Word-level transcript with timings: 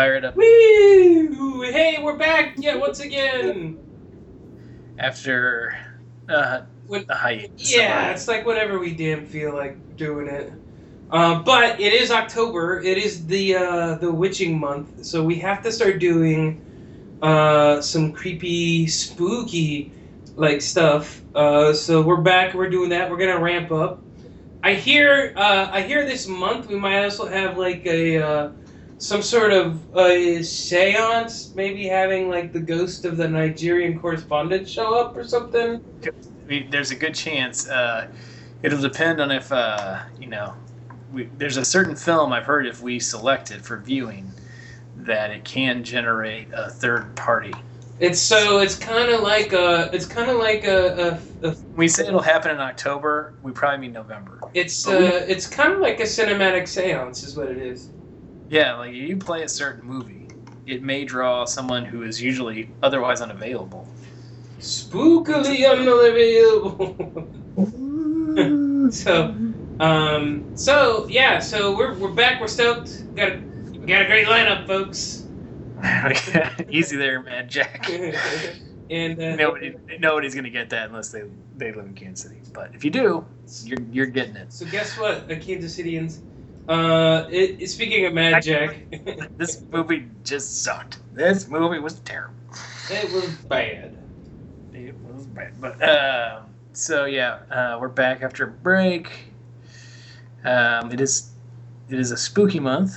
Fire 0.00 0.14
it 0.14 0.24
up. 0.24 0.34
Woo! 0.34 1.60
Hey, 1.60 1.98
we're 2.02 2.16
back 2.16 2.54
yet 2.56 2.80
once 2.80 3.00
again. 3.00 3.78
After 4.98 5.76
uh, 6.26 6.62
the 6.88 7.14
hiatus. 7.14 7.76
Yeah, 7.76 8.10
it's 8.10 8.26
like 8.26 8.46
whenever 8.46 8.78
we 8.78 8.94
damn 8.94 9.26
feel 9.26 9.52
like 9.52 9.98
doing 9.98 10.26
it. 10.26 10.54
Uh, 11.10 11.42
but 11.42 11.78
it 11.78 11.92
is 11.92 12.10
October. 12.10 12.80
It 12.80 12.96
is 12.96 13.26
the 13.26 13.56
uh, 13.56 13.94
the 13.96 14.10
witching 14.10 14.58
month, 14.58 15.04
so 15.04 15.22
we 15.22 15.34
have 15.40 15.62
to 15.64 15.70
start 15.70 15.98
doing 15.98 16.64
uh, 17.20 17.82
some 17.82 18.10
creepy, 18.10 18.86
spooky 18.86 19.92
like 20.34 20.62
stuff. 20.62 21.20
Uh, 21.34 21.74
so 21.74 22.00
we're 22.00 22.22
back. 22.22 22.54
We're 22.54 22.70
doing 22.70 22.88
that. 22.88 23.10
We're 23.10 23.18
gonna 23.18 23.38
ramp 23.38 23.70
up. 23.70 24.02
I 24.62 24.72
hear. 24.72 25.34
Uh, 25.36 25.68
I 25.70 25.82
hear 25.82 26.06
this 26.06 26.26
month 26.26 26.68
we 26.68 26.76
might 26.76 27.04
also 27.04 27.26
have 27.26 27.58
like 27.58 27.84
a 27.84 28.16
uh, 28.16 28.52
some 29.00 29.22
sort 29.22 29.52
of 29.52 29.96
uh, 29.96 30.42
seance. 30.42 31.54
Maybe 31.54 31.88
having 31.88 32.28
like 32.28 32.52
the 32.52 32.60
ghost 32.60 33.04
of 33.04 33.16
the 33.16 33.28
Nigerian 33.28 33.98
correspondent 33.98 34.68
show 34.68 34.94
up 34.94 35.16
or 35.16 35.24
something. 35.24 35.80
there's 36.70 36.90
a 36.90 36.96
good 36.96 37.14
chance. 37.14 37.68
Uh, 37.68 38.08
it'll 38.62 38.80
depend 38.80 39.20
on 39.20 39.32
if 39.32 39.50
uh, 39.50 40.00
you 40.20 40.28
know. 40.28 40.54
We, 41.12 41.28
there's 41.38 41.56
a 41.56 41.64
certain 41.64 41.96
film 41.96 42.32
I've 42.32 42.44
heard 42.44 42.68
if 42.68 42.80
we 42.80 43.00
select 43.00 43.50
it 43.50 43.62
for 43.62 43.78
viewing, 43.78 44.30
that 44.94 45.32
it 45.32 45.44
can 45.44 45.82
generate 45.82 46.46
a 46.52 46.70
third 46.70 47.16
party. 47.16 47.52
It's 47.98 48.20
so 48.20 48.60
it's 48.60 48.78
kind 48.78 49.10
of 49.10 49.20
like 49.20 49.52
a 49.52 49.90
it's 49.92 50.06
kind 50.06 50.30
of 50.30 50.36
like 50.36 50.64
a, 50.64 51.18
a, 51.42 51.48
a 51.48 51.56
We 51.74 51.88
say 51.88 52.06
it'll 52.06 52.20
happen 52.20 52.52
in 52.52 52.60
October. 52.60 53.34
We 53.42 53.50
probably 53.50 53.78
mean 53.78 53.92
November. 53.92 54.38
it's 54.54 54.84
But 54.84 55.00
we- 55.00 55.06
uh, 55.08 55.12
it's 55.26 55.48
kind 55.48 55.72
of 55.72 55.80
like 55.80 55.98
a 55.98 56.04
cinematic 56.04 56.62
séance 56.62 57.24
is 57.24 57.36
what 57.36 57.48
it 57.48 57.58
is. 57.58 57.88
Yeah, 58.50 58.74
like 58.74 58.92
you 58.92 59.16
play 59.16 59.44
a 59.44 59.48
certain 59.48 59.86
movie, 59.88 60.26
it 60.66 60.82
may 60.82 61.04
draw 61.04 61.44
someone 61.44 61.84
who 61.84 62.02
is 62.02 62.20
usually 62.20 62.68
otherwise 62.82 63.20
unavailable. 63.20 63.86
Spookily 64.58 65.70
unavailable. 65.70 67.28
so, 68.90 69.36
um, 69.78 70.56
so 70.56 71.06
yeah, 71.08 71.38
so 71.38 71.76
we're 71.76 71.94
we're 71.94 72.10
back. 72.10 72.40
We're 72.40 72.48
stoked. 72.48 73.14
Got 73.14 73.28
a, 73.28 73.36
we 73.78 73.86
got 73.86 74.02
a 74.02 74.06
great 74.06 74.26
lineup, 74.26 74.66
folks. 74.66 75.28
Easy 76.68 76.96
there, 76.96 77.22
man, 77.22 77.48
Jack. 77.48 77.88
and 78.90 79.22
uh, 79.22 79.36
Nobody, 79.36 79.76
nobody's 80.00 80.34
gonna 80.34 80.50
get 80.50 80.70
that 80.70 80.88
unless 80.88 81.10
they 81.10 81.22
they 81.56 81.70
live 81.70 81.86
in 81.86 81.94
Kansas 81.94 82.28
City. 82.28 82.40
But 82.52 82.74
if 82.74 82.84
you 82.84 82.90
do, 82.90 83.24
you're 83.62 83.80
you're 83.92 84.06
getting 84.06 84.34
it. 84.34 84.52
so 84.52 84.66
guess 84.66 84.98
what, 84.98 85.28
the 85.28 85.36
Kansas 85.36 85.78
Cityans. 85.78 86.18
Uh, 86.70 87.26
it, 87.32 87.56
it- 87.60 87.66
speaking 87.68 88.06
of 88.06 88.14
Mad 88.14 88.42
Jack, 88.44 88.76
This 89.36 89.60
movie 89.72 90.06
just 90.22 90.62
sucked. 90.62 90.98
This 91.12 91.48
movie 91.48 91.80
was 91.80 91.98
terrible. 92.00 92.34
it 92.88 93.10
was 93.12 93.28
bad. 93.48 93.98
It 94.72 94.94
was 95.02 95.26
bad. 95.26 95.60
But 95.60 95.82
uh, 95.82 96.42
so 96.72 97.06
yeah, 97.06 97.40
uh, 97.50 97.78
we're 97.80 97.88
back 97.88 98.22
after 98.22 98.44
a 98.44 98.50
break. 98.50 99.10
Um, 100.44 100.92
it 100.92 101.00
is 101.00 101.32
it 101.88 101.98
is 101.98 102.12
a 102.12 102.16
spooky 102.16 102.60
month. 102.60 102.96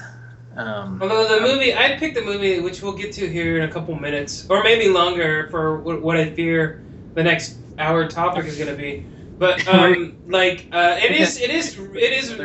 Um, 0.56 1.02
Although 1.02 1.28
the 1.36 1.42
movie, 1.42 1.74
I 1.74 1.98
picked 1.98 2.16
a 2.18 2.22
movie 2.22 2.60
which 2.60 2.84
we'll 2.84 2.94
get 2.94 3.12
to 3.14 3.28
here 3.28 3.58
in 3.58 3.64
a 3.68 3.72
couple 3.72 3.96
minutes, 3.96 4.46
or 4.52 4.64
maybe 4.64 4.88
longer 4.88 5.48
for 5.50 5.80
what, 5.82 6.00
what 6.04 6.16
I 6.16 6.30
fear 6.30 6.84
the 7.16 7.24
next 7.24 7.58
hour 7.80 8.08
topic 8.08 8.46
is 8.46 8.56
going 8.56 8.70
to 8.70 8.76
be. 8.76 9.08
But 9.40 9.68
um, 9.68 10.16
like, 10.28 10.68
uh, 10.72 11.00
it 11.02 11.10
is, 11.12 11.42
it 11.42 11.50
is, 11.50 11.76
it 11.80 12.14
is. 12.14 12.40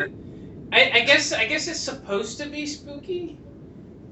I, 0.73 0.91
I 0.95 1.01
guess, 1.01 1.33
I 1.33 1.47
guess 1.47 1.69
it's 1.69 1.81
supposed 1.81 2.39
to 2.39 2.49
be 2.49 2.67
spooky. 2.67 3.39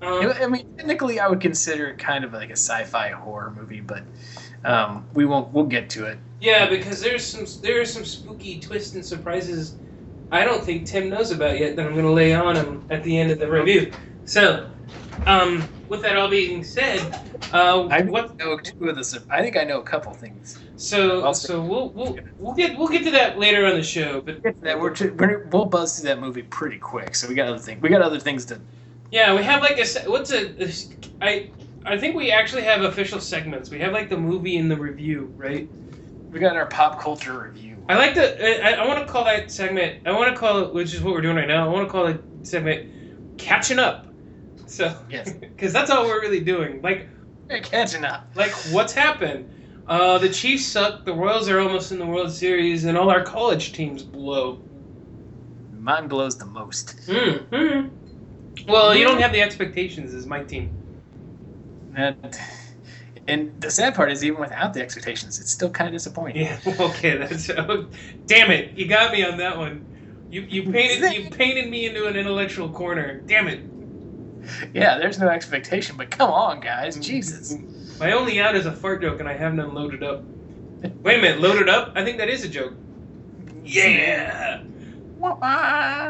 Um, 0.02 0.32
I 0.40 0.46
mean, 0.46 0.66
technically, 0.76 1.20
I 1.20 1.28
would 1.28 1.40
consider 1.40 1.88
it 1.88 1.98
kind 1.98 2.24
of 2.24 2.32
like 2.32 2.50
a 2.50 2.56
sci-fi 2.56 3.10
horror 3.10 3.50
movie, 3.50 3.80
but 3.80 4.02
um, 4.64 5.06
we 5.14 5.24
won't. 5.24 5.52
We'll 5.52 5.64
get 5.64 5.88
to 5.90 6.06
it. 6.06 6.18
yeah, 6.40 6.68
because 6.68 7.00
there's 7.00 7.24
some, 7.24 7.46
there 7.62 7.80
are 7.80 7.86
some 7.86 8.04
spooky 8.04 8.60
twists 8.60 8.94
and 8.94 9.04
surprises. 9.04 9.76
I 10.30 10.44
don't 10.44 10.62
think 10.62 10.86
Tim 10.86 11.08
knows 11.08 11.30
about 11.30 11.58
yet 11.58 11.76
that 11.76 11.86
I'm 11.86 11.92
going 11.92 12.04
to 12.04 12.12
lay 12.12 12.34
on 12.34 12.56
him 12.56 12.84
at 12.90 13.02
the 13.04 13.16
end 13.16 13.30
of 13.30 13.38
the 13.38 13.50
review. 13.50 13.92
So, 14.24 14.68
um, 15.24 15.66
with 15.88 16.02
that 16.02 16.16
all 16.16 16.28
being 16.28 16.64
said, 16.64 17.14
uh, 17.52 17.86
I 17.88 18.02
what 18.02 18.36
know 18.38 18.58
two 18.58 18.88
of 18.88 18.96
the. 18.96 19.24
I 19.30 19.42
think 19.42 19.56
I 19.56 19.64
know 19.64 19.80
a 19.80 19.84
couple 19.84 20.12
things. 20.14 20.58
So 20.76 21.24
I'll 21.24 21.34
so 21.34 21.62
we'll 21.62 21.90
we'll 21.90 22.18
we'll 22.38 22.54
get 22.54 22.76
we'll 22.76 22.88
get 22.88 23.04
to 23.04 23.10
that 23.12 23.38
later 23.38 23.66
on 23.66 23.74
the 23.74 23.82
show. 23.82 24.20
But 24.20 24.42
That 24.62 24.78
we're, 24.80 24.94
we're 25.14 25.46
we'll 25.48 25.66
buzz 25.66 25.98
through 25.98 26.08
that 26.08 26.20
movie 26.20 26.42
pretty 26.42 26.78
quick. 26.78 27.14
So 27.14 27.28
we 27.28 27.34
got 27.34 27.48
other 27.48 27.58
things. 27.58 27.82
We 27.82 27.88
got 27.88 28.02
other 28.02 28.20
things 28.20 28.44
to. 28.46 28.60
yeah, 29.10 29.34
we 29.34 29.42
have 29.44 29.62
like 29.62 29.78
a 29.78 29.86
what's 30.10 30.32
a, 30.32 30.54
I 31.22 31.50
I 31.84 31.98
think 31.98 32.16
we 32.16 32.30
actually 32.32 32.62
have 32.64 32.82
official 32.82 33.20
segments. 33.20 33.70
We 33.70 33.78
have 33.80 33.92
like 33.92 34.08
the 34.10 34.18
movie 34.18 34.56
and 34.58 34.70
the 34.70 34.76
review, 34.76 35.32
right? 35.36 35.70
We 36.30 36.40
got 36.40 36.56
our 36.56 36.66
pop 36.66 37.00
culture 37.00 37.38
review. 37.38 37.76
I 37.88 37.96
like 37.96 38.14
the 38.14 38.64
I, 38.64 38.72
I 38.82 38.86
want 38.86 39.06
to 39.06 39.10
call 39.10 39.24
that 39.24 39.50
segment. 39.50 40.06
I 40.06 40.12
want 40.12 40.34
to 40.34 40.38
call 40.38 40.58
it, 40.64 40.74
which 40.74 40.94
is 40.94 41.02
what 41.02 41.14
we're 41.14 41.20
doing 41.22 41.36
right 41.36 41.48
now. 41.48 41.64
I 41.68 41.72
want 41.72 41.86
to 41.86 41.92
call 41.92 42.06
it 42.06 42.20
segment 42.42 42.90
catching 43.38 43.78
up. 43.78 44.06
So 44.66 44.96
Yes. 45.10 45.32
because 45.40 45.72
that's 45.72 45.90
all 45.90 46.04
we're 46.04 46.20
really 46.20 46.40
doing. 46.40 46.82
Like 46.82 47.08
catching 47.62 48.04
up. 48.04 48.28
like 48.34 48.52
what's 48.70 48.92
happened. 48.92 49.48
Uh, 49.86 50.18
the 50.18 50.28
Chiefs 50.28 50.66
suck. 50.66 51.04
The 51.04 51.12
Royals 51.12 51.48
are 51.48 51.60
almost 51.60 51.92
in 51.92 51.98
the 51.98 52.06
World 52.06 52.32
Series, 52.32 52.84
and 52.84 52.98
all 52.98 53.08
our 53.08 53.22
college 53.22 53.72
teams 53.72 54.02
blow. 54.02 54.60
Mine 55.72 56.08
blows 56.08 56.36
the 56.36 56.46
most. 56.46 56.96
Mm, 57.06 57.46
mm. 57.50 57.90
Well, 58.66 58.96
you 58.96 59.04
don't 59.04 59.20
have 59.20 59.32
the 59.32 59.40
expectations 59.40 60.12
as 60.12 60.26
my 60.26 60.42
team. 60.42 60.70
And, 61.94 62.38
and 63.28 63.60
the 63.60 63.70
sad 63.70 63.94
part 63.94 64.10
is, 64.10 64.24
even 64.24 64.40
without 64.40 64.74
the 64.74 64.82
expectations, 64.82 65.38
it's 65.38 65.52
still 65.52 65.70
kind 65.70 65.86
of 65.88 65.92
disappointing. 65.94 66.42
Yeah. 66.44 66.58
Okay. 66.80 67.16
That's. 67.16 67.48
Oh, 67.56 67.86
damn 68.26 68.50
it! 68.50 68.76
You 68.76 68.88
got 68.88 69.12
me 69.12 69.24
on 69.24 69.36
that 69.38 69.56
one. 69.56 69.84
You 70.30 70.42
you 70.42 70.72
painted 70.72 71.12
you 71.12 71.30
painted 71.30 71.70
me 71.70 71.86
into 71.86 72.06
an 72.06 72.16
intellectual 72.16 72.68
corner. 72.70 73.20
Damn 73.20 73.46
it! 73.46 73.60
Yeah, 74.74 74.98
there's 74.98 75.18
no 75.18 75.28
expectation, 75.28 75.96
but 75.96 76.10
come 76.10 76.30
on, 76.30 76.60
guys, 76.60 76.98
Jesus. 76.98 77.54
My 77.98 78.12
only 78.12 78.40
out 78.40 78.54
is 78.56 78.66
a 78.66 78.72
fart 78.72 79.02
joke, 79.02 79.20
and 79.20 79.28
I 79.28 79.34
have 79.34 79.54
none 79.54 79.74
loaded 79.74 80.02
up. 80.02 80.24
Wait 81.02 81.18
a 81.18 81.22
minute, 81.22 81.40
loaded 81.40 81.68
up? 81.68 81.92
I 81.96 82.04
think 82.04 82.18
that 82.18 82.28
is 82.28 82.44
a 82.44 82.48
joke. 82.48 82.74
Yeah. 83.64 84.62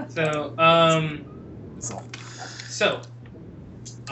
So 0.08 0.54
um. 0.58 1.24
So, 1.78 2.02
So 2.68 3.00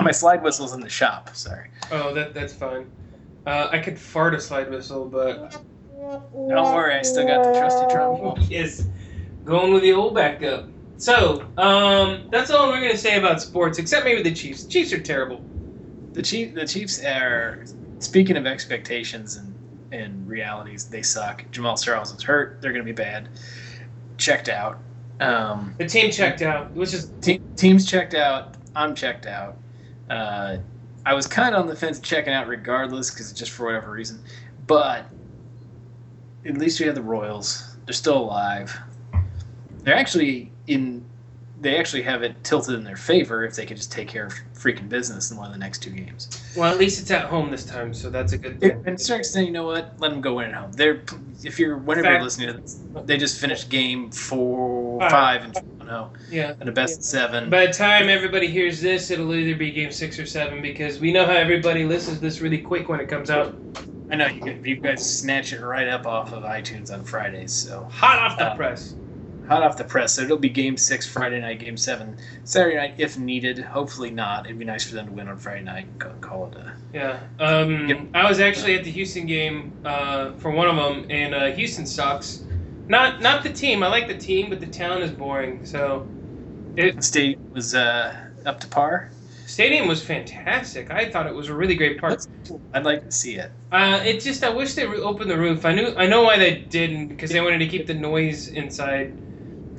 my 0.01 0.11
slide 0.13 0.43
whistle's 0.43 0.73
in 0.73 0.81
the 0.81 0.89
shop. 0.89 1.35
Sorry. 1.35 1.69
oh 1.91 2.15
that 2.15 2.35
that's 2.35 2.53
fine. 2.53 2.87
Uh, 3.47 3.69
I 3.71 3.79
could 3.79 3.99
fart 3.99 4.35
a 4.35 4.41
slide 4.41 4.71
whistle, 4.71 5.05
but 5.07 5.53
Don't 6.49 6.75
worry, 6.75 6.95
I 6.95 7.03
still 7.03 7.27
got 7.27 7.45
the 7.45 7.59
trusty 7.59 7.87
drum. 7.93 8.37
yes, 8.49 8.87
going 9.45 9.73
with 9.73 9.83
the 9.83 9.93
old 9.93 10.15
backup. 10.15 10.69
So, 10.97 11.47
um, 11.59 12.29
that's 12.31 12.51
all 12.51 12.69
we're 12.69 12.81
gonna 12.81 12.97
say 12.97 13.19
about 13.19 13.41
sports, 13.43 13.79
except 13.79 14.05
maybe 14.05 14.23
the 14.23 14.35
Chiefs. 14.35 14.65
The 14.65 14.71
Chiefs 14.71 14.93
are 14.93 15.01
terrible. 15.01 15.43
The 16.13 16.23
Chief, 16.23 16.55
the 16.55 16.67
Chiefs 16.67 17.03
are. 17.05 17.65
Speaking 17.99 18.37
of 18.37 18.47
expectations 18.47 19.37
and 19.37 19.55
and 19.93 20.27
realities, 20.29 20.87
they 20.87 21.03
suck. 21.03 21.45
Jamaal 21.53 21.83
Charles 21.83 22.13
is 22.13 22.23
hurt. 22.23 22.59
They're 22.61 22.73
going 22.73 22.85
to 22.85 22.93
be 22.93 22.93
bad. 22.95 23.29
Checked 24.19 24.49
out. 24.49 24.79
Um, 25.21 25.75
The 25.79 25.87
team 25.87 26.11
checked 26.11 26.43
out, 26.43 26.73
which 26.73 26.93
is 26.93 27.13
te- 27.21 27.41
teams 27.57 27.89
checked 27.89 28.15
out. 28.15 28.57
I'm 28.75 28.95
checked 28.95 29.27
out. 29.27 29.57
Uh, 30.11 30.57
I 31.07 31.15
was 31.15 31.27
kind 31.29 31.55
of 31.55 31.61
on 31.61 31.69
the 31.69 31.77
fence 31.77 32.01
checking 32.01 32.33
out 32.33 32.49
regardless 32.49 33.11
because 33.11 33.33
just 33.33 33.53
for 33.53 33.67
whatever 33.67 33.93
reason. 33.93 34.21
But 34.67 35.07
at 36.45 36.59
least 36.59 36.81
we 36.81 36.87
have 36.87 36.97
the 36.97 37.03
Royals. 37.03 37.77
They're 37.87 37.93
still 37.95 38.19
alive. 38.19 38.77
They're 39.85 39.95
actually 39.97 40.51
in. 40.67 41.05
They 41.61 41.79
actually 41.79 42.03
have 42.03 42.23
it 42.23 42.43
tilted 42.45 42.75
in 42.75 42.85
their 42.85 42.97
favor 42.97 43.45
if 43.45 43.55
they 43.55 43.65
could 43.65 43.77
just 43.79 43.91
take 43.91 44.07
care 44.09 44.27
of 44.27 44.35
freaking 44.55 44.89
business 44.89 45.31
in 45.31 45.37
one 45.39 45.47
of 45.47 45.53
the 45.53 45.59
next 45.59 45.79
two 45.79 45.91
games. 45.91 46.29
well, 46.57 46.71
at 46.71 46.79
least 46.79 47.01
it's 47.01 47.11
at 47.11 47.25
home 47.27 47.51
this 47.51 47.65
time, 47.65 47.95
so 47.95 48.11
that's 48.11 48.33
a 48.35 48.39
good 48.39 48.61
thing. 48.61 48.83
And 48.87 49.01
starts 49.01 49.31
saying, 49.31 49.47
you 49.47 49.53
know 49.53 49.65
what? 49.65 49.95
Let 49.99 50.11
them 50.11 50.21
go 50.21 50.35
win 50.35 50.51
at 50.51 50.55
home. 50.57 50.73
They're 50.73 51.03
if 51.43 51.59
you're 51.59 51.79
whenever 51.79 52.05
Fact. 52.07 52.15
you're 52.17 52.23
listening 52.25 52.49
to 52.49 52.61
this, 52.61 52.81
they 53.07 53.17
just 53.17 53.41
finished 53.41 53.71
game 53.71 54.11
four, 54.11 55.01
Five. 55.01 55.11
five, 55.11 55.43
and 55.45 55.55
four, 55.55 55.87
no, 55.87 56.11
Yeah. 56.31 56.55
and 56.61 56.69
a 56.69 56.73
best 56.73 56.99
of 56.99 57.05
seven. 57.05 57.49
By 57.49 57.67
the 57.67 57.73
time 57.73 58.09
everybody 58.11 58.49
hears 58.49 58.81
this, 58.83 59.11
it'll 59.11 59.33
either 59.35 59.57
be 59.57 59.71
game 59.71 59.93
six 59.93 60.19
or 60.19 60.27
seven 60.27 60.61
because 60.61 60.99
we 61.01 61.13
know 61.13 61.25
how 61.25 61.33
everybody 61.33 61.85
listens 61.85 62.19
to 62.19 62.23
this 62.23 62.41
really 62.41 62.59
quick 62.59 62.89
when 62.91 63.01
it 63.01 63.07
comes 63.09 63.31
out. 63.31 63.55
I 64.11 64.17
know 64.17 64.27
you, 64.27 64.41
guys- 64.41 64.61
you 64.65 64.77
guys 64.77 65.19
snatch 65.19 65.53
it 65.55 65.63
right 65.63 65.89
up 65.89 66.05
off 66.05 66.33
of 66.33 66.43
iTunes 66.43 66.93
on 66.93 67.05
Fridays, 67.05 67.53
so 67.53 67.89
Hot 67.93 68.19
off 68.19 68.39
the 68.39 68.51
Uh, 68.53 68.57
press. 68.57 68.95
Hot 69.47 69.63
off 69.63 69.77
the 69.77 69.85
press. 69.85 70.15
So 70.15 70.23
it'll 70.23 70.37
be 70.39 70.49
game 70.49 70.77
six 70.77 71.07
Friday 71.07 71.41
night, 71.41 71.61
game 71.61 71.77
seven 71.77 72.17
Saturday 72.45 72.77
night 72.77 72.95
if 72.99 73.19
needed. 73.19 73.59
Hopefully 73.59 74.11
not. 74.11 74.47
It'd 74.47 74.59
be 74.59 74.65
nice 74.65 74.85
for 74.85 74.95
them 74.95 75.07
to 75.07 75.13
win 75.13 75.29
on 75.29 75.37
Friday 75.37 75.63
night. 75.63 75.87
and 76.01 76.21
Call, 76.21 76.47
it 76.53 76.57
a. 76.57 76.73
Yeah. 76.93 77.21
Um, 77.39 77.89
Yep. 77.89 78.01
I 78.15 78.29
was 78.29 78.41
actually 78.41 78.75
at 78.77 78.85
the 78.85 78.91
Houston 78.91 79.27
game 79.27 79.73
uh, 79.85 80.33
for 80.35 80.51
one 80.51 80.69
of 80.69 80.77
them, 80.77 81.07
and 81.11 81.35
uh, 81.35 81.47
Houston 81.53 81.87
sucks. 81.87 82.45
Not 82.87 83.23
not 83.23 83.43
the 83.43 83.53
team. 83.53 83.83
I 83.83 83.89
like 83.89 84.09
the 84.09 84.17
team, 84.17 84.51
but 84.51 84.61
the 84.61 84.67
town 84.67 85.03
is 85.03 85.11
boring. 85.11 85.65
So, 85.65 86.07
it, 86.77 86.97
The 86.97 87.03
stadium 87.03 87.53
was 87.53 87.75
uh, 87.75 88.15
up 88.45 88.61
to 88.61 88.67
par. 88.69 89.11
Stadium 89.47 89.87
was 89.89 90.03
fantastic. 90.03 90.91
I 90.91 91.11
thought 91.11 91.27
it 91.27 91.35
was 91.35 91.49
a 91.49 91.55
really 91.55 91.75
great 91.75 91.99
park. 92.01 92.21
I'd 92.73 92.85
like 92.85 93.05
to 93.05 93.13
see 93.13 93.37
it. 93.37 93.51
Uh, 93.71 94.01
it 94.05 94.21
just 94.21 94.43
I 94.43 94.49
wish 94.51 94.75
they 94.75 94.87
re- 94.87 94.99
opened 95.01 95.31
the 95.31 95.39
roof. 95.39 95.65
I 95.65 95.75
knew 95.75 95.95
I 95.97 96.07
know 96.07 96.23
why 96.23 96.39
they 96.39 96.57
didn't 96.57 97.09
because 97.09 97.31
they 97.31 97.41
wanted 97.41 97.59
to 97.59 97.69
keep 97.69 97.87
the 97.87 97.95
noise 97.95 98.49
inside. 98.49 99.15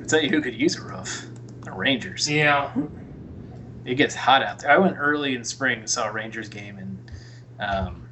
I'll 0.06 0.10
tell 0.10 0.22
you 0.22 0.30
who 0.30 0.40
could 0.40 0.54
use 0.54 0.78
a 0.78 0.84
roof. 0.84 1.26
The 1.62 1.72
Rangers. 1.72 2.30
Yeah. 2.30 2.72
It 3.86 3.96
gets 3.96 4.14
hot 4.14 4.44
out 4.44 4.60
there. 4.60 4.70
I 4.70 4.78
went 4.78 4.98
early 5.00 5.34
in 5.34 5.44
spring 5.44 5.80
and 5.80 5.90
saw 5.90 6.08
a 6.08 6.12
Rangers 6.12 6.48
game, 6.48 6.78
and 6.78 7.12
um, 7.60 8.08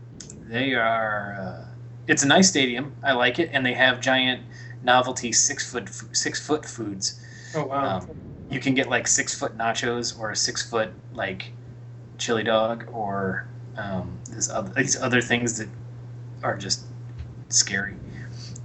they 0.48 0.74
are. 0.74 1.36
Uh, 1.40 1.66
it's 2.08 2.24
a 2.24 2.28
nice 2.28 2.50
stadium. 2.50 2.96
I 3.04 3.12
like 3.14 3.38
it, 3.38 3.52
and 3.54 3.64
they 3.64 3.76
have 3.76 4.02
giant 4.02 4.42
novelty 4.84 5.32
six 5.32 5.72
foot 5.72 5.88
six 6.14 6.44
foot 6.44 6.66
foods. 6.66 7.24
Oh 7.56 7.66
wow. 7.66 8.00
Um, 8.00 8.10
you 8.50 8.60
can 8.60 8.74
get 8.74 8.90
like 8.90 9.08
six 9.08 9.38
foot 9.38 9.56
nachos 9.56 10.20
or 10.20 10.32
a 10.32 10.36
six 10.36 10.68
foot 10.68 10.90
like 11.14 11.52
chili 12.18 12.44
dog 12.44 12.88
or 12.92 13.48
um, 13.78 14.18
this 14.32 14.50
other, 14.50 14.74
these 14.74 15.00
other 15.00 15.22
things 15.22 15.60
that 15.60 15.70
are 16.42 16.58
just 16.58 16.86
scary. 17.50 17.94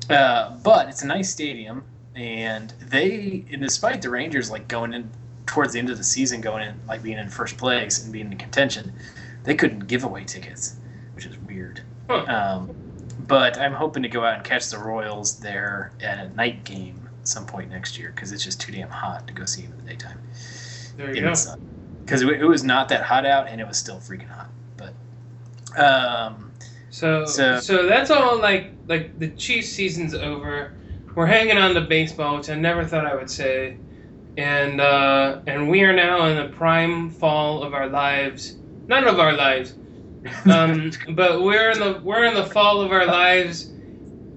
Uh, 0.09 0.57
but 0.63 0.89
it's 0.89 1.03
a 1.03 1.07
nice 1.07 1.31
stadium, 1.31 1.85
and 2.19 2.71
they, 2.89 3.45
and 3.53 3.63
despite 3.63 4.03
the 4.03 4.11
Rangers 4.11 4.51
like 4.51 4.67
going 4.69 4.93
in 4.93 5.09
towards 5.47 5.73
the 5.73 5.79
end 5.79 5.89
of 5.89 5.97
the 5.99 6.05
season, 6.05 6.41
going 6.41 6.67
in 6.67 6.75
like 6.87 7.03
being 7.03 7.17
in 7.19 7.29
first 7.29 7.57
place 7.57 8.03
and 8.03 8.13
being 8.13 8.31
in 8.33 8.39
contention, 8.39 8.93
they 9.45 9.55
couldn't 9.55 9.87
give 9.87 10.05
away 10.05 10.25
tickets, 10.25 10.77
which 11.15 11.25
is 11.27 11.39
weird. 11.39 11.83
Huh. 12.11 12.25
Um, 12.27 12.75
but 13.27 13.59
I'm 13.59 13.73
hoping 13.73 14.03
to 14.03 14.09
go 14.09 14.25
out 14.25 14.35
and 14.35 14.45
catch 14.45 14.69
the 14.69 14.79
Royals 14.79 15.39
there 15.41 15.93
at 16.03 16.19
a 16.19 16.29
night 16.35 16.65
game 16.65 17.09
some 17.23 17.47
point 17.47 17.71
next 17.71 17.99
year 17.99 18.11
because 18.15 18.33
it's 18.33 18.43
just 18.43 18.61
too 18.61 18.73
damn 18.73 18.89
hot 18.89 19.27
to 19.29 19.35
go 19.35 19.45
see 19.45 19.63
them 19.63 19.73
in 19.79 19.85
the 19.85 19.91
daytime 19.93 20.19
there 20.97 21.15
you 21.15 21.21
go. 21.21 21.35
the. 21.35 21.59
Because 22.05 22.23
it, 22.23 22.29
it 22.29 22.45
was 22.47 22.65
not 22.65 22.89
that 22.89 23.03
hot 23.03 23.27
out 23.27 23.49
and 23.49 23.61
it 23.61 23.69
was 23.69 23.77
still 23.77 23.99
freaking 23.99 24.29
hot. 24.31 24.49
But 24.79 24.95
um, 25.79 26.51
So, 26.91 27.27
So- 27.27 27.61
so 27.61 27.87
that's 27.87 28.11
all 28.11 28.39
like 28.41 28.73
like 28.87 29.19
the 29.19 29.29
Chiefs 29.29 29.69
season's 29.69 30.15
over. 30.15 30.73
We're 31.19 31.27
hanging 31.27 31.59
on 31.59 31.75
to 31.75 31.81
baseball, 31.81 32.37
which 32.37 32.49
I 32.49 32.55
never 32.55 32.85
thought 32.85 33.05
I 33.05 33.17
would 33.17 33.29
say. 33.29 33.77
And 34.37 34.81
uh, 34.81 35.41
and 35.49 35.69
we 35.69 35.83
are 35.83 35.93
now 35.93 36.27
in 36.27 36.37
the 36.37 36.49
prime 36.57 37.11
fall 37.11 37.65
of 37.65 37.75
our 37.75 37.89
lives. 37.89 38.55
None 38.87 39.09
of 39.09 39.19
our 39.19 39.33
lives. 39.33 39.75
Um, 40.49 40.93
but 41.17 41.43
we're 41.43 41.73
in 41.73 41.81
the 41.81 42.01
we're 42.05 42.25
in 42.25 42.35
the 42.35 42.45
fall 42.47 42.83
of 42.83 42.93
our 42.93 43.05
lives 43.05 43.73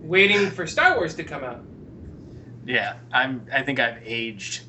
waiting 0.01 0.50
for 0.50 0.66
Star 0.66 0.95
Wars 0.98 1.13
to 1.16 1.24
come 1.24 1.44
out. 1.44 1.63
yeah, 2.66 2.95
I'm. 3.12 3.45
I 3.54 3.62
think 3.62 3.80
I've 3.80 4.01
aged, 4.04 4.63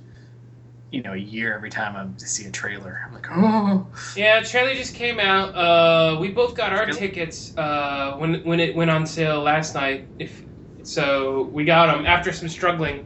you 0.91 1.01
know, 1.03 1.15
a 1.15 1.17
year 1.17 1.55
every 1.55 1.71
time 1.71 1.97
I 1.97 2.07
see 2.19 2.45
a 2.45 2.51
trailer. 2.51 3.01
I'm 3.07 3.15
like, 3.15 3.27
oh, 3.31 3.87
Yeah, 4.17 4.43
trailer 4.43 4.75
just 4.75 4.95
came 4.95 5.19
out. 5.19 5.55
Uh, 5.55 6.21
we 6.21 6.29
both 6.29 6.55
got 6.57 6.75
our 6.75 6.85
tickets 6.87 7.57
uh, 7.57 8.17
when 8.19 8.43
when 8.45 8.61
it 8.61 8.77
went 8.77 8.91
on 8.91 9.07
sale 9.07 9.41
last 9.41 9.75
night. 9.75 10.09
If 10.19 10.45
so, 10.85 11.43
we 11.53 11.65
got 11.65 11.95
them 11.95 12.07
after 12.07 12.33
some 12.33 12.49
struggling. 12.49 13.05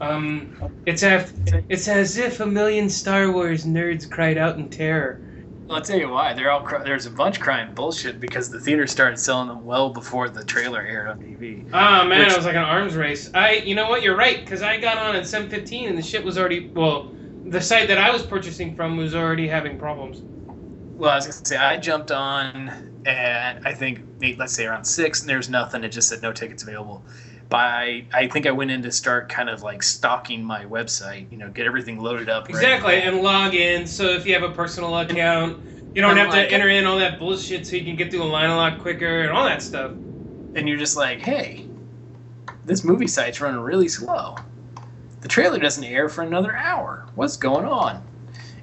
Um, 0.00 0.54
it's 0.86 1.02
as 1.02 1.32
it's 1.68 1.88
as 1.88 2.18
if 2.18 2.40
a 2.40 2.46
million 2.46 2.88
Star 2.88 3.32
Wars 3.32 3.64
nerds 3.64 4.08
cried 4.10 4.38
out 4.38 4.56
in 4.56 4.68
terror. 4.68 5.20
Well, 5.66 5.76
I'll 5.76 5.82
tell 5.82 5.98
you 5.98 6.08
why. 6.08 6.32
They're 6.34 6.50
all 6.50 6.62
cry- 6.62 6.82
there's 6.84 7.06
a 7.06 7.10
bunch 7.10 7.40
crying 7.40 7.74
bullshit 7.74 8.20
because 8.20 8.48
the 8.48 8.60
theater 8.60 8.86
started 8.86 9.18
selling 9.18 9.48
them 9.48 9.64
well 9.64 9.90
before 9.90 10.28
the 10.28 10.44
trailer 10.44 10.80
aired 10.80 11.08
on 11.08 11.18
TV. 11.18 11.68
Ah 11.72 12.04
man, 12.04 12.20
Which- 12.20 12.32
it 12.32 12.36
was 12.36 12.46
like 12.46 12.54
an 12.54 12.62
arms 12.62 12.94
race. 12.94 13.30
I, 13.34 13.54
you 13.54 13.74
know 13.74 13.88
what? 13.88 14.02
You're 14.02 14.16
right 14.16 14.38
because 14.40 14.62
I 14.62 14.78
got 14.78 14.98
on 14.98 15.16
at 15.16 15.24
7:15 15.24 15.88
and 15.88 15.98
the 15.98 16.02
shit 16.02 16.24
was 16.24 16.38
already 16.38 16.68
well. 16.68 17.10
The 17.46 17.60
site 17.60 17.88
that 17.88 17.98
I 17.98 18.10
was 18.10 18.22
purchasing 18.22 18.76
from 18.76 18.96
was 18.96 19.14
already 19.14 19.48
having 19.48 19.78
problems. 19.78 20.22
Well, 20.96 21.10
I 21.10 21.16
was 21.16 21.26
gonna 21.26 21.46
say 21.46 21.56
I 21.56 21.76
jumped 21.76 22.12
on 22.12 22.97
at 23.08 23.66
I 23.66 23.74
think 23.74 24.00
let's 24.38 24.52
say 24.52 24.66
around 24.66 24.84
six, 24.84 25.20
and 25.20 25.28
there's 25.28 25.48
nothing. 25.48 25.82
It 25.84 25.88
just 25.90 26.08
said 26.08 26.22
no 26.22 26.32
tickets 26.32 26.62
available. 26.62 27.04
By 27.48 28.04
I 28.12 28.28
think 28.28 28.46
I 28.46 28.50
went 28.50 28.70
in 28.70 28.82
to 28.82 28.92
start 28.92 29.28
kind 29.30 29.48
of 29.48 29.62
like 29.62 29.82
stalking 29.82 30.44
my 30.44 30.64
website, 30.66 31.30
you 31.32 31.38
know, 31.38 31.48
get 31.48 31.66
everything 31.66 31.98
loaded 31.98 32.28
up. 32.28 32.50
Exactly, 32.50 32.96
and 32.96 33.22
log 33.22 33.54
in. 33.54 33.86
So 33.86 34.04
if 34.10 34.26
you 34.26 34.34
have 34.34 34.42
a 34.42 34.50
personal 34.52 34.96
account, 34.98 35.58
you 35.94 36.02
don't 36.02 36.10
I'm 36.12 36.16
have 36.18 36.28
like- 36.28 36.48
to 36.48 36.54
enter 36.54 36.68
in 36.68 36.84
all 36.84 36.98
that 36.98 37.18
bullshit, 37.18 37.66
so 37.66 37.74
you 37.76 37.84
can 37.84 37.96
get 37.96 38.10
through 38.10 38.20
the 38.20 38.26
line 38.26 38.50
a 38.50 38.56
lot 38.56 38.78
quicker 38.80 39.22
and 39.22 39.30
all 39.30 39.44
that 39.46 39.62
stuff. 39.62 39.92
and 39.92 40.68
you're 40.68 40.78
just 40.78 40.96
like, 40.96 41.20
hey, 41.20 41.66
this 42.64 42.84
movie 42.84 43.06
site's 43.06 43.40
running 43.40 43.60
really 43.60 43.88
slow. 43.88 44.34
The 45.20 45.28
trailer 45.28 45.58
doesn't 45.58 45.84
air 45.84 46.08
for 46.08 46.22
another 46.22 46.54
hour. 46.56 47.06
What's 47.14 47.36
going 47.36 47.64
on? 47.64 48.02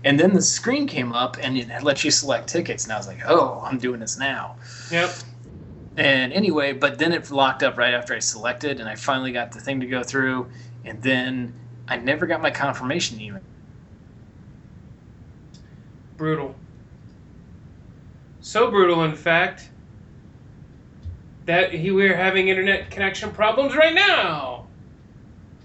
And 0.05 0.19
then 0.19 0.33
the 0.33 0.41
screen 0.41 0.87
came 0.87 1.11
up 1.13 1.37
and 1.41 1.57
it 1.57 1.83
lets 1.83 2.03
you 2.03 2.11
select 2.11 2.47
tickets, 2.47 2.83
and 2.83 2.93
I 2.93 2.97
was 2.97 3.07
like, 3.07 3.21
oh, 3.25 3.59
I'm 3.65 3.79
doing 3.79 3.99
this 3.99 4.19
now. 4.19 4.55
Yep. 4.91 5.09
And 5.97 6.31
anyway, 6.31 6.73
but 6.73 6.99
then 6.99 7.11
it 7.11 7.31
locked 7.31 7.63
up 7.63 7.75
right 7.75 7.93
after 7.93 8.13
I 8.13 8.19
selected, 8.19 8.79
and 8.79 8.87
I 8.87 8.95
finally 8.95 9.31
got 9.31 9.51
the 9.51 9.59
thing 9.59 9.79
to 9.79 9.87
go 9.87 10.03
through, 10.03 10.47
and 10.83 11.01
then 11.01 11.55
I 11.87 11.97
never 11.97 12.27
got 12.27 12.39
my 12.39 12.51
confirmation 12.51 13.19
email. 13.19 13.41
Brutal. 16.17 16.55
So 18.41 18.69
brutal, 18.69 19.03
in 19.05 19.15
fact, 19.15 19.71
that 21.45 21.73
he 21.73 21.89
we're 21.89 22.15
having 22.15 22.49
internet 22.49 22.91
connection 22.91 23.31
problems 23.31 23.75
right 23.75 23.95
now. 23.95 24.67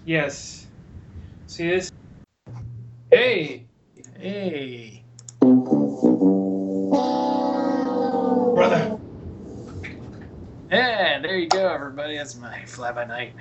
Yes. 0.07 0.67
See 1.47 1.69
this? 1.69 1.93
Hey, 3.11 3.67
Hey, 4.21 5.03
brother. 8.55 9.01
yeah, 10.71 11.21
there 11.23 11.39
you 11.39 11.49
go, 11.49 11.67
everybody. 11.67 12.19
That's 12.19 12.37
my 12.37 12.63
fly 12.67 12.93
by 12.93 13.07
night 13.07 13.33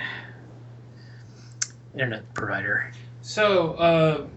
internet 1.92 2.34
provider. 2.34 2.94
So, 3.22 3.74
uh, 3.74 4.28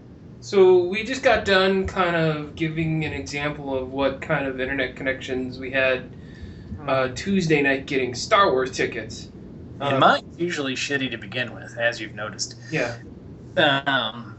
so 0.41 0.83
we 0.83 1.05
just 1.05 1.23
got 1.23 1.45
done 1.45 1.87
kind 1.87 2.17
of 2.17 2.55
giving 2.55 3.05
an 3.05 3.13
example 3.13 3.73
of 3.73 3.93
what 3.93 4.19
kind 4.19 4.45
of 4.45 4.59
internet 4.59 4.97
connections 4.97 5.59
we 5.59 5.71
had 5.71 6.09
uh, 6.85 7.07
Tuesday 7.15 7.61
night 7.61 7.85
getting 7.85 8.13
Star 8.13 8.51
Wars 8.51 8.71
tickets. 8.71 9.29
Uh, 9.79 9.85
and 9.85 9.99
mine's 10.01 10.37
usually 10.37 10.75
shitty 10.75 11.09
to 11.09 11.17
begin 11.17 11.55
with, 11.55 11.77
as 11.77 12.01
you've 12.01 12.15
noticed. 12.15 12.57
yeah. 12.69 12.97
Um, 13.55 14.32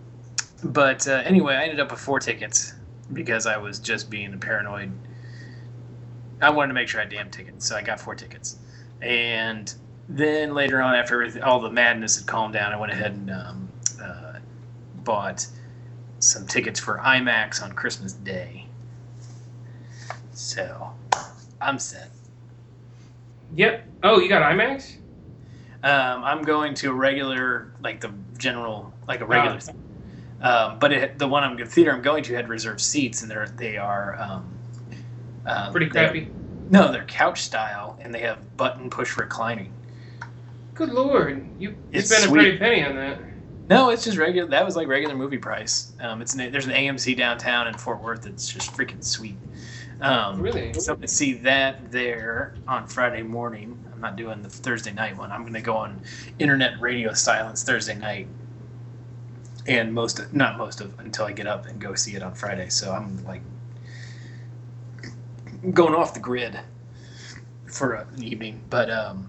but 0.64 1.06
uh, 1.06 1.22
anyway, 1.24 1.54
I 1.54 1.64
ended 1.64 1.80
up 1.80 1.90
with 1.90 2.00
four 2.00 2.18
tickets 2.18 2.74
because 3.12 3.46
I 3.46 3.56
was 3.56 3.78
just 3.78 4.10
being 4.10 4.38
paranoid. 4.40 4.92
I 6.40 6.50
wanted 6.50 6.68
to 6.68 6.74
make 6.74 6.88
sure 6.88 7.00
I 7.00 7.04
had 7.04 7.12
damn 7.12 7.30
tickets, 7.30 7.66
so 7.66 7.76
I 7.76 7.82
got 7.82 8.00
four 8.00 8.14
tickets. 8.14 8.58
And 9.00 9.72
then 10.08 10.54
later 10.54 10.80
on, 10.80 10.94
after 10.94 11.42
all 11.44 11.60
the 11.60 11.70
madness 11.70 12.16
had 12.16 12.26
calmed 12.26 12.54
down, 12.54 12.72
I 12.72 12.76
went 12.76 12.92
ahead 12.92 13.12
and 13.12 13.30
um, 13.30 13.68
uh, 14.02 14.38
bought 15.04 15.46
some 16.18 16.46
tickets 16.46 16.80
for 16.80 16.98
IMAX 16.98 17.62
on 17.62 17.72
Christmas 17.72 18.14
Day. 18.14 18.66
So 20.32 20.90
I'm 21.60 21.78
set. 21.78 22.10
Yep. 23.54 23.86
Oh, 24.02 24.18
you 24.18 24.28
got 24.28 24.42
IMAX? 24.42 24.96
Um, 25.82 26.24
I'm 26.24 26.42
going 26.42 26.74
to 26.74 26.90
a 26.90 26.94
regular, 26.94 27.72
like 27.82 28.00
the 28.00 28.12
general, 28.38 28.92
like 29.06 29.20
a 29.20 29.26
regular. 29.26 29.60
Um, 30.40 30.78
but 30.78 30.92
it, 30.92 31.18
the 31.18 31.28
one 31.28 31.42
I'm 31.42 31.56
the 31.56 31.64
theater 31.64 31.92
I'm 31.92 32.02
going 32.02 32.22
to 32.24 32.34
had 32.34 32.48
reserved 32.48 32.80
seats, 32.80 33.22
and 33.22 33.30
they're 33.30 33.48
they 33.48 33.76
are 33.76 34.16
um, 34.20 34.58
uh, 35.46 35.70
Pretty 35.70 35.88
crappy. 35.88 36.28
No, 36.70 36.90
they're 36.90 37.04
couch 37.04 37.42
style, 37.42 37.98
and 38.00 38.14
they 38.14 38.20
have 38.20 38.56
button 38.56 38.90
push 38.90 39.16
reclining. 39.16 39.72
Good 40.74 40.90
lord, 40.90 41.46
you, 41.58 41.70
you 41.70 41.76
It's 41.92 42.10
spent 42.10 42.28
a 42.28 42.32
pretty 42.32 42.58
penny 42.58 42.82
on 42.82 42.96
that. 42.96 43.20
No, 43.68 43.90
it's 43.90 44.04
just 44.04 44.18
regular. 44.18 44.48
That 44.48 44.64
was 44.64 44.76
like 44.76 44.88
regular 44.88 45.14
movie 45.14 45.38
price. 45.38 45.92
Um, 46.00 46.20
it's 46.20 46.34
an, 46.34 46.50
there's 46.50 46.66
an 46.66 46.72
AMC 46.72 47.16
downtown 47.16 47.66
in 47.66 47.74
Fort 47.74 48.02
Worth 48.02 48.22
that's 48.22 48.52
just 48.52 48.72
freaking 48.72 49.02
sweet. 49.02 49.36
Um, 50.00 50.40
Really? 50.40 50.74
So 50.74 50.94
to 50.96 51.08
see 51.08 51.34
that 51.34 51.90
there 51.90 52.54
on 52.68 52.86
Friday 52.86 53.22
morning, 53.22 53.82
I'm 53.92 54.00
not 54.00 54.16
doing 54.16 54.42
the 54.42 54.50
Thursday 54.50 54.92
night 54.92 55.16
one. 55.16 55.30
I'm 55.32 55.42
going 55.42 55.54
to 55.54 55.62
go 55.62 55.76
on 55.76 56.02
internet 56.38 56.78
radio 56.80 57.12
silence 57.14 57.62
Thursday 57.62 57.94
night, 57.94 58.26
and 59.66 59.92
most 59.92 60.18
of, 60.18 60.34
not 60.34 60.58
most 60.58 60.80
of 60.80 60.98
until 60.98 61.24
I 61.26 61.32
get 61.32 61.46
up 61.46 61.66
and 61.66 61.80
go 61.80 61.94
see 61.94 62.14
it 62.14 62.22
on 62.22 62.34
Friday. 62.34 62.68
So 62.68 62.92
I'm 62.92 63.24
like 63.24 63.42
going 65.72 65.94
off 65.94 66.14
the 66.14 66.20
grid 66.20 66.58
for 67.66 67.94
an 67.94 68.22
evening, 68.22 68.62
but 68.70 68.90
um. 68.90 69.28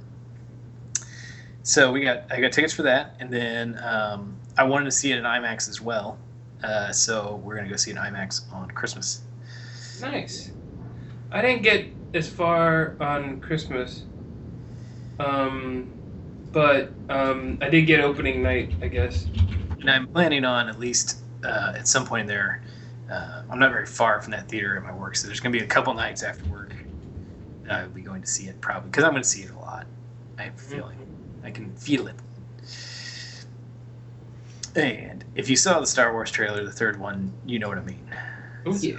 So 1.64 1.92
we 1.92 2.02
got 2.04 2.32
I 2.32 2.40
got 2.40 2.52
tickets 2.52 2.74
for 2.74 2.84
that, 2.84 3.16
and 3.20 3.32
then 3.32 3.80
um, 3.84 4.38
I 4.56 4.64
wanted 4.64 4.86
to 4.86 4.92
see 4.92 5.12
it 5.12 5.18
in 5.18 5.24
IMAX 5.24 5.68
as 5.68 5.82
well. 5.82 6.18
Uh, 6.64 6.92
so 6.92 7.42
we're 7.44 7.56
gonna 7.56 7.70
go 7.70 7.76
see 7.76 7.92
in 7.92 7.98
IMAX 7.98 8.52
on 8.54 8.70
Christmas. 8.70 9.22
Nice. 10.00 10.52
I 11.32 11.42
didn't 11.42 11.64
get 11.64 11.88
as 12.14 12.30
far 12.30 12.96
on 13.00 13.42
Christmas, 13.42 14.04
um, 15.20 15.92
but 16.52 16.92
um, 17.10 17.58
I 17.62 17.70
did 17.70 17.88
get 17.88 18.00
opening 18.00 18.44
night, 18.44 18.74
I 18.82 18.88
guess. 18.88 19.26
And 19.86 19.92
I'm 19.92 20.08
planning 20.08 20.46
on 20.46 20.68
at 20.68 20.80
least 20.80 21.20
uh, 21.44 21.74
at 21.76 21.88
some 21.88 22.08
point 22.08 22.28
there 22.28 22.64
Uh, 23.08 23.44
I'm 23.52 23.60
not 23.60 23.72
very 23.72 23.86
far 23.86 24.20
from 24.20 24.32
that 24.32 24.50
theater 24.50 24.76
at 24.78 24.84
my 24.84 24.92
work, 24.92 25.16
so 25.16 25.28
there's 25.28 25.40
going 25.40 25.54
to 25.54 25.60
be 25.60 25.64
a 25.64 25.68
couple 25.68 25.94
nights 25.94 26.24
after 26.24 26.44
work 26.46 26.74
that 27.66 27.72
I'll 27.72 27.90
be 27.90 28.02
going 28.02 28.22
to 28.22 28.28
see 28.28 28.48
it 28.48 28.60
probably 28.62 28.90
because 28.90 29.04
I'm 29.04 29.12
going 29.12 29.22
to 29.22 29.30
see 29.30 29.44
it 29.44 29.52
a 29.52 29.60
lot. 29.60 29.86
I 30.40 30.44
have 30.46 30.56
a 30.56 30.58
feeling. 30.58 30.98
I 31.44 31.52
can 31.52 31.72
feel 31.76 32.08
it. 32.08 32.16
And 34.76 35.24
if 35.36 35.52
you 35.52 35.56
saw 35.56 35.80
the 35.80 35.86
Star 35.86 36.14
Wars 36.14 36.32
trailer, 36.32 36.64
the 36.64 36.72
third 36.72 37.00
one, 37.00 37.32
you 37.46 37.60
know 37.60 37.70
what 37.70 37.78
I 37.78 37.84
mean. 37.84 38.10
Oh 38.66 38.76
yeah. 38.78 38.98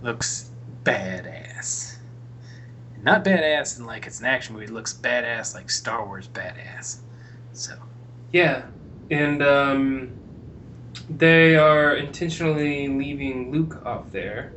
Looks 0.00 0.50
badass. 0.84 1.96
Not 3.02 3.24
badass 3.24 3.80
in 3.80 3.84
like 3.84 4.06
it's 4.06 4.20
an 4.20 4.26
action 4.26 4.54
movie. 4.54 4.66
It 4.66 4.70
looks 4.70 4.94
badass 4.94 5.56
like 5.56 5.70
Star 5.70 6.06
Wars 6.06 6.28
badass. 6.28 6.98
So 7.52 7.74
Yeah, 8.32 8.62
and 9.10 9.42
um, 9.42 10.12
they 11.10 11.56
are 11.56 11.96
intentionally 11.96 12.88
leaving 12.88 13.50
Luke 13.50 13.84
off 13.84 14.10
there. 14.12 14.52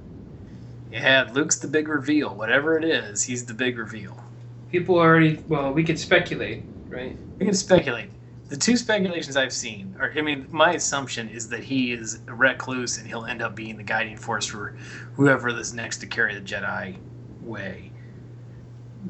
yeah, 0.91 1.29
Luke's 1.33 1.57
the 1.57 1.67
big 1.67 1.87
reveal. 1.87 2.33
Whatever 2.33 2.77
it 2.77 2.83
is, 2.83 3.23
he's 3.23 3.45
the 3.45 3.53
big 3.53 3.77
reveal. 3.77 4.23
People 4.71 4.95
already. 4.97 5.43
Well, 5.47 5.71
we 5.73 5.83
could 5.83 5.99
speculate, 5.99 6.63
right? 6.87 7.17
We 7.39 7.45
can 7.45 7.55
speculate. 7.55 8.09
The 8.49 8.57
two 8.57 8.77
speculations 8.77 9.35
I've 9.35 9.51
seen, 9.51 9.95
or 9.99 10.13
I 10.15 10.21
mean, 10.21 10.47
my 10.49 10.73
assumption 10.73 11.27
is 11.29 11.49
that 11.49 11.63
he 11.63 11.91
is 11.91 12.19
a 12.27 12.33
recluse 12.33 12.97
and 12.97 13.05
he'll 13.05 13.25
end 13.25 13.41
up 13.41 13.55
being 13.55 13.75
the 13.75 13.83
guiding 13.83 14.15
force 14.15 14.45
for 14.45 14.69
whoever 15.15 15.49
is 15.49 15.73
next 15.73 15.97
to 15.97 16.07
carry 16.07 16.33
the 16.33 16.41
Jedi 16.41 16.95
way. 17.41 17.86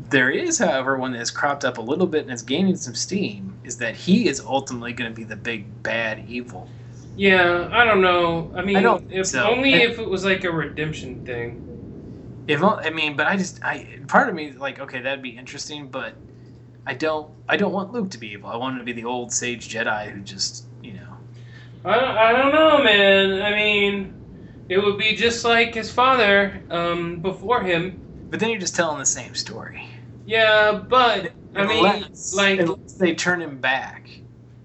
There 0.09 0.29
is, 0.29 0.59
however, 0.59 0.97
one 0.97 1.11
that 1.13 1.19
has 1.19 1.31
cropped 1.31 1.65
up 1.65 1.77
a 1.77 1.81
little 1.81 2.07
bit 2.07 2.23
and 2.23 2.31
is 2.31 2.41
gaining 2.41 2.75
some 2.75 2.95
steam, 2.95 3.53
is 3.63 3.77
that 3.77 3.95
he 3.95 4.27
is 4.27 4.39
ultimately 4.39 4.93
going 4.93 5.09
to 5.11 5.15
be 5.15 5.23
the 5.23 5.35
big 5.35 5.83
bad 5.83 6.25
evil. 6.29 6.69
Yeah, 7.15 7.69
I 7.71 7.83
don't 7.83 8.01
know. 8.01 8.51
I 8.55 8.61
mean, 8.61 8.77
I 8.77 8.99
if 9.09 9.27
so. 9.27 9.43
only 9.43 9.73
And- 9.73 9.83
if 9.83 9.99
it 9.99 10.07
was 10.07 10.23
like 10.23 10.43
a 10.43 10.51
redemption 10.51 11.25
thing. 11.25 11.63
If 12.47 12.63
I 12.63 12.91
mean, 12.91 13.17
but 13.17 13.27
I 13.27 13.35
just, 13.35 13.61
I 13.61 13.99
part 14.07 14.29
of 14.29 14.35
me 14.35 14.45
is 14.47 14.55
like, 14.55 14.79
okay, 14.79 15.01
that'd 15.01 15.21
be 15.21 15.31
interesting, 15.31 15.87
but 15.89 16.13
I 16.85 16.93
don't, 16.93 17.29
I 17.49 17.57
don't 17.57 17.73
want 17.73 17.91
Luke 17.91 18.09
to 18.11 18.17
be 18.17 18.29
evil. 18.29 18.49
I 18.49 18.55
want 18.55 18.75
him 18.75 18.79
to 18.79 18.85
be 18.85 18.93
the 18.93 19.03
old 19.03 19.33
sage 19.33 19.67
Jedi 19.67 20.09
who 20.11 20.21
just, 20.21 20.63
you 20.81 20.93
know, 20.93 21.17
I 21.83 21.95
don't, 21.99 22.17
I 22.17 22.31
don't 22.31 22.53
know, 22.53 22.81
man. 22.81 23.41
I 23.41 23.51
mean, 23.53 24.13
it 24.69 24.77
would 24.77 24.97
be 24.97 25.13
just 25.15 25.43
like 25.43 25.73
his 25.73 25.91
father 25.91 26.61
um, 26.69 27.19
before 27.19 27.61
him. 27.63 27.99
But 28.29 28.39
then 28.39 28.49
you're 28.49 28.59
just 28.59 28.75
telling 28.75 28.99
the 28.99 29.05
same 29.05 29.35
story. 29.35 29.81
Yeah, 30.25 30.83
but 30.89 31.31
I 31.55 31.65
mean, 31.65 31.83
like, 32.33 32.59
unless 32.59 32.93
they 32.99 33.15
turn 33.15 33.41
him 33.41 33.57
back. 33.59 34.09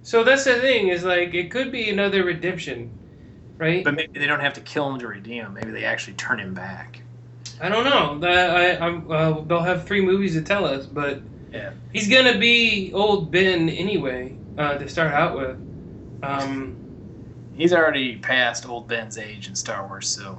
so 0.03 0.25
that's 0.25 0.45
the 0.45 0.55
thing 0.61 0.89
is 0.89 1.05
like 1.05 1.35
it 1.35 1.51
could 1.51 1.71
be 1.71 1.89
another 1.91 2.25
redemption, 2.25 2.91
right? 3.59 3.85
But 3.85 3.95
maybe 3.95 4.11
they 4.15 4.27
don't 4.27 4.41
have 4.41 4.55
to 4.55 4.61
kill 4.61 4.91
him 4.93 4.99
to 5.01 5.07
redeem 5.07 5.45
him. 5.45 5.55
Maybe 5.55 5.71
they 5.71 5.85
actually 5.85 6.15
turn 6.15 6.41
him 6.41 6.55
back. 6.55 7.01
I 7.61 7.69
don't 7.69 7.85
know. 7.85 8.29
I, 8.29 8.79
I'm, 8.85 9.11
uh, 9.11 9.41
they'll 9.43 9.61
have 9.61 9.87
three 9.87 10.01
movies 10.01 10.35
to 10.35 10.43
tell 10.43 10.65
us, 10.65 10.87
but 10.87 11.23
Yeah. 11.53 11.71
he's 11.93 12.09
gonna 12.09 12.39
be 12.39 12.93
old 12.93 13.31
Ben 13.31 13.69
anyway 13.69 14.35
uh, 14.59 14.79
to 14.79 14.89
start 14.89 15.13
out 15.13 15.37
with. 15.37 15.57
Um, 16.23 16.77
He's 17.55 17.73
already 17.73 18.17
past 18.17 18.67
old 18.67 18.89
Ben's 18.89 19.19
age 19.19 19.47
in 19.47 19.55
Star 19.55 19.87
Wars, 19.87 20.09
so 20.09 20.39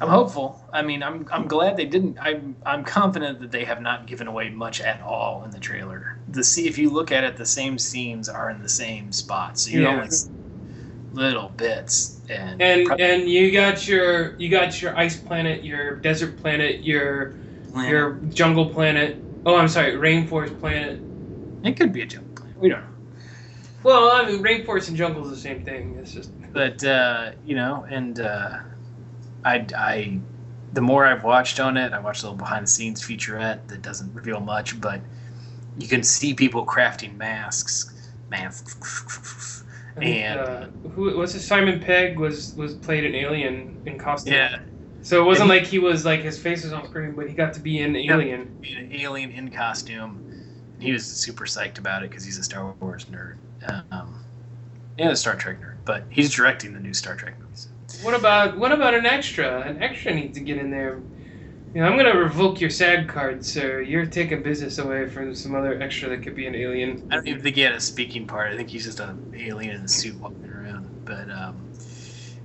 I'm 0.00 0.08
hopeful. 0.08 0.64
I 0.72 0.82
mean, 0.82 1.02
I'm 1.02 1.26
I'm 1.30 1.46
glad 1.46 1.76
they 1.76 1.84
didn't. 1.84 2.18
I'm 2.20 2.56
I'm 2.64 2.84
confident 2.84 3.40
that 3.40 3.50
they 3.50 3.64
have 3.64 3.82
not 3.82 4.06
given 4.06 4.26
away 4.26 4.48
much 4.48 4.80
at 4.80 5.00
all 5.02 5.44
in 5.44 5.50
the 5.50 5.60
trailer. 5.60 6.16
The 6.26 6.42
see 6.42 6.66
if 6.66 6.78
you 6.78 6.90
look 6.90 7.12
at 7.12 7.24
it, 7.24 7.36
the 7.36 7.46
same 7.46 7.78
scenes 7.78 8.28
are 8.28 8.50
in 8.50 8.62
the 8.62 8.68
same 8.68 9.12
spots. 9.12 9.64
So 9.64 9.70
you 9.70 9.82
Yeah. 9.82 9.88
only 9.88 10.08
see 10.10 10.30
little 11.12 11.50
bits 11.50 12.20
and 12.28 12.60
and 12.60 12.84
probably 12.84 13.00
and 13.00 13.28
you 13.28 13.50
got 13.52 13.86
your 13.88 14.36
you 14.38 14.48
got 14.48 14.80
your 14.82 14.96
ice 14.96 15.16
planet, 15.20 15.64
your 15.64 15.96
desert 15.96 16.36
planet, 16.36 16.84
your 16.84 17.34
your 17.86 18.20
jungle 18.28 18.66
planet. 18.66 19.24
Oh, 19.46 19.56
I'm 19.56 19.68
sorry, 19.68 19.92
rainforest 19.92 20.58
planet. 20.58 21.02
it 21.62 21.76
could 21.76 21.92
be 21.92 22.02
a 22.02 22.06
joke. 22.06 22.46
We 22.56 22.68
don't 22.68 22.80
know. 22.80 22.86
Well, 23.82 24.10
I 24.12 24.26
mean, 24.30 24.42
rainforest 24.42 24.88
and 24.88 24.96
jungle 24.96 25.24
is 25.24 25.30
the 25.30 25.36
same 25.36 25.62
thing. 25.62 25.96
It's 25.98 26.12
just 26.12 26.30
but 26.52 26.82
uh, 26.84 27.32
you 27.44 27.54
know, 27.54 27.86
and 27.88 28.18
uh, 28.20 28.58
I, 29.44 29.66
I, 29.76 30.20
the 30.72 30.80
more 30.80 31.06
I've 31.06 31.24
watched 31.24 31.60
on 31.60 31.76
it, 31.76 31.92
I 31.92 31.98
watched 32.00 32.22
a 32.22 32.26
little 32.26 32.36
behind 32.38 32.64
the 32.64 32.70
scenes 32.70 33.02
featurette 33.02 33.68
that 33.68 33.82
doesn't 33.82 34.12
reveal 34.14 34.40
much, 34.40 34.80
but 34.80 35.00
you 35.78 35.88
can 35.88 36.02
see 36.02 36.34
people 36.34 36.66
crafting 36.66 37.16
masks, 37.16 37.92
masks, 38.30 39.64
I 39.96 40.00
and 40.04 40.40
uh, 40.40 40.66
who 40.94 41.16
was 41.16 41.34
it? 41.34 41.40
Simon 41.40 41.80
Pegg 41.80 42.18
was 42.18 42.54
was 42.54 42.74
played 42.74 43.04
an 43.04 43.14
alien 43.14 43.82
in 43.86 43.98
costume. 43.98 44.34
yeah, 44.34 44.58
So 45.02 45.20
it 45.22 45.24
wasn't 45.26 45.50
And 45.50 45.60
like 45.60 45.66
he 45.66 45.78
was 45.78 46.04
like 46.04 46.20
his 46.20 46.38
face 46.40 46.64
was 46.64 46.72
on 46.72 46.86
screen, 46.86 47.14
but 47.14 47.28
he 47.28 47.34
got 47.34 47.52
to 47.54 47.60
be 47.60 47.80
an 47.80 47.96
alien. 47.96 48.64
an 48.76 48.92
alien 48.92 49.30
in 49.30 49.50
costume. 49.50 50.22
He 50.78 50.92
was 50.92 51.06
super 51.06 51.44
psyched 51.44 51.78
about 51.78 52.02
it 52.02 52.10
because 52.10 52.24
he's 52.24 52.38
a 52.38 52.42
Star 52.42 52.74
Wars 52.80 53.06
nerd, 53.06 53.36
um, 53.90 54.24
and 54.98 55.10
a 55.10 55.16
Star 55.16 55.36
Trek 55.36 55.60
nerd. 55.60 55.76
But 55.84 56.06
he's 56.10 56.32
directing 56.34 56.72
the 56.72 56.80
new 56.80 56.94
Star 56.94 57.16
Trek. 57.16 57.34
What 58.02 58.14
about 58.14 58.56
what 58.56 58.72
about 58.72 58.94
an 58.94 59.06
extra? 59.06 59.60
An 59.62 59.82
extra 59.82 60.14
needs 60.14 60.38
to 60.38 60.44
get 60.44 60.58
in 60.58 60.70
there. 60.70 61.00
You 61.74 61.82
know, 61.82 61.86
I'm 61.86 61.96
gonna 61.96 62.18
revoke 62.18 62.60
your 62.60 62.70
SAG 62.70 63.08
card, 63.08 63.44
sir. 63.44 63.80
You're 63.80 64.06
taking 64.06 64.42
business 64.42 64.78
away 64.78 65.08
from 65.08 65.34
some 65.34 65.54
other 65.54 65.80
extra 65.80 66.08
that 66.08 66.22
could 66.22 66.34
be 66.34 66.46
an 66.46 66.54
alien. 66.54 67.06
I 67.10 67.16
don't 67.16 67.28
even 67.28 67.42
think 67.42 67.56
he 67.56 67.62
had 67.62 67.74
a 67.74 67.80
speaking 67.80 68.26
part. 68.26 68.52
I 68.52 68.56
think 68.56 68.70
he's 68.70 68.84
just 68.84 68.98
an 68.98 69.32
alien 69.36 69.76
in 69.76 69.82
a 69.82 69.88
suit 69.88 70.16
walking 70.16 70.50
around. 70.50 71.04
But 71.04 71.30
um, 71.30 71.70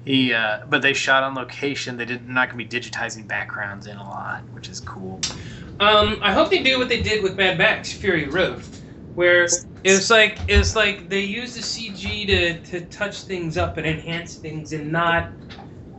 he, 0.05 0.33
uh, 0.33 0.65
but 0.69 0.83
they 0.83 0.93
shot 0.93 1.23
on 1.23 1.33
location. 1.33 1.97
They 1.97 2.05
didn't 2.05 2.31
not 2.31 2.49
gonna 2.49 2.63
be 2.63 2.67
digitizing 2.67 3.27
backgrounds 3.27 3.87
in 3.87 3.97
a 3.97 4.03
lot, 4.03 4.43
which 4.53 4.69
is 4.69 4.79
cool. 4.79 5.19
Um, 5.79 6.19
I 6.21 6.31
hope 6.31 6.51
they 6.51 6.61
do 6.61 6.77
what 6.77 6.87
they 6.87 7.01
did 7.01 7.23
with 7.23 7.35
Mad 7.35 7.57
Max 7.57 7.91
Fury 7.91 8.27
Road, 8.27 8.63
where 9.15 9.48
it's 9.84 10.10
like 10.10 10.38
it's 10.48 10.75
like 10.75 11.10
they 11.10 11.22
use 11.22 11.55
the 11.55 11.62
CG 11.62 12.27
to, 12.27 12.60
to 12.72 12.86
touch 12.88 13.22
things 13.22 13.57
up 13.57 13.77
and 13.77 13.86
enhance 13.88 14.36
things 14.36 14.74
and 14.74 14.91
not 14.91 15.29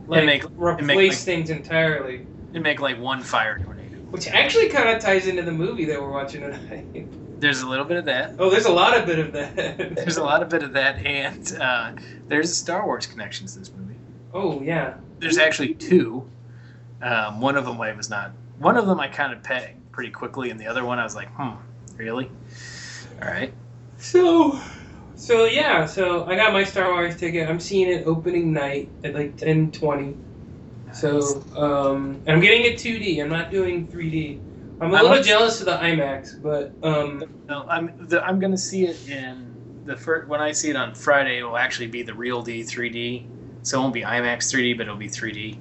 like 0.07 0.25
make- 0.25 0.43
replace 0.55 0.77
and 0.79 0.87
make, 0.87 1.09
like- 1.09 1.17
things 1.17 1.49
entirely. 1.49 2.25
And 2.53 2.63
make 2.63 2.79
like 2.79 2.97
one 2.99 3.21
fire 3.21 3.59
tornado. 3.59 3.97
Which 4.09 4.27
actually 4.27 4.69
kind 4.69 4.87
of 4.89 5.01
ties 5.01 5.27
into 5.27 5.41
the 5.41 5.51
movie 5.51 5.83
that 5.85 6.01
we're 6.01 6.11
watching 6.11 6.41
tonight. 6.41 7.07
There's 7.41 7.61
a 7.61 7.67
little 7.67 7.85
bit 7.85 7.97
of 7.97 8.05
that. 8.05 8.35
oh, 8.39 8.49
there's 8.49 8.65
a 8.65 8.71
lot 8.71 8.97
of 8.97 9.05
bit 9.05 9.19
of 9.19 9.31
that. 9.33 9.77
There's 9.95 10.17
a 10.17 10.23
lot 10.23 10.41
of 10.41 10.49
bit 10.49 10.63
of 10.63 10.73
that, 10.73 11.05
and 11.05 11.55
uh, 11.61 11.91
there's 12.27 12.55
Star 12.55 12.83
Wars 12.83 13.05
connections 13.05 13.53
to 13.53 13.59
this 13.59 13.71
movie. 13.77 13.93
Oh 14.33 14.59
yeah. 14.61 14.95
There's 15.19 15.37
actually 15.37 15.75
two. 15.75 16.27
Um, 17.01 17.39
one 17.41 17.55
of 17.55 17.65
them 17.65 17.79
I 17.79 17.91
was 17.93 18.09
not. 18.09 18.31
One 18.57 18.75
of 18.75 18.87
them 18.87 18.99
I 18.99 19.07
kind 19.07 19.33
of 19.33 19.43
pegged 19.43 19.91
pretty 19.91 20.09
quickly, 20.09 20.49
and 20.49 20.59
the 20.59 20.65
other 20.65 20.83
one 20.83 20.97
I 20.97 21.03
was 21.03 21.15
like, 21.15 21.27
hmm, 21.35 21.51
really? 21.95 22.31
All 23.21 23.27
right. 23.29 23.53
So, 23.97 24.59
so 25.15 25.45
yeah. 25.45 25.85
So 25.85 26.25
I 26.25 26.35
got 26.35 26.53
my 26.53 26.63
Star 26.63 26.91
Wars 26.91 27.17
ticket. 27.17 27.49
I'm 27.49 27.59
seeing 27.59 27.89
it 27.89 28.05
opening 28.05 28.53
night 28.53 28.89
at 29.03 29.13
like 29.13 29.37
ten 29.37 29.71
twenty. 29.71 30.15
So, 30.93 31.43
um, 31.55 32.21
and 32.25 32.37
I'm 32.37 32.39
getting 32.41 32.63
it 32.63 32.77
2D. 32.77 33.21
I'm 33.21 33.29
not 33.29 33.51
doing 33.51 33.87
3D. 33.87 34.39
I'm 34.79 34.89
a 34.89 34.93
little 34.93 35.09
like- 35.09 35.23
jealous 35.25 35.59
of 35.59 35.65
the 35.65 35.77
IMAX, 35.77 36.41
but 36.41 36.71
um, 36.81 37.23
No, 37.49 37.65
I'm 37.69 37.93
the, 38.07 38.23
I'm 38.23 38.39
gonna 38.39 38.57
see 38.57 38.85
it 38.85 39.07
in 39.09 39.53
the 39.85 39.97
first 39.97 40.27
when 40.29 40.39
I 40.39 40.51
see 40.53 40.69
it 40.69 40.75
on 40.77 40.95
Friday. 40.95 41.39
It 41.39 41.43
will 41.43 41.57
actually 41.57 41.87
be 41.87 42.03
the 42.03 42.13
real 42.13 42.41
D 42.41 42.61
3D, 42.61 43.25
so 43.63 43.77
it 43.79 43.81
won't 43.81 43.93
be 43.93 44.01
IMAX 44.01 44.49
3D, 44.51 44.77
but 44.77 44.83
it'll 44.83 44.95
be 44.95 45.09
3D. 45.09 45.57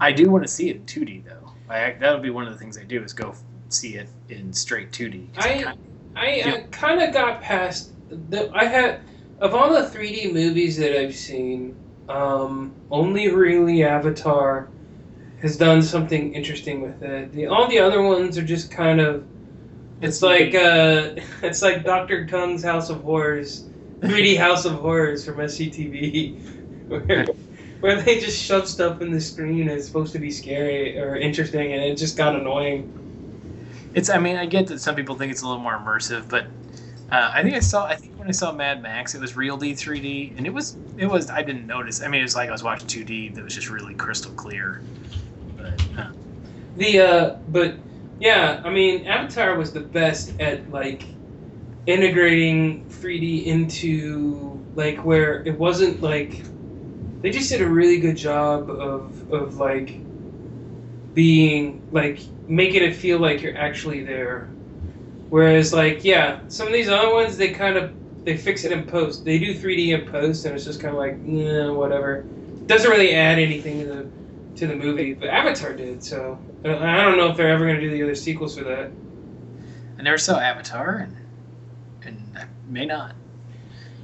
I 0.00 0.10
do 0.10 0.30
want 0.30 0.42
to 0.42 0.48
see 0.48 0.70
it 0.70 0.76
in 0.76 0.84
2D 0.84 1.24
though. 1.26 1.52
I, 1.68 1.92
that'll 2.00 2.18
be 2.20 2.30
one 2.30 2.46
of 2.46 2.52
the 2.52 2.58
things 2.58 2.78
I 2.78 2.84
do 2.84 3.02
is 3.04 3.12
go 3.12 3.34
see 3.68 3.96
it 3.96 4.08
in 4.30 4.52
straight 4.52 4.90
2D. 4.90 5.34
'cause 5.34 5.44
I- 5.44 5.48
kinda- 5.54 5.76
I, 6.14 6.34
Yeah. 6.36 6.54
I 6.54 6.60
kind 6.70 7.02
of 7.02 7.12
got 7.12 7.40
past 7.40 7.92
the. 8.08 8.50
I 8.54 8.64
had 8.64 9.00
of 9.40 9.54
all 9.54 9.72
the 9.72 9.88
3D 9.88 10.32
movies 10.32 10.76
that 10.76 10.98
I've 10.98 11.14
seen, 11.14 11.76
um, 12.08 12.72
only 12.90 13.28
really 13.28 13.82
Avatar 13.82 14.68
has 15.40 15.56
done 15.56 15.82
something 15.82 16.32
interesting 16.34 16.80
with 16.80 17.02
it. 17.02 17.32
The 17.32 17.46
all 17.46 17.66
the 17.68 17.80
other 17.80 18.02
ones 18.02 18.38
are 18.38 18.44
just 18.44 18.70
kind 18.70 19.00
of. 19.00 19.24
It's 20.00 20.22
like 20.22 20.54
uh, 20.54 21.14
it's 21.42 21.62
like 21.62 21.84
Doctor 21.84 22.26
Tongue's 22.26 22.62
House 22.62 22.90
of 22.90 23.02
Horrors, 23.02 23.64
3D 24.00 24.36
House 24.46 24.64
of 24.64 24.74
Horrors 24.74 25.24
from 25.24 25.36
SCTV, 25.36 26.86
where, 26.88 27.26
where 27.80 28.02
they 28.02 28.20
just 28.20 28.40
shove 28.40 28.68
stuff 28.68 29.00
in 29.00 29.10
the 29.10 29.20
screen 29.20 29.68
it's 29.68 29.86
supposed 29.86 30.12
to 30.12 30.18
be 30.18 30.30
scary 30.30 30.98
or 30.98 31.16
interesting, 31.16 31.72
and 31.72 31.82
it 31.82 31.96
just 31.96 32.16
got 32.16 32.36
annoying. 32.36 32.98
It's. 33.94 34.10
I 34.10 34.18
mean, 34.18 34.36
I 34.36 34.46
get 34.46 34.66
that 34.68 34.80
some 34.80 34.94
people 34.94 35.16
think 35.16 35.32
it's 35.32 35.42
a 35.42 35.46
little 35.46 35.62
more 35.62 35.76
immersive, 35.78 36.28
but 36.28 36.46
uh, 37.10 37.30
I 37.34 37.42
think 37.42 37.54
I 37.54 37.60
saw. 37.60 37.86
I 37.86 37.96
think 37.96 38.18
when 38.18 38.28
I 38.28 38.32
saw 38.32 38.52
Mad 38.52 38.82
Max, 38.82 39.14
it 39.14 39.20
was 39.20 39.36
real 39.36 39.56
D 39.56 39.72
3D, 39.72 40.36
and 40.36 40.46
it 40.46 40.50
was. 40.50 40.76
It 40.96 41.06
was. 41.06 41.30
I 41.30 41.42
didn't 41.42 41.66
notice. 41.66 42.02
I 42.02 42.08
mean, 42.08 42.20
it 42.20 42.24
was 42.24 42.36
like 42.36 42.48
I 42.48 42.52
was 42.52 42.62
watching 42.62 42.88
2D 42.88 43.34
that 43.34 43.44
was 43.44 43.54
just 43.54 43.68
really 43.70 43.94
crystal 43.94 44.32
clear. 44.32 44.82
But 45.56 45.80
uh, 45.96 46.12
The 46.76 47.00
uh, 47.00 47.36
but 47.48 47.76
yeah, 48.18 48.62
I 48.64 48.70
mean, 48.70 49.06
Avatar 49.06 49.56
was 49.56 49.72
the 49.72 49.80
best 49.80 50.40
at 50.40 50.70
like 50.70 51.04
integrating 51.86 52.86
3D 52.86 53.46
into 53.46 54.64
like 54.74 55.04
where 55.04 55.42
it 55.46 55.58
wasn't 55.58 56.00
like 56.00 56.42
they 57.22 57.30
just 57.30 57.50
did 57.50 57.60
a 57.60 57.68
really 57.68 57.98
good 57.98 58.16
job 58.16 58.70
of 58.70 59.30
of 59.32 59.56
like 59.56 60.06
being 61.14 61.86
like 61.92 62.20
making 62.48 62.82
it 62.82 62.94
feel 62.94 63.18
like 63.18 63.42
you're 63.42 63.56
actually 63.56 64.04
there. 64.04 64.48
Whereas 65.28 65.72
like 65.72 66.04
yeah, 66.04 66.40
some 66.48 66.66
of 66.66 66.72
these 66.72 66.88
other 66.88 67.12
ones 67.12 67.36
they 67.36 67.52
kind 67.52 67.76
of 67.76 67.92
they 68.24 68.36
fix 68.36 68.64
it 68.64 68.72
in 68.72 68.84
post. 68.84 69.24
They 69.24 69.38
do 69.38 69.54
3D 69.54 69.98
in 69.98 70.10
post, 70.10 70.44
and 70.44 70.54
it's 70.54 70.64
just 70.64 70.80
kind 70.80 70.94
of 70.94 70.98
like 70.98 71.18
yeah, 71.24 71.70
whatever. 71.70 72.24
Doesn't 72.66 72.90
really 72.90 73.14
add 73.14 73.38
anything 73.38 73.80
to 73.80 73.86
the 73.86 74.10
to 74.56 74.66
the 74.66 74.76
movie, 74.76 75.14
but 75.14 75.28
Avatar 75.28 75.72
did. 75.72 76.04
So 76.04 76.38
I 76.64 77.02
don't 77.02 77.16
know 77.16 77.30
if 77.30 77.36
they're 77.36 77.50
ever 77.50 77.64
going 77.64 77.80
to 77.80 77.80
do 77.80 77.90
the 77.90 78.02
other 78.02 78.14
sequels 78.14 78.56
for 78.56 78.64
that. 78.64 78.90
I 79.98 80.02
never 80.02 80.18
saw 80.18 80.38
Avatar, 80.38 80.96
and 80.96 81.16
and 82.04 82.38
I 82.38 82.44
may 82.68 82.86
not. 82.86 83.14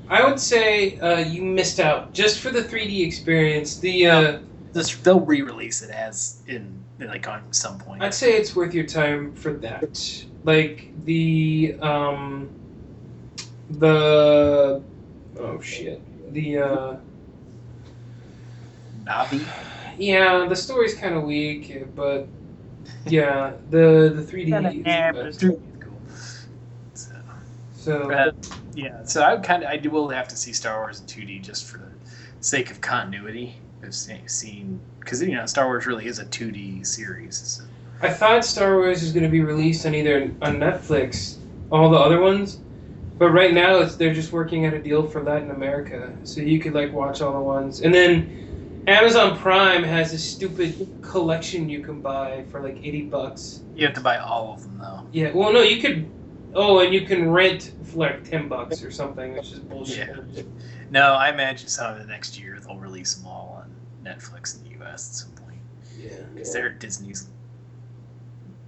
I 0.09 0.27
would 0.27 0.41
say 0.41 0.99
uh, 1.01 1.19
you 1.19 1.43
missed 1.43 1.81
out 1.81 2.15
just 2.15 2.41
for 2.41 2.51
the 2.51 2.63
3D 2.63 3.07
experience. 3.07 3.77
The 3.79 4.07
uh, 4.07 4.39
This 4.73 4.97
they'll 4.97 5.21
re-release 5.21 5.83
it 5.83 5.91
as 5.91 6.41
in 6.47 6.83
like 6.99 7.29
on 7.29 7.53
some 7.53 7.79
point. 7.79 8.03
I'd 8.03 8.15
say 8.15 8.33
it's 8.37 8.57
worth 8.57 8.75
your 8.75 8.87
time 8.87 9.33
for 9.35 9.53
that. 9.55 10.25
Like 10.45 10.93
the 11.05 11.77
um 11.81 12.51
the 13.71 14.83
oh 15.39 15.61
shit 15.61 16.03
the 16.33 16.59
uh 16.59 16.97
Na'vi. 19.05 19.45
yeah 19.99 20.47
the 20.49 20.57
story's 20.57 20.95
kind 20.95 21.15
of 21.15 21.25
weak, 21.25 21.95
but 21.95 22.29
yeah 23.07 23.53
the 23.71 24.13
the 24.15 24.23
3D. 24.23 24.81
is 24.81 24.87
Yeah, 24.87 25.13
but 25.13 25.27
it's 25.27 25.37
best. 25.39 25.45
really 25.45 25.61
cool. 25.81 26.01
So, 26.95 27.13
So 27.73 28.11
uh, 28.11 28.33
yeah, 28.75 29.05
so 29.05 29.23
I 29.23 29.37
kind 29.39 29.63
of 29.63 29.71
I 29.71 29.77
do 29.77 29.91
will 29.91 30.09
have 30.09 30.29
to 30.29 30.37
see 30.37 30.53
Star 30.53 30.79
Wars 30.81 31.01
in 31.01 31.07
2D 31.07 31.43
just 31.43 31.67
for 31.67 31.79
the 31.79 31.91
sake 32.41 32.71
of 32.71 32.81
continuity 32.81 33.57
of 33.83 33.95
se- 33.95 34.23
seeing 34.27 34.81
because 35.01 35.23
you 35.23 35.35
know 35.35 35.47
Star 35.47 35.67
Wars 35.67 35.87
really 35.87 36.07
is 36.07 36.19
a 36.19 36.25
2D 36.25 36.87
series. 36.87 37.63
I 38.01 38.11
thought 38.11 38.45
Star 38.45 38.77
Wars 38.77 39.03
is 39.03 39.13
going 39.13 39.25
to 39.25 39.29
be 39.29 39.41
released 39.41 39.85
on 39.87 39.95
either 39.95 40.23
on 40.43 40.59
Netflix, 40.59 41.37
all 41.71 41.91
the 41.91 41.97
other 41.97 42.21
ones, 42.21 42.61
but 43.19 43.31
right 43.31 43.53
now 43.53 43.79
it's 43.79 43.97
they're 43.97 44.15
just 44.15 44.33
working 44.33 44.67
out 44.67 44.75
a 44.75 44.79
deal 44.79 45.07
for 45.07 45.23
Latin 45.23 45.51
America, 45.51 46.13
so 46.25 46.41
you 46.41 46.61
could 46.61 46.75
like 46.75 46.93
watch 46.93 47.21
all 47.21 47.33
the 47.33 47.41
ones, 47.41 47.81
and 47.81 47.93
then 47.93 48.85
Amazon 48.87 49.37
Prime 49.37 49.83
has 49.83 50.13
a 50.13 50.19
stupid 50.19 50.89
collection 51.03 51.69
you 51.69 51.81
can 51.81 52.01
buy 52.01 52.45
for 52.51 52.61
like 52.61 52.77
eighty 52.85 53.03
bucks. 53.03 53.63
You 53.75 53.87
have 53.87 53.95
to 53.95 54.01
buy 54.01 54.19
all 54.19 54.55
of 54.55 54.63
them 54.63 54.79
though. 54.79 55.07
Yeah, 55.13 55.33
well, 55.33 55.53
no, 55.53 55.63
you 55.63 55.81
could. 55.81 56.11
Oh, 56.55 56.79
and 56.81 56.95
you 56.95 57.03
can 57.03 57.31
rent 57.31 57.73
for 57.85 57.99
like 57.99 58.25
ten 58.25 58.49
bucks 58.49 58.83
or 58.83 58.91
something, 58.91 59.35
which 59.35 59.53
is 59.53 59.59
bullshit. 59.59 60.09
Yeah. 60.33 60.43
No, 60.91 61.13
I 61.13 61.29
imagine 61.31 61.69
some 61.69 61.93
of 61.93 61.99
the 61.99 62.07
next 62.07 62.39
year 62.41 62.59
they'll 62.61 62.79
release 62.79 63.15
them 63.15 63.27
all 63.27 63.48
Netflix 64.09 64.57
in 64.57 64.65
the 64.65 64.79
U.S. 64.79 65.09
at 65.09 65.15
some 65.15 65.33
point. 65.33 65.61
Yeah. 66.01 66.11
because 66.33 66.53
they're 66.53 66.71
Disney's, 66.71 67.29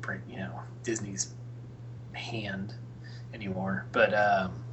print, 0.01 0.23
you 0.29 0.39
know, 0.39 0.61
Disney's 0.83 1.33
hand 2.13 2.75
anymore. 3.33 3.87
But 3.93 4.15
um, 4.15 4.65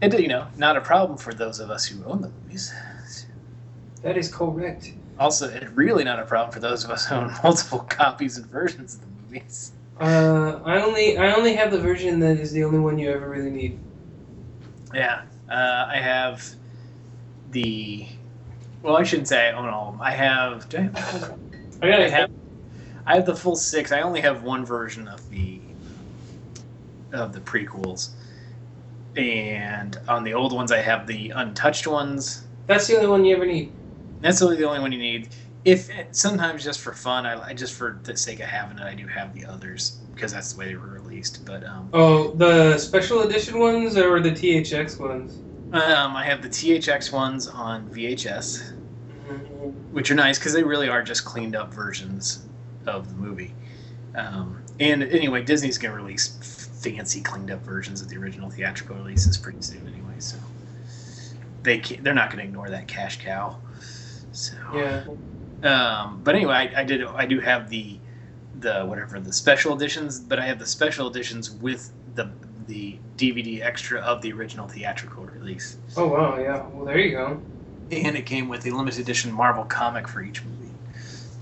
it 0.00 0.18
you 0.18 0.28
know 0.28 0.46
not 0.56 0.76
a 0.76 0.80
problem 0.80 1.18
for 1.18 1.34
those 1.34 1.60
of 1.60 1.70
us 1.70 1.86
who 1.86 2.04
own 2.04 2.22
the 2.22 2.30
movies. 2.42 2.72
That 4.02 4.16
is 4.16 4.34
correct. 4.34 4.92
Also, 5.18 5.48
it's 5.50 5.70
really 5.72 6.04
not 6.04 6.18
a 6.18 6.24
problem 6.24 6.52
for 6.52 6.60
those 6.60 6.84
of 6.84 6.90
us 6.90 7.06
who 7.06 7.16
own 7.16 7.34
multiple 7.44 7.80
copies 7.80 8.38
and 8.38 8.46
versions 8.46 8.94
of 8.94 9.02
the 9.02 9.06
movies. 9.22 9.72
Uh, 10.00 10.60
I 10.64 10.80
only 10.80 11.18
I 11.18 11.34
only 11.34 11.54
have 11.54 11.70
the 11.70 11.78
version 11.78 12.20
that 12.20 12.38
is 12.38 12.52
the 12.52 12.64
only 12.64 12.78
one 12.78 12.98
you 12.98 13.10
ever 13.10 13.28
really 13.28 13.50
need. 13.50 13.78
Yeah, 14.94 15.22
uh, 15.50 15.86
I 15.88 15.98
have 15.98 16.42
the. 17.50 18.06
Well, 18.82 18.96
I 18.96 19.02
shouldn't 19.02 19.28
say 19.28 19.48
I 19.48 19.52
own 19.52 19.68
all 19.68 19.88
of 19.88 19.94
them. 19.94 20.02
I 20.02 20.10
have. 20.12 20.68
Do 20.68 20.78
I 20.78 20.80
have? 20.82 21.38
I 21.82 21.88
got 21.88 22.00
I 22.00 22.08
have. 22.08 22.30
I 23.06 23.14
have 23.16 23.26
the 23.26 23.36
full 23.36 23.56
six. 23.56 23.92
I 23.92 24.00
only 24.02 24.20
have 24.20 24.42
one 24.42 24.64
version 24.64 25.08
of 25.08 25.28
the 25.30 25.60
of 27.12 27.32
the 27.32 27.40
prequels, 27.40 28.10
and 29.16 29.98
on 30.08 30.24
the 30.24 30.32
old 30.34 30.52
ones, 30.52 30.72
I 30.72 30.78
have 30.78 31.06
the 31.06 31.30
untouched 31.30 31.86
ones. 31.86 32.46
That's 32.66 32.86
the 32.86 32.96
only 32.96 33.08
one 33.08 33.24
you 33.24 33.34
ever 33.34 33.46
need. 33.46 33.72
That's 34.20 34.40
really 34.40 34.56
the 34.56 34.64
only 34.68 34.80
one 34.80 34.92
you 34.92 34.98
need. 34.98 35.28
If 35.64 35.90
sometimes 36.12 36.64
just 36.64 36.80
for 36.80 36.92
fun, 36.92 37.26
I, 37.26 37.48
I 37.48 37.52
just 37.52 37.74
for 37.74 38.00
the 38.04 38.16
sake 38.16 38.40
of 38.40 38.46
having 38.46 38.78
it, 38.78 38.84
I 38.84 38.94
do 38.94 39.06
have 39.06 39.34
the 39.34 39.44
others 39.44 39.98
because 40.14 40.32
that's 40.32 40.52
the 40.52 40.58
way 40.58 40.68
they 40.68 40.76
were 40.76 40.86
released. 40.86 41.44
But 41.44 41.64
um, 41.64 41.90
Oh, 41.92 42.30
the 42.32 42.78
special 42.78 43.22
edition 43.22 43.58
ones 43.58 43.96
or 43.96 44.20
the 44.20 44.30
THX 44.30 44.98
ones? 45.00 45.36
Um, 45.72 46.16
I 46.16 46.24
have 46.24 46.42
the 46.42 46.48
THX 46.48 47.12
ones 47.12 47.46
on 47.46 47.88
VHS, 47.90 48.72
which 49.92 50.10
are 50.10 50.14
nice 50.14 50.38
because 50.38 50.52
they 50.52 50.62
really 50.62 50.88
are 50.88 51.02
just 51.02 51.24
cleaned 51.24 51.54
up 51.54 51.72
versions 51.72 52.46
of 52.86 53.08
the 53.08 53.14
movie. 53.14 53.54
Um, 54.14 54.62
and 54.80 55.02
anyway, 55.04 55.42
Disney's 55.42 55.78
going 55.78 55.94
to 55.94 56.02
release 56.02 56.78
fancy, 56.82 57.20
cleaned 57.20 57.50
up 57.50 57.62
versions 57.62 58.00
of 58.00 58.08
the 58.08 58.16
original 58.16 58.50
theatrical 58.50 58.96
releases 58.96 59.36
pretty 59.36 59.62
soon 59.62 59.86
anyway. 59.86 60.14
So 60.18 60.36
they 61.62 61.78
they're 61.80 62.14
not 62.14 62.30
going 62.30 62.38
to 62.38 62.44
ignore 62.44 62.70
that 62.70 62.88
cash 62.88 63.22
cow. 63.22 63.58
So 64.32 64.54
Yeah. 64.74 65.04
Um, 65.62 66.22
but 66.24 66.34
anyway, 66.34 66.54
I, 66.54 66.80
I 66.80 66.84
did. 66.84 67.04
I 67.04 67.26
do 67.26 67.38
have 67.40 67.68
the 67.68 67.98
the 68.60 68.84
whatever 68.84 69.20
the 69.20 69.32
special 69.32 69.74
editions, 69.74 70.18
but 70.18 70.38
I 70.38 70.46
have 70.46 70.58
the 70.58 70.66
special 70.66 71.08
editions 71.08 71.50
with 71.50 71.92
the 72.14 72.30
the 72.66 72.96
DVD 73.16 73.62
extra 73.62 74.00
of 74.00 74.22
the 74.22 74.32
original 74.32 74.66
theatrical 74.68 75.24
release, 75.26 75.76
Oh 75.96 76.06
wow, 76.08 76.38
yeah. 76.38 76.62
Well, 76.72 76.84
there 76.84 76.98
you 76.98 77.12
go. 77.12 77.40
and 77.90 78.16
it 78.16 78.24
came 78.26 78.48
with 78.48 78.64
a 78.66 78.70
limited 78.70 79.00
edition 79.00 79.32
Marvel 79.32 79.64
comic 79.64 80.06
for 80.08 80.22
each 80.22 80.44
movie. 80.44 80.72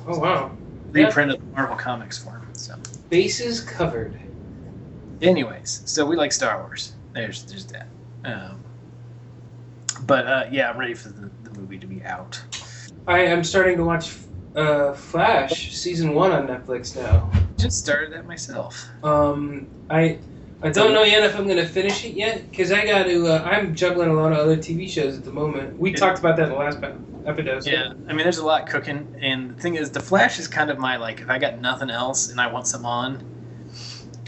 Oh 0.07 0.19
wow. 0.19 0.51
Yeah. 0.95 1.05
Reprint 1.07 1.33
of 1.33 1.39
the 1.39 1.45
Marvel 1.55 1.77
comics 1.77 2.17
for 2.19 2.31
'em, 2.31 2.49
So, 2.55 2.75
Bases 3.11 3.61
covered. 3.61 4.19
anyways, 5.21 5.83
so 5.85 6.07
we 6.07 6.17
like 6.17 6.33
Star 6.33 6.63
Wars. 6.63 6.93
There's 7.13 7.45
there's 7.45 7.67
that. 7.67 7.89
Um, 8.25 8.61
but 10.07 10.27
uh, 10.27 10.45
yeah, 10.51 10.71
I'm 10.71 10.79
ready 10.79 10.95
for 10.95 11.09
the, 11.09 11.31
the 11.43 11.59
movie 11.59 11.79
to 11.79 11.87
be 11.87 12.03
out. 12.05 12.41
I 13.07 13.21
am 13.21 13.43
starting 13.43 13.77
to 13.79 13.85
watch 13.85 14.15
uh, 14.55 14.93
Flash 14.93 15.75
season 15.75 16.15
one 16.15 16.33
on 16.33 16.47
Netflix 16.47 16.97
now. 16.97 17.31
Just 17.59 17.79
started 17.79 18.13
that 18.13 18.27
myself. 18.27 18.89
Um, 19.03 19.67
I 19.91 20.19
I 20.61 20.71
don't 20.71 20.93
know 20.93 21.05
yet 21.05 21.23
if 21.23 21.37
I'm 21.37 21.47
gonna 21.47 21.67
finish 21.67 22.05
it 22.05 22.15
yet 22.15 22.51
because 22.51 22.73
I 22.73 22.85
got 22.85 23.05
to. 23.05 23.27
Uh, 23.29 23.43
I'm 23.45 23.75
juggling 23.75 24.11
a 24.11 24.15
lot 24.15 24.33
of 24.33 24.39
other 24.39 24.57
TV 24.57 24.89
shows 24.89 25.17
at 25.17 25.25
the 25.25 25.31
moment. 25.31 25.79
We 25.79 25.93
talked 25.93 26.19
about 26.19 26.37
that 26.37 26.45
in 26.45 26.51
the 26.51 26.57
last 26.57 26.79
episode. 27.27 27.67
Yeah, 27.67 27.93
I 28.09 28.13
mean, 28.13 28.25
there's 28.25 28.39
a 28.39 28.47
lot 28.47 28.69
cooking, 28.69 29.17
and 29.21 29.51
the 29.57 29.61
thing 29.61 29.77
is, 29.77 29.91
the 29.91 30.01
Flash 30.01 30.39
is 30.41 30.49
kind 30.49 30.71
of 30.71 30.79
my 30.79 30.97
like. 30.97 31.21
If 31.21 31.31
I 31.31 31.39
got 31.39 31.61
nothing 31.61 31.91
else 31.91 32.31
and 32.31 32.41
I 32.41 32.49
want 32.51 32.67
some 32.67 32.85
on, 32.85 33.25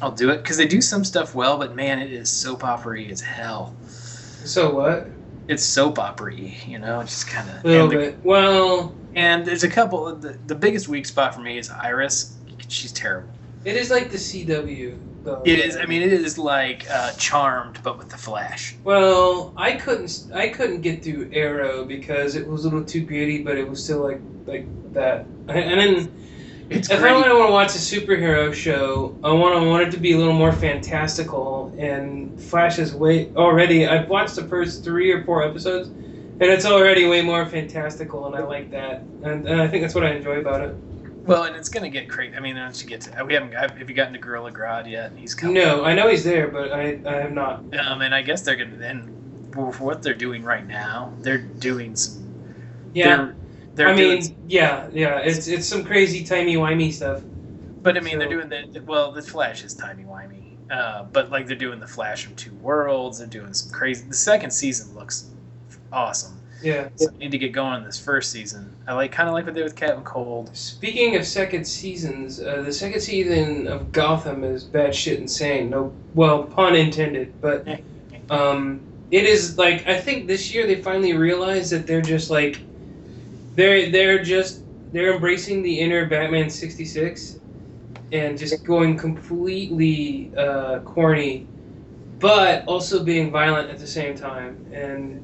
I'll 0.01 0.13
do 0.13 0.31
it 0.31 0.39
because 0.39 0.57
they 0.57 0.67
do 0.67 0.81
some 0.81 1.05
stuff 1.05 1.35
well. 1.35 1.59
But 1.59 1.75
man, 1.75 1.99
it 1.99 2.13
is 2.13 2.31
soap 2.31 2.63
opery 2.63 3.11
as 3.11 3.21
hell. 3.21 3.75
So 3.89 4.73
what? 4.73 5.09
It's 5.49 5.65
soap 5.65 5.99
opery, 5.99 6.57
you 6.65 6.79
know, 6.79 7.03
just 7.03 7.27
kind 7.27 7.51
of. 7.51 7.65
A 7.65 7.69
little 7.69 7.89
the- 7.89 7.97
bit. 7.97 8.25
Well, 8.25 8.95
and 9.17 9.45
there's 9.45 9.65
a 9.65 9.69
couple. 9.69 10.15
The, 10.15 10.39
the 10.47 10.55
biggest 10.55 10.87
weak 10.87 11.07
spot 11.07 11.35
for 11.35 11.41
me 11.41 11.59
is 11.59 11.71
Iris. 11.71 12.37
She's 12.69 12.93
terrible. 12.93 13.31
it 13.65 13.75
is 13.75 13.91
like 13.91 14.13
the 14.13 14.17
CW. 14.17 14.97
Though. 15.23 15.43
It 15.45 15.59
is. 15.59 15.77
I 15.77 15.85
mean, 15.85 16.03
it 16.03 16.13
is 16.13 16.39
like 16.39 16.87
uh, 16.91 17.13
Charmed, 17.13 17.83
but 17.83 17.99
with 17.99 18.09
the 18.09 18.17
Flash. 18.17 18.75
Well, 18.85 19.53
I 19.57 19.73
couldn't. 19.73 20.29
I 20.35 20.49
couldn't 20.49 20.81
get 20.81 21.03
through 21.05 21.31
Arrow 21.33 21.85
because 21.85 22.37
it 22.37 22.47
was 22.47 22.65
a 22.65 22.69
little 22.71 22.85
too 22.85 23.03
gritty, 23.05 23.43
but 23.43 23.59
it 23.59 23.69
was 23.69 23.83
still 23.85 24.01
like 24.03 24.21
like 24.47 24.67
that. 24.95 25.27
And 25.49 25.79
then 25.81 26.13
It's 26.71 26.89
if 26.91 27.01
great. 27.01 27.11
I 27.11 27.15
want 27.15 27.27
to 27.27 27.53
watch 27.53 27.75
a 27.75 27.79
superhero 27.79 28.55
show, 28.55 29.15
I 29.23 29.31
want 29.33 29.57
I 29.57 29.67
want 29.67 29.89
it 29.89 29.91
to 29.91 29.99
be 29.99 30.13
a 30.13 30.17
little 30.19 30.33
more 30.33 30.53
fantastical. 30.53 31.75
And 31.79 32.41
Flash 32.41 32.79
is 32.79 32.95
way 32.95 33.31
already. 33.37 33.87
I've 33.87 34.09
watched 34.09 34.37
the 34.37 34.45
first 34.45 34.85
three 34.85 35.13
or 35.13 35.23
four 35.25 35.43
episodes, 35.43 35.89
and 35.89 36.43
it's 36.43 36.65
already 36.65 37.07
way 37.07 37.23
more 37.23 37.45
fantastical, 37.45 38.27
and 38.27 38.35
I 38.37 38.41
like 38.43 38.71
that. 38.71 39.01
And, 39.23 39.47
and 39.47 39.61
I 39.61 39.69
think 39.69 39.83
that's 39.83 39.95
what 39.95 40.05
I 40.05 40.13
enjoy 40.13 40.39
about 40.39 40.63
it. 40.63 40.75
Well, 41.25 41.45
and 41.45 41.55
it's 41.55 41.69
gonna 41.69 41.91
get 41.91 42.09
crazy. 42.09 42.35
I 42.37 42.41
mean, 42.41 42.57
once 42.57 42.83
you 42.83 42.89
get 42.89 43.03
to, 43.03 43.25
we 43.25 43.35
haven't. 43.35 43.53
Have 43.53 43.89
you 43.89 43.95
gotten 43.95 44.13
to 44.15 44.19
Gorilla 44.19 44.51
Grodd 44.51 44.91
yet? 44.91 45.13
He's 45.17 45.35
coming. 45.35 45.55
No, 45.55 45.85
I 45.85 45.95
know 45.95 46.09
he's 46.09 46.25
there, 46.25 46.49
but 46.49 46.73
I 46.73 46.99
I 47.07 47.17
have 47.17 47.33
not. 47.33 47.59
Um, 47.79 48.01
and 48.03 48.15
I 48.15 48.23
guess 48.23 48.43
they're 48.43 48.57
gonna. 48.57 48.77
And 48.85 49.53
for 49.55 49.73
for 49.73 49.85
what 49.85 50.03
they're 50.03 50.15
doing 50.15 50.43
right 50.43 50.67
now, 50.67 51.13
they're 51.21 51.39
doing 51.39 51.95
some. 51.97 52.25
Yeah, 52.95 53.17
They're, 53.17 53.37
they're 53.75 53.89
I 53.89 53.95
mean, 53.95 54.23
some- 54.23 54.37
yeah, 54.49 54.89
yeah. 54.93 55.19
It's 55.19 55.47
it's 55.47 55.67
some 55.67 55.85
crazy 55.85 56.25
timey 56.25 56.57
wimey 56.57 56.93
stuff. 56.93 57.23
but 57.83 57.97
I 57.97 58.01
mean, 58.01 58.19
they're 58.19 58.29
doing 58.29 58.49
the. 58.49 58.83
Well, 58.87 59.13
the 59.13 59.23
Flash 59.23 59.63
is 59.63 59.75
timey 59.75 60.05
wimey. 60.05 60.57
Uh, 60.71 61.03
but 61.13 61.31
like 61.31 61.47
they're 61.47 61.57
doing 61.57 61.81
the 61.81 61.87
Flash 61.87 62.25
from 62.25 62.35
Two 62.37 62.55
Worlds. 62.55 63.19
They're 63.19 63.27
doing 63.27 63.53
some 63.55 63.71
crazy. 63.73 64.07
The 64.09 64.15
second 64.15 64.53
season 64.53 64.95
looks 64.95 65.27
awesome. 65.93 66.40
Yeah. 66.63 66.89
So 66.97 67.09
I 67.13 67.17
need 67.19 67.31
to 67.31 67.39
get 67.39 67.53
going 67.53 67.73
on 67.73 67.85
this 67.85 67.99
first 67.99 68.31
season. 68.31 68.75
I 68.87 68.93
like 68.95 69.13
kind 69.13 69.29
of 69.29 69.35
like 69.35 69.45
what 69.47 69.55
they 69.55 69.61
did 69.61 69.65
with 69.65 69.77
Captain 69.77 70.05
Cold. 70.05 70.55
Speaking 70.57 71.17
of 71.17 71.27
second 71.27 71.65
seasons, 71.65 72.41
uh, 72.41 72.63
the 72.63 72.73
second 72.73 73.01
season 73.01 73.67
of 73.67 73.93
Gotham 73.93 74.45
is 74.45 74.65
bad 74.65 74.95
shit 74.95 75.19
insane. 75.19 75.71
No, 75.71 75.93
well, 76.15 76.45
pun 76.45 76.75
intended, 76.77 77.41
but 77.41 77.67
um, 78.29 78.81
it 79.11 79.25
is 79.25 79.57
like 79.59 79.87
I 79.87 80.01
think 80.01 80.27
this 80.27 80.53
year 80.53 80.67
they 80.67 80.83
finally 80.83 81.15
realized 81.15 81.73
that 81.73 81.87
they're 81.87 82.03
just 82.03 82.31
like 82.31 82.61
They're 83.57 83.91
they're 83.91 84.23
just 84.23 84.63
they're 84.93 85.15
embracing 85.15 85.63
the 85.63 85.81
inner 85.81 86.07
Batman 86.07 86.49
sixty 86.51 86.85
six, 86.85 87.39
and 88.13 88.39
just 88.39 88.65
going 88.65 88.97
completely 88.97 90.33
uh, 90.37 90.81
corny, 90.81 91.47
but 92.19 92.65
also 92.67 93.03
being 93.03 93.31
violent 93.31 93.71
at 93.71 93.79
the 93.79 93.87
same 93.87 94.15
time, 94.15 94.65
and 94.73 95.23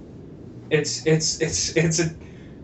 it's 0.71 1.07
it's 1.07 1.41
it's 1.41 1.77
it's 1.77 2.01
a, 2.01 2.15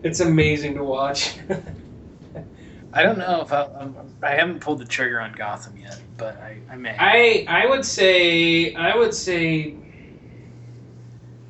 it's 0.03 0.19
amazing 0.19 0.75
to 0.75 0.83
watch. 0.83 1.37
I 2.95 3.01
don't 3.01 3.17
know 3.17 3.41
if 3.41 3.51
I, 3.51 3.63
I'm, 3.79 3.95
I 4.21 4.31
haven't 4.31 4.59
pulled 4.59 4.79
the 4.79 4.85
trigger 4.85 5.19
on 5.19 5.33
Gotham 5.33 5.77
yet, 5.77 5.99
but 6.17 6.37
I, 6.37 6.59
I 6.69 6.75
may. 6.75 6.95
I 6.99 7.45
I 7.47 7.65
would 7.65 7.85
say 7.85 8.73
I 8.75 8.95
would 8.95 9.13
say 9.13 9.75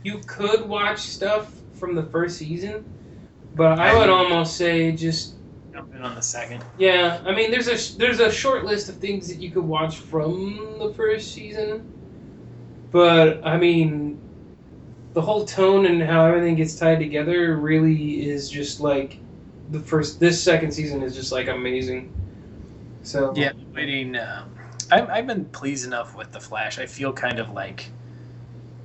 you 0.04 0.20
could 0.26 0.68
watch 0.68 1.00
stuff 1.00 1.54
from 1.74 1.96
the 1.96 2.04
first 2.04 2.38
season, 2.38 2.86
but 3.56 3.80
I 3.80 3.98
would 3.98 4.10
almost 4.10 4.56
say 4.58 4.92
just 4.94 5.36
jump 5.74 5.94
in 5.96 6.02
on 6.02 6.16
the 6.16 6.22
second. 6.22 6.64
yeah. 6.78 7.22
I 7.26 7.34
mean, 7.34 7.52
there's 7.52 7.68
a 7.68 7.98
there's 7.98 8.20
a 8.20 8.32
short 8.32 8.64
list 8.64 8.90
of 8.90 8.98
things 8.98 9.28
that 9.28 9.40
you 9.40 9.52
could 9.52 9.64
watch 9.64 9.98
from 9.98 10.78
the 10.80 10.94
first 10.94 11.34
season, 11.34 11.92
but 12.92 13.46
I 13.46 13.58
mean, 13.58 14.13
the 15.14 15.22
whole 15.22 15.46
tone 15.46 15.86
and 15.86 16.02
how 16.02 16.26
everything 16.26 16.56
gets 16.56 16.76
tied 16.76 17.00
together 17.00 17.56
really 17.58 18.28
is 18.28 18.50
just 18.50 18.80
like 18.80 19.18
the 19.72 19.80
first. 19.80 20.20
This 20.20 20.42
second 20.42 20.72
season 20.72 21.04
is 21.04 21.16
just 21.16 21.32
like 21.32 21.48
amazing. 21.48 22.12
So 23.04 23.34
Yeah, 23.36 23.52
waiting. 23.74 24.16
Um, 24.18 24.56
I've, 24.92 25.10
I've 25.10 25.28
been 25.28 25.46
pleased 25.46 25.86
enough 25.86 26.16
with 26.16 26.32
the 26.32 26.40
Flash. 26.40 26.80
I 26.80 26.86
feel 26.86 27.14
kind 27.14 27.40
of 27.40 27.52
like. 27.52 27.90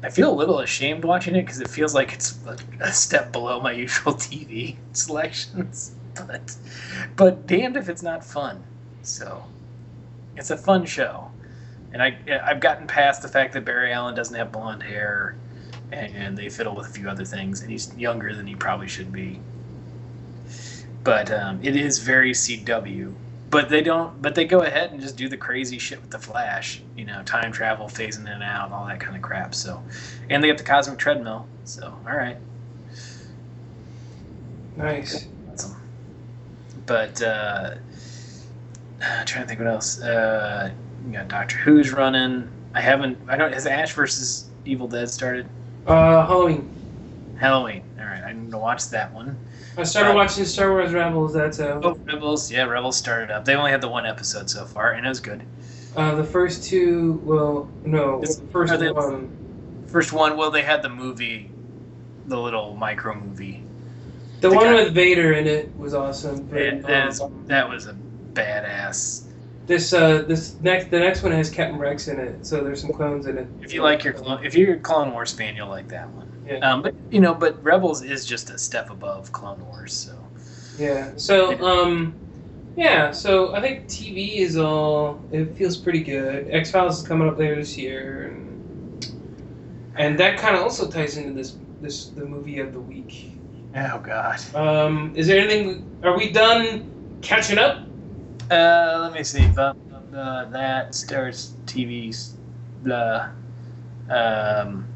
I 0.02 0.10
feel 0.10 0.30
a 0.30 0.34
little 0.36 0.60
ashamed 0.60 1.04
watching 1.04 1.34
it 1.34 1.42
because 1.42 1.60
it 1.60 1.68
feels 1.68 1.92
like 1.92 2.12
it's 2.12 2.38
a 2.78 2.92
step 2.92 3.32
below 3.32 3.60
my 3.60 3.72
usual 3.84 4.14
TV 4.14 4.76
selections. 4.92 5.94
But, 6.26 6.56
but 7.14 7.46
damned 7.46 7.76
if 7.76 7.88
it's 7.88 8.02
not 8.02 8.24
fun. 8.24 8.64
So, 9.02 9.44
it's 10.36 10.50
a 10.50 10.56
fun 10.56 10.84
show, 10.84 11.30
and 11.92 12.02
I 12.02 12.18
I've 12.44 12.58
gotten 12.58 12.88
past 12.88 13.22
the 13.22 13.28
fact 13.28 13.52
that 13.52 13.64
Barry 13.64 13.92
Allen 13.92 14.16
doesn't 14.16 14.34
have 14.34 14.50
blonde 14.50 14.82
hair, 14.82 15.36
and, 15.92 16.36
they 16.36 16.48
fiddle 16.48 16.74
with 16.74 16.86
a 16.86 16.90
few 16.90 17.08
other 17.08 17.24
things, 17.24 17.62
and 17.62 17.70
he's 17.70 17.94
younger 17.96 18.34
than 18.34 18.46
he 18.46 18.54
probably 18.54 18.88
should 18.88 19.12
be. 19.12 19.40
But 21.02 21.30
um, 21.30 21.60
it 21.62 21.76
is 21.76 21.98
very 21.98 22.32
CW 22.32 23.14
but 23.50 23.68
they 23.68 23.80
don't 23.80 24.20
but 24.20 24.34
they 24.34 24.44
go 24.44 24.60
ahead 24.60 24.92
and 24.92 25.00
just 25.00 25.16
do 25.16 25.28
the 25.28 25.36
crazy 25.36 25.78
shit 25.78 26.00
with 26.00 26.10
the 26.10 26.18
flash 26.18 26.82
you 26.96 27.04
know 27.04 27.22
time 27.22 27.52
travel 27.52 27.86
phasing 27.86 28.20
in 28.20 28.28
and 28.28 28.42
out 28.42 28.72
all 28.72 28.86
that 28.86 29.00
kind 29.00 29.16
of 29.16 29.22
crap 29.22 29.54
so. 29.54 29.82
And 30.28 30.42
they 30.42 30.48
have 30.48 30.58
the 30.58 30.64
cosmic 30.64 30.98
treadmill 30.98 31.46
so 31.64 31.94
all 32.06 32.16
right 32.16 32.36
nice. 34.76 35.26
awesome. 35.50 35.76
But 36.86 37.22
uh 37.22 37.74
I'm 39.00 39.26
trying 39.26 39.44
to 39.44 39.48
think 39.48 39.60
what 39.60 39.68
else. 39.68 40.00
Uh 40.00 40.72
you 41.06 41.12
got 41.12 41.28
doctor 41.28 41.56
who's 41.58 41.92
running. 41.92 42.50
I 42.74 42.80
haven't 42.80 43.18
i 43.28 43.36
don't 43.36 43.52
has 43.52 43.66
ash 43.66 43.94
versus 43.94 44.48
evil 44.64 44.88
dead 44.88 45.08
started 45.08 45.48
Uh, 45.88 46.26
Halloween. 46.26 46.68
halloween 47.38 47.82
all 47.98 48.04
right 48.06 48.22
i 48.24 48.32
need 48.32 48.50
to 48.50 48.58
watch 48.58 48.88
that 48.90 49.12
one 49.12 49.36
I 49.76 49.84
started 49.84 50.10
Uh, 50.10 50.14
watching 50.16 50.44
Star 50.44 50.70
Wars 50.72 50.92
Rebels. 50.92 51.32
That's 51.32 51.60
out. 51.60 51.84
oh 51.84 51.94
rebels 52.04 52.50
yeah 52.50 52.64
rebels 52.64 52.96
started 52.96 53.30
up 53.30 53.44
they 53.44 53.54
only 53.54 53.70
had 53.70 53.80
the 53.80 53.88
one 53.88 54.06
episode 54.06 54.50
so 54.50 54.64
far 54.64 54.90
and 54.92 55.06
it 55.06 55.08
was 55.08 55.20
good 55.20 55.42
Uh, 55.96 56.14
the 56.16 56.24
first 56.24 56.64
two, 56.64 57.20
well, 57.24 57.68
no, 57.84 58.20
Is- 58.22 58.38
the 58.40 58.46
first 58.48 58.78
they- 58.78 58.90
one. 58.90 59.30
first 59.86 60.12
one 60.12 60.36
well 60.36 60.50
they 60.50 60.62
had 60.62 60.82
the 60.82 60.88
movie 60.88 61.50
the 62.26 62.36
little 62.36 62.74
micro 62.74 63.14
movie 63.14 63.62
The, 64.40 64.50
the 64.50 64.56
one 64.56 64.66
guy- 64.66 64.74
with 64.74 64.92
Vader 64.94 65.32
in 65.32 65.46
it 65.46 65.74
was 65.78 65.94
awesome. 65.94 66.42
But, 66.50 66.58
It- 66.60 66.82
that, 66.86 67.08
is, 67.08 67.20
um, 67.20 67.44
that 67.46 67.68
was 67.68 67.86
a 67.86 67.96
badass. 68.34 69.22
This 69.68 69.92
uh, 69.92 70.22
this 70.22 70.56
next 70.62 70.90
the 70.90 70.98
next 70.98 71.22
one 71.22 71.30
has 71.30 71.50
Captain 71.50 71.78
Rex 71.78 72.08
in 72.08 72.18
it, 72.18 72.44
so 72.44 72.64
there's 72.64 72.80
some 72.80 72.92
clones 72.92 73.26
in 73.26 73.36
it. 73.36 73.46
If 73.60 73.72
you 73.72 73.82
like 73.82 74.02
your 74.02 74.14
clone, 74.14 74.44
if 74.44 74.54
you're 74.54 74.74
a 74.74 74.78
Clone 74.80 75.12
Wars 75.12 75.32
fan, 75.32 75.54
you'll 75.54 75.68
like 75.68 75.88
that 75.88 76.08
one. 76.10 76.32
Yeah. 76.46 76.56
Um, 76.60 76.82
but 76.82 76.94
you 77.10 77.20
know, 77.20 77.34
but 77.34 77.62
Rebels 77.62 78.02
is 78.02 78.24
just 78.24 78.48
a 78.50 78.58
step 78.58 78.90
above 78.90 79.30
Clone 79.30 79.64
Wars. 79.66 79.92
So 79.92 80.18
Yeah. 80.78 81.12
So 81.16 81.62
um, 81.62 82.14
yeah. 82.76 83.10
So 83.10 83.54
I 83.54 83.60
think 83.60 83.86
TV 83.86 84.38
is 84.38 84.56
all. 84.56 85.22
It 85.30 85.54
feels 85.56 85.76
pretty 85.76 86.02
good. 86.02 86.48
X 86.50 86.70
Files 86.70 87.02
is 87.02 87.06
coming 87.06 87.28
up 87.28 87.38
later 87.38 87.56
this 87.56 87.76
year, 87.76 88.28
and 88.28 89.06
and 89.96 90.18
that 90.18 90.38
kind 90.38 90.56
of 90.56 90.62
also 90.62 90.90
ties 90.90 91.18
into 91.18 91.34
this 91.34 91.56
this 91.82 92.06
the 92.06 92.24
movie 92.24 92.58
of 92.58 92.72
the 92.72 92.80
week. 92.80 93.32
oh 93.76 93.98
god. 93.98 94.40
Um, 94.54 95.12
is 95.14 95.26
there 95.26 95.38
anything? 95.38 95.84
Are 96.02 96.16
we 96.16 96.32
done 96.32 97.18
catching 97.20 97.58
up? 97.58 97.87
Uh, 98.50 98.98
let 99.02 99.12
me 99.12 99.22
see. 99.24 99.46
Uh, 99.56 99.74
uh, 100.14 100.44
that 100.46 100.94
starts 100.94 101.54
TV's 101.66 102.34
the 102.82 103.28
um. 104.10 104.86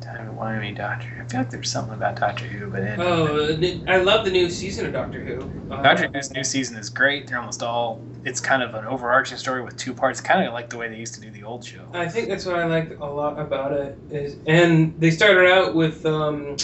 Time 0.00 0.28
of 0.28 0.34
Wyoming 0.34 0.74
Doctor. 0.74 1.22
I 1.22 1.28
feel 1.28 1.40
like 1.40 1.50
there's 1.50 1.70
something 1.70 1.92
about 1.94 2.16
Doctor 2.18 2.46
Who, 2.46 2.70
but 2.70 2.82
it, 2.82 2.98
Oh, 2.98 3.56
I 3.86 3.98
love 3.98 4.24
the 4.24 4.30
new 4.30 4.48
season 4.50 4.86
of 4.86 4.92
Doctor 4.92 5.22
Who. 5.22 5.72
Uh, 5.72 5.82
Doctor 5.82 6.10
Who's 6.12 6.30
new 6.32 6.42
season 6.42 6.76
is 6.78 6.88
great. 6.88 7.26
They're 7.28 7.38
almost 7.38 7.62
all. 7.62 8.00
It's 8.24 8.40
kind 8.40 8.62
of 8.62 8.74
an 8.74 8.86
overarching 8.86 9.36
story 9.36 9.62
with 9.62 9.76
two 9.76 9.92
parts, 9.92 10.20
kind 10.20 10.44
of 10.46 10.54
like 10.54 10.70
the 10.70 10.78
way 10.78 10.88
they 10.88 10.96
used 10.96 11.14
to 11.14 11.20
do 11.20 11.30
the 11.30 11.42
old 11.42 11.64
show. 11.64 11.86
I 11.92 12.08
think 12.08 12.28
that's 12.28 12.46
what 12.46 12.56
I 12.56 12.64
like 12.64 12.98
a 12.98 13.04
lot 13.04 13.38
about 13.38 13.72
it. 13.72 13.98
Is 14.10 14.36
and 14.46 14.98
they 14.98 15.10
started 15.10 15.48
out 15.48 15.74
with 15.74 16.04
um, 16.06 16.56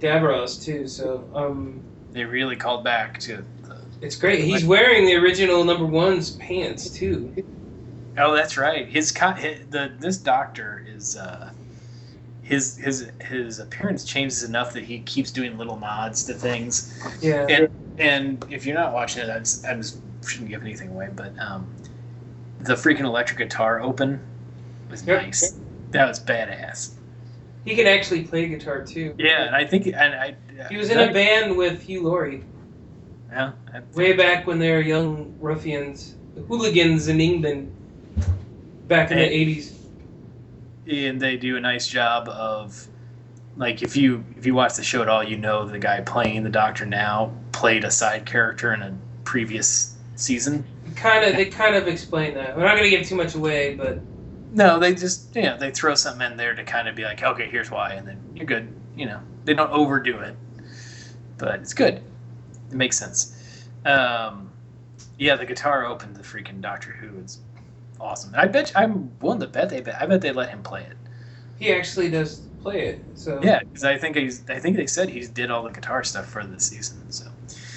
Davros 0.00 0.64
too, 0.64 0.88
so 0.88 1.28
um, 1.34 1.82
They 2.12 2.24
really 2.24 2.56
called 2.56 2.82
back 2.82 3.18
to 3.20 3.44
the 3.53 3.53
it's 4.00 4.16
great. 4.16 4.44
He's 4.44 4.64
wearing 4.64 5.06
the 5.06 5.14
original 5.16 5.64
number 5.64 5.86
one's 5.86 6.32
pants 6.32 6.90
too. 6.90 7.34
Oh, 8.18 8.34
that's 8.34 8.56
right. 8.56 8.86
His, 8.88 9.10
co- 9.12 9.30
hi 9.32 9.58
the 9.70 9.92
this 9.98 10.18
doctor 10.18 10.84
is 10.86 11.16
uh, 11.16 11.50
his 12.42 12.76
his 12.76 13.10
his 13.22 13.58
appearance 13.58 14.04
changes 14.04 14.42
enough 14.44 14.72
that 14.74 14.84
he 14.84 15.00
keeps 15.00 15.30
doing 15.30 15.58
little 15.58 15.78
nods 15.78 16.24
to 16.24 16.34
things. 16.34 16.98
Yeah. 17.20 17.46
And 17.48 17.68
and 17.98 18.44
if 18.50 18.66
you're 18.66 18.76
not 18.76 18.92
watching 18.92 19.22
it, 19.22 19.30
I 19.30 19.38
just, 19.38 19.64
I 19.64 19.74
just 19.74 19.98
shouldn't 20.26 20.50
give 20.50 20.62
anything 20.62 20.90
away. 20.90 21.08
But 21.14 21.38
um, 21.38 21.66
the 22.60 22.74
freaking 22.74 23.04
electric 23.04 23.38
guitar 23.38 23.80
open 23.80 24.20
was 24.90 25.04
Yep. 25.06 25.22
nice. 25.22 25.58
That 25.90 26.06
was 26.08 26.20
badass. 26.20 26.92
He 27.64 27.74
can 27.74 27.86
actually 27.86 28.24
play 28.24 28.46
guitar 28.48 28.84
too. 28.84 29.14
Yeah, 29.18 29.44
and 29.46 29.56
I 29.56 29.64
think 29.64 29.86
and 29.86 29.96
I 29.96 30.36
He 30.68 30.76
was 30.76 30.90
in 30.90 30.98
a 30.98 31.12
band 31.12 31.56
with 31.56 31.82
Hugh 31.82 32.02
Laurie 32.02 32.42
Yeah, 33.34 33.50
way 33.94 34.12
back 34.12 34.46
when 34.46 34.60
they 34.60 34.70
were 34.70 34.80
young 34.80 35.34
ruffians, 35.40 36.14
hooligans 36.46 37.08
in 37.08 37.20
England, 37.20 37.72
back 38.86 39.10
in 39.10 39.18
the 39.18 39.24
Hey. 39.24 39.30
eighties. 39.30 39.72
and 40.86 41.20
they 41.20 41.36
do 41.36 41.56
a 41.56 41.60
nice 41.60 41.88
job 41.88 42.28
of 42.28 42.86
like 43.56 43.82
if 43.82 43.96
you 43.96 44.22
if 44.36 44.46
you 44.46 44.54
watch 44.54 44.74
the 44.76 44.84
show 44.84 45.00
at 45.02 45.08
all 45.08 45.24
you 45.24 45.36
know 45.36 45.66
the 45.66 45.78
guy 45.78 46.00
playing 46.02 46.42
the 46.44 46.50
doctor 46.50 46.84
now 46.84 47.32
played 47.52 47.84
a 47.84 47.90
side 47.90 48.26
character 48.26 48.72
in 48.74 48.82
a 48.82 48.94
previous 49.24 49.96
season 50.16 50.64
Kind 50.94 51.24
of, 51.24 51.34
they 51.34 51.46
kind 51.46 51.74
of 51.74 51.88
explain 51.88 52.34
that. 52.34 52.56
We're 52.56 52.64
not 52.64 52.76
gonna 52.76 52.90
give 52.90 53.04
too 53.06 53.16
much 53.16 53.34
away, 53.34 53.74
but 53.74 53.98
no 54.52 54.78
they 54.78 54.94
just 54.94 55.34
yeah 55.34 55.56
they 55.56 55.70
throw 55.72 55.94
something 55.94 56.30
in 56.30 56.36
there 56.36 56.54
to 56.54 56.62
kind 56.62 56.86
of 56.86 56.94
be 56.94 57.02
like 57.04 57.22
okay 57.22 57.48
here's 57.50 57.70
why 57.70 57.94
and 57.94 58.06
then 58.06 58.20
you're 58.34 58.46
good 58.46 58.68
you 58.94 59.06
know 59.06 59.20
they 59.44 59.54
don't 59.54 59.72
overdo 59.72 60.18
it 60.20 60.36
but 61.38 61.54
it's 61.60 61.72
good 61.74 62.00
it 62.74 62.78
makes 62.78 62.98
sense 62.98 63.34
um 63.84 64.52
yeah 65.18 65.36
the 65.36 65.46
guitar 65.46 65.86
opened 65.86 66.16
the 66.16 66.22
freaking 66.22 66.60
doctor 66.60 66.92
Who. 67.00 67.18
It's 67.20 67.40
awesome 68.00 68.34
and 68.34 68.42
i 68.42 68.46
bet 68.46 68.72
i'm 68.76 69.12
willing 69.20 69.40
to 69.40 69.46
bet 69.46 69.70
they 69.70 69.80
bet 69.80 70.00
i 70.02 70.06
bet 70.06 70.20
they 70.22 70.32
let 70.32 70.50
him 70.50 70.62
play 70.62 70.82
it 70.82 70.98
he 71.56 71.72
actually 71.72 72.10
does 72.10 72.42
play 72.60 72.86
it. 72.88 73.04
So 73.14 73.40
Yeah, 73.40 73.60
because 73.60 73.84
I 73.84 73.98
think 73.98 74.16
he's. 74.16 74.48
I 74.48 74.58
think 74.58 74.76
they 74.76 74.86
said 74.86 75.10
he 75.10 75.26
did 75.26 75.50
all 75.50 75.62
the 75.62 75.70
guitar 75.70 76.02
stuff 76.04 76.26
for 76.26 76.44
this 76.46 76.64
season. 76.64 77.10
So, 77.10 77.26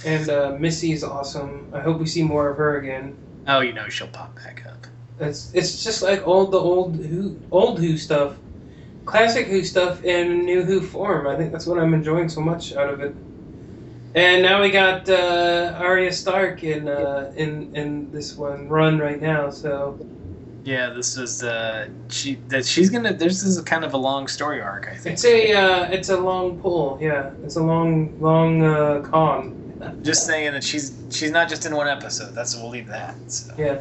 And 0.04 0.30
uh, 0.30 0.58
Missy's 0.60 1.04
awesome. 1.04 1.70
I 1.74 1.82
hope 1.82 2.00
we 2.00 2.08
see 2.08 2.24
more 2.24 2.50
of 2.50 2.58
her 2.58 2.78
again. 2.78 3.18
oh, 3.48 3.62
you 3.62 3.74
know 3.74 3.90
she'll 3.90 4.08
pop 4.08 4.36
back 4.36 4.64
up. 4.68 4.88
It's 5.20 5.54
it's 5.54 5.84
just 5.84 6.02
like 6.04 6.28
all 6.28 6.46
the 6.48 6.60
old 6.60 6.96
Who 6.98 7.40
old 7.52 7.80
Who 7.80 7.98
stuff, 7.98 8.38
classic 9.06 9.48
Who 9.48 9.64
stuff 9.64 10.04
in 10.04 10.46
new 10.46 10.64
Who 10.64 10.82
form. 10.82 11.28
I 11.28 11.36
think 11.38 11.52
that's 11.52 11.68
what 11.68 11.80
I'm 11.80 11.94
enjoying 11.94 12.30
so 12.30 12.42
much 12.42 12.74
out 12.74 12.90
of 12.94 13.02
it. 13.02 13.18
And 14.18 14.42
now 14.42 14.64
we 14.64 14.72
got 14.72 15.08
uh, 15.08 15.76
Arya 15.78 16.12
Stark 16.12 16.64
in 16.64 16.88
uh, 16.88 17.32
in 17.36 17.76
in 17.76 18.12
this 18.12 18.36
one 18.36 18.68
run 18.68 18.98
right 18.98 19.22
now. 19.22 19.52
So 19.52 20.00
Yeah, 20.64 20.90
this 20.90 21.18
is 21.18 21.44
uh, 21.44 21.90
she 22.10 22.40
that 22.48 22.66
she's 22.66 22.90
gonna. 22.90 23.14
This 23.14 23.44
is 23.44 23.62
kind 23.62 23.86
of 23.86 23.94
a 23.94 23.98
long 23.98 24.28
story 24.28 24.60
arc. 24.60 24.88
I 24.88 24.96
think. 24.96 25.14
it's 25.14 25.24
a 25.24 25.54
uh, 25.54 25.92
it's 25.92 26.10
a 26.10 26.18
long 26.18 26.60
pull. 26.60 26.98
Yeah, 27.00 27.30
it's 27.44 27.58
a 27.58 27.64
long 27.64 28.20
long 28.20 28.64
uh, 28.64 29.02
con. 29.02 30.02
Just 30.02 30.26
saying 30.26 30.54
that 30.54 30.64
she's 30.64 30.98
she's 31.12 31.30
not 31.30 31.48
just 31.48 31.68
in 31.68 31.76
one 31.76 31.88
episode. 31.88 32.34
That's 32.34 32.56
we'll 32.56 32.72
leave 32.72 32.88
that. 32.88 33.14
So. 33.28 33.54
Yeah. 33.56 33.78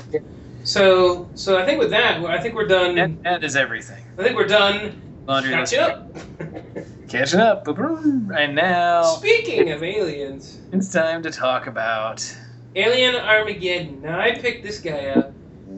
So 0.65 1.31
so 1.35 1.59
I 1.59 1.65
think 1.65 1.79
with 1.79 1.91
that, 1.93 2.23
I 2.27 2.43
think 2.43 2.57
we're 2.57 2.69
done. 2.69 2.95
That, 2.97 3.23
that 3.23 3.43
is 3.43 3.57
everything. 3.57 4.05
I 4.19 4.23
think 4.23 4.37
we're 4.37 4.47
done. 4.47 5.01
Laundry 5.27 5.53
Catch 5.53 5.73
up. 5.77 6.15
catching 7.09 7.41
up. 7.41 7.67
And 7.69 8.55
now 8.55 9.03
Speaking 9.03 9.71
of 9.71 9.83
aliens, 9.83 10.59
it's 10.73 10.93
time 10.93 11.23
to 11.23 11.31
talk 11.31 11.67
about. 11.67 12.37
Alien 12.75 13.17
Armageddon. 13.17 14.03
Now 14.03 14.21
I 14.21 14.33
picked 14.33 14.63
this 14.63 14.81
guy 14.81 15.07
up. 15.07 15.33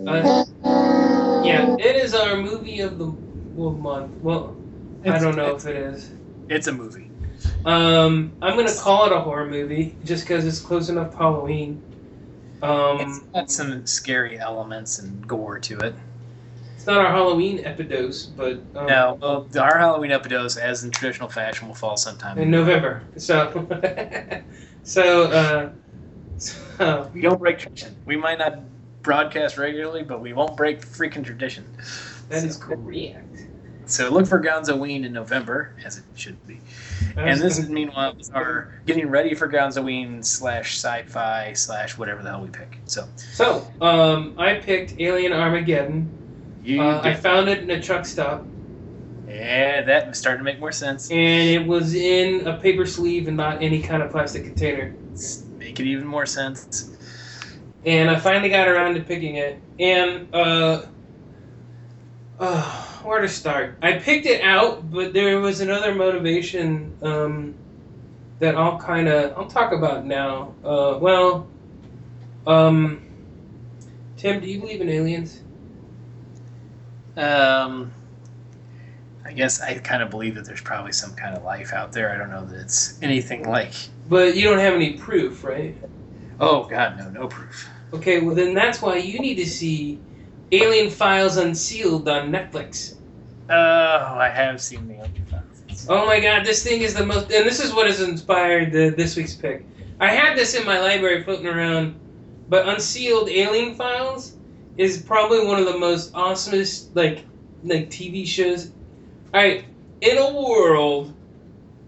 Uh, 0.06 0.44
yeah, 1.44 1.76
it 1.78 1.96
is 1.96 2.14
our 2.14 2.36
movie 2.36 2.80
of 2.80 2.98
the 2.98 3.06
well, 3.54 3.72
month. 3.72 4.12
Well, 4.22 4.56
I 5.04 5.18
don't 5.18 5.36
know 5.36 5.54
if 5.56 5.66
it 5.66 5.76
is. 5.76 6.10
It's 6.48 6.66
a 6.66 6.72
movie. 6.72 7.10
Um, 7.64 8.32
I'm 8.42 8.56
gonna 8.56 8.74
call 8.74 9.06
it 9.06 9.12
a 9.12 9.20
horror 9.20 9.46
movie 9.46 9.96
just 10.04 10.24
because 10.24 10.46
it's 10.46 10.60
close 10.60 10.88
enough 10.88 11.12
to 11.12 11.16
Halloween. 11.16 11.82
It's 12.60 12.62
Um, 12.62 13.28
got 13.32 13.50
some 13.50 13.86
scary 13.86 14.38
elements 14.38 14.98
and 14.98 15.26
gore 15.26 15.58
to 15.60 15.78
it. 15.78 15.94
Not 16.88 17.04
our 17.04 17.12
Halloween 17.12 17.58
epidose, 17.58 18.34
but 18.36 18.54
um, 18.78 18.86
No, 18.86 19.18
well, 19.20 19.46
our 19.62 19.78
Halloween 19.78 20.10
episodes, 20.10 20.56
as 20.56 20.82
in 20.82 20.90
traditional 20.90 21.28
fashion, 21.28 21.68
will 21.68 21.74
fall 21.74 21.96
sometime. 21.96 22.38
in 22.38 22.50
November. 22.50 23.02
So, 23.16 23.68
so, 24.82 25.24
uh, 25.24 25.70
so 26.38 27.10
We 27.14 27.20
don't 27.20 27.38
break 27.38 27.58
tradition. 27.58 27.94
We 28.06 28.16
might 28.16 28.38
not 28.38 28.60
broadcast 29.02 29.58
regularly, 29.58 30.02
but 30.02 30.20
we 30.20 30.32
won't 30.32 30.56
break 30.56 30.80
freaking 30.80 31.24
tradition. 31.24 31.64
that 32.30 32.42
is 32.42 32.56
So- 32.56 32.60
correct. 32.62 33.24
So 33.86 34.10
look 34.10 34.26
for 34.26 34.38
Gonzo 34.38 34.76
Ween 34.78 35.02
in 35.06 35.14
November, 35.14 35.72
as 35.82 35.96
it 35.96 36.04
should 36.14 36.36
be. 36.46 36.60
And 37.16 37.40
this 37.40 37.58
is 37.58 37.70
meanwhile 37.70 38.14
is 38.20 38.28
our 38.34 38.70
getting 38.84 39.08
ready 39.08 39.34
for 39.34 39.48
Gonzo 39.48 39.82
Ween 39.82 40.22
slash 40.22 40.76
sci-fi 40.76 41.54
slash 41.54 41.96
whatever 41.96 42.22
the 42.22 42.28
hell 42.28 42.42
we 42.42 42.48
pick. 42.50 42.76
So 42.84 43.08
So, 43.16 43.66
um, 43.80 44.34
I 44.36 44.56
picked 44.56 45.00
Alien 45.00 45.32
Armageddon. 45.32 46.10
You, 46.68 46.82
Uh, 46.82 47.00
I 47.02 47.14
found 47.14 47.48
it 47.48 47.58
in 47.62 47.70
a 47.70 47.80
truck 47.80 48.04
stop, 48.04 48.46
yeah, 49.28 49.82
that's 49.82 50.18
starting 50.18 50.40
to 50.40 50.44
make 50.44 50.60
more 50.60 50.72
sense. 50.72 51.10
and 51.10 51.18
it 51.50 51.66
was 51.66 51.94
in 51.94 52.46
a 52.46 52.56
paper 52.58 52.86
sleeve 52.86 53.28
and 53.28 53.36
not 53.36 53.62
any 53.62 53.80
kind 53.82 54.02
of 54.02 54.10
plastic 54.10 54.44
container. 54.44 54.94
Make 55.58 55.80
it 55.80 55.86
even 55.86 56.06
more 56.06 56.26
sense. 56.26 56.90
And 57.84 58.10
I 58.10 58.18
finally 58.18 58.48
got 58.48 58.68
around 58.68 58.94
to 58.94 59.00
picking 59.00 59.36
it. 59.36 59.58
And 59.78 60.34
uh, 60.34 60.82
uh, 62.38 62.62
where 63.02 63.20
to 63.20 63.28
start? 63.28 63.76
I 63.82 63.94
picked 63.94 64.26
it 64.26 64.42
out, 64.42 64.90
but 64.90 65.12
there 65.12 65.40
was 65.40 65.60
another 65.60 65.94
motivation 65.94 66.96
um, 67.02 67.54
that 68.40 68.56
I'll 68.56 68.78
kind 68.78 69.08
of 69.08 69.36
I'll 69.36 69.46
talk 69.48 69.72
about 69.72 70.04
now. 70.06 70.54
Uh, 70.64 70.98
well, 71.00 71.48
um, 72.46 73.02
Tim, 74.16 74.40
do 74.40 74.46
you 74.46 74.60
believe 74.60 74.80
in 74.80 74.88
aliens? 74.88 75.42
Um, 77.18 77.92
I 79.24 79.32
guess 79.32 79.60
I 79.60 79.76
kind 79.78 80.02
of 80.02 80.08
believe 80.08 80.36
that 80.36 80.44
there's 80.46 80.62
probably 80.62 80.92
some 80.92 81.14
kind 81.14 81.36
of 81.36 81.42
life 81.42 81.72
out 81.72 81.92
there. 81.92 82.10
I 82.10 82.16
don't 82.16 82.30
know 82.30 82.46
that 82.46 82.60
it's 82.60 83.00
anything 83.02 83.48
like. 83.48 83.74
But 84.08 84.36
you 84.36 84.44
don't 84.44 84.60
have 84.60 84.72
any 84.72 84.94
proof, 84.94 85.44
right? 85.44 85.76
Oh 86.40 86.64
God, 86.64 86.96
no, 86.96 87.10
no 87.10 87.28
proof. 87.28 87.68
Okay, 87.92 88.20
well 88.20 88.34
then 88.34 88.54
that's 88.54 88.80
why 88.80 88.96
you 88.96 89.18
need 89.18 89.34
to 89.34 89.46
see 89.46 89.98
Alien 90.52 90.90
Files 90.90 91.36
Unsealed 91.36 92.08
on 92.08 92.30
Netflix. 92.30 92.94
Oh, 93.50 93.54
I 93.54 94.28
have 94.28 94.62
seen 94.62 94.88
the 94.88 94.94
Alien 94.94 95.26
Files. 95.26 95.86
Oh 95.88 96.06
my 96.06 96.20
god, 96.20 96.46
this 96.46 96.62
thing 96.62 96.82
is 96.82 96.94
the 96.94 97.04
most, 97.04 97.30
and 97.30 97.46
this 97.46 97.60
is 97.60 97.74
what 97.74 97.86
has 97.86 98.00
inspired 98.00 98.72
the, 98.72 98.90
this 98.90 99.16
week's 99.16 99.34
pick. 99.34 99.66
I 100.00 100.08
had 100.08 100.38
this 100.38 100.54
in 100.54 100.64
my 100.64 100.80
library 100.80 101.22
floating 101.22 101.46
around, 101.46 101.98
but 102.48 102.68
Unsealed 102.68 103.28
Alien 103.28 103.74
Files 103.74 104.37
is 104.78 105.02
probably 105.02 105.44
one 105.44 105.58
of 105.58 105.66
the 105.66 105.76
most 105.76 106.12
awesomest 106.14 106.88
like 106.94 107.26
like 107.62 107.90
TV 107.90 108.26
shows. 108.26 108.70
All 109.34 109.42
right, 109.42 109.64
in 110.00 110.16
a 110.16 110.32
world 110.32 111.12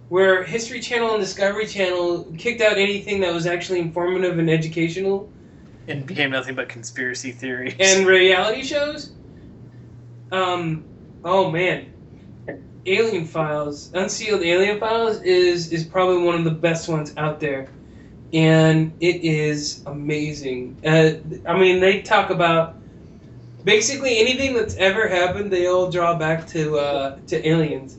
where 0.09 0.43
History 0.43 0.81
Channel 0.81 1.13
and 1.13 1.21
Discovery 1.21 1.67
Channel 1.67 2.27
kicked 2.37 2.61
out 2.61 2.77
anything 2.77 3.21
that 3.21 3.33
was 3.33 3.47
actually 3.47 3.79
informative 3.79 4.39
and 4.39 4.51
educational, 4.51 5.31
and 5.87 6.05
became 6.05 6.31
nothing 6.31 6.57
but 6.57 6.69
conspiracy 6.69 7.31
theories. 7.31 7.77
and 7.81 8.07
reality 8.07 8.63
shows. 8.63 9.13
Um, 10.33 10.85
oh 11.25 11.51
man, 11.51 11.93
Alien 12.87 13.25
Files, 13.25 13.93
Unsealed 13.95 14.43
Alien 14.43 14.81
Files 14.81 15.23
is 15.23 15.73
is 15.73 15.85
probably 15.85 16.25
one 16.25 16.35
of 16.35 16.45
the 16.45 16.51
best 16.51 16.89
ones 16.89 17.15
out 17.17 17.39
there, 17.39 17.69
and 18.33 18.93
it 18.99 19.25
is 19.25 19.85
amazing. 19.87 20.77
Uh, 20.85 21.13
I 21.47 21.57
mean, 21.57 21.79
they 21.79 22.03
talk 22.03 22.31
about 22.31 22.80
basically 23.65 24.19
anything 24.19 24.55
that's 24.55 24.75
ever 24.77 25.09
happened. 25.09 25.53
They 25.53 25.67
all 25.67 25.91
draw 25.91 26.17
back 26.17 26.47
to 26.49 26.79
uh, 26.79 27.19
to 27.27 27.49
aliens. 27.49 27.99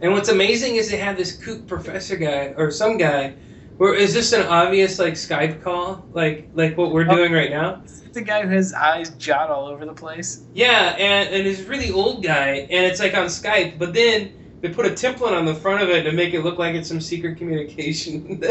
And 0.00 0.12
what's 0.12 0.28
amazing 0.28 0.76
is 0.76 0.90
they 0.90 0.96
have 0.98 1.16
this 1.16 1.36
kook 1.36 1.66
professor 1.66 2.16
guy 2.16 2.54
or 2.56 2.70
some 2.70 2.98
guy. 2.98 3.34
Where 3.78 3.94
is 3.94 4.12
this 4.12 4.32
an 4.32 4.42
obvious 4.42 4.98
like 4.98 5.14
Skype 5.14 5.62
call, 5.62 6.04
like 6.12 6.48
like 6.54 6.76
what 6.76 6.92
we're 6.92 7.04
doing 7.04 7.32
right 7.32 7.50
now? 7.50 7.82
It's 7.84 8.16
a 8.16 8.22
guy 8.22 8.42
who 8.42 8.48
has 8.48 8.72
eyes 8.72 9.10
jot 9.10 9.50
all 9.50 9.66
over 9.66 9.84
the 9.84 9.92
place. 9.92 10.44
Yeah, 10.54 10.96
and, 10.98 11.28
and 11.34 11.46
he's 11.46 11.64
a 11.64 11.68
really 11.68 11.90
old 11.90 12.22
guy, 12.24 12.66
and 12.70 12.86
it's 12.86 13.00
like 13.00 13.14
on 13.14 13.26
Skype, 13.26 13.78
but 13.78 13.92
then 13.92 14.32
they 14.60 14.70
put 14.70 14.86
a 14.86 14.90
template 14.90 15.36
on 15.36 15.44
the 15.44 15.54
front 15.54 15.82
of 15.82 15.90
it 15.90 16.02
to 16.04 16.12
make 16.12 16.34
it 16.34 16.42
look 16.42 16.58
like 16.58 16.74
it's 16.74 16.88
some 16.88 17.00
secret 17.00 17.38
communication. 17.38 18.40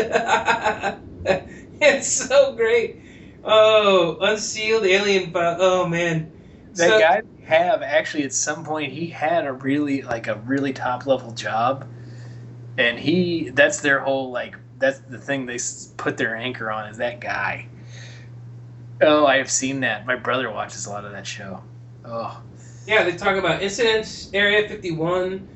it's 1.82 2.08
so 2.08 2.56
great. 2.56 3.02
Oh, 3.48 4.18
unsealed 4.22 4.86
alien 4.86 5.32
file. 5.32 5.58
Oh 5.60 5.88
man, 5.88 6.32
That 6.76 6.90
So- 6.90 7.00
guy 7.00 7.22
have 7.46 7.82
actually 7.82 8.24
at 8.24 8.34
some 8.34 8.64
point 8.66 8.92
he 8.92 9.08
had 9.08 9.46
a 9.48 9.54
really 9.54 10.02
like 10.02 10.28
a 10.28 10.36
really 10.46 10.74
top 10.74 11.06
level 11.08 11.32
job, 11.32 11.86
and 12.78 13.00
he 13.00 13.50
that's 13.50 13.80
their 13.80 14.00
whole 14.02 14.32
like 14.32 14.56
that's 14.78 15.00
the 15.00 15.18
thing 15.18 15.46
they 15.46 15.58
put 15.96 16.18
their 16.18 16.36
anchor 16.36 16.70
on 16.70 16.90
is 16.90 16.98
that 16.98 17.20
guy. 17.22 17.68
Oh, 19.02 19.26
I 19.26 19.38
have 19.38 19.50
seen 19.50 19.80
that. 19.80 20.06
My 20.06 20.16
brother 20.16 20.52
watches 20.52 20.86
a 20.86 20.90
lot 20.90 21.06
of 21.06 21.12
that 21.14 21.26
show. 21.26 21.62
Oh, 22.06 22.42
Yeah, 22.86 23.04
they 23.04 23.14
talk 23.16 23.38
about 23.38 23.62
incidents, 23.62 24.30
Area 24.34 24.68
51. 24.68 25.48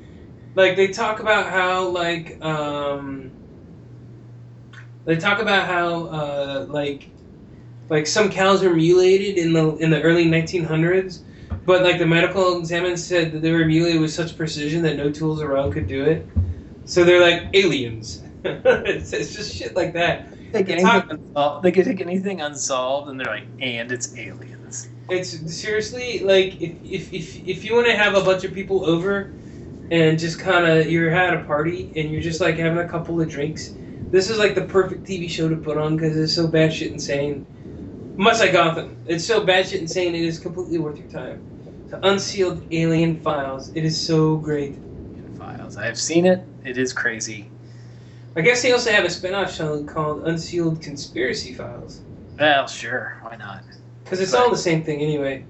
Like 0.54 0.76
they 0.76 0.88
talk 0.88 1.20
about 1.20 1.46
how 1.50 1.88
like 1.88 2.42
um 2.44 3.30
they 5.04 5.16
talk 5.16 5.40
about 5.40 5.66
how 5.66 6.06
uh 6.06 6.66
like 6.68 7.08
like 7.92 8.06
some 8.06 8.30
cows 8.30 8.62
were 8.62 8.74
mutilated 8.74 9.36
in 9.36 9.52
the 9.52 9.76
in 9.76 9.90
the 9.90 10.00
early 10.00 10.24
1900s, 10.24 11.20
but 11.66 11.82
like 11.82 11.98
the 11.98 12.06
medical 12.06 12.58
examiner 12.58 12.96
said 12.96 13.32
that 13.32 13.42
they 13.42 13.52
were 13.52 13.66
mutilated 13.66 14.00
with 14.00 14.10
such 14.10 14.34
precision 14.34 14.80
that 14.84 14.96
no 14.96 15.12
tools 15.12 15.42
around 15.42 15.72
could 15.72 15.86
do 15.86 16.02
it. 16.02 16.26
So 16.86 17.04
they're 17.04 17.20
like 17.20 17.50
aliens. 17.52 18.22
it's, 18.44 19.12
it's 19.12 19.36
just 19.36 19.54
shit 19.54 19.76
like 19.76 19.92
that. 19.92 20.26
they 20.52 20.62
get 20.62 20.78
It's 20.78 20.88
anything 20.88 21.10
unsolved. 21.10 21.64
They 21.64 21.70
can 21.70 21.84
take 21.84 22.00
anything 22.00 22.40
unsolved, 22.40 23.10
and 23.10 23.20
they're 23.20 23.26
like, 23.26 23.44
and 23.60 23.92
it's 23.92 24.16
aliens. 24.16 24.88
It's 25.10 25.54
seriously 25.54 26.20
like 26.20 26.62
if 26.62 26.74
if 26.82 27.12
if, 27.12 27.46
if 27.46 27.64
you 27.66 27.74
want 27.74 27.88
to 27.88 27.94
have 27.94 28.14
a 28.14 28.22
bunch 28.22 28.44
of 28.44 28.54
people 28.54 28.86
over 28.86 29.34
and 29.90 30.18
just 30.18 30.38
kind 30.38 30.64
of 30.66 30.90
you're 30.90 31.10
at 31.10 31.34
a 31.34 31.44
party 31.44 31.92
and 31.94 32.10
you're 32.10 32.22
just 32.22 32.40
like 32.40 32.56
having 32.56 32.78
a 32.78 32.88
couple 32.88 33.20
of 33.20 33.28
drinks, 33.28 33.74
this 34.10 34.30
is 34.30 34.38
like 34.38 34.54
the 34.54 34.64
perfect 34.64 35.04
TV 35.04 35.28
show 35.28 35.50
to 35.50 35.56
put 35.56 35.76
on 35.76 35.96
because 35.96 36.16
it's 36.16 36.34
so 36.34 36.46
bad 36.46 36.72
shit 36.72 36.90
insane. 36.90 37.44
Much 38.16 38.40
like 38.40 38.52
Gotham, 38.52 38.96
it's 39.06 39.24
so 39.24 39.44
batshit 39.44 39.80
insane 39.80 40.14
it 40.14 40.22
is 40.22 40.38
completely 40.38 40.78
worth 40.78 40.98
your 40.98 41.08
time. 41.08 41.42
The 41.88 42.06
Unsealed 42.06 42.62
Alien 42.70 43.20
Files, 43.20 43.70
it 43.74 43.84
is 43.84 44.00
so 44.00 44.36
great. 44.36 44.76
In 45.16 45.28
files, 45.34 45.76
I 45.76 45.86
have 45.86 45.98
seen 45.98 46.26
it. 46.26 46.46
It 46.64 46.78
is 46.78 46.92
crazy. 46.92 47.50
I 48.36 48.40
guess 48.40 48.62
they 48.62 48.72
also 48.72 48.90
have 48.92 49.04
a 49.04 49.10
spin-off 49.10 49.54
show 49.54 49.84
called 49.84 50.26
Unsealed 50.26 50.80
Conspiracy 50.80 51.52
Files. 51.52 52.00
Well, 52.38 52.66
sure, 52.66 53.18
why 53.22 53.36
not? 53.36 53.62
because 54.12 54.20
it's 54.20 54.34
all 54.34 54.50
the 54.50 54.56
same 54.58 54.82
thing 54.84 55.00
anyway. 55.00 55.44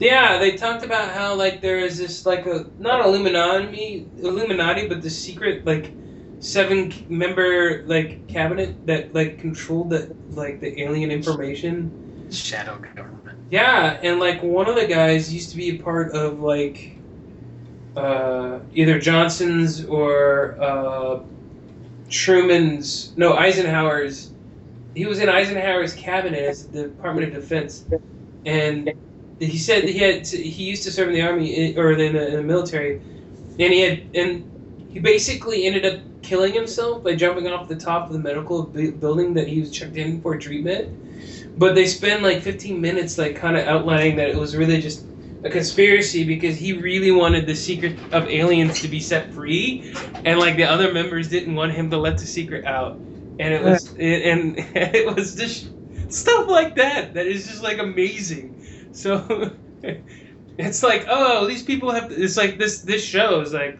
Yeah, 0.00 0.38
they 0.38 0.56
talked 0.56 0.84
about 0.84 1.10
how 1.10 1.34
like 1.34 1.60
there 1.60 1.78
is 1.78 1.98
this 1.98 2.26
like 2.26 2.46
a 2.46 2.66
not 2.78 3.04
Illuminati, 3.04 4.08
Illuminati, 4.18 4.88
but 4.88 5.02
the 5.02 5.10
secret 5.10 5.64
like 5.64 5.92
seven 6.40 6.92
member 7.08 7.84
like 7.86 8.26
cabinet 8.26 8.86
that 8.86 9.14
like 9.14 9.38
controlled 9.38 9.90
the 9.90 10.14
like 10.30 10.60
the 10.60 10.82
alien 10.82 11.10
information. 11.10 12.28
Shadow 12.30 12.78
government. 12.94 13.38
Yeah, 13.50 13.98
and 14.02 14.18
like 14.18 14.42
one 14.42 14.68
of 14.68 14.74
the 14.74 14.86
guys 14.86 15.32
used 15.32 15.50
to 15.50 15.56
be 15.56 15.70
a 15.70 15.82
part 15.82 16.12
of 16.12 16.40
like 16.40 16.96
uh, 17.96 18.60
either 18.74 18.98
Johnson's 18.98 19.84
or 19.84 20.56
uh, 20.60 21.20
Truman's 22.08 23.12
no 23.16 23.34
Eisenhower's. 23.34 24.32
He 24.94 25.06
was 25.06 25.20
in 25.20 25.28
Eisenhower's 25.28 25.94
cabinet 25.94 26.40
as 26.40 26.66
the 26.66 26.84
Department 26.84 27.28
of 27.28 27.34
Defense, 27.34 27.84
and 28.44 28.92
he 29.38 29.58
said 29.58 29.84
he 29.84 29.98
had 29.98 30.26
he 30.26 30.64
used 30.64 30.82
to 30.84 30.90
serve 30.90 31.08
in 31.08 31.14
the 31.14 31.22
army 31.22 31.76
or 31.76 31.92
in 31.92 32.12
the, 32.14 32.28
in 32.28 32.34
the 32.34 32.42
military, 32.42 33.00
and 33.58 33.72
he 33.72 33.80
had 33.80 34.02
and 34.14 34.49
he 34.92 34.98
basically 34.98 35.66
ended 35.66 35.84
up 35.86 36.00
killing 36.22 36.52
himself 36.52 37.02
by 37.02 37.14
jumping 37.14 37.46
off 37.48 37.68
the 37.68 37.76
top 37.76 38.06
of 38.06 38.12
the 38.12 38.18
medical 38.18 38.64
bu- 38.64 38.92
building 38.92 39.34
that 39.34 39.48
he 39.48 39.60
was 39.60 39.70
checked 39.70 39.96
in 39.96 40.20
for 40.20 40.36
treatment. 40.36 40.88
But 41.58 41.74
they 41.74 41.86
spend 41.86 42.22
like 42.22 42.42
15 42.42 42.80
minutes 42.80 43.18
like 43.18 43.36
kind 43.36 43.56
of 43.56 43.66
outlining 43.66 44.16
that 44.16 44.28
it 44.28 44.36
was 44.36 44.56
really 44.56 44.80
just 44.80 45.04
a 45.44 45.50
conspiracy 45.50 46.24
because 46.24 46.56
he 46.56 46.74
really 46.74 47.10
wanted 47.10 47.46
the 47.46 47.54
secret 47.54 47.98
of 48.12 48.28
aliens 48.28 48.80
to 48.80 48.88
be 48.88 49.00
set 49.00 49.32
free, 49.32 49.84
and 50.24 50.38
like 50.38 50.56
the 50.56 50.64
other 50.64 50.92
members 50.92 51.28
didn't 51.28 51.54
want 51.54 51.72
him 51.72 51.90
to 51.90 51.98
let 51.98 52.18
the 52.18 52.26
secret 52.26 52.64
out, 52.64 53.00
and 53.38 53.54
it 53.54 53.62
was 53.62 53.94
it, 53.96 54.22
and 54.22 54.54
it 54.74 55.14
was 55.14 55.34
just 55.34 55.70
stuff 56.08 56.48
like 56.48 56.76
that 56.76 57.14
that 57.14 57.26
is 57.26 57.46
just 57.46 57.62
like 57.62 57.78
amazing. 57.78 58.56
So 58.92 59.52
it's 60.58 60.82
like 60.82 61.06
oh 61.08 61.46
these 61.46 61.62
people 61.62 61.90
have 61.90 62.12
it's 62.12 62.36
like 62.36 62.58
this 62.58 62.82
this 62.82 63.04
show 63.04 63.40
is 63.40 63.52
like, 63.52 63.78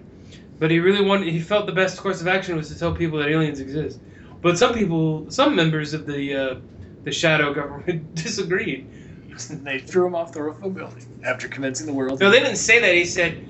but 0.61 0.71
he 0.71 0.79
really 0.79 1.05
wanted 1.05 1.27
he 1.29 1.41
felt 1.41 1.67
the 1.67 1.73
best 1.73 1.99
course 1.99 2.21
of 2.21 2.29
action 2.29 2.55
was 2.55 2.69
to 2.69 2.79
tell 2.79 2.95
people 2.95 3.19
that 3.19 3.29
aliens 3.29 3.59
exist, 3.59 3.99
but 4.43 4.57
some 4.57 4.73
people 4.75 5.29
some 5.31 5.57
members 5.57 5.95
of 5.95 6.07
the 6.07 6.37
uh, 6.37 6.55
the 7.03 7.11
shadow 7.11 7.53
government 7.53 8.15
disagreed. 8.15 8.87
they 9.51 9.79
threw 9.79 10.07
him 10.07 10.15
off 10.15 10.33
the 10.33 10.43
roof 10.43 10.59
of 10.59 10.65
a 10.65 10.71
building 10.71 11.21
after 11.25 11.49
convincing 11.49 11.87
the 11.87 11.93
world. 11.93 12.21
No, 12.21 12.31
they 12.31 12.41
didn't 12.41 12.57
say 12.57 12.79
that. 12.79 12.95
He 12.95 13.07
said 13.07 13.43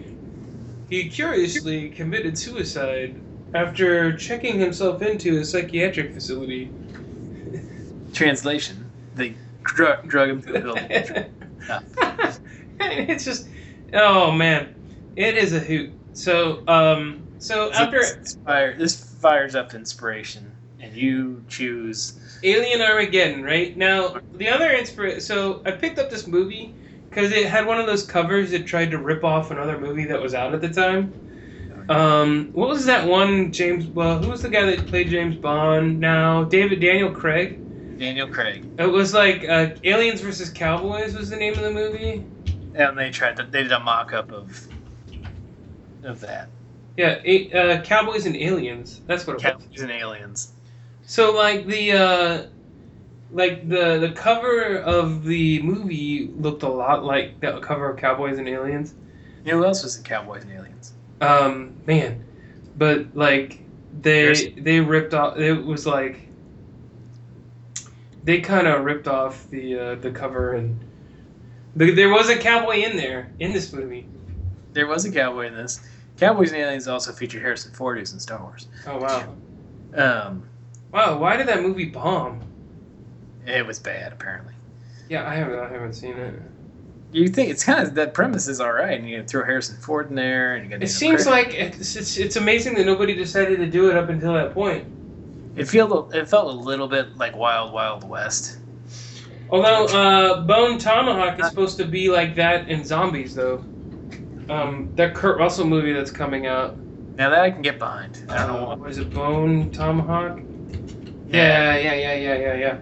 he 0.89 1.11
curiously 1.11 1.91
committed 1.91 2.39
suicide 2.39 3.21
after 3.55 4.17
checking 4.17 4.61
himself 4.61 5.03
into 5.03 5.39
a 5.39 5.45
psychiatric 5.45 6.15
facility. 6.15 6.71
Translation: 8.13 8.89
They 9.17 9.35
drug, 9.65 10.07
drug 10.07 10.31
him 10.31 10.43
to 10.43 10.53
the 10.53 10.61
building. 10.61 10.87
it's 12.81 13.25
just, 13.25 13.49
oh 13.95 14.31
man, 14.31 14.75
it 15.17 15.37
is 15.37 15.53
a 15.53 15.59
hoot. 15.59 15.91
So, 16.21 16.63
um, 16.69 17.23
so 17.39 17.73
after 17.73 18.01
this, 18.01 18.37
fire, 18.45 18.77
this 18.77 19.15
fires 19.21 19.55
up 19.55 19.75
inspiration, 19.75 20.51
and 20.81 20.95
you 20.95 21.43
choose. 21.49 22.39
Alien 22.43 22.81
Armageddon, 22.83 23.43
right 23.43 23.77
now 23.77 24.17
the 24.35 24.49
other 24.49 24.71
inspiration. 24.73 25.21
So 25.21 25.63
I 25.65 25.71
picked 25.73 25.99
up 25.99 26.11
this 26.11 26.27
movie 26.27 26.75
because 27.09 27.33
it 27.33 27.47
had 27.47 27.67
one 27.67 27.81
of 27.81 27.87
those 27.87 28.05
covers 28.05 28.51
that 28.51 28.67
tried 28.67 28.91
to 28.91 28.99
rip 28.99 29.25
off 29.25 29.51
another 29.51 29.79
movie 29.79 30.05
that 30.07 30.21
was 30.21 30.35
out 30.35 30.55
at 30.55 30.61
the 30.61 30.69
time. 30.71 31.13
Um, 31.89 32.51
what 32.53 32.69
was 32.69 32.85
that 32.87 33.07
one 33.09 33.51
James? 33.53 33.87
Well, 33.87 34.23
who 34.23 34.31
was 34.31 34.43
the 34.43 34.49
guy 34.49 34.65
that 34.75 34.87
played 34.87 35.09
James 35.09 35.37
Bond? 35.37 35.99
Now 36.01 36.45
David 36.45 36.81
Daniel 36.81 37.11
Craig. 37.11 37.59
Daniel 37.99 38.29
Craig, 38.29 38.67
It 38.79 38.87
was 38.87 39.13
like 39.13 39.47
uh, 39.47 39.71
Aliens 39.85 40.21
versus 40.23 40.49
Cowboys 40.49 41.15
was 41.15 41.29
the 41.29 41.37
name 41.37 41.53
of 41.55 41.61
the 41.61 41.71
movie. 41.71 42.25
and 42.75 42.97
they 42.97 43.11
tried 43.11 43.37
to. 43.37 43.43
They 43.43 43.63
did 43.63 43.73
a 43.73 43.81
mock-up 43.81 44.33
of 44.33 44.67
of 46.05 46.21
that. 46.21 46.49
Yeah, 46.97 47.21
a, 47.25 47.53
uh, 47.53 47.83
Cowboys 47.83 48.27
and 48.27 48.37
Aliens. 48.37 49.01
That's 49.07 49.27
what 49.27 49.35
it 49.35 49.37
was. 49.37 49.43
Cowboys 49.45 49.81
and 49.81 49.91
aliens. 49.91 50.53
So 51.03 51.33
like 51.33 51.67
the 51.67 51.93
uh, 51.93 52.47
like 53.33 53.69
the 53.69 53.99
the 53.99 54.11
cover 54.11 54.77
of 54.79 55.25
the 55.25 55.63
movie 55.63 56.31
looked 56.37 56.63
a 56.63 56.69
lot 56.69 57.05
like 57.05 57.41
the 57.41 57.61
cover 57.61 57.91
of 57.91 57.99
Cowboys 57.99 58.39
and 58.39 58.49
Aliens. 58.49 58.95
You 59.45 59.53
know 59.53 59.59
who 59.59 59.65
else 59.65 59.83
was 59.83 59.97
in 59.97 60.05
Cowboys 60.05 60.43
and 60.43 60.53
Aliens? 60.53 60.93
Um, 61.21 61.75
man, 61.87 62.25
but 62.77 63.07
like 63.17 63.63
they 64.03 64.21
Here's- 64.23 64.43
they 64.59 64.81
ripped 64.81 65.15
off. 65.15 65.39
It 65.39 65.65
was 65.65 65.87
like 65.87 66.29
they 68.25 68.41
kind 68.41 68.67
of 68.67 68.85
ripped 68.85 69.09
off 69.09 69.49
the 69.51 69.79
uh, 69.79 69.95
the 69.97 70.11
cover 70.11 70.55
and 70.55 70.79
the, 71.77 71.93
there 71.93 72.11
was 72.11 72.29
a 72.29 72.37
cowboy 72.37 72.79
in 72.79 72.97
there 72.97 73.33
in 73.39 73.53
this 73.53 73.73
movie. 73.73 74.07
There 74.73 74.87
was 74.87 75.05
a 75.05 75.13
cowboy 75.13 75.47
in 75.47 75.55
this. 75.55 75.81
Cowboys 76.21 76.53
and 76.53 76.61
Aliens 76.61 76.87
also 76.87 77.13
featured 77.13 77.41
Harrison 77.43 77.73
Ford, 77.73 77.99
who's 77.99 78.13
in 78.13 78.21
Star 78.21 78.41
Wars. 78.43 78.69
Oh 78.87 78.99
wow, 78.99 79.35
Um, 79.95 80.49
wow! 80.93 81.19
Why 81.19 81.37
did 81.37 81.49
that 81.49 81.63
movie 81.63 81.87
bomb? 81.87 82.43
it 83.47 83.67
was 83.67 83.79
bad, 83.79 84.13
apparently. 84.13 84.53
Yeah, 85.09 85.27
I 85.29 85.35
haven't 85.35 85.59
I 85.59 85.69
haven't 85.69 85.95
seen 85.95 86.17
it. 86.17 86.35
You 87.13 87.27
think 87.29 87.49
it's 87.51 87.65
kind 87.65 87.85
of 87.85 87.95
that 87.95 88.15
premise 88.15 88.47
is 88.47 88.61
all 88.61 88.71
right, 88.73 88.97
and 89.01 89.09
you 89.09 89.25
throw 89.25 89.45
Harrison 89.45 89.77
Ford 89.79 90.11
in 90.11 90.15
there, 90.15 90.55
and 90.55 90.65
you 90.65 90.71
got. 90.71 90.83
It 90.83 90.89
seems 90.89 91.27
like 91.27 91.55
it's, 91.55 91.97
it's 91.97 92.19
it's 92.19 92.37
amazing 92.37 92.75
that 92.75 92.85
nobody 92.87 93.15
decided 93.15 93.59
to 93.59 93.67
do 93.67 93.91
it 93.91 93.97
up 93.97 94.11
until 94.11 94.35
that 94.35 94.53
point. 94.53 94.87
it 95.57 95.65
felt 95.65 96.15
it 96.15 96.29
felt 96.29 96.55
a 96.55 96.59
little 96.59 96.87
bit 96.87 97.17
like 97.17 97.35
Wild 97.35 97.73
Wild 97.73 98.09
West. 98.09 98.59
Although 99.49 99.87
uh, 99.87 100.43
Bone 100.43 100.79
Tomahawk 100.79 101.41
is 101.41 101.49
supposed 101.49 101.77
to 101.79 101.85
be 101.85 102.09
like 102.09 102.37
that 102.37 102.69
in 102.69 102.85
zombies, 102.85 103.35
though. 103.35 103.65
Um, 104.51 104.91
that 104.97 105.15
Kurt 105.15 105.39
Russell 105.39 105.67
movie 105.67 105.93
that's 105.93 106.11
coming 106.11 106.47
out. 106.47 106.77
Now 107.17 107.31
that 107.31 107.41
I 107.41 107.51
can 107.51 107.63
get 107.63 107.79
behind. 107.79 108.25
I 108.29 108.47
don't 108.47 108.49
know. 108.49 108.63
Uh, 108.65 108.67
what- 108.71 108.79
what 108.81 108.91
is 108.91 108.99
it? 108.99 109.13
Bone 109.15 109.71
Tomahawk. 109.71 110.41
Yeah, 111.29 111.77
yeah, 111.77 111.95
yeah, 111.95 112.15
yeah, 112.15 112.35
yeah, 112.35 112.55
yeah. 112.55 112.79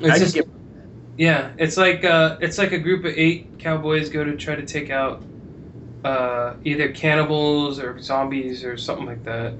It's 0.00 0.18
just, 0.18 0.34
get. 0.34 0.48
yeah, 1.16 1.52
it's 1.58 1.76
like 1.76 2.04
uh, 2.04 2.36
it's 2.40 2.58
like 2.58 2.72
a 2.72 2.78
group 2.78 3.04
of 3.04 3.12
eight 3.16 3.58
cowboys 3.60 4.08
go 4.08 4.24
to 4.24 4.36
try 4.36 4.56
to 4.56 4.66
take 4.66 4.90
out 4.90 5.22
uh, 6.04 6.54
either 6.64 6.90
cannibals 6.92 7.78
or 7.78 8.00
zombies 8.00 8.64
or 8.64 8.76
something 8.76 9.06
like 9.06 9.22
that. 9.24 9.54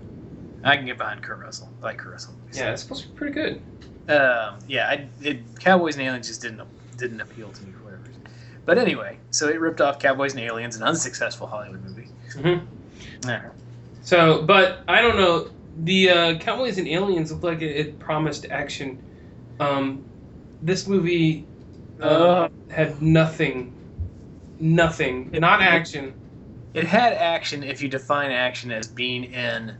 I 0.64 0.76
can 0.76 0.86
get 0.86 0.98
behind 0.98 1.22
Kurt 1.22 1.38
Russell. 1.38 1.70
I 1.80 1.84
like 1.84 1.98
Kurt 1.98 2.12
Russell. 2.12 2.34
movies. 2.40 2.58
Yeah, 2.58 2.72
it's 2.72 2.82
supposed 2.82 3.02
to 3.02 3.08
be 3.10 3.14
pretty 3.16 3.32
good. 3.34 3.62
Um, 4.08 4.58
yeah, 4.66 4.88
I, 4.88 5.08
it, 5.22 5.38
Cowboys 5.60 5.94
and 5.96 6.04
Aliens 6.04 6.26
just 6.26 6.42
didn't 6.42 6.62
didn't 6.96 7.20
appeal 7.20 7.50
to 7.52 7.62
me 7.64 7.70
for 7.72 7.73
whatever 7.73 7.73
reason. 7.73 7.73
But 8.66 8.78
anyway, 8.78 9.18
so 9.30 9.48
it 9.48 9.60
ripped 9.60 9.80
off 9.80 9.98
Cowboys 9.98 10.32
and 10.34 10.42
Aliens, 10.42 10.76
an 10.76 10.82
unsuccessful 10.82 11.46
Hollywood 11.46 11.82
movie. 11.82 12.08
hmm 12.34 12.64
Yeah. 13.26 13.50
So, 14.02 14.42
but 14.42 14.82
I 14.88 15.00
don't 15.02 15.16
know. 15.16 15.50
The 15.76 16.10
uh, 16.10 16.38
Cowboys 16.38 16.78
and 16.78 16.86
Aliens 16.88 17.30
looked 17.32 17.44
like 17.44 17.62
it, 17.62 17.76
it 17.76 17.98
promised 17.98 18.46
action. 18.50 19.02
Um, 19.60 20.04
this 20.62 20.86
movie 20.86 21.46
uh, 22.00 22.04
Uh, 22.04 22.48
had 22.70 23.00
nothing, 23.02 23.72
nothing, 24.60 25.30
not 25.32 25.60
action. 25.62 26.14
it 26.74 26.84
had 26.86 27.12
action 27.12 27.62
if 27.62 27.82
you 27.82 27.88
define 27.88 28.30
action 28.30 28.70
as 28.72 28.86
being 28.88 29.24
in 29.24 29.74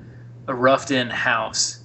a 0.49 0.55
roughed-in 0.55 1.11
house. 1.11 1.81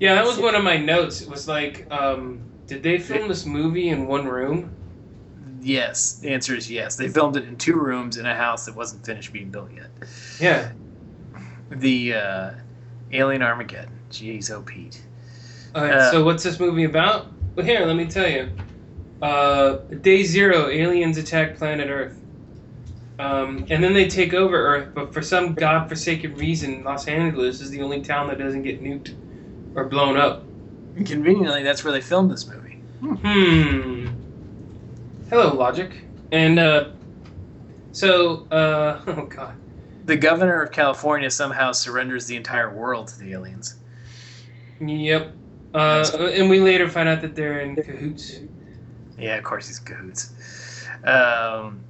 Yeah, 0.00 0.14
that 0.14 0.24
was 0.26 0.38
one 0.38 0.54
of 0.54 0.64
my 0.64 0.76
notes. 0.76 1.20
It 1.22 1.28
was 1.30 1.48
like, 1.48 1.86
um, 1.90 2.40
did 2.66 2.82
they 2.82 2.98
film 2.98 3.28
this 3.28 3.46
movie 3.46 3.88
in 3.88 4.06
one 4.06 4.26
room? 4.26 4.70
Yes, 5.64 6.16
the 6.16 6.28
answer 6.28 6.54
is 6.54 6.70
yes. 6.70 6.96
They 6.96 7.08
filmed 7.08 7.36
it 7.36 7.44
in 7.48 7.56
two 7.56 7.76
rooms 7.76 8.18
in 8.18 8.26
a 8.26 8.34
house 8.34 8.66
that 8.66 8.76
wasn't 8.76 9.04
finished 9.06 9.32
being 9.32 9.50
built 9.50 9.70
yet. 9.74 9.88
Yeah. 10.38 10.72
The 11.70 12.14
uh, 12.14 12.50
Alien 13.12 13.40
Armageddon. 13.42 13.98
Jeez, 14.10 14.50
oh 14.50 14.60
Pete. 14.60 15.02
All 15.74 15.82
right, 15.82 15.92
Uh, 15.94 16.10
so 16.10 16.22
what's 16.24 16.42
this 16.44 16.60
movie 16.60 16.84
about? 16.84 17.28
Well, 17.56 17.64
here, 17.64 17.86
let 17.86 17.96
me 17.96 18.06
tell 18.06 18.28
you. 18.28 18.50
Uh, 19.22 19.76
day 20.02 20.22
zero, 20.22 20.68
aliens 20.68 21.16
attack 21.16 21.56
planet 21.56 21.88
Earth. 21.88 22.20
Um, 23.18 23.64
and 23.70 23.82
then 23.82 23.94
they 23.94 24.06
take 24.06 24.34
over 24.34 24.56
Earth, 24.56 24.88
but 24.94 25.14
for 25.14 25.22
some 25.22 25.54
godforsaken 25.54 26.34
reason, 26.34 26.84
Los 26.84 27.08
Angeles 27.08 27.60
is 27.62 27.70
the 27.70 27.80
only 27.80 28.02
town 28.02 28.28
that 28.28 28.38
doesn't 28.38 28.62
get 28.62 28.82
nuked 28.82 29.14
or 29.74 29.84
blown 29.86 30.18
up. 30.18 30.42
Conveniently, 31.06 31.62
that's 31.62 31.82
where 31.84 31.92
they 31.92 32.00
filmed 32.02 32.30
this 32.30 32.46
movie. 32.46 32.82
Hmm. 33.00 34.03
Hello, 35.34 35.52
Logic. 35.52 35.90
And, 36.30 36.60
uh, 36.60 36.90
so, 37.90 38.46
uh, 38.52 39.02
oh 39.08 39.26
god. 39.26 39.56
The 40.04 40.14
governor 40.14 40.62
of 40.62 40.70
California 40.70 41.28
somehow 41.28 41.72
surrenders 41.72 42.26
the 42.26 42.36
entire 42.36 42.72
world 42.72 43.08
to 43.08 43.18
the 43.18 43.32
aliens. 43.32 43.74
Yep. 44.78 45.34
Uh, 45.74 46.30
and 46.32 46.48
we 46.48 46.60
later 46.60 46.88
find 46.88 47.08
out 47.08 47.20
that 47.22 47.34
they're 47.34 47.62
in 47.62 47.74
cahoots. 47.74 48.42
Yeah, 49.18 49.34
of 49.34 49.42
course 49.42 49.66
he's 49.66 49.80
in 49.80 49.86
cahoots. 49.86 50.86
Um, 51.02 51.82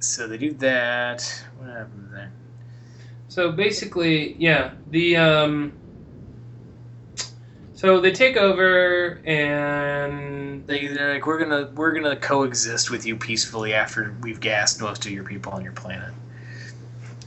so 0.00 0.26
they 0.26 0.36
do 0.36 0.52
that. 0.54 1.44
What 1.58 1.70
happened 1.70 2.08
there? 2.12 2.32
So 3.28 3.52
basically, 3.52 4.34
yeah, 4.34 4.72
the 4.90 5.16
um. 5.16 5.72
So 7.80 7.98
they 7.98 8.12
take 8.12 8.36
over 8.36 9.22
and 9.24 10.66
They, 10.66 10.86
they're 10.88 11.14
like, 11.14 11.26
we're 11.26 11.38
gonna 11.38 11.70
we're 11.74 11.94
gonna 11.94 12.14
coexist 12.16 12.90
with 12.90 13.06
you 13.06 13.16
peacefully 13.16 13.72
after 13.72 14.14
we've 14.20 14.38
gassed 14.38 14.82
most 14.82 15.06
of 15.06 15.12
your 15.12 15.24
people 15.24 15.52
on 15.52 15.62
your 15.64 15.72
planet. 15.72 16.12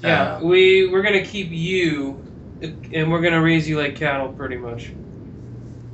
yeah, 0.01 0.36
Uh, 0.36 0.41
we 0.41 0.88
we're 0.88 1.01
gonna 1.01 1.26
keep 1.26 1.49
you, 1.51 2.24
and 2.91 3.12
we're 3.12 3.22
gonna 3.22 3.41
raise 3.41 3.68
you 3.68 3.78
like 3.78 3.95
cattle, 3.95 4.30
pretty 4.30 4.58
much. 4.58 4.95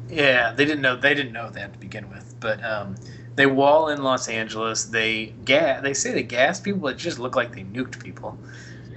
yeah, 0.09 0.53
they 0.53 0.65
didn't 0.65 0.81
know 0.81 0.95
they 0.95 1.13
didn't 1.13 1.33
know 1.33 1.49
that 1.51 1.73
to 1.73 1.79
begin 1.79 2.09
with, 2.09 2.35
but 2.39 2.63
um, 2.63 2.95
they 3.35 3.45
wall 3.45 3.89
in 3.89 4.03
Los 4.03 4.27
Angeles. 4.27 4.85
They 4.85 5.27
gas. 5.45 5.81
They 5.83 5.93
say 5.93 6.13
they 6.13 6.23
gas 6.23 6.59
people, 6.59 6.81
but 6.81 6.95
it 6.95 6.97
just 6.97 7.19
look 7.19 7.35
like 7.35 7.53
they 7.53 7.63
nuked 7.63 7.99
people. 8.03 8.39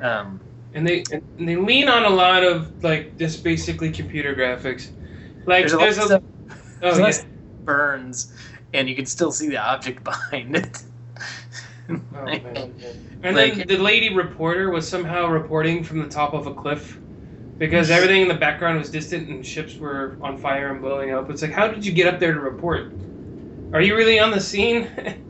Um, 0.01 0.41
And 0.73 0.87
they 0.87 1.07
and 1.11 1.23
they 1.39 1.57
lean 1.57 1.89
on 1.89 2.05
a 2.05 2.11
lot 2.11 2.45
of 2.45 2.83
like 2.83 3.19
just 3.19 3.45
basically 3.45 3.91
computer 3.93 4.35
graphics. 4.35 4.91
Like 5.47 5.63
there's 5.69 5.73
a 5.73 5.77
there's 5.77 5.99
of 5.99 6.05
a 6.05 6.07
stuff 6.07 6.23
oh, 6.51 6.55
there's 6.81 6.99
a 6.99 7.01
lot 7.01 7.09
of 7.11 7.15
yeah. 7.17 7.21
stuff 7.21 7.27
burns, 7.65 8.33
and 8.73 8.89
you 8.89 8.97
can 8.97 9.07
still 9.07 9.33
see 9.33 9.49
the 9.49 9.59
object 9.59 10.05
behind 10.05 10.57
it. 10.57 10.83
Oh, 11.91 12.25
man. 12.25 12.73
And 13.23 13.37
Like- 13.37 13.55
then 13.57 13.67
the 13.67 13.77
lady 13.77 14.15
reporter 14.15 14.71
was 14.71 14.89
somehow 14.89 15.27
reporting 15.27 15.83
from 15.85 15.99
the 15.99 16.09
top 16.09 16.33
of 16.33 16.47
a 16.47 16.55
cliff 16.55 16.99
because 17.59 17.91
everything 17.91 18.23
in 18.23 18.29
the 18.29 18.35
background 18.35 18.79
was 18.79 18.89
distant 18.89 19.29
and 19.29 19.45
ships 19.45 19.77
were 19.77 20.17
on 20.23 20.39
fire 20.39 20.71
and 20.73 20.81
blowing 20.81 21.11
up. 21.13 21.29
It's 21.29 21.43
like, 21.43 21.51
how 21.53 21.69
did 21.69 21.85
you 21.85 21.93
get 21.93 22.07
up 22.13 22.19
there 22.19 22.33
to 22.33 22.41
report? 22.41 22.93
Are 23.75 23.81
you 23.83 23.95
really 23.97 24.19
on 24.19 24.31
the 24.31 24.41
scene? 24.41 24.89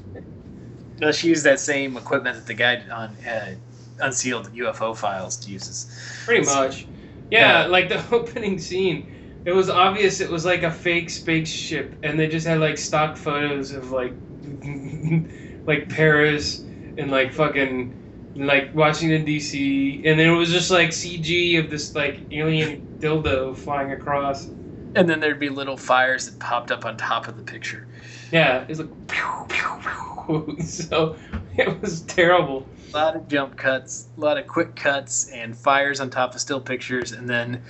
Well, 1.01 1.11
she 1.11 1.29
used 1.29 1.43
that 1.45 1.59
same 1.59 1.97
equipment 1.97 2.37
that 2.37 2.47
the 2.47 2.55
guy 2.55 2.81
on 2.89 3.17
uh, 3.27 3.55
unsealed 4.01 4.53
UFO 4.55 4.97
files 4.97 5.49
uses. 5.49 5.91
Pretty 6.25 6.45
So- 6.45 6.55
much. 6.55 6.87
Yeah, 7.31 7.63
Yeah. 7.63 7.67
like 7.67 7.89
the 7.89 8.05
opening 8.15 8.59
scene. 8.61 9.12
It 9.45 9.53
was 9.53 9.69
obvious 9.69 10.21
it 10.21 10.31
was 10.31 10.45
like 10.45 10.63
a 10.63 10.71
fake 10.71 11.11
spaceship, 11.11 11.95
and 12.03 12.19
they 12.19 12.29
just 12.29 12.47
had 12.47 12.61
like 12.61 12.79
stock 12.79 13.17
photos 13.17 13.73
of 13.73 13.91
like, 13.91 14.13
like 15.67 15.89
Paris 15.89 16.61
and 16.97 17.11
like 17.11 17.33
fucking, 17.33 18.33
like 18.37 18.75
Washington 18.75 19.25
D.C. 19.25 20.03
And 20.05 20.19
then 20.19 20.29
it 20.29 20.37
was 20.37 20.51
just 20.51 20.71
like 20.71 20.91
CG 20.91 21.59
of 21.59 21.71
this 21.71 21.95
like 21.95 22.21
alien 22.31 22.99
dildo 23.01 23.57
flying 23.57 23.93
across. 23.93 24.47
And 24.95 25.09
then 25.09 25.21
there'd 25.21 25.41
be 25.41 25.49
little 25.49 25.77
fires 25.77 26.27
that 26.27 26.39
popped 26.39 26.71
up 26.71 26.85
on 26.85 26.97
top 26.97 27.27
of 27.27 27.37
the 27.37 27.43
picture. 27.43 27.87
Yeah, 28.31 28.63
it 28.63 28.69
was 28.69 28.79
like, 28.79 29.09
pew, 29.09 29.47
pew, 29.49 29.81
pew. 29.81 30.63
so 30.65 31.17
it 31.57 31.81
was 31.81 32.03
terrible. 32.03 32.67
A 32.93 32.97
lot 32.97 33.17
of 33.17 33.29
jump 33.29 33.57
cuts, 33.57 34.09
a 34.17 34.21
lot 34.21 34.39
of 34.39 34.47
quick 34.47 34.77
cuts, 34.77 35.31
and 35.31 35.57
fires 35.57 36.01
on 36.01 36.11
top 36.11 36.35
of 36.35 36.41
still 36.41 36.61
pictures, 36.61 37.13
and 37.13 37.29
then 37.29 37.63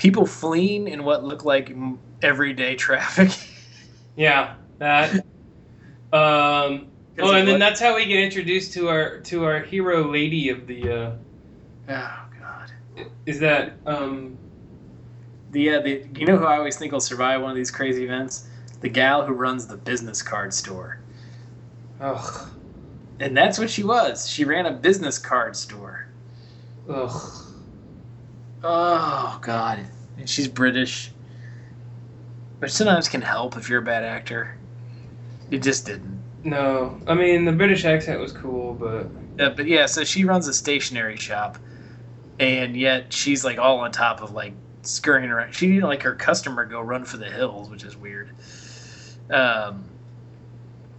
people 0.00 0.26
fleeing 0.26 0.88
in 0.88 1.04
what 1.04 1.24
looked 1.24 1.44
like 1.44 1.72
everyday 2.22 2.74
traffic. 2.86 3.30
Yeah, 4.16 4.56
that. 4.78 5.26
Um, 6.12 6.92
oh, 7.20 7.32
and 7.34 7.46
then 7.48 7.58
that's 7.58 7.80
how 7.80 7.96
we 7.96 8.06
get 8.06 8.22
introduced 8.24 8.72
to 8.74 8.88
our 8.88 9.20
to 9.22 9.44
our 9.44 9.60
hero 9.60 10.10
lady 10.10 10.48
of 10.48 10.66
the. 10.66 10.90
Uh, 10.90 11.12
Oh 11.88 12.24
God. 12.38 12.72
is 13.26 13.40
that 13.40 13.80
um 13.86 14.38
The, 15.50 15.70
uh, 15.70 15.80
the 15.80 16.06
you 16.16 16.26
know 16.26 16.38
who 16.38 16.44
I 16.46 16.56
always 16.56 16.76
think 16.78 16.92
will 16.92 17.00
survive 17.00 17.42
one 17.42 17.50
of 17.50 17.56
these 17.56 17.70
crazy 17.70 18.04
events? 18.04 18.48
The 18.80 18.88
gal 18.88 19.26
who 19.26 19.34
runs 19.34 19.66
the 19.66 19.76
business 19.76 20.22
card 20.22 20.54
store. 20.54 20.98
ugh 22.00 22.50
And 23.20 23.36
that's 23.36 23.58
what 23.58 23.70
she 23.70 23.84
was. 23.84 24.28
She 24.28 24.44
ran 24.44 24.66
a 24.66 24.72
business 24.72 25.18
card 25.18 25.54
store. 25.56 26.08
ugh 26.88 27.49
Oh 28.62 29.38
God. 29.42 29.86
And 30.16 30.28
she's 30.28 30.48
British. 30.48 31.12
Which 32.60 32.72
sometimes 32.72 33.08
can 33.08 33.22
help 33.22 33.56
if 33.56 33.68
you're 33.68 33.80
a 33.80 33.82
bad 33.82 34.04
actor. 34.04 34.56
It 35.50 35.58
just 35.62 35.86
didn't. 35.86 36.22
no 36.44 37.00
I 37.06 37.14
mean 37.14 37.44
the 37.44 37.52
British 37.52 37.84
accent 37.84 38.20
was 38.20 38.32
cool 38.32 38.74
but 38.74 39.10
Uh, 39.38 39.50
but 39.50 39.66
yeah, 39.66 39.86
so 39.86 40.04
she 40.04 40.24
runs 40.24 40.46
a 40.48 40.52
stationery 40.52 41.16
shop, 41.16 41.58
and 42.40 42.76
yet 42.76 43.12
she's 43.12 43.44
like 43.44 43.58
all 43.58 43.80
on 43.80 43.92
top 43.92 44.22
of 44.22 44.32
like 44.32 44.54
scurrying 44.82 45.30
around. 45.30 45.54
She 45.54 45.68
didn't 45.68 45.84
like 45.88 46.02
her 46.04 46.14
customer 46.14 46.64
go 46.66 46.80
run 46.80 47.04
for 47.04 47.16
the 47.18 47.30
hills, 47.30 47.70
which 47.70 47.84
is 47.84 47.96
weird. 47.96 48.30
Um, 49.30 49.90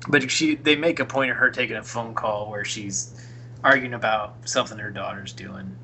but 0.07 0.30
she 0.32 0.55
they 0.55 0.76
make 0.76 0.99
a 0.99 1.05
point 1.05 1.32
of 1.32 1.38
her 1.38 1.51
taking 1.51 1.76
a 1.78 1.84
phone 1.84 2.14
call 2.16 2.49
where 2.49 2.66
she's 2.66 3.14
arguing 3.64 3.93
about 3.93 4.47
something 4.49 4.78
her 4.80 4.91
daughter's 4.91 5.34
doing, 5.34 5.78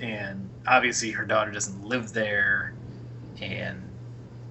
and 0.00 0.48
obviously 0.66 1.10
her 1.12 1.24
daughter 1.24 1.50
doesn't 1.50 1.84
live 1.84 2.12
there, 2.12 2.72
and 3.40 3.82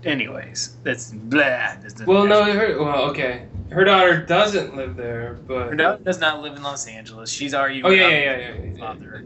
anyways, 0.06 0.78
that's 0.84 1.12
blah. 1.12 1.40
That's- 1.42 2.06
well 2.06 2.26
no 2.26 2.44
her 2.44 2.78
well 2.84 3.04
okay 3.12 3.46
her 3.72 3.84
daughter 3.84 4.18
doesn't 4.26 4.76
live 4.76 4.96
there 4.96 5.34
but 5.48 5.68
Her 5.70 5.76
daughter 5.76 6.04
does 6.04 6.20
not 6.20 6.42
live 6.42 6.56
in 6.56 6.64
Los 6.64 6.88
Angeles. 6.88 7.30
She's 7.30 7.54
arguing. 7.54 7.86
oh 7.86 7.90
yeah 7.90 8.08
yeah 8.10 8.20
yeah 8.20 8.38
yeah, 8.38 8.72
yeah, 8.76 8.94
yeah. 9.02 9.22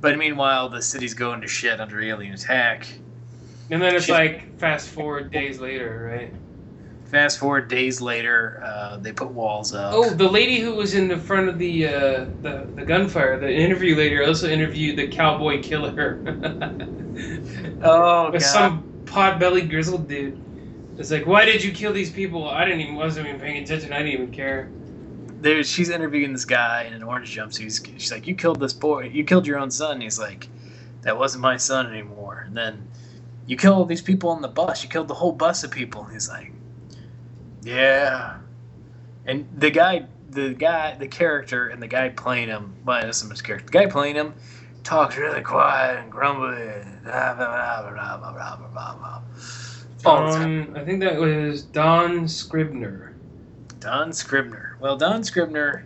But 0.00 0.16
meanwhile, 0.16 0.68
the 0.68 0.80
city's 0.80 1.14
going 1.14 1.40
to 1.40 1.48
shit 1.48 1.80
under 1.80 2.00
alien 2.00 2.34
attack. 2.34 2.86
and 3.70 3.82
then 3.82 3.96
it's 3.96 4.04
She- 4.04 4.12
like 4.12 4.56
fast 4.58 4.88
forward 4.90 5.30
days 5.32 5.58
later 5.58 6.10
right 6.12 6.32
Fast 7.08 7.38
forward 7.38 7.68
days 7.68 8.00
later, 8.02 8.62
uh, 8.62 8.98
they 8.98 9.12
put 9.12 9.30
walls 9.30 9.72
up. 9.74 9.94
oh 9.94 10.10
the 10.10 10.28
lady 10.28 10.60
who 10.60 10.74
was 10.74 10.94
in 10.94 11.08
the 11.08 11.16
front 11.16 11.48
of 11.48 11.58
the 11.58 11.86
uh 11.86 11.90
the, 12.42 12.68
the 12.74 12.84
gunfire 12.84 13.38
the 13.38 13.50
interview 13.50 13.96
later 13.96 14.22
also 14.26 14.46
interviewed 14.48 14.98
the 14.98 15.08
cowboy 15.08 15.62
killer 15.62 16.20
oh 17.82 18.30
with 18.30 18.42
god! 18.42 18.48
some 18.48 19.02
pot-bellied 19.06 19.70
grizzled 19.70 20.06
dude. 20.08 20.38
It's 20.98 21.10
like, 21.10 21.26
why 21.26 21.44
did 21.44 21.62
you 21.62 21.72
kill 21.72 21.92
these 21.92 22.10
people? 22.10 22.48
I 22.48 22.64
didn't 22.64 22.80
even 22.80 22.96
wasn't 22.96 23.28
even 23.28 23.40
paying 23.40 23.62
attention. 23.62 23.92
I 23.92 23.98
didn't 23.98 24.12
even 24.12 24.32
care. 24.32 24.68
There, 25.40 25.62
she's 25.62 25.88
interviewing 25.90 26.32
this 26.32 26.44
guy 26.44 26.82
in 26.82 26.92
an 26.92 27.02
orange 27.04 27.34
jumpsuit. 27.34 27.60
He's, 27.60 27.82
she's 27.96 28.12
like, 28.12 28.26
"You 28.26 28.34
killed 28.34 28.58
this 28.58 28.72
boy. 28.72 29.04
You 29.04 29.22
killed 29.24 29.46
your 29.46 29.58
own 29.58 29.70
son." 29.70 29.92
And 29.92 30.02
he's 30.02 30.18
like, 30.18 30.48
"That 31.02 31.16
wasn't 31.16 31.42
my 31.42 31.56
son 31.56 31.86
anymore." 31.86 32.42
And 32.46 32.56
then, 32.56 32.88
you 33.46 33.56
killed 33.56 33.76
all 33.76 33.84
these 33.84 34.02
people 34.02 34.30
on 34.30 34.42
the 34.42 34.48
bus. 34.48 34.82
You 34.82 34.90
killed 34.90 35.06
the 35.06 35.14
whole 35.14 35.32
bus 35.32 35.62
of 35.62 35.70
people. 35.70 36.02
And 36.02 36.12
he's 36.12 36.28
like, 36.28 36.52
yeah. 37.62 38.38
And 39.26 39.48
the 39.56 39.70
guy, 39.70 40.06
the 40.30 40.54
guy, 40.54 40.96
the 40.96 41.08
character, 41.08 41.68
and 41.68 41.82
the 41.82 41.86
guy 41.86 42.08
playing 42.10 42.48
him, 42.48 42.74
minus 42.84 43.22
his 43.22 43.42
character, 43.42 43.66
the 43.66 43.72
guy 43.72 43.86
playing 43.86 44.14
him 44.14 44.34
talks 44.84 45.16
really 45.16 45.42
quiet 45.42 45.98
and 45.98 46.10
grumbling. 46.10 47.00
Blah, 47.04 47.34
Don, 50.02 50.76
I 50.76 50.84
think 50.84 51.00
that 51.00 51.18
was 51.18 51.62
Don 51.62 52.28
Scribner. 52.28 53.14
Don 53.80 54.12
Scribner. 54.12 54.76
Well, 54.80 54.96
Don 54.96 55.24
Scribner, 55.24 55.84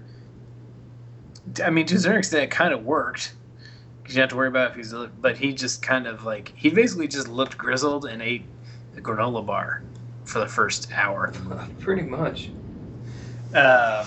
I 1.64 1.70
mean, 1.70 1.86
to 1.86 1.96
a 1.96 1.98
certain 1.98 2.18
extent, 2.18 2.44
it 2.44 2.50
kind 2.50 2.74
of 2.74 2.84
worked. 2.84 3.34
Because 4.02 4.16
you 4.16 4.20
have 4.20 4.30
to 4.30 4.36
worry 4.36 4.48
about 4.48 4.72
if 4.72 4.76
he's, 4.76 4.92
but 5.20 5.36
he 5.36 5.52
just 5.52 5.82
kind 5.82 6.06
of 6.06 6.24
like, 6.24 6.52
he 6.56 6.70
basically 6.70 7.08
just 7.08 7.28
looked 7.28 7.56
grizzled 7.56 8.04
and 8.04 8.20
ate 8.20 8.44
a 8.96 9.00
granola 9.00 9.44
bar 9.46 9.82
for 10.24 10.38
the 10.38 10.46
first 10.48 10.90
hour. 10.92 11.26
of 11.26 11.34
the 11.34 11.40
movie. 11.40 11.72
Pretty 11.80 12.02
much. 12.02 12.50
Um, 13.54 14.06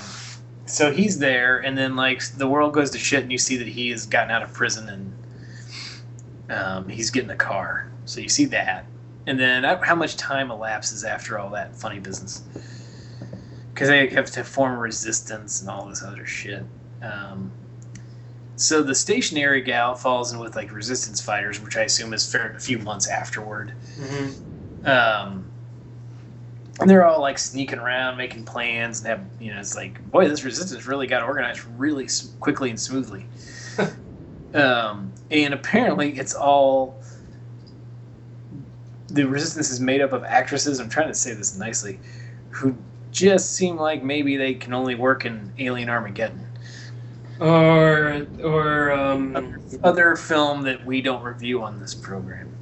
so 0.66 0.92
he's 0.92 1.20
there, 1.20 1.60
and 1.60 1.78
then 1.78 1.96
like 1.96 2.22
the 2.38 2.48
world 2.48 2.74
goes 2.74 2.90
to 2.92 2.98
shit, 2.98 3.22
and 3.24 3.32
you 3.32 3.38
see 3.38 3.58
that 3.58 3.68
he 3.68 3.90
has 3.92 4.06
gotten 4.06 4.32
out 4.32 4.42
of 4.42 4.54
prison 4.54 4.90
and 4.90 5.14
um, 6.50 6.90
he's 6.90 7.12
getting 7.12 7.30
a 7.30 7.36
car. 7.36 7.90
So 8.06 8.20
you 8.22 8.30
see 8.30 8.46
that, 8.46 8.86
and 9.28 9.40
then 9.40 9.66
uh, 9.66 9.82
how 9.84 9.96
much 9.96 10.16
time 10.16 10.50
elapses 10.52 11.04
after 11.04 11.38
all 11.38 11.50
that 11.52 11.76
funny 11.76 12.00
business? 12.00 12.42
Because 13.74 13.90
they 13.90 14.08
have 14.08 14.32
to 14.32 14.44
form 14.44 14.80
resistance 14.80 15.62
and 15.62 15.70
all 15.70 15.86
this 15.88 16.02
other 16.02 16.26
shit. 16.26 16.64
Um, 17.02 17.52
so 18.56 18.82
the 18.82 18.96
stationery 18.96 19.62
gal 19.62 19.96
falls 19.96 20.32
in 20.32 20.40
with 20.40 20.56
like 20.56 20.72
resistance 20.72 21.20
fighters, 21.22 21.60
which 21.62 21.76
I 21.76 21.82
assume 21.82 22.14
is 22.14 22.32
fair, 22.32 22.52
a 22.56 22.60
few 22.60 22.80
months 22.80 23.08
afterward. 23.10 23.74
hmm 24.00 24.88
Um, 24.88 25.45
they're 26.80 27.06
all 27.06 27.22
like 27.22 27.38
sneaking 27.38 27.80
around, 27.80 28.18
making 28.18 28.44
plans, 28.44 29.00
and 29.00 29.08
have 29.08 29.22
you 29.40 29.54
know, 29.54 29.60
it's 29.60 29.76
like, 29.76 30.04
boy, 30.12 30.28
this 30.28 30.44
resistance 30.44 30.86
really 30.86 31.08
got 31.08 31.24
organized 31.24 31.64
really 31.78 32.08
quickly 32.40 32.70
and 32.70 32.80
smoothly. 32.80 33.26
um, 34.54 35.14
and 35.32 35.54
apparently, 35.54 36.18
it's 36.18 36.34
all 36.34 37.02
the 39.08 39.26
resistance 39.26 39.70
is 39.72 39.80
made 39.80 40.02
up 40.02 40.12
of 40.12 40.24
actresses. 40.24 40.80
I'm 40.80 40.90
trying 40.90 41.08
to 41.08 41.14
say 41.14 41.34
this 41.34 41.58
nicely, 41.58 42.00
who 42.50 42.76
just 43.12 43.54
seem 43.54 43.78
like 43.78 44.04
maybe 44.04 44.36
they 44.36 44.54
can 44.54 44.74
only 44.74 44.96
work 44.96 45.26
in 45.26 45.54
Alien 45.58 45.90
Armageddon, 45.90 46.46
Or 47.40 48.28
or 48.44 48.92
um, 48.92 49.58
other 49.84 50.18
film 50.18 50.64
that 50.64 50.86
we 50.86 51.02
don't 51.02 51.24
review 51.24 51.64
on 51.64 51.80
this 51.80 51.96
program. 51.96 52.55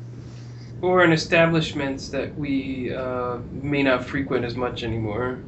Or 0.84 1.02
in 1.06 1.14
establishments 1.14 2.10
that 2.10 2.38
we 2.38 2.94
uh, 2.94 3.38
may 3.54 3.82
not 3.82 4.04
frequent 4.04 4.44
as 4.44 4.58
much 4.58 4.84
anymore. 4.84 5.40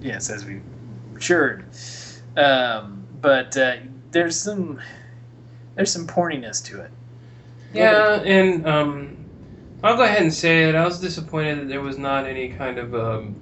yes, 0.00 0.30
as 0.30 0.46
we 0.46 0.62
matured. 1.12 1.66
Um, 2.38 3.06
but 3.20 3.54
uh, 3.56 3.76
there's 4.12 4.40
some 4.40 4.80
there's 5.74 5.92
some 5.92 6.06
porniness 6.06 6.64
to 6.64 6.80
it. 6.80 6.90
Yeah, 7.74 8.22
and 8.22 8.66
um, 8.66 9.16
I'll 9.82 9.96
go 9.98 10.04
ahead 10.04 10.22
and 10.22 10.32
say 10.32 10.70
it. 10.70 10.74
I 10.74 10.86
was 10.86 11.00
disappointed 11.00 11.60
that 11.60 11.68
there 11.68 11.82
was 11.82 11.98
not 11.98 12.24
any 12.24 12.48
kind 12.48 12.78
of 12.78 12.94
um, 12.94 13.36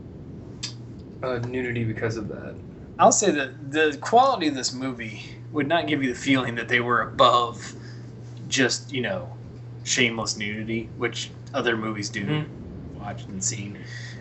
uh, 1.22 1.38
nudity 1.46 1.84
because 1.84 2.16
of 2.16 2.26
that. 2.26 2.56
I'll 2.98 3.12
say 3.12 3.30
that 3.30 3.70
the 3.70 3.96
quality 4.00 4.48
of 4.48 4.56
this 4.56 4.72
movie 4.72 5.22
would 5.52 5.68
not 5.68 5.86
give 5.86 6.02
you 6.02 6.12
the 6.12 6.18
feeling 6.18 6.56
that 6.56 6.68
they 6.68 6.80
were 6.80 7.02
above 7.02 7.74
just 8.48 8.92
you 8.92 9.00
know 9.00 9.32
shameless 9.84 10.36
nudity, 10.36 10.90
which 10.96 11.32
other 11.54 11.76
movies 11.76 12.10
do 12.10 12.26
Mhm. 12.26 12.46
watched 12.98 13.28
and 13.28 13.42
seen. 13.44 13.78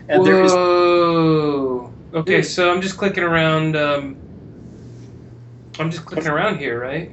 And 0.08 0.24
there 0.24 0.40
is 0.42 0.54
Whoa. 0.54 1.92
Okay, 2.12 2.42
so 2.42 2.70
I'm 2.72 2.80
just 2.80 2.96
clicking 2.96 3.24
around. 3.24 3.76
Um, 3.76 4.18
I'm 5.78 5.90
just 5.90 6.04
clicking 6.06 6.28
around 6.28 6.58
here, 6.58 6.80
right? 6.80 7.12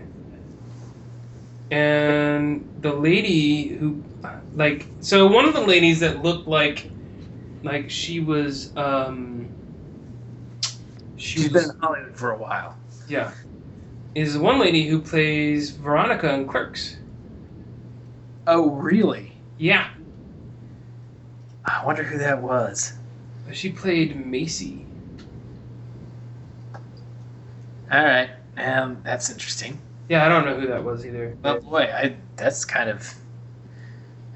And 1.72 2.70
the 2.82 2.93
lady 2.93 3.70
who, 3.70 4.04
like, 4.54 4.88
so 4.99 5.28
one 5.28 5.45
of 5.45 5.54
the 5.54 5.62
ladies 5.62 6.02
that 6.02 6.22
looked 6.22 6.47
like, 6.47 6.91
like 7.64 7.89
she 7.89 8.20
was, 8.20 8.72
um, 8.76 9.49
she 11.16 11.39
she's 11.39 11.49
was, 11.49 11.54
been 11.54 11.64
in 11.72 11.76
Hollywood 11.82 12.18
for 12.18 12.32
a 12.32 12.38
while. 12.38 12.78
yeah, 13.08 13.32
is 14.16 14.38
one 14.38 14.60
lady 14.60 14.88
who 14.88 15.02
plays 15.02 15.72
Veronica 15.72 16.34
in 16.34 16.47
Clerks. 16.47 16.97
Oh, 18.48 18.70
really? 18.72 19.34
Yeah, 19.58 19.88
I 21.66 21.86
wonder 21.86 22.04
who 22.04 22.18
that 22.18 22.42
was. 22.42 22.94
she 23.54 23.72
played 23.72 24.26
Macy. 24.26 24.86
All 27.92 28.04
right. 28.04 28.30
Um, 28.58 28.98
that's 29.04 29.30
interesting. 29.30 29.80
Yeah, 30.10 30.26
I 30.26 30.30
don't 30.30 30.46
know 30.46 30.60
who 30.60 30.68
that 30.68 30.84
was 30.84 31.06
either. 31.06 31.38
Well, 31.44 31.60
boy, 31.62 31.84
I 31.84 32.16
that's 32.36 32.66
kind 32.66 32.89
of. 32.89 33.14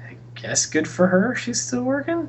I 0.02 0.16
guess 0.34 0.66
good 0.66 0.86
for 0.88 1.06
her. 1.06 1.34
She's 1.34 1.60
still 1.60 1.82
working. 1.82 2.28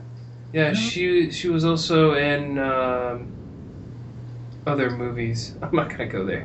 Yeah, 0.54 0.74
she 0.74 1.32
she 1.32 1.50
was 1.50 1.64
also 1.66 2.16
in 2.16 2.58
um, 2.60 3.28
other 4.66 4.90
movies. 4.90 5.56
I'm 5.62 5.76
not 5.76 5.90
gonna 5.90 6.08
go 6.08 6.26
there 6.26 6.44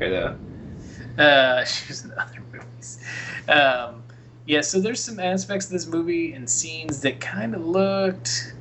though. 1.17 1.21
Uh, 1.23 1.63
she 1.65 1.87
was 1.89 2.05
in 2.05 2.11
other 2.13 2.41
movies. 2.53 2.99
Um, 3.47 4.02
yeah, 4.45 4.61
so 4.61 4.79
there's 4.79 5.03
some 5.03 5.19
aspects 5.19 5.67
of 5.67 5.71
this 5.71 5.87
movie 5.87 6.33
and 6.33 6.49
scenes 6.49 7.01
that 7.01 7.19
kind 7.19 7.55
of 7.55 7.65
looked 7.65 8.53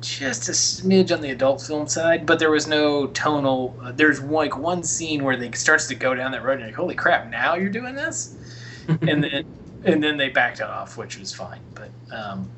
just 0.00 0.48
a 0.48 0.52
smidge 0.52 1.12
on 1.12 1.20
the 1.20 1.30
adult 1.30 1.60
film 1.60 1.88
side, 1.88 2.26
but 2.26 2.38
there 2.38 2.50
was 2.50 2.66
no 2.66 3.08
tonal. 3.08 3.76
Uh, 3.82 3.92
there's 3.92 4.20
like 4.20 4.56
one 4.56 4.82
scene 4.84 5.24
where 5.24 5.36
they 5.36 5.50
starts 5.52 5.88
to 5.88 5.94
go 5.94 6.14
down 6.14 6.32
that 6.32 6.44
road, 6.44 6.52
and 6.54 6.60
you're 6.60 6.68
like, 6.68 6.76
"Holy 6.76 6.94
crap! 6.94 7.28
Now 7.28 7.54
you're 7.56 7.70
doing 7.70 7.94
this!" 7.94 8.36
and 8.88 9.24
then 9.24 9.44
and 9.84 10.02
then 10.02 10.16
they 10.16 10.28
backed 10.28 10.60
off, 10.60 10.96
which 10.96 11.18
was 11.18 11.34
fine. 11.34 11.60
But 11.74 11.90
um, 12.12 12.48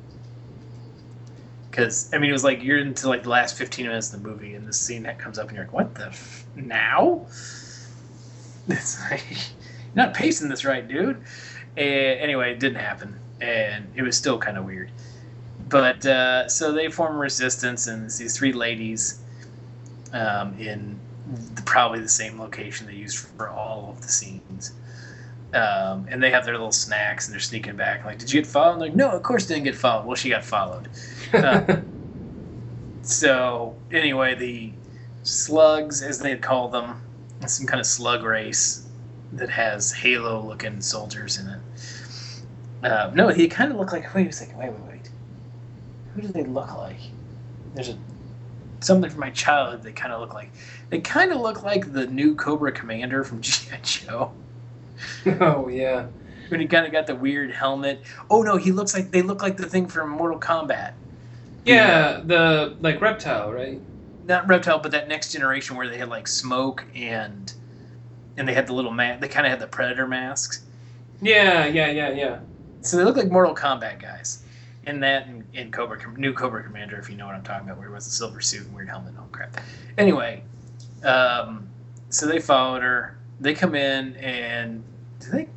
because 1.69 2.13
I 2.13 2.19
mean, 2.19 2.29
it 2.29 2.33
was 2.33 2.43
like 2.43 2.63
you're 2.63 2.79
into 2.79 3.07
like 3.07 3.23
the 3.23 3.29
last 3.29 3.57
15 3.57 3.87
minutes 3.87 4.13
of 4.13 4.21
the 4.21 4.29
movie, 4.29 4.53
and 4.53 4.67
this 4.67 4.79
scene 4.79 5.03
that 5.03 5.17
comes 5.17 5.39
up, 5.39 5.47
and 5.47 5.55
you're 5.55 5.65
like, 5.65 5.73
"What 5.73 5.95
the 5.95 6.07
f- 6.07 6.45
now?" 6.55 7.27
It's 8.67 9.01
like 9.09 9.23
you're 9.31 9.39
not 9.95 10.13
pacing 10.13 10.47
this 10.47 10.63
right, 10.63 10.87
dude. 10.87 11.23
And 11.77 12.19
anyway, 12.19 12.51
it 12.51 12.59
didn't 12.59 12.79
happen, 12.79 13.19
and 13.39 13.87
it 13.95 14.01
was 14.01 14.17
still 14.17 14.37
kind 14.37 14.57
of 14.57 14.65
weird. 14.65 14.91
But 15.69 16.05
uh, 16.05 16.49
so 16.49 16.73
they 16.73 16.89
form 16.89 17.17
resistance, 17.17 17.87
and 17.87 18.05
it's 18.05 18.17
these 18.17 18.37
three 18.37 18.51
ladies 18.51 19.21
um, 20.11 20.57
in 20.59 20.99
the, 21.55 21.61
probably 21.61 22.01
the 22.01 22.09
same 22.09 22.39
location 22.39 22.87
they 22.87 22.95
used 22.95 23.17
for 23.17 23.49
all 23.49 23.91
of 23.95 24.01
the 24.01 24.09
scenes. 24.09 24.73
Um, 25.53 26.07
and 26.09 26.21
they 26.21 26.31
have 26.31 26.45
their 26.45 26.53
little 26.53 26.71
snacks, 26.71 27.27
and 27.27 27.33
they're 27.33 27.39
sneaking 27.39 27.77
back. 27.77 28.05
Like, 28.05 28.19
did 28.19 28.31
you 28.31 28.41
get 28.41 28.47
followed? 28.47 28.73
I'm 28.73 28.79
like, 28.79 28.95
no, 28.95 29.11
of 29.11 29.23
course 29.23 29.45
didn't 29.45 29.63
get 29.63 29.75
followed. 29.75 30.05
Well, 30.05 30.15
she 30.15 30.29
got 30.29 30.43
followed. 30.43 30.89
Uh, 31.33 31.77
so 33.01 33.75
anyway, 33.91 34.35
the 34.35 34.73
slugs, 35.23 36.01
as 36.01 36.19
they 36.19 36.35
call 36.35 36.69
them, 36.69 37.01
some 37.47 37.65
kind 37.65 37.79
of 37.79 37.85
slug 37.85 38.23
race 38.23 38.87
that 39.33 39.49
has 39.49 39.91
Halo-looking 39.91 40.81
soldiers 40.81 41.37
in 41.37 41.47
it. 41.47 41.59
Uh, 42.83 43.11
no, 43.13 43.29
he 43.29 43.47
kind 43.47 43.71
of 43.71 43.77
looked 43.77 43.93
like. 43.93 44.13
Wait 44.13 44.27
a 44.27 44.31
second. 44.31 44.57
Wait, 44.57 44.71
wait, 44.71 44.91
wait. 44.91 45.09
Who 46.15 46.21
do 46.21 46.27
they 46.29 46.43
look 46.43 46.75
like? 46.77 46.97
There's 47.75 47.89
a 47.89 47.97
something 48.79 49.09
from 49.09 49.19
my 49.19 49.29
childhood. 49.29 49.83
They 49.83 49.91
kind 49.91 50.13
of 50.13 50.19
look 50.19 50.33
like. 50.33 50.51
They 50.89 50.99
kind 50.99 51.31
of 51.31 51.39
look 51.39 51.63
like 51.63 51.93
the 51.93 52.07
new 52.07 52.35
Cobra 52.35 52.71
Commander 52.71 53.23
from 53.23 53.41
GI 53.41 53.77
Joe. 53.83 54.31
oh 55.39 55.67
yeah. 55.67 56.07
When 56.49 56.59
he 56.59 56.67
kind 56.67 56.85
of 56.85 56.91
got 56.91 57.07
the 57.07 57.15
weird 57.15 57.51
helmet. 57.51 58.01
Oh 58.29 58.41
no, 58.41 58.57
he 58.57 58.71
looks 58.71 58.93
like 58.93 59.11
they 59.11 59.21
look 59.21 59.41
like 59.41 59.57
the 59.57 59.67
thing 59.67 59.87
from 59.87 60.09
Mortal 60.09 60.39
Kombat. 60.39 60.93
Yeah, 61.65 62.21
the 62.25 62.75
like 62.81 62.99
reptile, 62.99 63.53
right? 63.53 63.79
Not 64.27 64.47
Reptile, 64.47 64.79
but 64.79 64.91
that 64.91 65.07
next 65.07 65.31
generation 65.31 65.75
where 65.75 65.87
they 65.89 65.97
had 65.97 66.09
like 66.09 66.27
smoke 66.27 66.83
and 66.95 67.51
and 68.37 68.47
they 68.47 68.53
had 68.53 68.67
the 68.67 68.73
little 68.73 68.91
ma- 68.91 69.17
They 69.17 69.27
kind 69.27 69.45
of 69.45 69.51
had 69.51 69.59
the 69.59 69.67
Predator 69.67 70.07
masks. 70.07 70.63
Yeah, 71.21 71.65
yeah, 71.65 71.91
yeah, 71.91 72.11
yeah. 72.11 72.39
So 72.81 72.97
they 72.97 73.03
look 73.03 73.17
like 73.17 73.29
Mortal 73.29 73.55
Kombat 73.55 74.01
guys. 74.01 74.43
In 74.83 74.99
that, 75.01 75.27
in, 75.27 75.45
in 75.53 75.71
Cobra, 75.71 75.99
new 76.17 76.33
Cobra 76.33 76.63
Commander, 76.63 76.97
if 76.97 77.07
you 77.09 77.15
know 77.15 77.27
what 77.27 77.35
I'm 77.35 77.43
talking 77.43 77.67
about, 77.67 77.77
where 77.77 77.87
it 77.87 77.93
was 77.93 78.07
a 78.07 78.09
silver 78.09 78.41
suit 78.41 78.65
and 78.65 78.73
weird 78.75 78.89
helmet. 78.89 79.09
and 79.09 79.19
Oh 79.19 79.27
crap. 79.31 79.61
Anyway, 79.97 80.43
um, 81.03 81.69
so 82.09 82.25
they 82.25 82.39
followed 82.39 82.81
her. 82.81 83.15
They 83.39 83.53
come 83.53 83.75
in 83.75 84.15
and 84.15 84.83
did 85.19 85.31
they? 85.31 85.47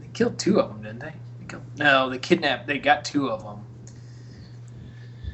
They 0.00 0.08
killed 0.12 0.38
two 0.38 0.60
of 0.60 0.68
them, 0.68 0.82
didn't 0.82 1.00
they? 1.00 1.14
they 1.40 1.46
killed, 1.48 1.62
no, 1.76 2.08
they 2.08 2.18
kidnapped. 2.18 2.68
They 2.68 2.78
got 2.78 3.04
two 3.04 3.28
of 3.28 3.42
them. 3.42 3.64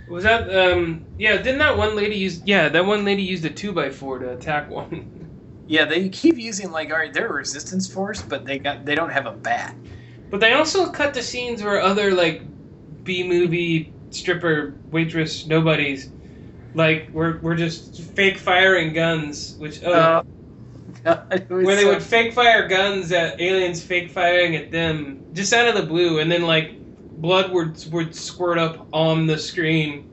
Was 0.08 0.24
that 0.24 0.52
um 0.52 1.04
yeah, 1.18 1.36
didn't 1.36 1.58
that 1.58 1.76
one 1.78 1.94
lady 1.94 2.16
use 2.16 2.42
yeah, 2.44 2.68
that 2.68 2.84
one 2.84 3.04
lady 3.04 3.22
used 3.22 3.44
a 3.44 3.50
two 3.50 3.72
by 3.72 3.90
four 3.90 4.18
to 4.18 4.32
attack 4.32 4.68
one. 4.68 5.19
Yeah, 5.70 5.84
they 5.84 6.08
keep 6.08 6.36
using 6.36 6.72
like 6.72 6.90
all 6.90 6.98
right, 6.98 7.12
they're 7.14 7.28
a 7.28 7.32
resistance 7.32 7.86
force, 7.92 8.22
but 8.22 8.44
they 8.44 8.58
got 8.58 8.84
they 8.84 8.96
don't 8.96 9.10
have 9.12 9.26
a 9.26 9.32
bat. 9.32 9.76
But 10.28 10.40
they 10.40 10.52
also 10.52 10.90
cut 10.90 11.14
the 11.14 11.22
scenes 11.22 11.62
where 11.62 11.80
other 11.80 12.12
like 12.12 12.42
B 13.04 13.22
movie 13.22 13.94
stripper 14.10 14.74
waitress 14.90 15.46
nobodies 15.46 16.10
like 16.74 17.08
we're 17.12 17.38
we're 17.40 17.54
just 17.54 18.02
fake 18.02 18.38
firing 18.38 18.92
guns, 18.92 19.54
which 19.58 19.80
uh, 19.84 20.24
God, 21.04 21.44
where 21.48 21.76
they 21.76 21.82
so- 21.82 21.88
would 21.90 22.02
fake 22.02 22.32
fire 22.32 22.66
guns 22.66 23.12
at 23.12 23.40
aliens 23.40 23.80
fake 23.84 24.10
firing 24.10 24.56
at 24.56 24.72
them 24.72 25.22
just 25.32 25.52
out 25.52 25.68
of 25.68 25.76
the 25.76 25.86
blue 25.86 26.18
and 26.18 26.32
then 26.32 26.42
like 26.42 26.72
blood 27.16 27.52
would 27.52 27.78
would 27.92 28.14
squirt 28.14 28.58
up 28.58 28.88
on 28.92 29.26
the 29.26 29.38
screen. 29.38 30.08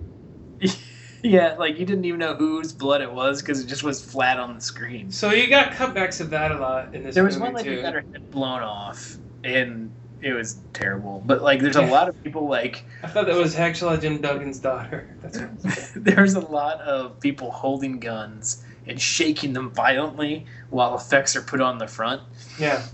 Yeah, 1.28 1.56
like 1.58 1.78
you 1.78 1.86
didn't 1.86 2.06
even 2.06 2.20
know 2.20 2.36
whose 2.36 2.72
blood 2.72 3.02
it 3.02 3.12
was 3.12 3.42
because 3.42 3.62
it 3.62 3.68
just 3.68 3.84
was 3.84 4.04
flat 4.04 4.40
on 4.40 4.56
the 4.56 4.62
screen. 4.62 5.12
So 5.12 5.32
you 5.32 5.48
got 5.48 5.74
cutbacks 5.74 6.22
of 6.22 6.30
that 6.30 6.52
a 6.52 6.58
lot 6.58 6.96
in 6.96 7.04
this 7.04 7.16
There 7.16 7.24
was 7.24 7.38
one 7.38 7.54
lady 7.54 7.76
too. 7.76 7.82
got 7.82 7.94
her 7.94 8.02
head 8.14 8.32
blown 8.32 8.62
off, 8.64 9.18
and 9.44 9.92
it 10.22 10.34
was 10.34 10.58
terrible. 10.74 11.22
But 11.26 11.42
like, 11.42 11.60
there's 11.60 11.76
a 11.76 11.82
lot 11.98 12.08
of 12.08 12.24
people 12.24 12.48
like 12.48 12.86
I 13.04 13.08
thought 13.08 13.26
that 13.26 13.36
was 13.36 13.56
Hacksaw 13.56 14.00
Jim 14.02 14.20
Duggan's 14.20 14.60
daughter. 14.60 15.16
That's 15.22 15.38
what 15.38 15.50
it 15.50 15.64
was. 15.64 15.92
there's 15.96 16.34
a 16.36 16.40
lot 16.40 16.80
of 16.82 17.20
people 17.20 17.52
holding 17.52 18.00
guns 18.00 18.64
and 18.88 19.00
shaking 19.00 19.52
them 19.52 19.70
violently 19.72 20.46
while 20.70 20.96
effects 20.96 21.36
are 21.36 21.42
put 21.42 21.60
on 21.60 21.78
the 21.78 21.88
front, 21.88 22.22
yeah. 22.58 22.86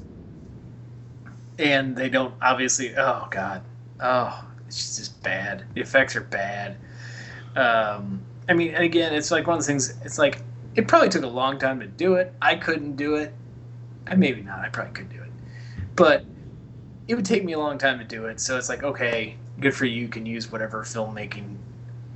and 1.59 1.95
they 1.95 2.09
don't 2.09 2.34
obviously. 2.41 2.95
Oh 2.95 3.27
god, 3.29 3.61
oh, 3.99 4.43
it's 4.67 4.97
just 4.97 5.21
bad. 5.21 5.65
The 5.75 5.81
effects 5.81 6.15
are 6.15 6.21
bad. 6.21 6.77
Um, 7.56 8.22
I 8.49 8.54
mean, 8.54 8.76
again, 8.76 9.14
it's 9.14 9.32
like 9.32 9.47
one 9.47 9.56
of 9.56 9.60
those 9.60 9.68
things. 9.68 9.93
It's 10.04 10.18
like 10.18 10.41
it 10.76 10.88
probably 10.88 11.10
took 11.10 11.24
a 11.24 11.28
long 11.28 11.60
time 11.60 11.80
to 11.80 11.88
do 11.88 12.16
it. 12.16 12.34
I 12.41 12.56
couldn't 12.56 12.95
do 12.95 13.16
it. 13.16 13.34
I 14.08 14.16
maybe 14.16 14.41
not. 14.41 14.60
I 14.60 14.70
probably 14.70 14.93
could 14.93 15.10
do 15.10 15.22
it, 15.22 15.32
but 15.95 16.26
it 17.08 17.16
would 17.16 17.26
take 17.26 17.43
me 17.43 17.54
a 17.54 17.60
long 17.60 17.78
time 17.78 17.99
to 17.99 18.06
do 18.06 18.26
it. 18.26 18.39
So 18.39 18.58
it's 18.58 18.70
like, 18.70 18.84
okay, 18.84 19.38
good 19.60 19.76
for 19.76 19.86
you. 19.86 20.01
You 20.01 20.10
can 20.10 20.26
use 20.26 20.51
whatever 20.51 20.84
filmmaking 20.84 21.58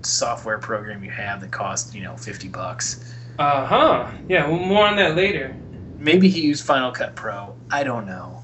software 0.03 0.59
program 0.59 1.03
you 1.03 1.11
have 1.11 1.41
that 1.41 1.51
costs 1.51 1.93
you 1.95 2.03
know 2.03 2.17
fifty 2.17 2.47
bucks. 2.47 3.03
Uh 3.39 3.65
huh. 3.65 4.11
Yeah. 4.27 4.47
Well, 4.47 4.59
more 4.59 4.87
on 4.87 4.95
that 4.97 5.15
later. 5.15 5.55
Maybe 5.99 6.29
he 6.29 6.41
used 6.41 6.65
Final 6.65 6.91
Cut 6.91 7.15
Pro. 7.15 7.55
I 7.71 7.83
don't 7.83 8.05
know, 8.05 8.43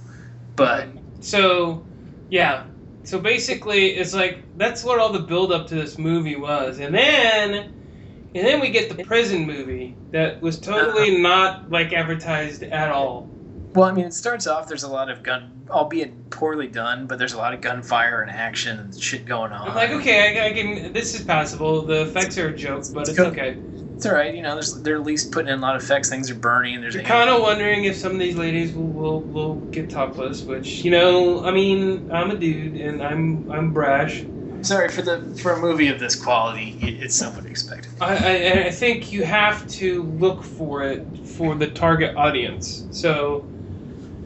but 0.55 0.89
So, 1.19 1.85
yeah. 2.29 2.65
So 3.03 3.19
basically, 3.19 3.91
it's 3.91 4.13
like 4.13 4.39
that's 4.57 4.83
what 4.83 4.99
all 4.99 5.11
the 5.11 5.19
build 5.19 5.51
up 5.51 5.67
to 5.67 5.75
this 5.75 5.97
movie 5.97 6.35
was, 6.35 6.79
and 6.79 6.95
then, 6.95 7.53
and 7.53 8.47
then 8.47 8.61
we 8.61 8.69
get 8.69 8.95
the 8.95 9.03
prison 9.03 9.45
movie 9.45 9.95
that 10.11 10.41
was 10.41 10.57
totally 10.57 11.11
uh-huh. 11.11 11.21
not 11.21 11.69
like 11.69 11.91
advertised 11.91 12.63
at 12.63 12.91
all. 12.91 13.29
well, 13.73 13.89
I 13.89 13.91
mean, 13.91 14.05
it 14.05 14.13
starts 14.13 14.47
off. 14.47 14.67
There's 14.67 14.83
a 14.83 14.87
lot 14.87 15.09
of 15.09 15.21
gun, 15.21 15.67
albeit 15.69 16.29
poorly 16.29 16.67
done, 16.67 17.05
but 17.05 17.19
there's 17.19 17.33
a 17.33 17.37
lot 17.37 17.53
of 17.53 17.59
gunfire 17.59 18.21
and 18.21 18.31
action 18.31 18.79
and 18.79 19.01
shit 19.01 19.25
going 19.25 19.51
on. 19.51 19.69
I'm 19.69 19.75
like, 19.75 19.91
okay, 19.91 20.39
I, 20.39 20.47
I 20.47 20.53
can. 20.53 20.93
This 20.93 21.13
is 21.13 21.25
passable. 21.25 21.81
The 21.81 22.03
effects 22.03 22.37
are 22.37 22.47
a 22.47 22.55
joke, 22.55 22.85
but 22.93 23.09
it's 23.09 23.19
okay. 23.19 23.57
It's 23.95 24.05
all 24.05 24.13
right. 24.13 24.33
You 24.33 24.41
know, 24.41 24.59
they're 24.61 24.95
at 24.95 25.03
least 25.03 25.31
putting 25.31 25.51
in 25.51 25.59
a 25.59 25.61
lot 25.61 25.75
of 25.75 25.83
effects. 25.83 26.09
Things 26.09 26.29
are 26.29 26.35
burning. 26.35 26.81
There's 26.81 26.95
You're 26.95 27.03
kind 27.03 27.29
of 27.29 27.41
wondering 27.41 27.85
if 27.85 27.95
some 27.95 28.11
of 28.11 28.19
these 28.19 28.35
ladies 28.35 28.73
will, 28.73 28.87
will, 28.87 29.21
will 29.21 29.55
get 29.71 29.89
topless, 29.89 30.45
which 30.45 30.83
you 30.83 30.91
know, 30.91 31.43
I 31.45 31.51
mean, 31.51 32.09
I'm 32.11 32.31
a 32.31 32.35
dude 32.35 32.75
and 32.75 33.01
I'm 33.01 33.49
I'm 33.51 33.71
brash. 33.71 34.23
sorry 34.61 34.89
for 34.89 35.01
the 35.01 35.21
for 35.41 35.53
a 35.53 35.59
movie 35.59 35.87
of 35.87 35.99
this 35.99 36.15
quality. 36.15 36.77
It, 36.81 37.03
it's 37.03 37.15
somewhat 37.15 37.45
expected. 37.45 37.91
I, 38.01 38.15
I 38.15 38.63
I 38.65 38.71
think 38.71 39.11
you 39.11 39.23
have 39.23 39.67
to 39.69 40.03
look 40.03 40.43
for 40.43 40.83
it 40.83 41.05
for 41.23 41.55
the 41.55 41.67
target 41.67 42.15
audience. 42.15 42.87
So, 42.91 43.45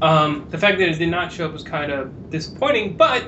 um, 0.02 0.48
the 0.50 0.58
fact 0.58 0.78
that 0.80 0.90
it 0.90 0.98
did 0.98 1.10
not 1.10 1.32
show 1.32 1.46
up 1.46 1.54
was 1.54 1.64
kind 1.64 1.92
of 1.92 2.30
disappointing. 2.30 2.98
But 2.98 3.28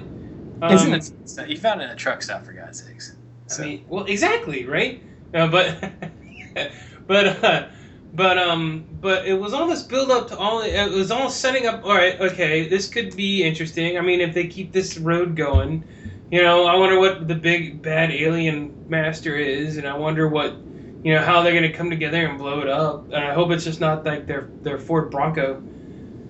um, 0.61 0.73
Isn't 0.73 0.93
it? 0.93 1.49
You 1.49 1.57
found 1.57 1.81
it 1.81 1.85
in 1.85 1.89
a 1.91 1.95
truck 1.95 2.21
stop 2.21 2.45
for 2.45 2.53
God's 2.53 2.83
sakes. 2.83 3.15
So, 3.47 3.63
I 3.63 3.65
mean, 3.65 3.85
well, 3.87 4.05
exactly, 4.05 4.65
right? 4.65 5.01
Uh, 5.33 5.47
but, 5.47 5.91
but, 7.07 7.43
uh, 7.43 7.67
but, 8.13 8.37
um, 8.37 8.85
but 9.01 9.25
it 9.25 9.33
was 9.33 9.53
all 9.53 9.67
this 9.67 9.83
build 9.83 10.11
up 10.11 10.27
to 10.29 10.37
all. 10.37 10.61
It 10.61 10.91
was 10.91 11.11
all 11.11 11.29
setting 11.29 11.67
up. 11.67 11.83
All 11.83 11.95
right, 11.95 12.19
okay, 12.19 12.67
this 12.67 12.87
could 12.87 13.15
be 13.15 13.43
interesting. 13.43 13.97
I 13.97 14.01
mean, 14.01 14.21
if 14.21 14.33
they 14.33 14.47
keep 14.47 14.71
this 14.71 14.97
road 14.97 15.35
going, 15.35 15.83
you 16.31 16.41
know, 16.41 16.65
I 16.65 16.75
wonder 16.75 16.99
what 16.99 17.27
the 17.27 17.35
big 17.35 17.81
bad 17.81 18.11
alien 18.11 18.85
master 18.89 19.35
is, 19.35 19.77
and 19.77 19.87
I 19.87 19.95
wonder 19.95 20.27
what, 20.27 20.55
you 21.03 21.13
know, 21.13 21.21
how 21.21 21.41
they're 21.41 21.53
gonna 21.53 21.71
come 21.71 21.89
together 21.89 22.25
and 22.25 22.37
blow 22.37 22.61
it 22.61 22.67
up. 22.67 23.05
And 23.05 23.23
I 23.23 23.33
hope 23.33 23.51
it's 23.51 23.63
just 23.63 23.79
not 23.79 24.05
like 24.05 24.27
their 24.27 24.49
their 24.61 24.77
Ford 24.77 25.11
Bronco, 25.11 25.61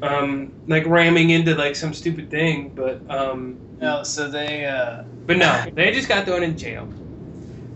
um, 0.01 0.53
like 0.67 0.85
ramming 0.85 1.31
into 1.31 1.55
like 1.55 1.75
some 1.75 1.93
stupid 1.93 2.29
thing. 2.29 2.69
But, 2.69 3.01
um, 3.09 3.57
no, 3.79 4.03
so 4.03 4.29
they 4.29 4.65
uh, 4.65 5.03
but 5.25 5.37
no, 5.37 5.65
they 5.73 5.91
just 5.91 6.07
got 6.07 6.25
thrown 6.25 6.43
in 6.43 6.57
jail. 6.57 6.87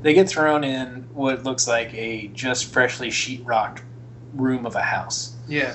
They 0.04 0.14
get 0.14 0.28
thrown 0.30 0.64
in 0.64 1.08
what 1.14 1.43
looks 1.43 1.68
like 1.68 1.93
a 1.93 2.28
just 2.28 2.72
freshly 2.72 3.10
sheetrocked 3.10 3.80
room 4.34 4.66
of 4.66 4.76
a 4.76 4.82
house 4.82 5.36
Yeah. 5.47 5.74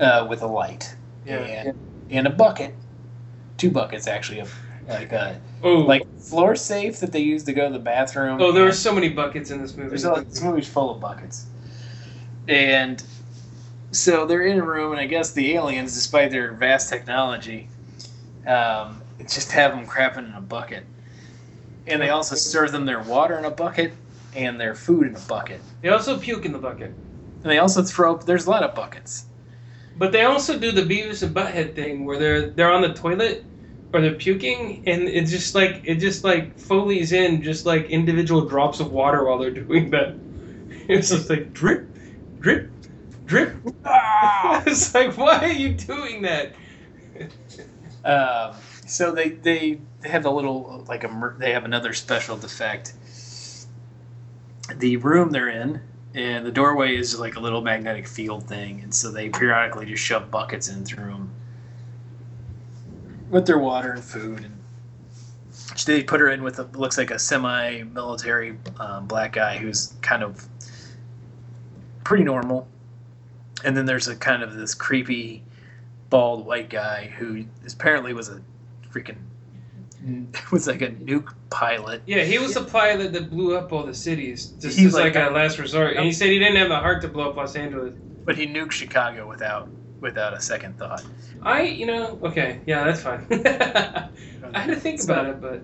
uh, 0.00 0.26
with 0.28 0.42
a 0.42 0.46
light 0.46 0.94
Yeah. 1.24 1.36
and, 1.38 1.78
and 2.10 2.26
a 2.26 2.30
bucket, 2.30 2.74
two 3.56 3.70
buckets 3.70 4.06
actually 4.06 4.40
of 4.40 4.52
like 4.88 5.12
a 5.12 5.40
Oh. 5.62 5.76
like 5.78 6.02
floor 6.20 6.54
safe 6.56 7.00
that 7.00 7.12
they 7.12 7.20
use 7.20 7.44
to 7.44 7.52
go 7.54 7.68
to 7.68 7.72
the 7.72 7.78
bathroom. 7.78 8.38
Oh, 8.42 8.52
there 8.52 8.64
were 8.64 8.72
so 8.72 8.92
many 8.92 9.08
buckets 9.08 9.50
in 9.50 9.62
this 9.62 9.74
movie. 9.76 9.88
There's 9.88 10.04
a, 10.04 10.24
this 10.28 10.42
movie's 10.42 10.68
full 10.68 10.90
of 10.90 11.00
buckets, 11.00 11.46
and 12.48 13.02
so 13.92 14.26
they're 14.26 14.42
in 14.46 14.58
a 14.58 14.62
room, 14.64 14.92
and 14.92 15.00
I 15.00 15.06
guess 15.06 15.30
the 15.32 15.54
aliens, 15.54 15.94
despite 15.94 16.30
their 16.32 16.52
vast 16.52 16.90
technology, 16.90 17.68
um, 18.46 19.00
just 19.20 19.52
have 19.52 19.70
them 19.70 19.86
crapping 19.86 20.28
in 20.28 20.34
a 20.34 20.40
bucket, 20.42 20.84
and 21.86 22.00
they 22.00 22.10
also 22.10 22.34
serve 22.34 22.72
them 22.72 22.84
their 22.86 23.00
water 23.02 23.38
in 23.38 23.44
a 23.44 23.50
bucket 23.50 23.92
and 24.34 24.60
their 24.60 24.74
food 24.74 25.06
in 25.06 25.14
a 25.16 25.20
bucket, 25.20 25.60
They 25.80 25.88
also 25.90 26.18
puke 26.18 26.44
in 26.44 26.52
the 26.52 26.58
bucket. 26.58 26.92
and 27.42 27.50
they 27.52 27.58
also 27.58 27.82
throw. 27.82 28.16
There's 28.16 28.46
a 28.46 28.50
lot 28.50 28.62
of 28.62 28.74
buckets. 28.74 29.26
But 29.96 30.10
they 30.10 30.22
also 30.24 30.58
do 30.58 30.72
the 30.72 30.82
Beavis 30.82 31.22
and 31.22 31.34
Butthead 31.34 31.74
thing 31.76 32.04
where 32.04 32.18
they're 32.18 32.50
they're 32.50 32.72
on 32.72 32.82
the 32.82 32.92
toilet 32.94 33.44
or 33.92 34.00
they're 34.00 34.14
puking 34.14 34.82
and 34.86 35.02
it's 35.08 35.30
just 35.30 35.54
like 35.54 35.82
it 35.84 35.96
just 35.96 36.24
like 36.24 36.58
foley's 36.58 37.12
in 37.12 37.42
just 37.42 37.64
like 37.64 37.90
individual 37.90 38.44
drops 38.44 38.80
of 38.80 38.90
water 38.90 39.24
while 39.24 39.38
they're 39.38 39.50
doing 39.52 39.90
that. 39.90 40.16
It's 40.88 41.08
just 41.10 41.30
like 41.30 41.52
drip, 41.54 41.86
drip, 42.40 42.70
drip. 43.24 43.54
it's 44.66 44.92
like 44.94 45.16
why 45.16 45.38
are 45.38 45.46
you 45.52 45.74
doing 45.74 46.22
that? 46.22 46.54
Um, 48.04 48.54
so 48.86 49.12
they 49.12 49.30
they 49.30 49.80
they 50.04 50.10
have 50.10 50.26
a 50.26 50.30
little 50.30 50.84
like 50.86 51.02
a 51.02 51.34
they 51.38 51.52
have 51.52 51.64
another 51.64 51.94
special 51.94 52.36
defect. 52.36 52.92
The 54.76 54.98
room 54.98 55.30
they're 55.30 55.48
in, 55.48 55.80
and 56.14 56.44
the 56.44 56.52
doorway 56.52 56.94
is 56.94 57.18
like 57.18 57.36
a 57.36 57.40
little 57.40 57.62
magnetic 57.62 58.06
field 58.06 58.46
thing, 58.46 58.80
and 58.82 58.94
so 58.94 59.10
they 59.10 59.30
periodically 59.30 59.86
just 59.86 60.02
shove 60.02 60.30
buckets 60.30 60.68
in 60.68 60.84
through 60.84 61.06
them 61.06 61.30
with 63.30 63.46
their 63.46 63.58
water 63.58 63.92
and 63.92 64.04
food. 64.04 64.44
And 64.44 64.60
they 65.86 66.02
put 66.02 66.20
her 66.20 66.28
in 66.28 66.42
with 66.42 66.58
a, 66.58 66.64
looks 66.74 66.98
like 66.98 67.10
a 67.10 67.18
semi-military 67.18 68.58
um, 68.78 69.06
black 69.06 69.32
guy 69.32 69.56
who's 69.56 69.94
kind 70.02 70.22
of 70.22 70.46
pretty 72.04 72.24
normal, 72.24 72.68
and 73.64 73.74
then 73.74 73.86
there's 73.86 74.08
a 74.08 74.16
kind 74.16 74.42
of 74.42 74.54
this 74.54 74.74
creepy 74.74 75.42
bald 76.10 76.44
white 76.44 76.68
guy 76.68 77.06
who 77.16 77.46
apparently 77.72 78.12
was 78.12 78.28
a 78.28 78.42
freaking 78.92 79.16
was 80.52 80.66
like 80.66 80.82
a 80.82 80.88
nuke 80.88 81.32
pilot. 81.50 82.02
Yeah, 82.06 82.24
he 82.24 82.38
was 82.38 82.54
the 82.54 82.64
pilot 82.64 83.12
that 83.12 83.30
blew 83.30 83.56
up 83.56 83.72
all 83.72 83.84
the 83.84 83.94
cities 83.94 84.48
just 84.60 84.78
He's 84.78 84.88
as 84.88 84.94
like, 84.94 85.14
like 85.14 85.30
a 85.30 85.32
last 85.32 85.58
resort. 85.58 85.96
And 85.96 86.04
he 86.04 86.12
said 86.12 86.28
he 86.28 86.38
didn't 86.38 86.56
have 86.56 86.68
the 86.68 86.78
heart 86.78 87.02
to 87.02 87.08
blow 87.08 87.30
up 87.30 87.36
Los 87.36 87.56
Angeles. 87.56 87.94
But 88.24 88.36
he 88.36 88.46
nuked 88.46 88.72
Chicago 88.72 89.28
without 89.28 89.68
without 90.00 90.34
a 90.34 90.40
second 90.40 90.78
thought. 90.78 91.02
I, 91.42 91.62
you 91.62 91.86
know, 91.86 92.18
okay, 92.22 92.60
yeah, 92.66 92.84
that's 92.84 93.02
fine. 93.02 93.26
I 93.30 94.58
had 94.58 94.66
to 94.68 94.76
think 94.76 95.02
about 95.02 95.26
it, 95.26 95.40
but 95.40 95.62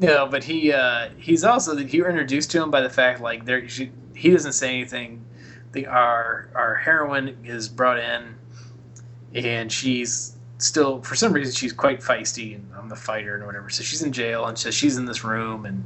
No, 0.00 0.26
but 0.26 0.44
he 0.44 0.72
uh, 0.72 1.10
he's 1.18 1.44
also 1.44 1.76
you 1.76 2.02
were 2.02 2.10
introduced 2.10 2.50
to 2.52 2.62
him 2.62 2.70
by 2.70 2.82
the 2.82 2.90
fact 2.90 3.20
like 3.20 3.44
there 3.44 3.68
she, 3.68 3.90
he 4.14 4.30
doesn't 4.30 4.52
say 4.52 4.74
anything. 4.74 5.24
The 5.72 5.86
our 5.86 6.48
our 6.54 6.74
heroine 6.76 7.38
is 7.44 7.68
brought 7.68 7.98
in, 7.98 8.36
and 9.34 9.72
she's 9.72 10.37
still 10.58 11.00
for 11.02 11.14
some 11.14 11.32
reason 11.32 11.54
she's 11.54 11.72
quite 11.72 12.00
feisty 12.00 12.54
and 12.54 12.68
I'm 12.76 12.88
the 12.88 12.96
fighter 12.96 13.36
and 13.36 13.46
whatever. 13.46 13.70
So 13.70 13.82
she's 13.82 14.02
in 14.02 14.12
jail 14.12 14.46
and 14.46 14.58
so 14.58 14.70
she's 14.70 14.96
in 14.96 15.04
this 15.04 15.24
room 15.24 15.66
and 15.66 15.84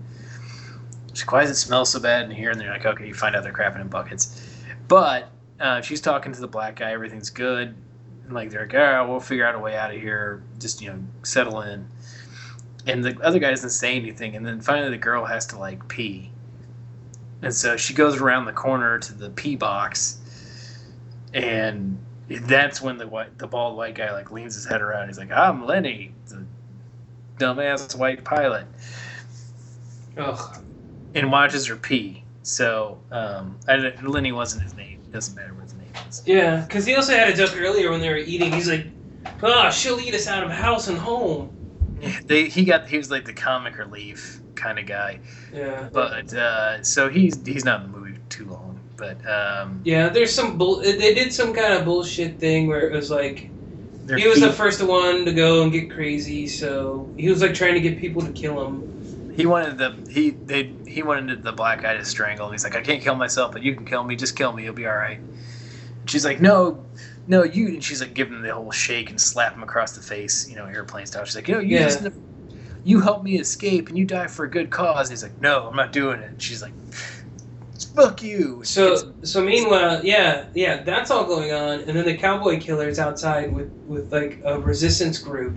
she's 1.13 1.23
like, 1.23 1.33
why 1.33 1.41
does 1.43 1.51
it 1.51 1.57
smell 1.57 1.85
so 1.85 2.01
bad 2.01 2.25
in 2.25 2.31
here? 2.31 2.51
And 2.51 2.61
they're 2.61 2.71
like, 2.71 2.87
okay, 2.87 3.07
you 3.07 3.15
find 3.15 3.37
out 3.37 3.43
they're 3.43 3.53
crapping 3.53 3.81
in 3.81 3.89
buckets, 3.89 4.49
but 4.89 5.31
uh, 5.61 5.81
she's 5.81 6.01
talking 6.01 6.33
to 6.33 6.41
the 6.41 6.49
black 6.49 6.77
guy. 6.77 6.93
Everything's 6.93 7.31
good. 7.31 7.75
And 8.25 8.33
like 8.33 8.51
they're 8.51 8.67
like, 8.67 8.75
oh, 8.75 9.07
we'll 9.09 9.21
figure 9.21 9.47
out 9.47 9.55
a 9.55 9.59
way 9.59 9.77
out 9.77 9.95
of 9.95 10.01
here. 10.01 10.43
Just 10.59 10.81
you 10.81 10.91
know, 10.91 10.99
settle 11.23 11.61
in 11.63 11.87
and 12.87 13.05
the 13.05 13.19
other 13.23 13.39
guy 13.39 13.51
doesn't 13.51 13.71
say 13.71 13.95
anything 13.95 14.35
and 14.35 14.45
then 14.45 14.61
finally 14.61 14.91
the 14.91 14.99
girl 14.99 15.25
has 15.25 15.47
to 15.47 15.59
like 15.59 15.87
pee 15.89 16.31
and 17.43 17.55
so 17.55 17.77
she 17.77 17.95
goes 17.95 18.21
around 18.21 18.45
the 18.45 18.53
corner 18.53 18.99
to 18.99 19.15
the 19.15 19.31
pee 19.31 19.57
box 19.57 20.19
and 21.35 21.99
that's 22.29 22.81
when 22.81 22.97
the 22.99 23.07
white 23.07 23.37
the 23.39 23.47
bald 23.47 23.77
white 23.77 23.95
guy 23.95 24.13
like 24.13 24.31
leans 24.31 24.55
his 24.55 24.65
head 24.65 24.81
around 24.81 25.09
he's 25.09 25.19
like 25.19 25.31
i'm 25.33 25.67
lenny 25.67 26.13
the 26.29 26.45
dumbass 27.39 27.95
white 27.97 28.25
pilot 28.25 28.67
ugh. 30.17 30.63
and 31.15 31.31
watches 31.31 31.67
her 31.67 31.77
pee 31.77 32.23
so 32.43 32.99
um 33.11 33.57
lenny 34.03 34.33
wasn't 34.33 34.63
his 34.63 34.75
name 34.75 34.99
it 35.05 35.13
doesn't 35.13 35.35
matter 35.35 35.53
what 35.55 35.65
his 35.65 35.75
name 35.75 35.89
is 36.09 36.23
Yeah, 36.27 36.65
because 36.67 36.87
he 36.87 36.95
also 36.95 37.13
had 37.15 37.29
a 37.29 37.37
joke 37.37 37.55
earlier 37.57 37.91
when 37.91 38.01
they 38.01 38.09
were 38.09 38.17
eating. 38.17 38.53
He's 38.53 38.69
like, 38.69 38.87
"Ah, 39.43 39.71
she'll 39.71 40.01
eat 40.01 40.15
us 40.15 40.27
out 40.27 40.43
of 40.45 40.51
house 40.51 40.89
and 40.89 40.99
home." 40.99 41.51
they 42.27 42.49
he 42.49 42.65
got 42.65 42.89
he 42.89 42.97
was 42.99 43.11
like 43.11 43.25
the 43.25 43.33
comic 43.33 43.79
relief 43.79 44.41
kind 44.55 44.79
of 44.79 44.87
guy 44.87 45.21
Yeah. 45.55 45.89
but 45.93 46.33
uh 46.35 46.83
so 46.83 47.09
he's 47.09 47.39
he's 47.47 47.65
not 47.65 47.83
in 47.85 47.93
the 47.93 47.99
movie 47.99 48.19
too 48.29 48.47
long 48.47 48.52
but 49.03 49.29
um 49.29 49.83
Yeah, 49.85 50.09
there's 50.11 50.33
some 50.35 50.59
bull. 50.59 50.81
They 50.81 51.15
did 51.15 51.33
some 51.33 51.53
kind 51.55 51.75
of 51.75 51.85
bullshit 51.85 52.39
thing 52.39 52.69
where 52.69 52.89
it 52.89 52.93
was 52.95 53.11
like 53.11 53.51
he 54.15 54.27
was 54.29 54.41
the 54.41 54.53
first 54.53 54.83
one 54.83 55.25
to 55.25 55.33
go 55.33 55.63
and 55.63 55.73
get 55.73 55.91
crazy, 55.91 56.47
so 56.47 57.13
he 57.17 57.29
was 57.29 57.43
like 57.43 57.55
trying 57.55 57.75
to 57.75 57.81
get 57.81 57.99
people 57.99 58.23
to 58.23 58.33
kill 58.33 58.65
him. 58.67 58.87
He 59.35 59.47
wanted 59.47 59.79
the 59.79 59.97
he 60.11 60.31
they 60.31 60.77
he 60.87 61.03
wanted 61.03 61.43
the 61.43 61.53
black 61.53 61.83
guy 61.83 61.95
to 61.95 62.05
strangle 62.05 62.47
him. 62.47 62.53
He's 62.53 62.65
like, 62.65 62.77
I 62.77 62.83
can't 62.83 63.03
kill 63.03 63.15
myself, 63.15 63.53
but 63.53 63.63
you 63.63 63.75
can 63.75 63.87
kill 63.87 64.05
me. 64.05 64.15
Just 64.17 64.37
kill 64.37 64.53
me. 64.53 64.65
You'll 64.65 64.75
be 64.75 64.87
all 64.87 64.95
right. 64.95 65.21
She's 66.07 66.25
like, 66.25 66.41
No, 66.41 66.87
no, 67.27 67.45
you. 67.45 67.69
And 67.69 67.85
she's 67.85 68.01
like, 68.01 68.15
giving 68.15 68.35
him 68.35 68.43
the 68.43 68.55
whole 68.55 68.73
shake 68.73 69.11
and 69.11 69.21
slap 69.21 69.55
him 69.57 69.63
across 69.63 69.95
the 69.95 70.03
face, 70.03 70.49
you 70.49 70.57
know, 70.57 70.67
airplane 70.67 71.07
style. 71.07 71.25
She's 71.25 71.37
like, 71.37 71.49
No, 71.49 71.61
you 71.61 71.79
Yeah. 71.79 71.85
just 71.85 72.07
you 72.85 73.01
help 73.01 73.23
me 73.23 73.39
escape 73.39 73.89
and 73.89 73.99
you 73.99 74.07
die 74.07 74.29
for 74.29 74.45
a 74.45 74.51
good 74.51 74.71
cause. 74.71 75.09
And 75.09 75.15
he's 75.17 75.23
like, 75.23 75.41
No, 75.41 75.69
I'm 75.69 75.77
not 75.77 75.93
doing 75.93 76.21
it. 76.21 76.33
And 76.33 76.43
she's 76.43 76.63
like, 76.63 76.75
Fuck 77.85 78.23
you. 78.23 78.63
So 78.65 79.15
so 79.23 79.43
meanwhile, 79.45 80.05
yeah, 80.05 80.47
yeah, 80.55 80.83
that's 80.83 81.11
all 81.11 81.25
going 81.27 81.53
on, 81.53 81.81
and 81.81 81.97
then 81.97 82.05
the 82.05 82.17
cowboy 82.17 82.61
killer's 82.61 82.99
outside 82.99 83.53
with 83.55 83.71
with 83.87 84.13
like 84.13 84.41
a 84.45 84.61
resistance 84.61 85.19
group, 85.19 85.57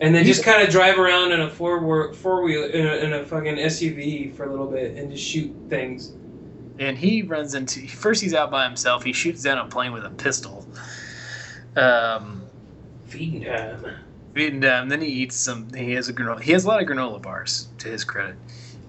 and 0.00 0.14
they 0.14 0.24
just 0.24 0.44
kind 0.44 0.62
of 0.62 0.70
drive 0.70 0.98
around 0.98 1.32
in 1.32 1.40
a 1.40 1.50
four 1.50 2.12
four 2.14 2.42
wheel 2.42 2.64
in 2.64 2.86
a, 2.86 2.94
in 2.96 3.12
a 3.14 3.26
fucking 3.26 3.56
SUV 3.56 4.34
for 4.34 4.44
a 4.44 4.50
little 4.50 4.68
bit 4.70 4.96
and 4.96 5.10
just 5.10 5.24
shoot 5.24 5.54
things. 5.68 6.14
and 6.78 6.98
he 6.98 7.22
runs 7.22 7.54
into 7.54 7.86
first 7.88 8.22
he's 8.22 8.34
out 8.34 8.50
by 8.50 8.64
himself. 8.64 9.04
He 9.04 9.12
shoots 9.12 9.42
down 9.42 9.58
a 9.58 9.66
plane 9.66 9.92
with 9.92 10.04
a 10.04 10.10
pistol. 10.10 10.66
Um, 11.76 12.50
Feeding 14.34 14.64
um, 14.64 14.88
then 14.88 15.00
he 15.02 15.08
eats 15.08 15.36
some. 15.36 15.72
He 15.74 15.92
has 15.92 16.08
a 16.08 16.14
granola. 16.14 16.40
He 16.40 16.52
has 16.52 16.64
a 16.64 16.68
lot 16.68 16.82
of 16.82 16.88
granola 16.88 17.20
bars 17.22 17.68
to 17.78 17.88
his 17.88 18.04
credit, 18.04 18.36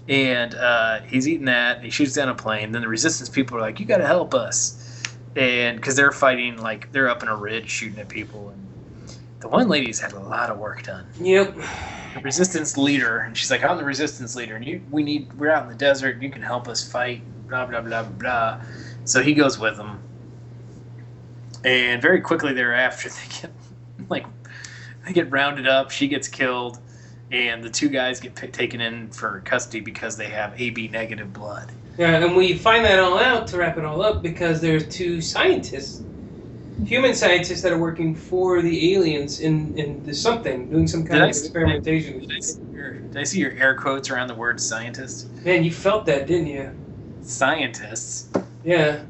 and 0.08 0.54
uh, 0.54 1.00
he's 1.02 1.26
eating 1.26 1.46
that. 1.46 1.82
He 1.82 1.90
shoots 1.90 2.14
down 2.14 2.28
a 2.28 2.34
plane. 2.34 2.72
Then 2.72 2.82
the 2.82 2.88
resistance 2.88 3.28
people 3.28 3.56
are 3.56 3.60
like, 3.60 3.80
"You 3.80 3.86
got 3.86 3.98
to 3.98 4.06
help 4.06 4.34
us," 4.34 5.02
and 5.36 5.76
because 5.76 5.96
they're 5.96 6.12
fighting, 6.12 6.58
like 6.58 6.92
they're 6.92 7.08
up 7.08 7.22
in 7.22 7.28
a 7.28 7.36
ridge 7.36 7.70
shooting 7.70 7.98
at 7.98 8.08
people. 8.08 8.50
And 8.50 9.18
the 9.40 9.48
one 9.48 9.68
lady's 9.68 10.00
had 10.00 10.12
a 10.12 10.20
lot 10.20 10.50
of 10.50 10.58
work 10.58 10.82
done. 10.82 11.06
Yep. 11.20 11.56
The 12.14 12.20
resistance 12.20 12.76
leader, 12.76 13.18
and 13.20 13.36
she's 13.36 13.50
like, 13.50 13.64
"I'm 13.64 13.78
the 13.78 13.84
resistance 13.84 14.36
leader, 14.36 14.56
and 14.56 14.64
you, 14.64 14.82
we 14.90 15.02
need. 15.02 15.32
We're 15.34 15.50
out 15.50 15.64
in 15.64 15.68
the 15.68 15.74
desert. 15.74 16.20
You 16.22 16.30
can 16.30 16.42
help 16.42 16.68
us 16.68 16.86
fight." 16.86 17.22
Blah 17.48 17.66
blah 17.66 17.80
blah 17.80 18.02
blah. 18.04 18.60
So 19.04 19.22
he 19.22 19.34
goes 19.34 19.58
with 19.58 19.76
them, 19.76 20.02
and 21.64 22.00
very 22.00 22.20
quickly 22.20 22.52
thereafter, 22.52 23.08
they 23.10 23.40
get 23.40 23.50
like 24.08 24.26
they 25.06 25.12
get 25.12 25.30
rounded 25.30 25.66
up. 25.66 25.90
She 25.90 26.08
gets 26.08 26.28
killed, 26.28 26.78
and 27.32 27.62
the 27.62 27.70
two 27.70 27.88
guys 27.88 28.20
get 28.20 28.34
p- 28.34 28.46
taken 28.48 28.80
in 28.80 29.08
for 29.10 29.40
custody 29.44 29.80
because 29.80 30.16
they 30.16 30.28
have 30.28 30.60
AB 30.60 30.88
negative 30.88 31.32
blood. 31.32 31.70
Yeah, 31.98 32.24
and 32.24 32.36
we 32.36 32.54
find 32.56 32.84
that 32.84 32.98
all 32.98 33.18
out 33.18 33.46
to 33.48 33.56
wrap 33.56 33.78
it 33.78 33.84
all 33.84 34.02
up 34.02 34.22
because 34.22 34.60
there's 34.60 34.88
two 34.88 35.20
scientists, 35.20 36.02
human 36.84 37.14
scientists 37.14 37.62
that 37.62 37.72
are 37.72 37.78
working 37.78 38.14
for 38.14 38.60
the 38.62 38.94
aliens 38.94 39.40
in 39.40 39.76
in 39.78 40.02
this 40.04 40.20
something, 40.20 40.68
doing 40.70 40.86
some 40.88 41.00
kind 41.06 41.20
Did 41.20 41.22
I 41.22 41.28
of 41.28 41.34
see- 41.36 41.44
experimentation. 41.46 42.18
Did 42.20 42.32
I 42.36 42.40
see 42.40 42.60
your, 42.72 42.92
did 42.94 43.16
I 43.16 43.24
see 43.24 43.38
your 43.40 43.52
air 43.52 43.76
quotes 43.76 44.10
around 44.10 44.26
the 44.28 44.34
word 44.34 44.60
scientist? 44.60 45.30
Man, 45.44 45.62
you 45.64 45.70
felt 45.72 46.04
that, 46.06 46.26
didn't 46.26 46.48
you? 46.48 46.70
Scientists. 47.22 48.28
Yeah. 48.64 49.02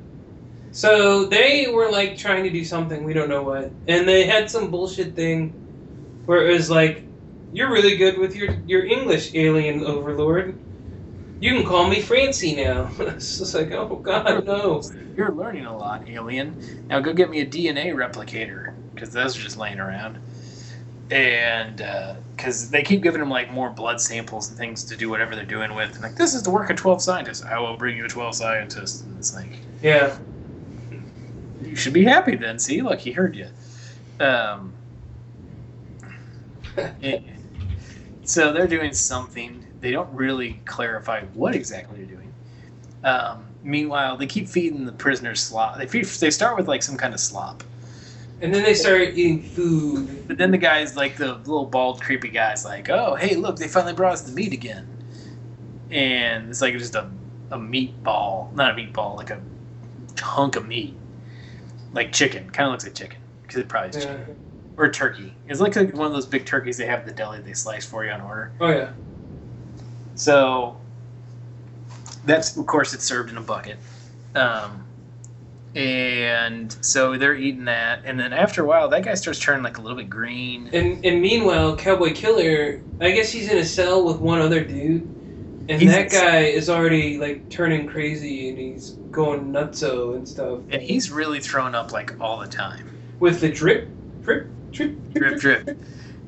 So 0.73 1.25
they 1.27 1.69
were 1.73 1.91
like 1.91 2.17
trying 2.19 2.43
to 2.45 2.51
do 2.51 2.65
something, 2.65 3.05
we 3.05 3.13
don't 3.13 3.29
know 3.29 3.43
what. 3.45 3.71
And 3.89 4.07
they 4.09 4.25
had 4.27 4.51
some 4.51 4.71
bullshit 4.71 5.15
thing 5.15 5.51
where 6.27 6.47
it 6.49 6.53
was 6.53 6.69
like, 6.69 7.03
You're 7.55 7.71
really 7.73 7.97
good 7.97 8.19
with 8.19 8.35
your, 8.35 8.51
your 8.67 8.85
English 8.85 9.31
alien 9.35 9.85
overlord. 9.85 10.59
You 11.41 11.55
can 11.55 11.67
call 11.67 11.89
me 11.89 12.01
Francie 12.03 12.57
now. 12.57 12.93
it's 12.99 13.39
just 13.39 13.55
like, 13.55 13.71
oh 13.73 14.01
god, 14.05 14.45
no. 14.45 14.83
You're 15.17 15.33
learning 15.33 15.67
a 15.67 15.77
lot, 15.77 16.09
alien. 16.09 16.59
Now 16.91 17.01
go 17.01 17.13
get 17.13 17.31
me 17.31 17.41
a 17.41 17.47
DNA 17.47 17.95
replicator 17.95 18.75
because 18.95 19.13
those 19.13 19.39
are 19.39 19.43
just 19.43 19.57
laying 19.57 19.79
around. 19.79 20.19
And 21.11 21.77
because 22.37 22.71
they 22.71 22.83
keep 22.83 23.03
giving 23.03 23.23
him 23.23 23.31
like 23.31 23.53
more 23.53 23.71
blood 23.71 24.01
samples 24.01 24.49
and 24.49 24.59
things 24.59 24.85
to 24.87 24.97
do 24.97 25.09
whatever 25.09 25.37
they're 25.37 25.47
doing 25.47 25.75
with. 25.77 25.93
And, 25.95 26.03
like 26.03 26.17
this 26.17 26.35
is 26.35 26.43
the 26.43 26.51
work 26.51 26.71
of 26.71 26.77
twelve 26.77 27.03
scientists. 27.03 27.43
I 27.45 27.59
will 27.61 27.77
bring 27.77 27.97
you 27.97 28.07
a 28.07 28.09
twelve 28.09 28.35
scientists. 28.35 29.03
And 29.03 29.17
it's 29.19 29.35
like 29.35 29.61
Yeah. 29.83 30.19
you 31.61 31.77
should 31.77 31.93
be 31.93 32.05
happy 32.05 32.37
then. 32.37 32.59
See, 32.59 32.83
look, 32.83 33.01
he 33.01 33.13
heard 33.13 33.37
you. 33.37 33.49
Um, 34.21 34.75
so 38.25 38.53
they're 38.53 38.67
doing 38.67 38.93
something. 38.93 39.65
They 39.81 39.91
don't 39.93 40.13
really 40.15 40.61
clarify 40.65 41.23
what 41.35 41.55
exactly 41.55 41.99
they're 41.99 42.17
doing. 42.17 42.33
Um, 43.03 43.45
meanwhile, 43.63 44.17
they 44.17 44.27
keep 44.27 44.49
feeding 44.49 44.87
the 44.87 44.93
prisoners 44.93 45.43
slop. 45.43 45.77
They 45.79 45.87
feed, 45.87 46.07
they 46.07 46.31
start 46.31 46.57
with 46.57 46.69
like 46.69 46.83
some 46.83 46.97
kind 46.97 47.13
of 47.15 47.21
slop, 47.21 47.63
And 48.41 48.55
then 48.55 48.63
they 48.63 48.75
start 48.75 49.03
eating 49.15 49.43
food. 49.43 50.27
but 50.27 50.39
then 50.39 50.51
the 50.51 50.59
guys, 50.59 50.97
like 50.97 51.17
the 51.17 51.35
little 51.35 51.67
bald, 51.67 52.01
creepy 52.03 52.31
guys, 52.31 52.65
like, 52.65 52.89
oh, 52.91 53.15
hey, 53.17 53.37
look, 53.37 53.57
they 53.59 53.69
finally 53.69 53.93
brought 53.93 54.15
us 54.15 54.23
the 54.23 54.33
meat 54.33 54.53
again, 54.53 54.87
and 55.91 56.49
it's 56.51 56.61
like 56.61 56.75
just 56.79 56.95
a 56.95 57.11
a 57.51 57.59
meatball, 57.59 58.53
not 58.55 58.73
a 58.73 58.75
meatball, 58.75 59.17
like 59.17 59.31
a 59.31 59.41
hunk 60.21 60.57
of 60.57 60.67
meat, 60.67 60.95
like 61.93 62.13
chicken. 62.13 62.51
Kind 62.51 62.67
of 62.69 62.73
looks 62.73 62.85
like 62.85 62.95
chicken 62.95 63.19
because 63.43 63.61
it 63.61 63.69
probably 63.69 63.91
is 63.91 63.97
Yeah. 63.97 64.03
chicken 64.19 64.37
or 64.77 64.91
turkey. 64.91 65.35
It's 65.49 65.61
like 65.61 65.75
one 65.77 66.07
of 66.07 66.13
those 66.13 66.27
big 66.27 66.45
turkeys 66.47 66.77
they 66.77 66.87
have 66.87 67.01
at 67.01 67.07
the 67.07 67.13
deli 67.13 67.41
they 67.41 67.53
slice 67.53 67.85
for 67.85 68.05
you 68.05 68.11
on 68.11 68.21
order. 68.21 68.53
Oh 68.61 68.69
yeah. 68.69 68.91
So 70.15 70.77
that's 72.25 72.57
of 72.57 72.67
course 72.67 72.95
it's 72.95 73.05
served 73.05 73.31
in 73.31 73.37
a 73.37 73.41
bucket. 73.43 73.79
Um, 74.35 74.85
and 75.75 76.75
so 76.83 77.17
they're 77.19 77.35
eating 77.35 77.65
that, 77.65 78.03
and 78.05 78.19
then 78.19 78.33
after 78.33 78.63
a 78.63 78.67
while, 78.67 78.89
that 78.91 79.03
guy 79.05 79.15
starts 79.15 79.41
turning 79.41 79.65
like 79.65 79.79
a 79.79 79.81
little 79.81 79.97
bit 79.97 80.09
green. 80.09 80.71
And 80.73 81.05
and 81.05 81.21
meanwhile, 81.21 81.77
Cowboy 81.77 82.13
Killer, 82.15 82.81
I 83.01 83.11
guess 83.11 83.31
he's 83.33 83.51
in 83.51 83.59
a 83.59 83.65
cell 83.65 84.05
with 84.05 84.19
one 84.19 84.41
other 84.41 84.63
dude, 84.65 85.03
and 85.69 85.81
He's- 85.83 85.93
that 85.93 86.11
guy 86.11 86.39
is 86.43 86.71
already 86.71 87.19
like 87.19 87.49
turning 87.51 87.89
crazy 87.89 88.51
and 88.51 88.59
he's 88.59 88.91
going 89.11 89.53
nutso 89.53 90.17
and 90.17 90.29
stuff 90.29 90.59
And 90.71 90.83
he's 90.83 91.11
really 91.13 91.39
thrown 91.41 91.75
up 91.75 91.93
like 91.93 92.21
all 92.21 92.39
the 92.41 92.49
time, 92.49 92.91
with 93.21 93.41
the 93.41 93.49
drip, 93.49 93.89
drip, 94.23 94.47
drip, 94.75 95.13
drip, 95.15 95.41
drip. 95.41 95.79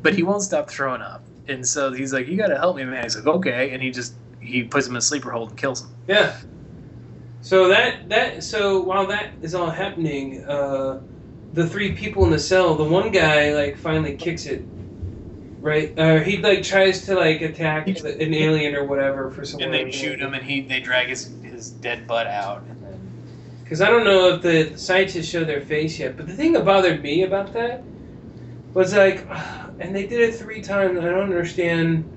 But 0.03 0.15
he 0.15 0.23
won't 0.23 0.43
stop 0.43 0.71
throwing 0.71 1.03
up, 1.03 1.23
and 1.49 1.67
so 1.67 1.93
he's 1.93 2.13
like, 2.13 2.29
"You 2.29 2.37
got 2.37 2.49
to 2.49 2.57
help 2.59 2.77
me, 2.77 2.85
man." 2.85 3.03
He's 3.03 3.17
like, 3.17 3.27
"Okay," 3.27 3.71
and 3.73 3.83
he 3.83 3.91
just 3.91 4.15
he 4.41 4.63
puts 4.63 4.87
him 4.87 4.93
in 4.93 4.99
a 4.99 5.03
sleeper 5.03 5.31
hold 5.31 5.51
and 5.51 5.59
kills 5.59 5.83
him. 5.83 5.91
Yeah. 6.07 6.37
So 7.41 7.69
that 7.69 8.09
that 8.09 8.43
so 8.45 8.81
while 8.83 9.07
that 9.09 9.31
is 9.43 9.55
all 9.55 9.71
happening, 9.71 10.45
uh, 10.45 11.01
the 11.55 11.67
three 11.67 11.93
people 11.93 12.25
in 12.25 12.31
the 12.31 12.39
cell, 12.39 12.75
the 12.75 12.85
one 12.85 13.11
guy 13.11 13.55
like 13.55 13.77
finally 13.77 14.17
kicks 14.17 14.47
it, 14.47 14.65
right? 15.61 15.97
Uh, 15.99 16.19
he 16.21 16.39
like 16.39 16.63
tries 16.63 17.05
to 17.07 17.15
like 17.15 17.41
attack 17.41 17.89
an 17.89 18.35
alien 18.35 18.75
or 18.75 18.85
whatever 18.85 19.31
for 19.31 19.45
some 19.45 19.61
And 19.61 19.73
reason. 19.73 19.87
they 19.87 19.93
shoot 19.93 20.21
him, 20.21 20.35
and 20.35 20.45
he 20.45 20.61
they 20.61 20.81
drag 20.81 21.09
his 21.09 21.31
his 21.43 21.71
dead 21.71 22.07
butt 22.07 22.27
out, 22.27 22.63
Because 23.65 23.81
I 23.81 23.91
don't 23.91 24.05
know 24.05 24.29
if 24.35 24.43
the 24.43 24.77
scientists 24.77 25.27
show 25.29 25.45
their 25.45 25.61
face 25.63 25.99
yet, 25.99 26.17
but 26.17 26.27
the 26.27 26.35
thing 26.35 26.53
that 26.53 26.65
bothered 26.65 27.03
me 27.03 27.23
about 27.23 27.53
that 27.55 27.83
was 28.77 28.95
like, 28.95 29.27
and 29.81 29.95
they 29.95 30.07
did 30.07 30.21
it 30.21 30.37
three 30.37 30.63
times. 30.63 30.99
I 30.99 31.05
don't 31.05 31.21
understand. 31.25 32.13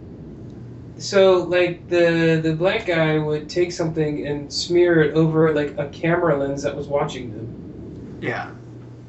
So 0.98 1.44
like 1.44 1.88
the 1.88 2.42
the 2.44 2.56
black 2.56 2.86
guy 2.86 3.18
would 3.18 3.50
take 3.50 3.72
something 3.72 4.28
and 4.28 4.52
smear 4.52 5.02
it 5.02 5.16
over 5.16 5.54
like 5.56 5.78
a 5.78 5.90
camera 5.90 6.38
lens 6.38 6.64
that 6.64 6.76
was 6.76 6.88
watching 6.88 7.32
them, 7.32 7.56
yeah, 8.22 8.52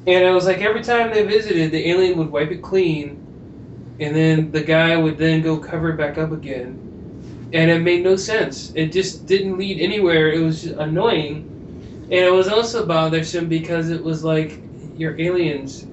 and 0.07 0.23
it 0.25 0.31
was 0.31 0.45
like 0.45 0.59
every 0.61 0.83
time 0.83 1.11
they 1.11 1.25
visited, 1.25 1.71
the 1.71 1.89
alien 1.89 2.17
would 2.17 2.31
wipe 2.31 2.51
it 2.51 2.61
clean, 2.61 3.19
and 3.99 4.15
then 4.15 4.51
the 4.51 4.63
guy 4.63 4.97
would 4.97 5.17
then 5.17 5.41
go 5.41 5.57
cover 5.57 5.89
it 5.91 5.97
back 5.97 6.17
up 6.17 6.31
again, 6.31 6.81
and 7.53 7.69
it 7.69 7.81
made 7.81 8.03
no 8.03 8.15
sense. 8.15 8.71
It 8.75 8.93
just 8.93 9.25
didn't 9.25 9.57
lead 9.57 9.81
anywhere. 9.81 10.31
It 10.31 10.39
was 10.39 10.65
annoying. 10.67 11.49
And 12.03 12.19
it 12.25 12.31
was 12.33 12.49
also 12.49 12.85
bothersome 12.85 13.47
because 13.47 13.89
it 13.89 14.03
was 14.03 14.23
like 14.23 14.61
you're 14.97 15.19
aliens. 15.19 15.90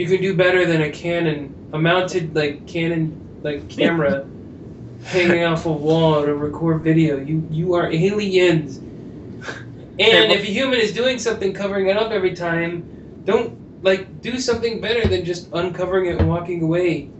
You 0.00 0.06
can 0.06 0.22
do 0.22 0.34
better 0.34 0.64
than 0.64 0.80
a 0.80 0.90
Canon, 0.90 1.54
a 1.74 1.78
mounted 1.78 2.34
like 2.34 2.66
Canon 2.66 3.20
like 3.42 3.68
camera 3.68 4.26
hanging 5.04 5.44
off 5.44 5.66
a 5.66 5.72
wall 5.72 6.24
to 6.24 6.34
record 6.34 6.80
video. 6.80 7.18
You 7.18 7.46
you 7.50 7.74
are 7.74 7.92
aliens. 7.92 8.80
And 9.98 10.32
if 10.32 10.40
a 10.40 10.46
human 10.46 10.80
is 10.80 10.94
doing 10.94 11.18
something 11.18 11.52
covering 11.52 11.88
it 11.88 11.98
up 11.98 12.10
every 12.10 12.34
time, 12.34 12.82
don't 13.26 13.84
like 13.84 14.22
do 14.22 14.40
something 14.40 14.80
better 14.80 15.06
than 15.06 15.26
just 15.26 15.50
uncovering 15.52 16.06
it 16.06 16.18
and 16.18 16.26
walking 16.26 16.62
away. 16.62 17.10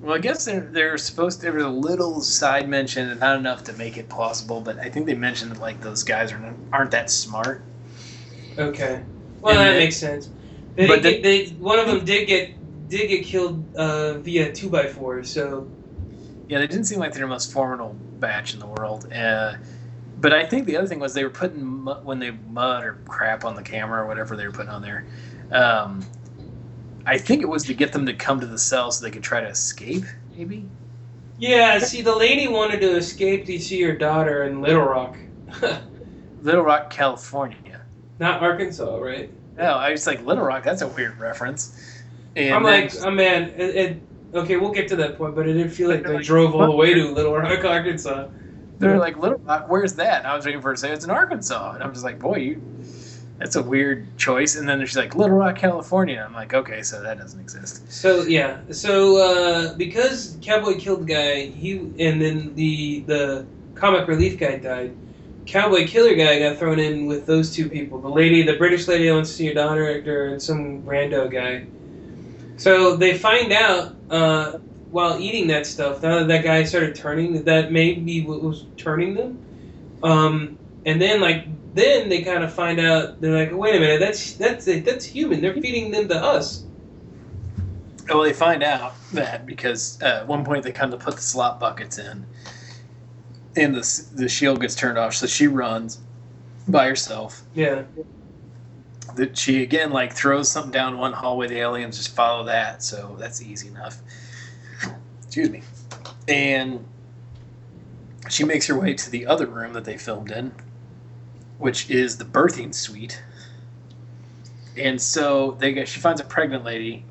Well, 0.00 0.14
I 0.14 0.18
guess 0.18 0.44
they're, 0.44 0.60
they're 0.60 0.96
supposed 0.96 1.40
to. 1.40 1.46
There 1.46 1.54
was 1.54 1.64
a 1.64 1.68
little 1.68 2.20
side 2.20 2.68
mention, 2.68 3.10
and 3.10 3.18
not 3.18 3.36
enough 3.36 3.64
to 3.64 3.72
make 3.72 3.96
it 3.96 4.08
plausible. 4.08 4.60
But 4.60 4.78
I 4.78 4.90
think 4.90 5.06
they 5.06 5.16
mentioned 5.16 5.50
that 5.50 5.60
like 5.60 5.80
those 5.80 6.04
guys 6.04 6.30
are 6.30 6.38
not, 6.38 6.54
aren't 6.72 6.92
that 6.92 7.10
smart. 7.10 7.62
Okay. 8.56 9.02
Well, 9.40 9.58
And 9.58 9.60
that 9.60 9.76
makes 9.76 9.96
sense. 9.96 10.30
They, 10.76 10.86
But 10.88 11.02
get, 11.02 11.22
they 11.22 11.46
one 11.58 11.78
of 11.78 11.86
them 11.86 12.04
did 12.04 12.26
get 12.26 12.88
did 12.88 13.08
get 13.08 13.24
killed 13.24 13.64
uh, 13.76 14.14
via 14.14 14.52
two 14.52 14.68
by 14.68 14.86
four. 14.86 15.22
So 15.24 15.68
Yeah, 16.48 16.58
they 16.58 16.66
didn't 16.66 16.84
seem 16.84 16.98
like 16.98 17.12
they're 17.12 17.22
the 17.22 17.28
most 17.28 17.52
formidable 17.52 17.96
batch 18.20 18.54
in 18.54 18.60
the 18.60 18.66
world. 18.66 19.12
Uh, 19.12 19.54
but 20.20 20.32
I 20.32 20.44
think 20.44 20.66
the 20.66 20.76
other 20.76 20.86
thing 20.86 21.00
was 21.00 21.14
they 21.14 21.24
were 21.24 21.30
putting 21.30 21.64
mu- 21.64 21.94
when 22.02 22.18
they 22.18 22.30
mud 22.30 22.84
or 22.84 22.98
crap 23.08 23.44
on 23.44 23.54
the 23.54 23.62
camera 23.62 24.02
or 24.02 24.06
whatever 24.06 24.36
they 24.36 24.46
were 24.46 24.52
putting 24.52 24.70
on 24.70 24.82
there. 24.82 25.06
Um, 25.50 26.06
I 27.06 27.18
think 27.18 27.42
it 27.42 27.48
was 27.48 27.64
to 27.64 27.74
get 27.74 27.92
them 27.92 28.06
to 28.06 28.14
come 28.14 28.40
to 28.40 28.46
the 28.46 28.58
cell 28.58 28.90
so 28.90 29.04
they 29.04 29.10
could 29.10 29.22
try 29.22 29.40
to 29.40 29.48
escape. 29.48 30.04
Maybe. 30.36 30.66
yeah, 31.38 31.78
see, 31.78 32.02
the 32.02 32.14
lady 32.16 32.48
wanted 32.48 32.80
to 32.80 32.96
escape 32.96 33.46
to 33.46 33.58
see 33.58 33.82
her 33.82 33.96
daughter 33.96 34.44
in 34.44 34.62
Little 34.62 34.84
Rock, 34.84 35.16
Little 36.42 36.62
Rock, 36.62 36.90
California. 36.90 37.82
not 38.18 38.42
Arkansas, 38.42 38.96
right? 38.96 39.30
No, 39.56 39.64
I 39.64 39.90
was 39.90 40.06
like 40.06 40.24
Little 40.24 40.44
Rock. 40.44 40.64
That's 40.64 40.82
a 40.82 40.88
weird 40.88 41.18
reference. 41.18 42.02
And 42.36 42.54
I'm 42.54 42.62
like, 42.62 42.92
oh 43.02 43.10
man, 43.10 43.50
it, 43.50 43.76
it, 43.76 44.02
okay, 44.34 44.56
we'll 44.56 44.72
get 44.72 44.88
to 44.88 44.96
that 44.96 45.16
point, 45.16 45.34
but 45.34 45.48
it 45.48 45.52
did 45.52 45.72
feel 45.72 45.88
like 45.88 46.02
they 46.02 46.18
drove 46.18 46.54
all 46.54 46.66
the 46.66 46.76
way 46.76 46.94
to 46.94 47.10
Little 47.12 47.34
Rock, 47.34 47.64
Arkansas. 47.64 48.28
They're 48.78 48.98
like, 48.98 49.16
Little 49.16 49.38
Rock, 49.38 49.66
where's 49.68 49.94
that? 49.94 50.18
And 50.18 50.26
I 50.26 50.34
was 50.34 50.44
waiting 50.44 50.60
for 50.60 50.68
her 50.68 50.74
to 50.74 50.80
say 50.80 50.90
it's 50.90 51.04
in 51.04 51.10
Arkansas. 51.10 51.74
And 51.74 51.82
I'm 51.82 51.92
just 51.92 52.04
like, 52.04 52.18
boy, 52.18 52.36
you, 52.36 52.62
that's 53.38 53.56
a 53.56 53.62
weird 53.62 54.16
choice. 54.18 54.56
And 54.56 54.68
then 54.68 54.80
she's 54.84 54.96
like, 54.96 55.14
Little 55.14 55.36
Rock, 55.36 55.56
California. 55.56 56.24
I'm 56.26 56.34
like, 56.34 56.54
okay, 56.54 56.82
so 56.82 57.00
that 57.02 57.18
doesn't 57.18 57.40
exist. 57.40 57.90
So 57.90 58.22
yeah, 58.24 58.60
so 58.70 59.16
uh, 59.18 59.74
because 59.76 60.36
Cowboy 60.42 60.76
killed 60.78 61.02
the 61.02 61.14
guy, 61.14 61.46
he 61.46 61.78
and 61.78 62.20
then 62.20 62.54
the 62.54 63.00
the 63.00 63.46
comic 63.74 64.08
relief 64.08 64.38
guy 64.38 64.58
died. 64.58 64.96
Cowboy 65.46 65.86
killer 65.86 66.14
guy 66.14 66.38
got 66.38 66.58
thrown 66.58 66.78
in 66.78 67.06
with 67.06 67.26
those 67.26 67.54
two 67.54 67.68
people: 67.68 68.00
the 68.00 68.08
lady, 68.08 68.42
the 68.42 68.56
British 68.56 68.88
lady 68.88 69.10
wants 69.10 69.30
to 69.30 69.36
see 69.36 69.44
your 69.44 69.54
daughter, 69.54 69.88
and 69.88 70.42
some 70.42 70.82
rando 70.82 71.30
guy. 71.30 71.66
So 72.56 72.96
they 72.96 73.18
find 73.18 73.52
out 73.52 73.94
uh, 74.10 74.58
while 74.90 75.18
eating 75.18 75.48
that 75.48 75.66
stuff. 75.66 76.02
Now 76.02 76.20
that 76.20 76.28
that 76.28 76.44
guy 76.44 76.64
started 76.64 76.94
turning, 76.94 77.34
that 77.34 77.44
that 77.46 77.72
may 77.72 77.94
be 77.94 78.24
what 78.24 78.42
was 78.42 78.66
turning 78.76 79.14
them. 79.14 79.44
Um, 80.02 80.58
and 80.86 81.00
then 81.00 81.20
like 81.20 81.46
then 81.74 82.08
they 82.08 82.22
kind 82.22 82.44
of 82.44 82.52
find 82.52 82.78
out 82.78 83.20
they're 83.20 83.36
like, 83.36 83.52
wait 83.52 83.74
a 83.74 83.80
minute, 83.80 84.00
that's 84.00 84.34
that's 84.34 84.64
that's 84.66 85.04
human. 85.04 85.40
They're 85.40 85.54
feeding 85.54 85.90
them 85.90 86.08
to 86.08 86.16
us. 86.16 86.64
Well, 88.08 88.22
they 88.22 88.34
find 88.34 88.62
out 88.62 88.94
that 89.12 89.46
because 89.46 90.00
uh, 90.02 90.20
at 90.20 90.28
one 90.28 90.44
point 90.44 90.62
they 90.62 90.72
come 90.72 90.90
to 90.90 90.96
put 90.96 91.16
the 91.16 91.22
slop 91.22 91.58
buckets 91.58 91.98
in, 91.98 92.26
and 93.56 93.74
the 93.74 94.04
the 94.14 94.28
shield 94.28 94.60
gets 94.60 94.74
turned 94.74 94.98
off, 94.98 95.14
so 95.14 95.26
she 95.26 95.46
runs 95.46 96.00
by 96.68 96.88
herself. 96.88 97.42
Yeah. 97.54 97.84
That 99.16 99.36
she 99.36 99.62
again 99.62 99.90
like 99.90 100.12
throws 100.12 100.50
something 100.50 100.72
down 100.72 100.98
one 100.98 101.12
hallway. 101.12 101.46
The 101.48 101.58
aliens 101.58 101.96
just 101.96 102.14
follow 102.14 102.44
that, 102.44 102.82
so 102.82 103.16
that's 103.18 103.42
easy 103.42 103.68
enough. 103.68 104.00
Excuse 105.22 105.50
me, 105.50 105.62
and 106.28 106.84
she 108.28 108.44
makes 108.44 108.66
her 108.66 108.78
way 108.78 108.94
to 108.94 109.10
the 109.10 109.26
other 109.26 109.46
room 109.46 109.72
that 109.74 109.84
they 109.84 109.96
filmed 109.96 110.30
in, 110.30 110.52
which 111.58 111.90
is 111.90 112.16
the 112.16 112.24
birthing 112.24 112.74
suite. 112.74 113.22
And 114.76 115.00
so 115.00 115.52
they 115.52 115.72
get, 115.72 115.86
she 115.86 116.00
finds 116.00 116.20
a 116.20 116.24
pregnant 116.24 116.64
lady, 116.64 117.04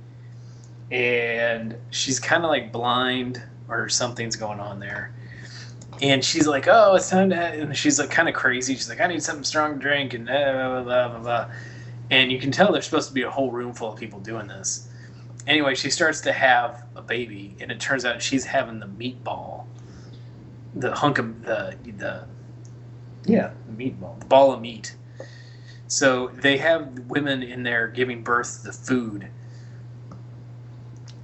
and 0.92 1.76
she's 1.92 2.20
kind 2.20 2.44
of 2.44 2.50
like 2.50 2.72
blind 2.72 3.42
or 3.70 3.88
something's 3.90 4.36
going 4.36 4.60
on 4.60 4.80
there. 4.80 5.14
And 6.02 6.24
she's 6.24 6.48
like, 6.48 6.68
"Oh, 6.68 6.96
it's 6.96 7.10
time 7.10 7.30
to," 7.30 7.36
and 7.36 7.76
she's 7.78 8.00
like 8.00 8.10
kind 8.10 8.28
of 8.28 8.36
crazy. 8.36 8.76
She's 8.76 8.90
like, 8.90 9.02
"I 9.02 9.08
need 9.08 9.24
something 9.24 9.44
strong 9.44 9.76
to 9.76 9.80
drink," 9.80 10.14
and 10.14 10.26
blah 10.26 10.82
blah 10.84 11.08
blah 11.10 11.20
blah. 11.20 11.52
And 12.10 12.32
you 12.32 12.40
can 12.40 12.52
tell 12.52 12.72
there's 12.72 12.86
supposed 12.86 13.08
to 13.08 13.14
be 13.14 13.22
a 13.24 13.30
whole 13.30 13.52
room 13.52 13.74
full 13.74 13.92
of 13.94 14.00
people 14.00 14.20
doing 14.20 14.48
this. 14.48 14.90
Anyway, 15.48 15.76
she 15.76 15.90
starts 15.90 16.22
to 16.22 16.34
have 16.34 16.84
a 16.96 17.02
baby, 17.02 17.56
and 17.60 17.72
it 17.72 17.80
turns 17.80 18.06
out 18.06 18.22
she's 18.22 18.46
having 18.46 18.80
the 18.80 18.88
meatball, 18.88 19.66
the 20.76 20.94
hunk 20.94 21.18
of 21.18 21.44
the 21.44 21.76
the 21.98 22.26
yeah 23.26 23.52
the 23.68 23.84
meatball, 23.84 24.20
the 24.20 24.26
ball 24.26 24.52
of 24.54 24.62
meat. 24.62 24.96
So 25.88 26.30
they 26.30 26.58
have 26.58 26.88
women 27.08 27.44
in 27.44 27.64
there 27.64 27.88
giving 27.88 28.24
birth 28.24 28.62
to 28.62 28.68
the 28.68 28.74
food, 28.74 29.28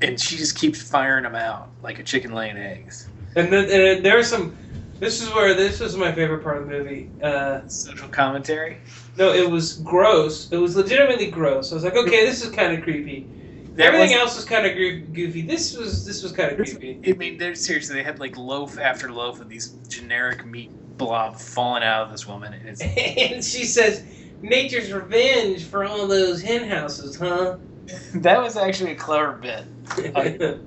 and 0.01 0.20
she 0.20 0.38
just 0.38 0.57
keeps 0.57 0.82
firing 0.82 1.24
them 1.24 1.36
out 1.36 1.70
like 1.82 1.99
a 1.99 2.03
chicken 2.03 2.34
laying 2.34 2.57
eggs. 2.57 3.09
And 3.39 3.51
then 3.53 3.69
and 3.69 4.05
there 4.05 4.17
are 4.17 4.23
some 4.23 4.55
This 4.99 5.21
is 5.21 5.29
where 5.33 5.53
this 5.53 5.79
was 5.79 5.95
my 5.95 6.11
favorite 6.11 6.43
part 6.43 6.57
of 6.57 6.67
the 6.67 6.71
movie. 6.77 7.09
Uh, 7.23 7.67
Social 7.67 8.09
commentary. 8.09 8.77
no, 9.17 9.31
it 9.33 9.49
was 9.49 9.77
gross. 9.79 10.51
It 10.51 10.57
was 10.57 10.75
legitimately 10.75 11.31
gross. 11.31 11.71
I 11.71 11.75
was 11.75 11.83
like, 11.83 11.95
okay, 11.95 12.25
this 12.25 12.43
is 12.43 12.51
kind 12.51 12.77
of 12.77 12.83
creepy. 12.83 13.27
There 13.75 13.87
Everything 13.87 14.17
was- 14.17 14.21
else 14.21 14.35
was 14.35 14.45
kind 14.45 14.65
of 14.65 14.73
goofy. 15.13 15.41
This 15.41 15.75
was 15.77 16.05
this 16.05 16.21
was 16.21 16.31
kind 16.33 16.51
of 16.51 16.57
creepy. 16.57 16.99
I 17.09 17.13
mean, 17.15 17.37
they're 17.37 17.55
seriously. 17.55 17.95
They 17.95 18.03
had 18.03 18.19
like 18.19 18.35
loaf 18.37 18.77
after 18.77 19.11
loaf 19.11 19.39
of 19.39 19.47
these 19.47 19.69
generic 19.87 20.45
meat 20.45 20.71
blob 20.97 21.37
falling 21.39 21.81
out 21.83 22.03
of 22.03 22.11
this 22.11 22.27
woman. 22.27 22.51
And 22.53 22.67
it's, 22.67 22.81
and 23.33 23.43
she 23.43 23.63
says, 23.63 24.03
"Nature's 24.41 24.91
revenge 24.91 25.63
for 25.63 25.85
all 25.85 26.07
those 26.07 26.41
hen 26.41 26.67
houses, 26.67 27.15
huh?" 27.17 27.55
that 28.15 28.41
was 28.41 28.57
actually 28.57 28.91
a 28.91 28.95
clever 28.95 29.31
bit. 29.33 29.63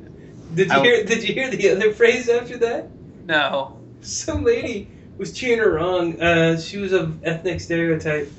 did 0.55 0.69
you 0.69 0.75
I- 0.75 0.83
hear? 0.83 1.05
Did 1.05 1.27
you 1.29 1.35
hear 1.35 1.51
the 1.51 1.71
other 1.71 1.93
phrase 2.01 2.29
after 2.29 2.57
that? 2.59 2.89
No. 3.27 3.79
Some 4.01 4.45
lady 4.45 4.91
was 5.19 5.33
cheering 5.33 5.61
her 5.61 5.73
wrong. 5.73 6.21
Uh, 6.21 6.59
she 6.59 6.79
was 6.79 6.93
of 6.93 7.25
ethnic 7.25 7.61
stereotype, 7.61 8.31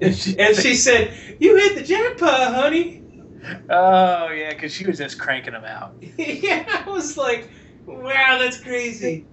and 0.00 0.14
she, 0.16 0.38
and 0.38 0.56
she 0.56 0.74
said, 0.74 1.12
"You 1.38 1.56
hit 1.56 1.74
the 1.76 1.82
jackpot, 1.82 2.54
honey." 2.54 3.02
Oh 3.68 4.28
yeah, 4.30 4.50
because 4.54 4.72
she 4.72 4.86
was 4.86 4.98
just 4.98 5.18
cranking 5.18 5.52
them 5.52 5.64
out. 5.64 5.94
yeah, 6.16 6.84
I 6.86 6.88
was 6.90 7.16
like, 7.16 7.50
"Wow, 7.86 8.38
that's 8.40 8.58
crazy." 8.60 9.26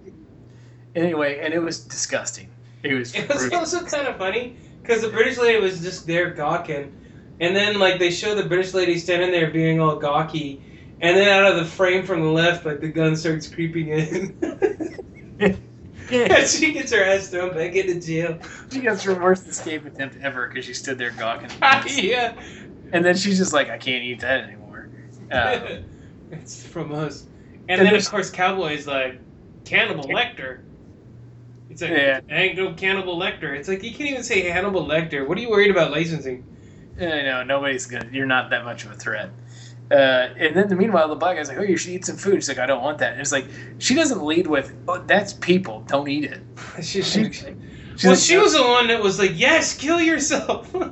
Anyway, 0.94 1.38
and 1.40 1.54
it 1.54 1.60
was 1.60 1.80
disgusting. 1.84 2.48
It 2.82 2.94
was. 2.94 3.14
It 3.14 3.28
was 3.28 3.38
brutal. 3.42 3.58
also 3.60 3.84
kind 3.84 4.08
of 4.08 4.16
funny 4.16 4.56
because 4.82 5.02
the 5.02 5.08
British 5.08 5.38
lady 5.38 5.60
was 5.60 5.80
just 5.80 6.06
there 6.06 6.30
gawking, 6.30 6.92
and 7.40 7.54
then 7.54 7.78
like 7.78 7.98
they 7.98 8.10
show 8.10 8.34
the 8.34 8.44
British 8.44 8.74
lady 8.74 8.98
standing 8.98 9.30
there 9.30 9.50
being 9.50 9.80
all 9.80 9.96
gawky, 9.96 10.60
and 11.00 11.16
then 11.16 11.28
out 11.28 11.50
of 11.50 11.56
the 11.56 11.64
frame 11.64 12.04
from 12.04 12.20
the 12.20 12.30
left, 12.30 12.66
like 12.66 12.80
the 12.80 12.88
gun 12.88 13.16
starts 13.16 13.48
creeping 13.48 13.88
in. 13.88 14.36
and 16.10 16.48
she 16.48 16.72
gets 16.72 16.92
her 16.92 17.02
ass 17.02 17.28
thrown 17.28 17.54
back 17.54 17.74
into 17.74 18.00
jail. 18.00 18.38
She 18.70 18.80
gets 18.80 19.02
her 19.04 19.14
worst 19.14 19.46
escape 19.46 19.86
attempt 19.86 20.16
ever 20.22 20.48
because 20.48 20.64
she 20.64 20.74
stood 20.74 20.98
there 20.98 21.12
gawking. 21.12 21.50
yeah. 22.04 22.34
and 22.92 23.04
then 23.04 23.16
she's 23.16 23.38
just 23.38 23.52
like, 23.52 23.70
I 23.70 23.78
can't 23.78 24.04
eat 24.04 24.20
that 24.20 24.40
anymore. 24.44 24.88
Uh, 25.30 25.78
it's 26.32 26.66
from 26.66 26.92
us. 26.92 27.26
And 27.68 27.80
And 27.80 27.88
then 27.88 27.94
of 27.94 28.08
course 28.10 28.30
Cowboy's 28.30 28.86
like 28.86 29.20
Cannibal 29.64 30.04
Lecter. 30.04 30.60
It's 31.70 31.80
like 31.80 31.90
Yeah. 31.92 32.20
ain't 32.28 32.56
no 32.56 32.74
Cannibal 32.74 33.18
Lecter. 33.18 33.56
It's 33.56 33.68
like 33.68 33.82
you 33.82 33.92
can't 33.92 34.10
even 34.10 34.22
say 34.24 34.42
Hannibal 34.42 34.84
Lecter. 34.86 35.26
What 35.26 35.38
are 35.38 35.40
you 35.40 35.50
worried 35.50 35.70
about 35.70 35.92
licensing? 35.92 36.44
I 37.00 37.22
know 37.22 37.44
nobody's 37.44 37.86
gonna. 37.86 38.08
You're 38.12 38.26
not 38.26 38.50
that 38.50 38.64
much 38.64 38.84
of 38.84 38.90
a 38.90 38.94
threat. 38.94 39.30
Uh, 39.90 40.28
and 40.38 40.56
then 40.56 40.68
the 40.68 40.76
meanwhile, 40.76 41.08
the 41.08 41.16
black 41.16 41.36
guy's 41.36 41.48
like, 41.48 41.58
"Oh, 41.58 41.62
you 41.62 41.76
should 41.76 41.90
eat 41.92 42.04
some 42.06 42.16
food." 42.16 42.36
She's 42.36 42.48
like, 42.48 42.58
"I 42.58 42.66
don't 42.66 42.82
want 42.82 42.98
that." 42.98 43.12
And 43.12 43.20
it's 43.20 43.32
like 43.32 43.50
she 43.78 43.94
doesn't 43.94 44.22
lead 44.22 44.46
with, 44.46 44.72
"Oh, 44.88 45.02
that's 45.06 45.32
people. 45.32 45.84
Don't 45.88 46.08
eat 46.08 46.24
it." 46.24 46.46
She, 46.82 47.02
She, 47.02 47.32
she, 47.32 47.56
she's 47.96 48.04
well, 48.04 48.12
like, 48.12 48.20
she 48.20 48.36
was 48.38 48.52
the 48.54 48.62
one 48.62 48.88
that 48.88 49.02
was 49.02 49.18
like, 49.18 49.32
"Yes, 49.34 49.74
kill 49.76 50.00
yourself." 50.00 50.74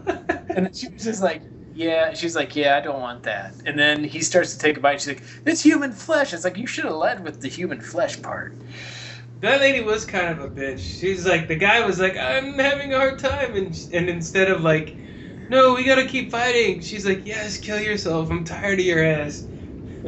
And 0.55 0.67
then 0.67 0.73
she 0.75 0.89
was 0.93 1.05
just 1.05 1.23
like, 1.23 1.43
"Yeah." 1.73 2.13
She's 2.15 2.35
like, 2.37 2.57
"Yeah, 2.57 2.77
I 2.77 2.81
don't 2.81 3.01
want 3.01 3.23
that." 3.25 3.57
And 3.67 3.79
then 3.79 4.05
he 4.05 4.21
starts 4.23 4.53
to 4.53 4.59
take 4.59 4.77
a 4.79 4.81
bite. 4.81 5.01
She's 5.01 5.09
like, 5.09 5.25
"It's 5.47 5.63
human 5.63 5.93
flesh." 5.93 6.33
It's 6.33 6.45
like 6.45 6.57
you 6.59 6.67
should 6.67 6.85
have 6.85 6.95
led 6.95 7.25
with 7.25 7.41
the 7.41 7.49
human 7.49 7.81
flesh 7.81 8.21
part. 8.23 8.59
that 9.41 9.61
lady 9.61 9.81
was 9.83 10.05
kind 10.05 10.29
of 10.29 10.41
a 10.41 10.49
bitch. 10.51 10.81
She's 10.81 11.27
like, 11.27 11.49
the 11.49 11.57
guy 11.57 11.85
was 11.87 11.99
like, 12.01 12.17
"I'm 12.17 12.59
having 12.59 12.93
a 12.93 12.97
hard 12.99 13.19
time," 13.19 13.55
and 13.57 13.75
and 13.93 14.09
instead 14.09 14.51
of 14.51 14.63
like, 14.63 14.99
"No, 15.49 15.75
we 15.75 15.85
gotta 15.85 16.07
keep 16.07 16.31
fighting," 16.31 16.81
she's 16.81 17.07
like, 17.07 17.27
"Yes, 17.27 17.59
kill 17.59 17.81
yourself. 17.81 18.31
I'm 18.31 18.45
tired 18.45 18.79
of 18.81 18.85
your 18.87 19.03
ass." 19.05 19.47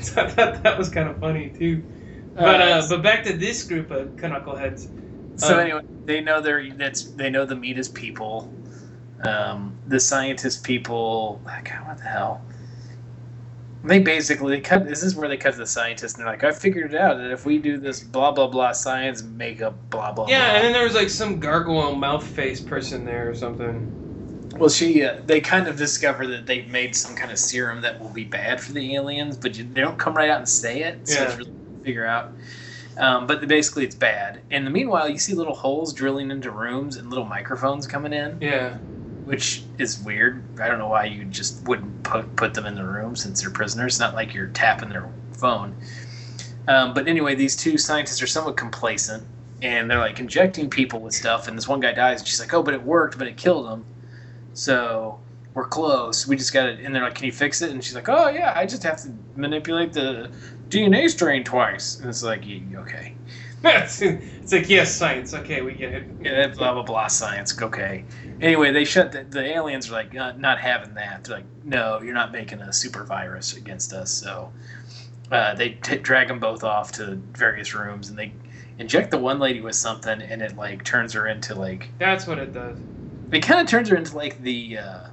so 0.00 0.22
I 0.22 0.28
thought 0.28 0.62
that 0.62 0.78
was 0.78 0.88
kind 0.88 1.08
of 1.08 1.18
funny 1.18 1.50
too. 1.50 1.84
But 2.36 2.60
uh, 2.60 2.86
but 2.88 3.02
back 3.02 3.24
to 3.24 3.36
this 3.36 3.64
group 3.64 3.90
of 3.90 4.16
knuckleheads. 4.16 4.88
So 5.36 5.54
Um, 5.54 5.60
anyway, 5.60 5.80
they 6.06 6.20
know 6.20 6.40
they're 6.40 6.72
that's 6.74 7.04
they 7.12 7.30
know 7.30 7.44
the 7.46 7.56
meat 7.56 7.78
is 7.78 7.88
people. 7.88 8.52
Um, 9.24 9.78
the 9.86 10.00
scientist 10.00 10.64
people, 10.64 11.42
God, 11.44 11.86
what 11.86 11.98
the 11.98 12.04
hell? 12.04 12.42
They 13.82 13.98
basically 13.98 14.60
cut. 14.60 14.86
This 14.86 15.02
is 15.02 15.16
where 15.16 15.28
they 15.28 15.36
cut 15.38 15.56
the 15.56 15.66
scientists, 15.66 16.14
and 16.14 16.20
they're 16.24 16.32
like, 16.32 16.44
"I 16.44 16.52
figured 16.52 16.92
it 16.94 17.00
out 17.00 17.16
that 17.18 17.30
if 17.30 17.46
we 17.46 17.58
do 17.58 17.78
this 17.78 18.00
blah 18.02 18.30
blah 18.32 18.46
blah 18.48 18.72
science 18.72 19.22
makeup 19.22 19.76
blah 19.90 20.12
blah 20.12 20.26
Yeah, 20.26 20.54
and 20.54 20.64
then 20.64 20.72
there 20.72 20.84
was 20.84 20.94
like 20.94 21.10
some 21.10 21.40
gargoyle 21.40 21.94
mouth 21.94 22.26
face 22.26 22.60
person 22.60 23.04
there 23.04 23.28
or 23.28 23.34
something. 23.34 23.90
Well, 24.60 24.68
she 24.68 25.02
uh, 25.04 25.20
they 25.26 25.40
kind 25.40 25.66
of 25.66 25.76
discover 25.76 26.26
that 26.28 26.46
they've 26.46 26.68
made 26.68 26.94
some 26.94 27.16
kind 27.16 27.32
of 27.32 27.38
serum 27.38 27.80
that 27.80 27.98
will 28.00 28.10
be 28.10 28.24
bad 28.24 28.60
for 28.60 28.72
the 28.72 28.94
aliens, 28.94 29.36
but 29.36 29.56
you, 29.58 29.64
they 29.64 29.80
don't 29.80 29.98
come 29.98 30.14
right 30.14 30.30
out 30.30 30.38
and 30.38 30.48
say 30.48 30.82
it, 30.82 31.08
so 31.08 31.22
it's 31.24 31.32
Yeah. 31.32 31.38
really 31.38 31.50
hard 31.50 31.78
to 31.78 31.84
figure 31.84 32.06
out. 32.06 32.32
Um, 32.98 33.26
but 33.26 33.46
basically, 33.48 33.84
it's 33.84 33.94
bad. 33.96 34.40
In 34.50 34.64
the 34.64 34.70
meanwhile, 34.70 35.08
you 35.08 35.18
see 35.18 35.32
little 35.34 35.54
holes 35.54 35.94
drilling 35.94 36.30
into 36.30 36.50
rooms 36.50 36.96
and 36.96 37.08
little 37.08 37.24
microphones 37.24 37.86
coming 37.86 38.12
in. 38.12 38.38
Yeah. 38.40 38.76
which 39.24 39.62
is 39.78 39.98
weird. 40.00 40.42
I 40.60 40.66
don't 40.68 40.78
know 40.78 40.88
why 40.88 41.04
you 41.04 41.24
just 41.24 41.62
wouldn't 41.68 42.02
put 42.02 42.34
put 42.36 42.54
them 42.54 42.66
in 42.66 42.74
the 42.74 42.84
room 42.84 43.14
since 43.16 43.42
they're 43.42 43.50
prisoners. 43.50 43.94
It's 43.94 44.00
not 44.00 44.14
like 44.14 44.34
you're 44.34 44.48
tapping 44.48 44.88
their 44.88 45.08
phone. 45.32 45.74
Um, 46.68 46.94
but 46.94 47.06
anyway, 47.08 47.34
these 47.34 47.54
two 47.56 47.78
scientists 47.78 48.22
are 48.22 48.26
somewhat 48.26 48.56
complacent, 48.56 49.22
and 49.62 49.90
they're 49.90 49.98
like 49.98 50.20
injecting 50.20 50.68
people 50.70 51.00
with 51.00 51.14
stuff. 51.14 51.48
And 51.48 51.56
this 51.56 51.68
one 51.68 51.80
guy 51.80 51.92
dies, 51.92 52.20
and 52.20 52.28
she's 52.28 52.40
like, 52.40 52.52
"Oh, 52.54 52.62
but 52.62 52.74
it 52.74 52.82
worked, 52.82 53.18
but 53.18 53.26
it 53.26 53.36
killed 53.36 53.68
him." 53.70 53.84
So 54.60 55.18
we're 55.54 55.68
close. 55.68 56.26
We 56.26 56.36
just 56.36 56.52
got 56.52 56.68
it. 56.68 56.80
And 56.80 56.94
they're 56.94 57.02
like, 57.02 57.14
"Can 57.14 57.24
you 57.24 57.32
fix 57.32 57.62
it?" 57.62 57.70
And 57.70 57.82
she's 57.82 57.94
like, 57.94 58.10
"Oh 58.10 58.28
yeah, 58.28 58.52
I 58.54 58.66
just 58.66 58.82
have 58.82 59.00
to 59.02 59.10
manipulate 59.34 59.94
the 59.94 60.30
DNA 60.68 61.08
strain 61.08 61.44
twice." 61.44 61.98
And 61.98 62.10
it's 62.10 62.22
like, 62.22 62.46
"Yeah, 62.46 62.80
"Okay." 62.80 63.14
it's, 63.64 64.02
it's 64.02 64.52
like 64.52 64.68
yes, 64.68 64.94
science. 64.94 65.32
Okay, 65.32 65.62
we 65.62 65.72
get 65.72 65.94
it. 65.94 66.04
Yeah, 66.22 66.48
blah 66.48 66.74
blah 66.74 66.82
blah 66.82 67.06
science. 67.06 67.60
Okay. 67.60 68.04
Anyway, 68.42 68.70
they 68.70 68.84
shut 68.84 69.12
the, 69.12 69.24
the 69.24 69.42
aliens 69.42 69.88
are 69.88 69.92
like 69.92 70.14
uh, 70.14 70.32
not 70.36 70.60
having 70.60 70.92
that. 70.94 71.24
They're 71.24 71.36
like, 71.36 71.46
no, 71.64 72.02
you're 72.02 72.12
not 72.12 72.30
making 72.30 72.60
a 72.60 72.70
super 72.70 73.04
virus 73.04 73.56
against 73.56 73.94
us. 73.94 74.10
So 74.10 74.52
uh, 75.30 75.54
they 75.54 75.70
t- 75.70 75.96
drag 75.96 76.28
them 76.28 76.38
both 76.38 76.64
off 76.64 76.92
to 76.92 77.14
various 77.32 77.74
rooms, 77.74 78.10
and 78.10 78.18
they 78.18 78.32
inject 78.78 79.10
the 79.10 79.18
one 79.18 79.38
lady 79.38 79.62
with 79.62 79.76
something, 79.76 80.20
and 80.20 80.42
it 80.42 80.54
like 80.56 80.84
turns 80.84 81.14
her 81.14 81.26
into 81.26 81.54
like 81.54 81.88
That's 81.98 82.26
what 82.26 82.38
it 82.38 82.52
does. 82.52 82.76
It 83.32 83.40
kind 83.42 83.60
of 83.60 83.66
turns 83.66 83.88
her 83.88 83.96
into 83.96 84.16
like 84.16 84.40
the 84.42 84.78
uh, 84.78 85.06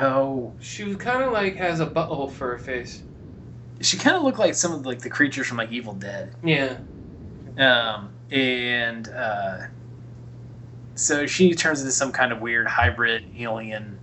oh 0.00 0.52
She 0.60 0.94
kind 0.94 1.22
of 1.22 1.32
like 1.32 1.56
has 1.56 1.80
a 1.80 1.86
butthole 1.86 2.30
for 2.30 2.52
her 2.52 2.58
face. 2.58 3.02
she 3.80 3.96
kind 3.96 4.16
of 4.16 4.22
looked 4.22 4.38
like 4.38 4.54
some 4.54 4.72
of 4.72 4.86
like 4.86 5.00
the 5.00 5.10
creatures 5.10 5.46
from 5.46 5.56
like 5.58 5.72
Evil 5.72 5.94
Dead. 5.94 6.34
Yeah. 6.44 6.76
Um, 7.58 8.10
and 8.30 9.08
uh, 9.08 9.58
so 10.94 11.26
she 11.26 11.54
turns 11.54 11.80
into 11.80 11.92
some 11.92 12.12
kind 12.12 12.32
of 12.32 12.40
weird 12.40 12.66
hybrid 12.66 13.24
alien 13.38 13.98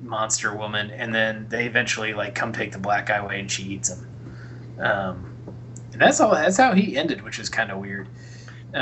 monster 0.00 0.54
woman, 0.54 0.90
and 0.90 1.14
then 1.14 1.46
they 1.48 1.66
eventually 1.66 2.14
like 2.14 2.34
come 2.34 2.52
take 2.52 2.72
the 2.72 2.78
black 2.78 3.06
guy 3.06 3.16
away, 3.16 3.40
and 3.40 3.50
she 3.50 3.62
eats 3.64 3.88
him. 3.90 4.06
Um, 4.78 5.32
and 5.92 6.00
that's 6.00 6.20
all. 6.20 6.32
That's 6.32 6.56
how 6.56 6.74
he 6.74 6.96
ended, 6.96 7.22
which 7.22 7.38
is 7.38 7.48
kind 7.48 7.70
of 7.70 7.78
weird. 7.78 8.08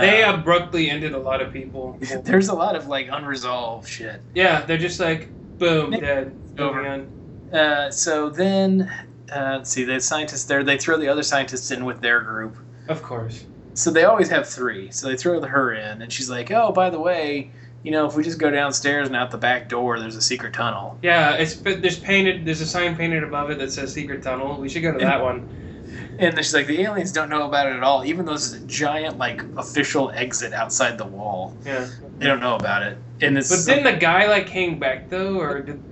They 0.01 0.23
Um, 0.25 0.41
abruptly 0.41 0.89
ended 0.91 1.13
a 1.13 1.19
lot 1.19 1.41
of 1.43 1.53
people. 1.53 1.99
there's 2.25 2.49
a 2.49 2.55
lot 2.55 2.75
of 2.77 2.87
like 2.89 3.09
unresolved 3.11 3.89
shit. 3.89 4.21
Yeah, 4.35 4.63
they're 4.63 4.79
just 4.79 4.99
like 4.99 5.29
boom, 5.59 5.91
Nick- 5.91 6.01
dead. 6.01 6.33
over. 6.59 7.05
Uh, 7.53 7.91
so 7.91 8.31
then, 8.31 8.91
uh, 9.35 9.57
let's 9.59 9.71
see, 9.71 9.85
the 9.85 10.01
scientists 10.01 10.45
there. 10.45 10.65
They 10.65 10.79
throw 10.79 10.97
the 10.97 11.09
other 11.09 11.23
scientists 11.23 11.71
in 11.71 11.85
with 11.85 12.01
their 12.01 12.21
group. 12.21 12.57
Of 12.89 13.03
course. 13.03 13.45
So 13.75 13.91
they 13.91 14.05
always 14.05 14.29
have 14.31 14.49
three. 14.49 14.91
So 14.91 15.09
they 15.09 15.17
throw 15.17 15.41
her 15.43 15.73
in, 15.75 16.03
and 16.03 16.13
she's 16.13 16.29
like, 16.31 16.51
"Oh, 16.51 16.73
by 16.73 16.89
the 16.91 16.99
way, 17.01 17.51
you 17.83 17.91
know, 17.91 18.07
if 18.07 18.15
we 18.17 18.23
just 18.23 18.39
go 18.39 18.51
downstairs 18.51 19.09
and 19.09 19.17
out 19.17 19.31
the 19.31 19.39
back 19.39 19.69
door, 19.69 19.99
there's 20.01 20.17
a 20.17 20.23
secret 20.23 20.53
tunnel." 20.55 20.99
Yeah, 21.03 21.35
it's 21.35 21.55
but 21.55 21.83
there's 21.83 21.99
painted. 21.99 22.45
There's 22.47 22.61
a 22.63 22.67
sign 22.67 22.97
painted 22.97 23.23
above 23.25 23.51
it 23.51 23.59
that 23.59 23.71
says 23.73 23.93
secret 23.93 24.23
tunnel. 24.23 24.59
We 24.61 24.69
should 24.71 24.83
go 24.83 24.93
to 24.93 24.99
that 24.99 25.23
one. 25.31 25.49
And 26.19 26.37
then 26.37 26.37
she's 26.37 26.55
like, 26.55 26.67
"The 26.67 26.81
aliens 26.83 27.13
don't 27.13 27.29
know 27.29 27.47
about 27.47 27.67
it 27.67 27.77
at 27.77 27.83
all, 27.83 28.05
even 28.05 28.25
though 28.25 28.33
there's 28.33 28.53
a 28.53 28.61
giant 28.67 29.19
like 29.19 29.43
official 29.57 30.11
exit 30.11 30.53
outside 30.53 30.99
the 30.99 31.07
wall. 31.07 31.57
Yeah. 31.65 31.89
They 32.19 32.27
don't 32.27 32.41
know 32.41 32.57
about 32.57 32.83
it." 32.83 32.99
And 33.21 33.39
it's 33.39 33.49
But 33.49 33.71
didn't 33.73 33.93
the 33.93 33.99
guy 33.99 34.29
like 34.29 34.49
hang 34.49 34.79
back 34.79 35.09
though, 35.09 35.41
or 35.41 35.61
did 35.61 35.83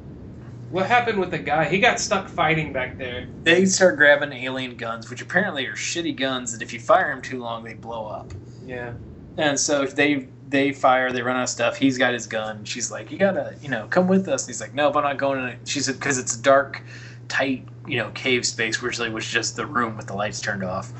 what 0.70 0.86
happened 0.86 1.18
with 1.18 1.32
the 1.32 1.38
guy? 1.38 1.64
He 1.64 1.80
got 1.80 1.98
stuck 1.98 2.28
fighting 2.28 2.72
back 2.72 2.96
there. 2.96 3.26
they 3.42 3.66
start 3.66 3.96
grabbing 3.96 4.32
alien 4.32 4.76
guns, 4.76 5.11
which 5.11 5.20
apparently 5.20 5.66
are 5.66 5.74
shitty 5.74 6.14
guns 6.16 6.53
that 6.53 6.62
if 6.62 6.72
you 6.72 6.78
fire 6.78 7.12
them 7.12 7.22
too 7.22 7.40
long, 7.40 7.64
they 7.64 7.74
blow 7.74 8.07
up. 8.07 8.32
Yeah. 8.64 8.92
And 9.36 9.59
so 9.59 9.82
if 9.82 9.96
they 9.96 10.28
they 10.48 10.72
fire, 10.72 11.12
they 11.12 11.22
run 11.22 11.36
out 11.36 11.44
of 11.44 11.48
stuff. 11.48 11.76
He's 11.76 11.96
got 11.98 12.12
his 12.12 12.26
gun. 12.26 12.64
She's 12.64 12.90
like, 12.90 13.11
"You 13.11 13.18
gotta, 13.18 13.55
you 13.62 13.68
know, 13.68 13.86
come 13.88 14.09
with 14.09 14.28
us." 14.28 14.44
And 14.44 14.48
he's 14.51 14.61
like, 14.61 14.74
"Nope, 14.74 14.96
I'm 14.96 15.05
not 15.05 15.16
going." 15.16 15.40
In. 15.48 15.59
She 15.64 15.80
said, 15.80 15.94
"Because 15.94 16.18
it's 16.18 16.36
dark, 16.36 16.82
tight, 17.28 17.66
you 17.91 17.99
know, 17.99 18.11
cave 18.11 18.47
space, 18.47 18.80
which 18.80 18.99
like 18.99 19.12
was 19.12 19.26
just 19.26 19.57
the 19.57 19.66
room 19.66 19.97
with 19.97 20.07
the 20.07 20.14
lights 20.14 20.41
turned 20.41 20.64
off." 20.64 20.93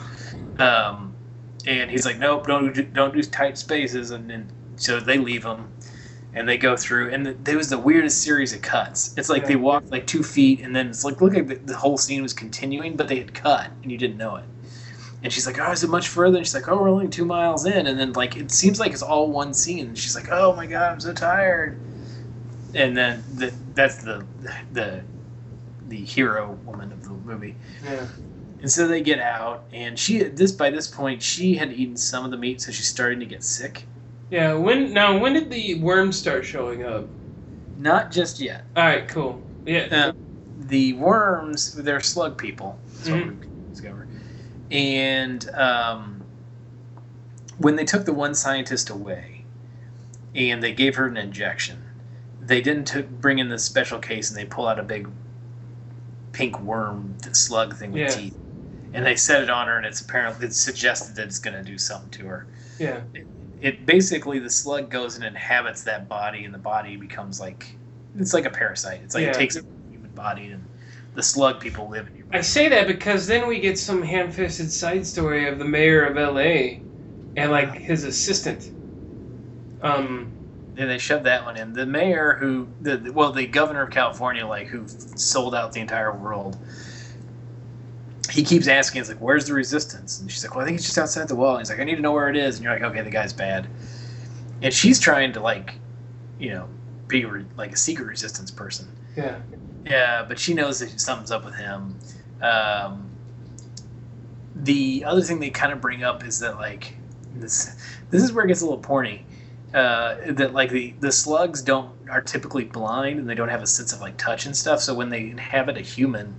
Um, 0.59 1.15
and 1.67 1.91
he's 1.91 2.05
like, 2.05 2.19
"Nope, 2.19 2.47
don't 2.47 2.75
do, 2.75 2.83
don't 2.83 3.15
do 3.15 3.23
tight 3.23 3.59
spaces." 3.59 4.11
And 4.11 4.29
then 4.29 4.51
so 4.77 4.99
they 5.01 5.19
leave 5.19 5.45
him, 5.45 5.73
and 6.35 6.49
they 6.49 6.57
go 6.57 6.77
through, 6.77 7.11
and 7.11 7.25
the, 7.27 7.37
it 7.51 7.57
was 7.57 7.69
the 7.71 7.79
weirdest 7.79 8.23
series 8.23 8.53
of 8.53 8.63
cuts. 8.63 9.15
It's 9.17 9.29
like 9.29 9.47
they 9.47 9.55
Yeah. 9.55 9.61
walked 9.61 9.91
like 9.91 10.07
two 10.07 10.23
feet, 10.23 10.61
and 10.63 10.75
then 10.75 10.89
it's 10.89 11.05
like 11.05 11.21
look 11.21 11.35
like 11.35 11.47
the, 11.49 11.55
the 11.57 11.77
whole 11.77 11.99
scene 11.99 12.23
was 12.23 12.33
continuing, 12.33 12.97
but 12.97 13.09
they 13.09 13.19
had 13.19 13.35
cut, 13.35 13.71
and 13.83 13.93
you 13.93 13.99
didn't 13.99 14.17
know 14.17 14.37
it. 14.37 14.45
And 15.23 15.31
she's 15.33 15.47
like, 15.47 15.59
"Oh, 15.61 15.71
is 15.71 15.85
it 15.85 15.91
much 15.91 16.09
further?" 16.09 16.39
And 16.39 16.47
she's 16.47 16.55
like, 16.55 16.69
"Oh, 16.69 16.77
we're 16.81 16.89
only 16.89 17.09
two 17.09 17.27
miles 17.27 17.67
in." 17.67 17.87
And 17.87 17.99
then 18.01 18.13
like 18.15 18.37
it 18.37 18.51
seems 18.51 18.81
like 18.81 18.93
it's 18.93 19.03
all 19.03 19.31
one 19.31 19.53
scene. 19.53 19.89
And 19.89 19.99
she's 19.99 20.15
like, 20.17 20.29
"Oh 20.31 20.55
my 20.57 20.67
god, 20.67 20.93
I'm 20.93 21.01
so 21.01 21.13
tired." 21.13 21.79
And 22.75 22.97
then 22.97 23.23
the, 23.35 23.53
that's 23.75 23.97
the 23.97 24.25
the 24.73 25.03
the 25.91 26.03
hero 26.03 26.57
woman 26.65 26.93
of 26.93 27.03
the 27.05 27.11
movie. 27.11 27.57
Yeah. 27.85 28.07
And 28.63 28.71
so 28.71 28.87
they 28.87 29.03
get 29.03 29.19
out, 29.19 29.65
and 29.73 29.99
she 29.99 30.23
this 30.23 30.53
by 30.53 30.71
this 30.71 30.87
point 30.87 31.23
she 31.23 31.55
had 31.55 31.73
eaten 31.73 31.97
some 31.97 32.25
of 32.25 32.31
the 32.31 32.37
meat, 32.37 32.61
so 32.61 32.71
she's 32.73 32.89
starting 32.89 33.21
to 33.21 33.27
get 33.27 33.43
sick. 33.43 33.85
Yeah. 34.31 34.55
When 34.55 34.93
now? 34.95 35.19
When 35.19 35.35
did 35.35 35.51
the 35.51 35.75
worms 35.81 36.17
start 36.19 36.45
showing 36.47 36.85
up? 36.85 37.07
Not 37.79 38.11
just 38.13 38.41
yet. 38.41 38.65
All 38.77 38.85
right. 38.85 39.07
Cool. 39.09 39.43
Yeah. 39.67 39.89
Uh, 39.91 40.13
the 40.61 40.93
worms, 40.95 41.75
they're 41.75 42.01
slug 42.01 42.39
people. 42.39 42.79
That's 42.87 43.09
what 43.11 43.19
Mhm. 43.21 43.41
we 43.41 43.47
discovered. 43.73 44.09
And 44.71 45.49
um, 45.55 46.23
when 47.59 47.77
they 47.77 47.85
took 47.85 48.05
the 48.05 48.13
one 48.13 48.35
scientist 48.35 48.91
away, 48.91 49.45
and 50.35 50.63
they 50.63 50.73
gave 50.73 50.95
her 50.97 51.07
an 51.07 51.17
injection, 51.17 51.83
they 52.41 52.61
didn't 52.61 52.85
t- 52.87 53.01
bring 53.03 53.39
in 53.39 53.49
the 53.49 53.59
special 53.59 53.99
case 53.99 54.29
and 54.31 54.39
they 54.39 54.45
pull 54.45 54.69
out 54.69 54.79
a 54.79 54.83
big 54.83 55.09
pink 56.33 56.59
worm 56.61 57.15
slug 57.33 57.77
thing 57.77 57.93
with 57.93 58.03
Yeah. 58.03 58.09
teeth, 58.09 58.37
and 58.95 59.05
they 59.05 59.17
set 59.17 59.43
it 59.43 59.51
on 59.51 59.67
her, 59.67 59.77
and 59.77 59.87
it's 59.87 60.01
apparently 60.01 60.47
it's 60.47 60.57
suggested 60.57 61.17
that 61.17 61.27
it's 61.27 61.39
going 61.39 61.55
to 61.57 61.63
do 61.63 61.79
something 61.79 62.11
to 62.11 62.27
her. 62.27 62.47
yeah. 62.79 63.01
It 63.63 63.85
basically 63.85 64.39
the 64.39 64.49
slug 64.49 64.89
goes 64.91 65.17
and 65.17 65.25
inhabits 65.25 65.83
that 65.83 66.09
body, 66.09 66.45
and 66.47 66.55
the 66.55 66.59
body 66.59 66.97
becomes 66.97 67.39
like 67.41 67.67
it's 68.19 68.33
like 68.33 68.47
a 68.47 68.51
parasite. 68.51 69.01
It's 69.05 69.15
like 69.15 69.25
Yeah. 69.25 69.31
it 69.31 69.35
takes 69.35 69.57
a 69.57 69.63
human 69.91 70.11
body, 70.15 70.47
and 70.47 70.65
the 71.15 71.23
slug 71.23 71.61
people 71.61 71.89
live 71.89 72.07
in 72.07 72.17
your 72.17 72.27
I 72.33 72.41
say 72.41 72.69
that 72.71 72.87
because 72.87 73.27
then 73.27 73.47
we 73.47 73.61
get 73.61 73.79
some 73.79 74.01
ham-fisted 74.03 74.73
side 74.73 75.07
story 75.07 75.47
of 75.47 75.59
the 75.59 75.65
mayor 75.67 76.05
of 76.05 76.17
L.A. 76.17 76.81
and 77.37 77.51
like 77.51 77.75
his 77.75 78.05
assistant. 78.05 78.71
Um. 79.83 80.33
And 80.81 80.89
they 80.89 80.97
shoved 80.97 81.25
that 81.25 81.45
one 81.45 81.59
in. 81.59 81.75
The 81.75 81.85
mayor, 81.85 82.37
who 82.41 82.67
the 82.81 82.97
the- 82.97 83.13
well, 83.13 83.33
the 83.33 83.47
governor 83.47 83.83
of 83.83 83.91
California, 83.91 84.47
like 84.47 84.69
who 84.69 84.87
sold 85.15 85.55
out 85.55 85.73
the 85.73 85.81
entire 85.81 86.11
world. 86.11 86.57
He 88.31 88.43
keeps 88.43 88.67
asking, 88.67 89.01
he's 89.03 89.09
like, 89.11 89.19
where's 89.19 89.45
the 89.47 89.53
resistance?" 89.53 90.21
And 90.21 90.31
she's 90.31 90.43
like, 90.43 90.55
"Well, 90.55 90.63
I 90.63 90.67
think 90.67 90.77
it's 90.79 90.87
just 90.87 90.97
outside 90.97 91.29
the 91.29 91.35
wall." 91.35 91.57
And 91.57 91.61
he's 91.61 91.69
like, 91.69 91.81
"I 91.81 91.85
need 91.85 91.97
to 91.97 92.01
know 92.01 92.13
where 92.13 92.31
it 92.31 92.37
is." 92.37 92.57
And 92.57 92.65
you're 92.65 92.73
like, 92.73 92.83
"Okay, 92.83 93.03
the 93.03 93.11
guy's 93.11 93.35
bad." 93.35 93.67
And 94.63 94.73
she's 94.73 94.99
trying 94.99 95.33
to 95.35 95.41
like, 95.41 95.75
you 96.39 96.51
know, 96.51 96.67
be 97.09 97.27
re- 97.27 97.45
like 97.59 97.73
a 97.73 97.77
secret 97.77 98.07
resistance 98.07 98.51
person. 98.51 98.89
Yeah. 99.17 99.37
Yeah, 99.85 100.25
but 100.27 100.39
she 100.39 100.55
knows 100.55 100.79
that 100.79 100.99
something's 100.99 101.31
up 101.31 101.45
with 101.45 101.57
him. 101.57 101.99
Um, 102.41 103.11
the 104.55 105.05
other 105.05 105.21
thing 105.23 105.41
they 105.41 105.51
kind 105.51 105.73
of 105.73 105.81
bring 105.83 106.05
up 106.05 106.25
is 106.25 106.39
that 106.41 106.57
like 106.57 106.95
this 107.35 107.77
this 108.11 108.23
is 108.23 108.33
where 108.33 108.45
it 108.45 108.49
gets 108.49 108.61
a 108.63 108.65
little 108.65 108.81
porny. 108.83 109.23
Uh, 109.73 110.17
that 110.33 110.53
like 110.53 110.71
the 110.71 110.93
the 110.99 111.13
slugs 111.13 111.63
don't 111.63 111.93
are 112.11 112.21
typically 112.21 112.65
blind 112.65 113.21
and 113.21 113.29
they 113.31 113.37
don't 113.37 113.51
have 113.51 113.63
a 113.63 113.67
sense 113.69 113.93
of 113.93 114.01
like 114.01 114.17
touch 114.17 114.45
and 114.47 114.57
stuff. 114.57 114.81
So 114.81 114.95
when 114.95 115.11
they 115.11 115.31
inhabit 115.31 115.77
a 115.77 115.81
human 115.81 116.35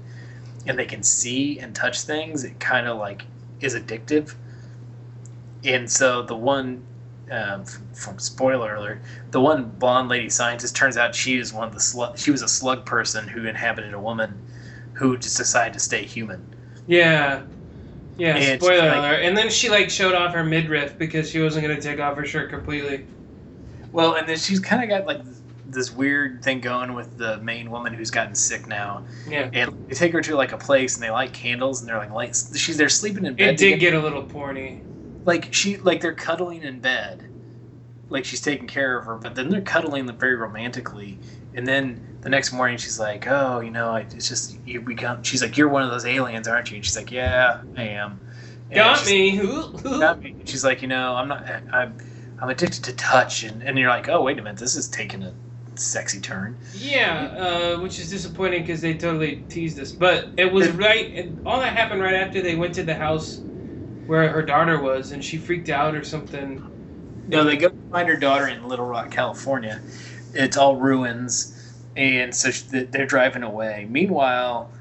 and 0.67 0.77
they 0.77 0.85
can 0.85 1.01
see 1.01 1.57
and 1.59 1.73
touch 1.73 2.01
things, 2.01 2.43
it 2.43 2.59
kind 2.59 2.87
of 2.87 2.97
like 2.97 3.23
is 3.61 3.73
addictive. 3.73 4.35
And 5.63 5.89
so 5.89 6.23
the 6.23 6.35
one 6.35 6.83
um, 7.31 7.63
from, 7.63 7.87
from 7.93 8.19
spoiler 8.19 8.75
alert, 8.75 9.01
the 9.31 9.39
one 9.39 9.69
blonde 9.79 10.09
lady 10.09 10.29
scientist 10.29 10.75
turns 10.75 10.97
out 10.97 11.15
she 11.15 11.37
is 11.37 11.53
one 11.53 11.67
of 11.69 11.73
the 11.73 11.79
slug. 11.79 12.17
She 12.17 12.31
was 12.31 12.41
a 12.41 12.47
slug 12.49 12.85
person 12.85 13.27
who 13.29 13.45
inhabited 13.45 13.93
a 13.93 13.99
woman 13.99 14.37
who 14.93 15.17
just 15.17 15.37
decided 15.37 15.73
to 15.73 15.79
stay 15.79 16.03
human. 16.03 16.45
Yeah. 16.87 17.43
Yeah, 18.17 18.35
And 18.35 18.61
spoiler 18.61 18.89
like- 18.89 18.97
alert. 18.97 19.21
And 19.23 19.37
then 19.37 19.49
she 19.49 19.69
like 19.69 19.89
showed 19.89 20.15
off 20.15 20.33
her 20.33 20.43
midriff 20.43 20.97
because 20.97 21.29
she 21.29 21.39
wasn't 21.39 21.65
gonna 21.65 21.79
take 21.79 22.01
off 22.01 22.17
her 22.17 22.25
shirt 22.25 22.49
completely. 22.49 23.05
Well, 23.91 24.15
and 24.15 24.27
then 24.27 24.37
she's 24.37 24.59
kind 24.59 24.83
of 24.83 24.89
got 24.89 25.05
like 25.05 25.21
this 25.67 25.91
weird 25.91 26.43
thing 26.43 26.59
going 26.59 26.93
with 26.93 27.17
the 27.17 27.37
main 27.37 27.71
woman 27.71 27.93
who's 27.93 28.11
gotten 28.11 28.35
sick 28.35 28.67
now, 28.67 29.05
Yeah. 29.27 29.49
and 29.53 29.87
they 29.87 29.95
take 29.95 30.11
her 30.13 30.21
to 30.21 30.35
like 30.35 30.51
a 30.51 30.57
place 30.57 30.95
and 30.95 31.03
they 31.03 31.09
light 31.09 31.31
candles 31.33 31.79
and 31.79 31.87
they're 31.89 31.97
like 31.97 32.11
lights. 32.11 32.57
She's 32.57 32.77
they're 32.77 32.89
sleeping 32.89 33.25
in 33.25 33.35
bed. 33.35 33.49
It 33.53 33.57
did 33.57 33.73
together. 33.73 33.79
get 33.79 33.93
a 33.93 33.99
little 34.01 34.23
porny. 34.23 34.81
like 35.25 35.53
she 35.53 35.77
like 35.77 36.01
they're 36.01 36.13
cuddling 36.13 36.63
in 36.63 36.79
bed, 36.79 37.23
like 38.09 38.25
she's 38.25 38.41
taking 38.41 38.67
care 38.67 38.97
of 38.97 39.05
her, 39.05 39.15
but 39.15 39.35
then 39.35 39.49
they're 39.49 39.61
cuddling 39.61 40.11
very 40.17 40.35
romantically, 40.35 41.17
and 41.53 41.65
then 41.65 42.17
the 42.21 42.29
next 42.29 42.51
morning 42.51 42.77
she's 42.77 42.99
like, 42.99 43.25
oh, 43.27 43.61
you 43.61 43.71
know, 43.71 43.95
it's 43.95 44.27
just 44.27 44.57
you 44.65 44.81
become. 44.81 45.23
She's 45.23 45.41
like, 45.41 45.57
you're 45.57 45.69
one 45.69 45.81
of 45.83 45.89
those 45.89 46.05
aliens, 46.05 46.47
aren't 46.47 46.69
you? 46.69 46.75
And 46.77 46.85
she's 46.85 46.95
like, 46.97 47.11
yeah, 47.11 47.61
I 47.77 47.83
am. 47.83 48.19
And 48.69 48.75
Got 48.75 49.05
me. 49.05 49.37
Got 49.83 50.21
me. 50.21 50.31
And 50.31 50.47
she's 50.47 50.63
like, 50.63 50.81
you 50.81 50.87
know, 50.87 51.15
I'm 51.15 51.27
not. 51.29 51.45
I'm. 51.73 51.97
I'm 52.41 52.49
addicted 52.49 52.83
to 52.85 52.93
touch, 52.93 53.43
and, 53.43 53.61
and 53.63 53.77
you're 53.77 53.89
like, 53.89 54.09
oh 54.09 54.21
wait 54.23 54.39
a 54.39 54.41
minute, 54.41 54.59
this 54.59 54.75
is 54.75 54.87
taking 54.89 55.23
a 55.23 55.33
sexy 55.75 56.19
turn. 56.19 56.57
Yeah, 56.71 57.33
uh, 57.37 57.81
which 57.81 57.99
is 57.99 58.09
disappointing 58.09 58.63
because 58.63 58.81
they 58.81 58.95
totally 58.95 59.45
teased 59.49 59.79
us. 59.79 59.91
But 59.91 60.33
it 60.37 60.51
was 60.51 60.69
right. 60.69 61.11
And 61.15 61.39
all 61.45 61.59
that 61.59 61.77
happened 61.77 62.01
right 62.01 62.15
after 62.15 62.41
they 62.41 62.55
went 62.55 62.73
to 62.75 62.83
the 62.83 62.95
house 62.95 63.41
where 64.05 64.29
her 64.29 64.41
daughter 64.41 64.81
was, 64.81 65.11
and 65.11 65.23
she 65.23 65.37
freaked 65.37 65.69
out 65.69 65.95
or 65.95 66.03
something. 66.03 66.63
No, 67.27 67.43
they 67.43 67.57
go 67.57 67.69
find 67.91 68.09
her 68.09 68.17
daughter 68.17 68.47
in 68.47 68.67
Little 68.67 68.85
Rock, 68.85 69.11
California. 69.11 69.81
It's 70.33 70.57
all 70.57 70.75
ruins, 70.77 71.53
and 71.95 72.33
so 72.35 72.51
sh- 72.51 72.63
they're 72.69 73.05
driving 73.05 73.43
away. 73.43 73.87
Meanwhile, 73.89 74.71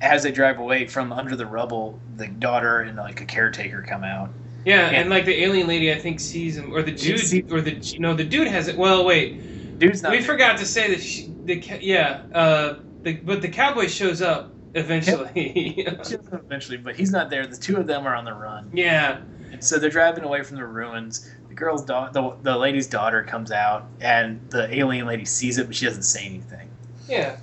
as 0.00 0.22
they 0.22 0.30
drive 0.32 0.58
away 0.58 0.86
from 0.86 1.12
under 1.12 1.34
the 1.36 1.46
rubble, 1.46 1.98
the 2.16 2.28
daughter 2.28 2.80
and 2.80 2.96
like 2.96 3.20
a 3.20 3.26
caretaker 3.26 3.82
come 3.82 4.04
out. 4.04 4.30
Yeah, 4.64 4.90
Yeah. 4.90 5.00
and 5.00 5.10
like 5.10 5.24
the 5.24 5.42
alien 5.44 5.66
lady, 5.66 5.92
I 5.92 5.98
think 5.98 6.20
sees 6.20 6.56
him, 6.56 6.72
or 6.74 6.82
the 6.82 6.92
dude, 6.92 7.20
see- 7.20 7.44
or 7.50 7.60
the 7.60 7.80
no, 7.98 8.14
the 8.14 8.24
dude 8.24 8.48
has 8.48 8.68
it. 8.68 8.76
Well, 8.76 9.04
wait, 9.04 9.78
Dude's 9.78 10.02
not. 10.02 10.10
we 10.12 10.18
there. 10.18 10.26
forgot 10.26 10.58
to 10.58 10.66
say 10.66 10.90
that 10.90 11.00
she, 11.02 11.32
the 11.44 11.54
yeah, 11.80 12.22
uh, 12.34 12.74
the, 13.02 13.14
but 13.14 13.40
the 13.42 13.48
cowboy 13.48 13.86
shows 13.86 14.20
up 14.22 14.52
eventually. 14.74 15.86
Eventually, 16.32 16.76
but 16.76 16.96
he's 16.96 17.10
not 17.10 17.30
there. 17.30 17.46
The 17.46 17.56
two 17.56 17.76
of 17.76 17.86
them 17.86 18.06
are 18.06 18.14
on 18.14 18.24
the 18.24 18.34
run, 18.34 18.70
yeah, 18.72 19.20
and 19.52 19.62
so 19.62 19.78
they're 19.78 19.90
driving 19.90 20.24
away 20.24 20.42
from 20.42 20.56
the 20.56 20.66
ruins. 20.66 21.30
The 21.48 21.54
girl's 21.54 21.84
daughter, 21.84 22.12
the, 22.12 22.36
the 22.42 22.56
lady's 22.56 22.86
daughter, 22.86 23.22
comes 23.24 23.50
out, 23.50 23.86
and 24.00 24.40
the 24.50 24.72
alien 24.74 25.06
lady 25.06 25.24
sees 25.24 25.58
it, 25.58 25.66
but 25.66 25.74
she 25.76 25.86
doesn't 25.86 26.02
say 26.02 26.26
anything. 26.26 26.68
yeah, 27.08 27.36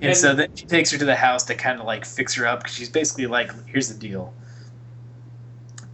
And, 0.00 0.04
And- 0.10 0.16
so 0.16 0.34
then 0.34 0.54
she 0.56 0.66
takes 0.66 0.90
her 0.90 0.98
to 0.98 1.04
the 1.04 1.14
house 1.16 1.44
to 1.44 1.54
kind 1.54 1.78
of 1.78 1.86
like 1.86 2.04
fix 2.04 2.34
her 2.34 2.46
up 2.46 2.60
because 2.60 2.74
she's 2.74 2.90
basically 2.90 3.26
like, 3.26 3.50
here's 3.66 3.88
the 3.88 3.98
deal. 3.98 4.34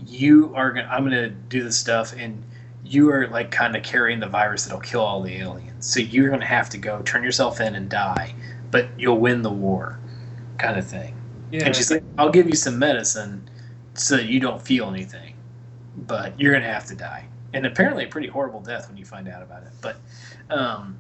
You 0.09 0.53
are 0.57 0.73
gonna, 0.73 0.89
I'm 0.91 1.05
gonna 1.05 1.29
do 1.29 1.63
this 1.63 1.77
stuff, 1.77 2.15
and 2.17 2.43
you 2.85 3.11
are 3.11 3.29
like 3.29 3.51
kind 3.51 3.77
of 3.77 3.83
carrying 3.83 4.19
the 4.21 4.27
virus 4.27 4.65
that'll 4.65 4.81
kill 4.81 5.03
all 5.03 5.23
the 5.23 5.37
aliens. 5.37 5.87
So 5.87 6.01
you're 6.01 6.31
gonna 6.31 6.47
have 6.47 6.71
to 6.71 6.79
go 6.79 7.03
turn 7.03 7.23
yourself 7.23 7.61
in 7.61 7.75
and 7.75 7.89
die, 7.91 8.35
but 8.71 8.89
you'll 8.99 9.19
win 9.19 9.43
the 9.43 9.51
war, 9.51 9.99
kind 10.59 10.79
of 10.79 10.87
thing. 10.87 11.15
yeah. 11.51 11.67
And 11.67 11.77
she's 11.77 11.91
like, 11.91 12.03
I'll 12.17 12.31
give 12.31 12.47
you 12.47 12.55
some 12.57 12.79
medicine 12.79 13.49
so 13.95 14.17
that 14.17 14.27
you 14.27 14.41
don't 14.41 14.63
feel 14.63 14.89
anything, 14.89 15.35
but 16.07 16.39
you're 16.41 16.53
gonna 16.53 16.73
have 16.73 16.87
to 16.87 16.95
die. 16.95 17.27
And 17.53 17.67
apparently, 17.67 18.05
a 18.05 18.09
pretty 18.09 18.29
horrible 18.29 18.61
death 18.61 18.89
when 18.89 18.97
you 18.97 19.05
find 19.05 19.29
out 19.29 19.43
about 19.43 19.63
it. 19.63 19.71
But, 19.81 19.97
um, 20.51 20.97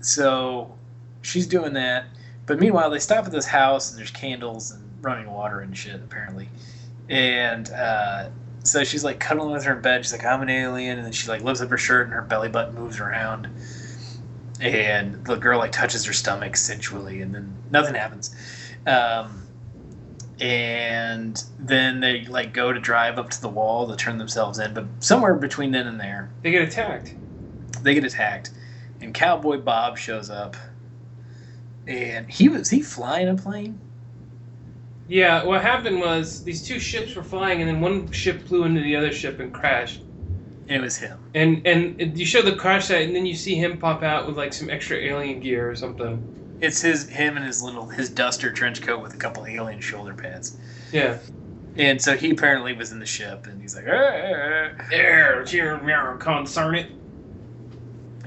so 0.00 0.74
she's 1.22 1.46
doing 1.46 1.72
that. 1.74 2.06
But 2.46 2.60
meanwhile, 2.60 2.88
they 2.90 2.98
stop 2.98 3.26
at 3.26 3.32
this 3.32 3.46
house 3.46 3.90
and 3.90 3.98
there's 3.98 4.10
candles 4.10 4.70
and 4.70 4.82
running 5.02 5.30
water 5.30 5.60
and 5.60 5.76
shit 5.76 5.96
apparently. 5.96 6.48
And 7.08 7.70
uh, 7.70 8.28
so 8.64 8.84
she's 8.84 9.04
like 9.04 9.18
cuddling 9.18 9.52
with 9.52 9.64
her 9.64 9.74
in 9.76 9.82
bed. 9.82 10.04
She's 10.04 10.12
like, 10.12 10.24
"I'm 10.24 10.42
an 10.42 10.50
alien," 10.50 10.98
and 10.98 11.04
then 11.04 11.12
she 11.12 11.28
like 11.28 11.42
lifts 11.42 11.60
up 11.62 11.70
her 11.70 11.78
shirt 11.78 12.04
and 12.06 12.12
her 12.14 12.22
belly 12.22 12.48
button 12.48 12.74
moves 12.74 13.00
around. 13.00 13.48
And 14.60 15.24
the 15.24 15.36
girl 15.36 15.58
like 15.58 15.72
touches 15.72 16.04
her 16.04 16.12
stomach 16.12 16.56
sensually, 16.56 17.22
and 17.22 17.34
then 17.34 17.56
nothing 17.70 17.94
happens. 17.94 18.34
Um, 18.86 19.46
and 20.40 21.42
then 21.58 22.00
they 22.00 22.24
like 22.26 22.52
go 22.52 22.72
to 22.72 22.78
drive 22.80 23.18
up 23.18 23.30
to 23.30 23.40
the 23.40 23.48
wall 23.48 23.88
to 23.88 23.96
turn 23.96 24.18
themselves 24.18 24.58
in, 24.58 24.74
but 24.74 24.84
somewhere 25.00 25.34
between 25.34 25.72
then 25.72 25.86
and 25.86 25.98
there, 26.00 26.30
they 26.42 26.50
get 26.50 26.62
attacked. 26.62 27.14
they 27.82 27.94
get 27.94 28.04
attacked, 28.04 28.50
and 29.00 29.14
Cowboy 29.14 29.58
Bob 29.58 29.98
shows 29.98 30.30
up, 30.30 30.56
and 31.86 32.30
he 32.30 32.48
was 32.48 32.70
he 32.70 32.82
flying 32.82 33.28
a 33.28 33.34
plane. 33.34 33.80
Yeah, 35.08 35.44
what 35.44 35.62
happened 35.62 36.00
was 36.00 36.44
these 36.44 36.66
two 36.66 36.78
ships 36.78 37.14
were 37.16 37.24
flying, 37.24 37.60
and 37.60 37.68
then 37.68 37.80
one 37.80 38.12
ship 38.12 38.42
flew 38.42 38.64
into 38.64 38.82
the 38.82 38.94
other 38.94 39.10
ship 39.10 39.40
and 39.40 39.52
crashed. 39.52 40.02
It 40.68 40.82
was 40.82 40.98
him. 40.98 41.18
And 41.34 41.66
and 41.66 42.18
you 42.18 42.26
show 42.26 42.42
the 42.42 42.54
crash 42.54 42.88
site, 42.88 43.06
and 43.06 43.16
then 43.16 43.24
you 43.24 43.34
see 43.34 43.54
him 43.54 43.78
pop 43.78 44.02
out 44.02 44.26
with 44.26 44.36
like 44.36 44.52
some 44.52 44.68
extra 44.68 44.98
alien 44.98 45.40
gear 45.40 45.70
or 45.70 45.74
something. 45.74 46.58
It's 46.60 46.82
his 46.82 47.08
him 47.08 47.36
and 47.36 47.46
his 47.46 47.62
little 47.62 47.86
his 47.86 48.10
duster 48.10 48.52
trench 48.52 48.82
coat 48.82 49.02
with 49.02 49.14
a 49.14 49.16
couple 49.16 49.46
alien 49.46 49.80
shoulder 49.80 50.12
pads. 50.12 50.58
Yeah. 50.92 51.18
And 51.76 52.02
so 52.02 52.16
he 52.16 52.30
apparently 52.30 52.74
was 52.74 52.92
in 52.92 52.98
the 52.98 53.06
ship, 53.06 53.46
and 53.46 53.62
he's 53.62 53.76
like, 53.76 53.86
"Ah." 53.86 54.72
There, 54.90 55.44
here, 55.46 56.16
concern 56.18 56.74
it. 56.74 56.90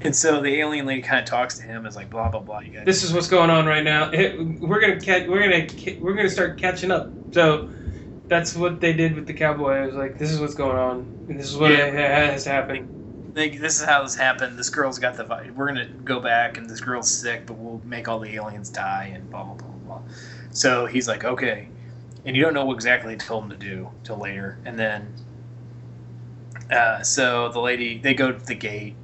And 0.04 0.16
so 0.16 0.42
the 0.42 0.60
alien 0.60 0.86
lady 0.86 1.02
kind 1.02 1.20
of 1.20 1.26
talks 1.26 1.58
to 1.60 1.64
him 1.64 1.86
as 1.86 1.96
like, 1.96 2.10
blah 2.10 2.30
blah 2.30 2.42
blah. 2.42 2.60
You 2.60 2.72
guys, 2.72 2.86
This 2.86 3.04
is 3.04 3.14
what's 3.14 3.28
going 3.28 3.50
on 3.50 3.66
right 3.66 3.84
now. 3.84 4.10
We're 4.12 4.82
gonna 4.82 5.00
catch. 5.00 5.28
We're 5.28 5.42
gonna. 5.42 5.68
We're 6.02 6.14
gonna 6.16 6.30
start 6.30 6.58
catching 6.60 6.92
up. 6.92 7.14
So, 7.32 7.70
that's 8.28 8.56
what 8.56 8.82
they 8.82 8.94
did 8.94 9.16
with 9.16 9.28
the 9.28 9.34
cowboy. 9.34 9.84
It 9.84 9.86
was 9.88 9.96
like, 9.96 10.18
this 10.18 10.32
is 10.32 10.40
what's 10.40 10.56
going 10.56 10.78
on, 10.78 11.08
and 11.28 11.40
this 11.40 11.52
is 11.52 11.58
what 11.58 11.72
Yeah. 11.72 11.86
has 12.32 12.44
to 12.46 12.50
happen. 12.50 12.88
They, 13.34 13.50
this 13.50 13.80
is 13.80 13.86
how 13.86 14.04
this 14.04 14.16
happened. 14.16 14.58
This 14.58 14.70
girl's 14.70 15.00
got 15.00 15.16
the. 15.18 15.24
vi- 15.26 15.52
We're 15.56 15.68
gonna 15.68 15.90
go 16.06 16.20
back, 16.20 16.58
and 16.58 16.70
this 16.70 16.82
girl's 16.82 17.10
sick, 17.10 17.46
but 17.46 17.58
we'll 17.58 17.82
make 17.86 18.08
all 18.08 18.20
the 18.20 18.34
aliens 18.36 18.70
die, 18.70 19.12
and 19.14 19.30
blah 19.30 19.44
blah 19.44 19.56
blah 19.56 19.68
blah. 19.68 19.78
blah. 20.00 20.02
So 20.52 20.86
he's 20.86 21.08
like, 21.08 21.24
okay, 21.24 21.70
and 22.26 22.36
you 22.36 22.42
don't 22.44 22.54
know 22.54 22.66
what 22.66 22.76
exactly 22.76 23.14
he 23.14 23.18
told 23.18 23.46
him 23.46 23.50
to 23.52 23.58
do 23.58 23.90
till 24.04 24.18
later, 24.18 24.60
and 24.66 24.78
then. 24.80 25.14
Uh, 26.70 27.04
so 27.04 27.50
the 27.50 27.60
lady, 27.60 28.00
they 28.00 28.14
go 28.14 28.32
to 28.32 28.46
the 28.46 28.56
gate. 28.56 28.96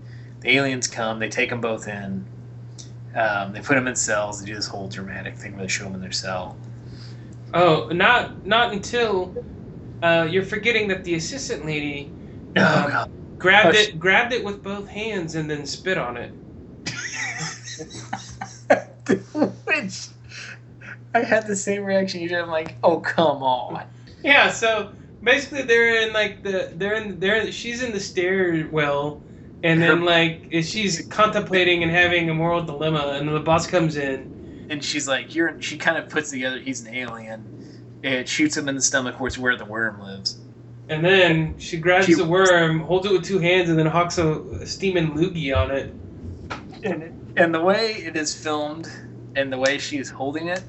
The 0.48 0.56
aliens 0.56 0.88
come. 0.88 1.20
They 1.20 1.28
take 1.28 1.50
them 1.50 1.60
both 1.60 1.90
in. 1.90 2.26
Um, 3.14 3.52
they 3.52 3.60
put 3.60 3.76
them 3.76 3.86
in 3.86 3.98
cells. 3.98 4.40
They 4.40 4.46
do 4.46 4.56
this 4.56 4.66
whole 4.66 4.88
dramatic 4.88 5.36
thing 5.36 5.52
where 5.58 5.64
they 5.64 5.68
show 5.68 5.84
them 5.84 5.96
in 5.96 6.00
their 6.00 6.14
cell. 6.14 6.56
Oh, 7.54 7.90
not 7.90 8.48
not 8.48 8.72
until 8.72 9.36
uh, 10.02 10.26
you're 10.32 10.46
forgetting 10.46 10.88
that 10.88 11.04
the 11.04 11.16
assistant 11.16 11.66
lady 11.66 12.10
Oh 12.56 12.62
um, 12.62 12.92
god. 12.92 13.12
grabbed 13.38 13.76
Oh, 13.76 13.80
it, 13.80 14.00
grabbed 14.00 14.32
it 14.32 14.42
with 14.42 14.64
both 14.64 14.88
hands, 14.88 15.36
and 15.36 15.52
then 15.52 15.66
spit 15.66 15.98
on 15.98 16.16
it. 16.16 16.32
Which 19.66 20.08
I 21.14 21.24
had 21.24 21.46
the 21.46 21.58
same 21.58 21.84
reaction 21.84 22.22
you 22.22 22.30
did. 22.30 22.40
I'm 22.40 22.48
like, 22.48 22.78
oh 22.86 23.02
come 23.02 23.44
on. 23.44 23.84
Yeah, 24.24 24.50
so 24.50 24.94
basically 25.22 25.64
they're 25.64 26.08
in 26.08 26.14
like 26.14 26.42
the 26.42 26.72
they're 26.76 26.96
in 26.96 27.20
they're 27.20 27.52
she's 27.52 27.84
in 27.84 27.92
the 27.92 28.00
stairwell 28.00 29.22
and 29.64 29.82
then 29.82 29.98
Her- 30.00 30.04
like 30.04 30.48
she's 30.64 31.06
contemplating 31.08 31.84
and 31.84 31.92
having 31.92 32.30
a 32.30 32.34
moral 32.34 32.64
dilemma 32.64 33.14
and 33.16 33.28
then 33.28 33.34
the 33.34 33.40
boss 33.40 33.68
comes 33.68 33.96
in. 33.98 34.68
And 34.70 34.84
she's 34.84 35.08
like, 35.08 35.34
you're. 35.34 35.62
She 35.62 35.78
kind 35.78 35.98
of 35.98 36.10
puts 36.10 36.30
together 36.32 36.60
he's 36.60 36.86
an 36.86 36.94
alien. 36.94 37.54
It 38.04 38.28
shoots 38.28 38.56
him 38.58 38.68
in 38.68 38.76
the 38.76 38.82
stomach, 38.82 39.18
where 39.20 39.28
it's 39.28 39.38
where 39.38 39.56
the 39.56 39.64
worm 39.66 40.02
lives. 40.02 40.38
And 40.90 41.04
then 41.04 41.58
she 41.58 41.78
grabs 41.78 42.06
She- 42.06 42.14
the 42.16 42.26
worm, 42.26 42.82
holds 42.82 43.06
it 43.06 43.12
with 43.14 43.24
two 43.24 43.40
hands, 43.40 43.70
and 43.70 43.80
then 43.80 43.86
hawks 43.86 44.18
a 44.18 44.66
steaming 44.66 45.12
loogie 45.12 45.56
on 45.56 45.72
it. 45.72 45.94
And 46.84 47.34
and 47.38 47.54
the 47.56 47.62
way 47.62 47.94
it 47.94 48.16
is 48.18 48.36
filmed, 48.36 48.90
and 49.36 49.52
the 49.54 49.58
way 49.58 49.78
she's 49.78 50.10
holding 50.10 50.48
it, 50.48 50.62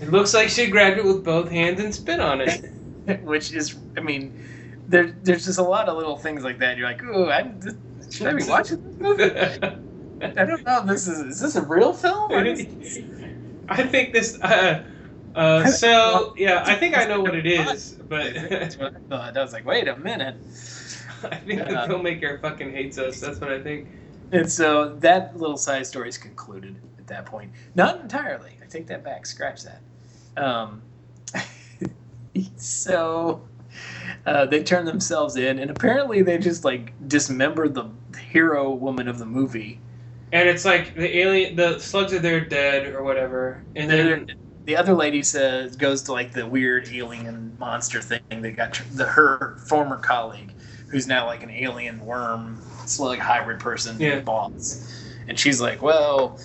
It 0.00 0.10
looks 0.10 0.34
like 0.34 0.48
she 0.50 0.66
grabbed 0.66 0.98
it 0.98 1.04
with 1.04 1.24
both 1.24 1.50
hands 1.50 1.80
and 1.80 1.94
spit 1.94 2.20
on 2.20 2.40
it. 2.42 2.70
which 3.22 3.52
is, 3.52 3.76
I 3.96 4.00
mean, 4.00 4.32
there 4.88 5.16
there's 5.22 5.46
just 5.46 5.58
a 5.58 5.62
lot 5.62 5.88
of 5.88 5.96
little 5.96 6.16
things 6.16 6.44
like 6.44 6.58
that. 6.58 6.76
You're 6.76 6.86
like, 6.88 7.02
ooh, 7.02 7.30
I, 7.30 7.42
th- 7.42 7.74
should 8.12 8.26
I 8.26 8.34
be 8.34 8.44
watching 8.44 8.82
this 8.82 8.96
movie? 9.00 9.24
I 9.24 10.44
don't 10.44 10.64
know. 10.64 10.84
This 10.86 11.08
is 11.08 11.18
is 11.20 11.40
this 11.40 11.56
a 11.56 11.62
real 11.62 11.92
film? 11.92 12.30
I 13.68 13.82
think 13.84 14.12
this. 14.12 14.40
Uh, 14.40 14.84
uh, 15.34 15.66
so 15.70 16.34
yeah, 16.36 16.62
I 16.66 16.74
think 16.74 16.96
I 16.96 17.04
know 17.04 17.20
what 17.20 17.34
it 17.34 17.46
is, 17.46 17.92
but 18.08 18.34
That's 18.34 18.76
what 18.76 18.94
I 18.94 18.98
thought. 19.08 19.36
I 19.36 19.42
was 19.42 19.52
like, 19.52 19.64
wait 19.64 19.88
a 19.88 19.96
minute. 19.96 20.36
I 21.24 21.36
think 21.36 21.60
the 21.60 21.78
Uh, 21.78 21.88
filmmaker 21.88 22.40
fucking 22.40 22.72
hates 22.72 22.98
us. 22.98 23.20
That's 23.20 23.40
what 23.40 23.50
I 23.50 23.62
think. 23.62 23.88
And 24.32 24.50
so 24.50 24.96
that 24.96 25.36
little 25.36 25.56
side 25.56 25.86
story 25.86 26.08
is 26.08 26.18
concluded 26.18 26.76
at 26.98 27.06
that 27.06 27.26
point. 27.26 27.52
Not 27.74 28.00
entirely. 28.00 28.52
I 28.62 28.66
take 28.66 28.86
that 28.88 29.04
back. 29.04 29.26
Scratch 29.26 29.62
that. 29.64 29.80
Um, 30.36 30.82
so 32.56 33.42
uh, 34.26 34.46
they 34.46 34.62
turn 34.62 34.84
themselves 34.84 35.36
in, 35.36 35.58
and 35.58 35.70
apparently 35.70 36.22
they 36.22 36.38
just 36.38 36.64
like 36.64 36.92
dismembered 37.08 37.74
the 37.74 37.84
hero 38.32 38.72
woman 38.74 39.08
of 39.08 39.18
the 39.18 39.26
movie. 39.26 39.80
And 40.32 40.48
it's 40.48 40.64
like 40.64 40.94
the 40.94 41.18
alien, 41.18 41.56
the 41.56 41.78
slugs 41.78 42.12
are 42.14 42.18
there 42.18 42.40
dead 42.40 42.86
or 42.94 43.02
whatever, 43.02 43.66
and 43.76 43.90
then 43.90 44.06
Then 44.06 44.26
the 44.64 44.76
other 44.76 44.94
lady 44.94 45.22
says 45.22 45.76
goes 45.76 46.02
to 46.04 46.12
like 46.12 46.32
the 46.32 46.46
weird 46.46 46.88
alien 46.92 47.56
monster 47.58 48.00
thing. 48.00 48.20
They 48.30 48.52
got 48.52 48.80
the 48.92 49.04
her 49.04 49.56
former 49.68 49.98
colleague, 49.98 50.54
who's 50.88 51.06
now 51.06 51.26
like 51.26 51.42
an 51.42 51.50
alien 51.50 52.00
worm 52.00 52.62
slug 52.86 53.18
hybrid 53.18 53.60
person, 53.60 53.98
Yeah. 54.00 54.20
boss, 54.20 54.80
and 55.28 55.38
she's 55.38 55.60
like, 55.60 55.82
"Well, 55.82 56.38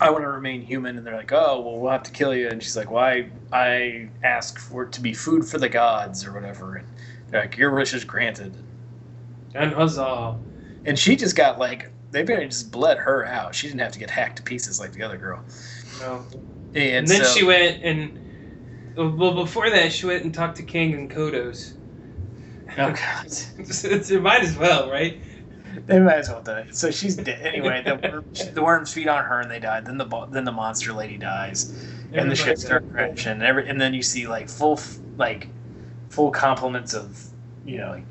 I 0.00 0.10
want 0.10 0.24
to 0.24 0.28
remain 0.28 0.62
human," 0.62 0.96
and 0.98 1.06
they're 1.06 1.16
like, 1.16 1.32
"Oh, 1.32 1.60
well, 1.60 1.78
we'll 1.80 1.90
have 1.92 2.02
to 2.04 2.10
kill 2.10 2.34
you," 2.34 2.48
and 2.48 2.62
she's 2.62 2.76
like, 2.76 2.90
"Why? 2.90 3.32
I 3.52 4.10
ask 4.22 4.58
for 4.58 4.84
it 4.84 4.92
to 4.92 5.00
be 5.00 5.12
food 5.14 5.46
for 5.48 5.58
the 5.58 5.68
gods 5.68 6.24
or 6.24 6.32
whatever," 6.32 6.76
and 6.76 6.88
they're 7.30 7.42
like, 7.42 7.56
"Your 7.56 7.74
wish 7.74 7.94
is 7.94 8.04
granted," 8.04 8.56
and 9.56 9.72
huzzah! 9.72 10.38
and 10.84 10.98
she 10.98 11.16
just 11.16 11.36
got 11.36 11.58
like. 11.58 11.90
They 12.12 12.22
barely 12.22 12.46
just 12.46 12.70
bled 12.70 12.98
her 12.98 13.26
out. 13.26 13.54
She 13.54 13.66
didn't 13.66 13.80
have 13.80 13.92
to 13.92 13.98
get 13.98 14.08
hacked 14.08 14.36
to 14.36 14.42
pieces 14.42 14.78
like 14.80 14.92
the 14.92 15.02
other 15.02 15.18
girl. 15.18 15.44
No. 16.00 16.24
And, 16.74 16.76
And 16.76 17.08
then 17.08 17.24
so- 17.24 17.34
she 17.34 17.44
went 17.44 17.82
and 17.82 18.26
well 18.96 19.34
before 19.34 19.68
that 19.68 19.92
she 19.92 20.06
went 20.06 20.24
and 20.24 20.32
talked 20.32 20.56
to 20.56 20.62
Kang 20.62 20.94
and 20.94 21.10
Kodos. 21.10 21.74
Oh 22.78 22.92
god. 22.92 23.26
it 23.58 24.22
might 24.22 24.42
as 24.42 24.56
well, 24.56 24.90
right? 24.90 25.20
They 25.86 26.00
might 26.00 26.18
as 26.18 26.28
well 26.30 26.42
die. 26.42 26.68
So 26.70 26.90
she's 26.90 27.16
dead. 27.16 27.42
Anyway, 27.42 27.82
the, 27.84 27.96
worm, 27.96 28.24
the 28.54 28.62
worms 28.62 28.92
feed 28.92 29.08
on 29.08 29.24
her 29.24 29.40
and 29.40 29.50
they 29.50 29.58
die. 29.58 29.80
Then 29.80 29.98
the 29.98 30.26
then 30.30 30.44
the 30.44 30.52
monster 30.52 30.92
lady 30.92 31.18
dies, 31.18 31.70
and 31.70 32.12
the 32.12 32.18
Everybody 32.18 32.36
ship 32.36 32.58
starts 32.58 32.86
crashing. 32.90 33.32
And, 33.32 33.42
every, 33.42 33.68
and 33.68 33.80
then 33.80 33.92
you 33.92 34.02
see 34.02 34.26
like 34.26 34.48
full 34.48 34.80
like 35.18 35.48
full 36.08 36.30
complements 36.30 36.94
of 36.94 37.22
you 37.66 37.78
know 37.78 37.90
like, 37.90 38.04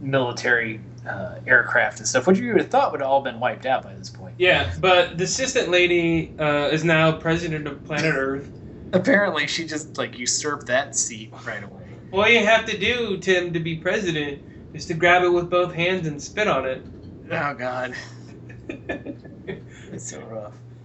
military 0.00 0.80
uh, 1.06 1.36
aircraft 1.46 1.98
and 1.98 2.08
stuff, 2.08 2.26
which 2.26 2.38
you 2.38 2.52
would 2.52 2.60
have 2.60 2.70
thought 2.70 2.92
would 2.92 3.00
have 3.00 3.10
all 3.10 3.22
been 3.22 3.40
wiped 3.40 3.66
out 3.66 3.82
by 3.82 3.94
this 3.94 4.10
point. 4.10 4.34
Yeah, 4.38 4.72
but 4.80 5.18
the 5.18 5.24
assistant 5.24 5.68
lady 5.68 6.34
uh, 6.38 6.68
is 6.70 6.84
now 6.84 7.12
president 7.12 7.66
of 7.66 7.84
planet 7.84 8.14
Earth. 8.14 8.50
Apparently, 8.92 9.46
she 9.46 9.66
just 9.66 9.98
like 9.98 10.18
usurped 10.18 10.66
that 10.66 10.94
seat 10.94 11.32
right 11.44 11.64
away. 11.64 11.82
All 12.12 12.28
you 12.28 12.44
have 12.44 12.66
to 12.66 12.78
do, 12.78 13.16
Tim, 13.18 13.52
to 13.52 13.60
be 13.60 13.76
president 13.76 14.42
is 14.74 14.86
to 14.86 14.94
grab 14.94 15.22
it 15.22 15.30
with 15.30 15.48
both 15.48 15.72
hands 15.72 16.06
and 16.06 16.22
spit 16.22 16.46
on 16.46 16.66
it. 16.66 16.84
Oh 17.30 17.54
god, 17.54 17.94
it's 18.68 20.10
so 20.10 20.20
rough. 20.20 20.54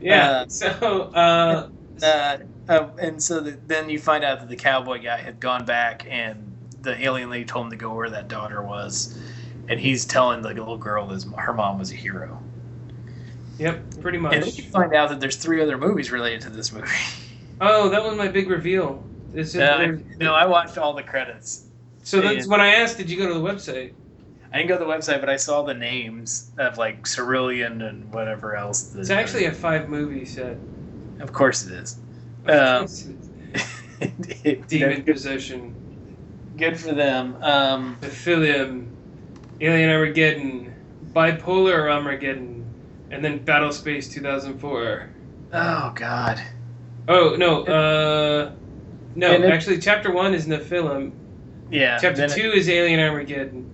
yeah. 0.00 0.30
Uh, 0.30 0.48
so, 0.48 0.68
uh, 1.14 1.68
uh, 2.02 2.38
uh, 2.68 2.88
and 2.98 3.22
so 3.22 3.40
the, 3.40 3.58
then 3.66 3.88
you 3.88 3.98
find 3.98 4.24
out 4.24 4.40
that 4.40 4.48
the 4.48 4.56
cowboy 4.56 5.02
guy 5.02 5.16
had 5.18 5.40
gone 5.40 5.64
back 5.64 6.06
and 6.08 6.47
the 6.88 7.04
alien 7.04 7.28
lady 7.30 7.44
told 7.44 7.66
him 7.66 7.70
to 7.70 7.76
go 7.76 7.94
where 7.94 8.10
that 8.10 8.28
daughter 8.28 8.62
was 8.62 9.16
and 9.68 9.78
he's 9.78 10.06
telling 10.06 10.40
the 10.42 10.48
little 10.48 10.78
girl 10.78 11.06
that 11.06 11.22
her 11.36 11.52
mom 11.52 11.78
was 11.78 11.92
a 11.92 11.94
hero 11.94 12.42
yep, 13.58 13.84
pretty 14.00 14.16
much. 14.18 14.32
and 14.34 14.42
then 14.42 14.52
you 14.54 14.62
find 14.64 14.94
out 14.94 15.10
that 15.10 15.20
there's 15.20 15.36
three 15.36 15.60
other 15.62 15.76
movies 15.76 16.10
related 16.10 16.40
to 16.40 16.50
this 16.50 16.72
movie 16.72 16.88
Oh, 17.60 17.88
that 17.88 18.04
was 18.04 18.16
my 18.16 18.28
big 18.28 18.48
reveal. 18.48 19.02
It's 19.34 19.52
just, 19.52 19.62
uh, 19.62 19.92
no 20.18 20.32
i 20.32 20.46
watched 20.46 20.78
all 20.78 20.94
the 20.94 21.02
credits 21.02 21.64
so 22.04 22.22
that's 22.22 22.46
when 22.46 22.62
I 22.62 22.68
asked, 22.68 22.96
did 22.96 23.10
you 23.10 23.18
go 23.18 23.28
to 23.28 23.34
the 23.34 23.40
website? 23.40 23.92
i 24.52 24.56
didn't 24.56 24.68
go 24.68 24.78
to 24.78 24.84
the 24.84 24.90
website 24.90 25.20
but 25.20 25.28
i 25.28 25.36
saw 25.36 25.62
the 25.62 25.74
names 25.74 26.50
of 26.56 26.78
like 26.78 27.06
cerulean 27.06 27.82
and 27.82 28.10
whatever 28.14 28.56
else 28.56 28.94
It's 28.94 29.10
actually 29.10 29.44
a 29.44 29.52
five 29.52 29.90
movie 29.90 30.24
set. 30.24 30.56
of 31.20 31.32
course 31.34 31.66
it 31.66 31.72
is 31.74 31.98
um, 32.48 32.86
Demon 34.68 35.02
Possession, 35.02 35.74
good 36.58 36.78
for 36.78 36.92
them 36.92 37.36
um, 37.40 37.96
Nephilium, 38.02 38.88
Alien 39.60 39.90
Armageddon, 39.90 40.74
Bipolar 41.14 41.90
Armageddon, 41.90 42.66
and 43.10 43.24
then 43.24 43.38
Battlespace 43.40 44.10
2004. 44.12 45.10
oh 45.52 45.92
god 45.94 46.42
Oh 47.10 47.36
no, 47.38 47.64
uh, 47.64 48.52
no. 49.14 49.32
It- 49.32 49.44
actually, 49.44 49.78
chapter 49.78 50.12
one 50.12 50.34
is 50.34 50.46
Nephilim. 50.46 51.12
yeah 51.70 51.96
Chapter 51.98 52.28
two 52.28 52.50
is 52.50 52.68
Alien 52.68 53.00
Armageddon. 53.00 53.70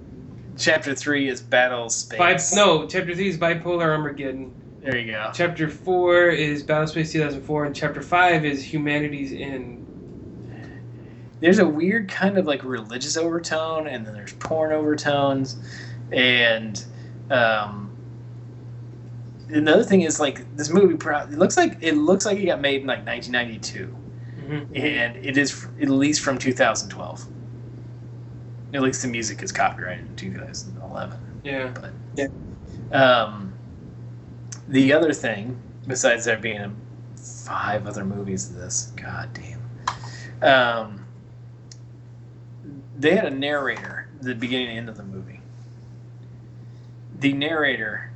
chapter 0.57 0.95
three 0.95 1.29
is 1.29 1.41
battle 1.41 1.89
space 1.89 2.53
Bi- 2.53 2.57
no, 2.57 2.87
chapter 2.87 3.15
three 3.15 3.29
is 3.29 3.39
Bipolar 3.39 3.87
Armageddon. 3.87 4.53
there 4.83 4.97
you 4.99 5.11
go 5.11 5.31
Chapter 5.35 5.69
four 5.69 6.29
is 6.29 6.63
Battlespace 6.63 7.11
2004, 7.13 7.65
and 7.65 7.75
chapter 7.75 8.03
five 8.03 8.45
is 8.45 8.63
Humanity's 8.73 9.33
End. 9.33 9.84
There's 11.45 11.59
a 11.59 11.69
weird 11.69 12.09
kind 12.09 12.39
of 12.39 12.47
like 12.47 12.65
religious 12.65 13.19
overtone 13.19 13.87
and 13.87 14.07
then 14.07 14.15
there's 14.15 14.33
porn 14.35 14.73
overtones 14.73 15.59
and 16.11 16.85
um 17.31 17.95
another 19.51 19.85
thing 19.85 20.01
is 20.01 20.19
like 20.19 20.57
this 20.57 20.71
movie 20.71 20.95
pro- 20.97 21.19
it 21.21 21.33
looks 21.33 21.57
like 21.59 21.77
it 21.83 21.97
looks 21.97 22.25
like 22.25 22.39
it 22.39 22.47
got 22.47 22.61
made 22.63 22.81
in 22.81 22.87
like 22.87 23.05
1992 23.07 23.95
Mm-hmm. 24.45 24.77
and 24.77 25.17
it 25.25 25.39
is 25.39 25.67
at 25.81 25.89
least 25.89 26.21
from 26.21 26.37
2012 26.37 27.27
at 28.75 28.83
least 28.83 29.01
the 29.01 29.09
music 29.09 29.43
is 29.43 29.51
copyrighted 29.53 30.07
in 30.07 30.17
2011 30.17 31.19
Yeah. 32.15 32.27
um 32.93 33.53
the 34.69 34.93
other 34.93 35.13
thing 35.15 35.59
besides 35.87 36.27
there 36.27 36.37
being 36.37 36.77
five 37.17 37.87
other 37.87 38.05
movies 38.05 38.51
of 38.51 38.57
this 38.57 38.93
god 38.97 39.31
damn 39.33 39.63
um 40.43 41.04
they 42.99 43.17
had 43.17 43.27
a 43.27 43.31
narrator 43.31 44.09
at 44.17 44.23
the 44.23 44.35
beginning 44.35 44.69
and 44.69 44.79
end 44.79 44.89
of 44.89 44.97
the 44.97 45.05
movie 45.05 45.41
the 47.19 47.33
narrator 47.33 48.11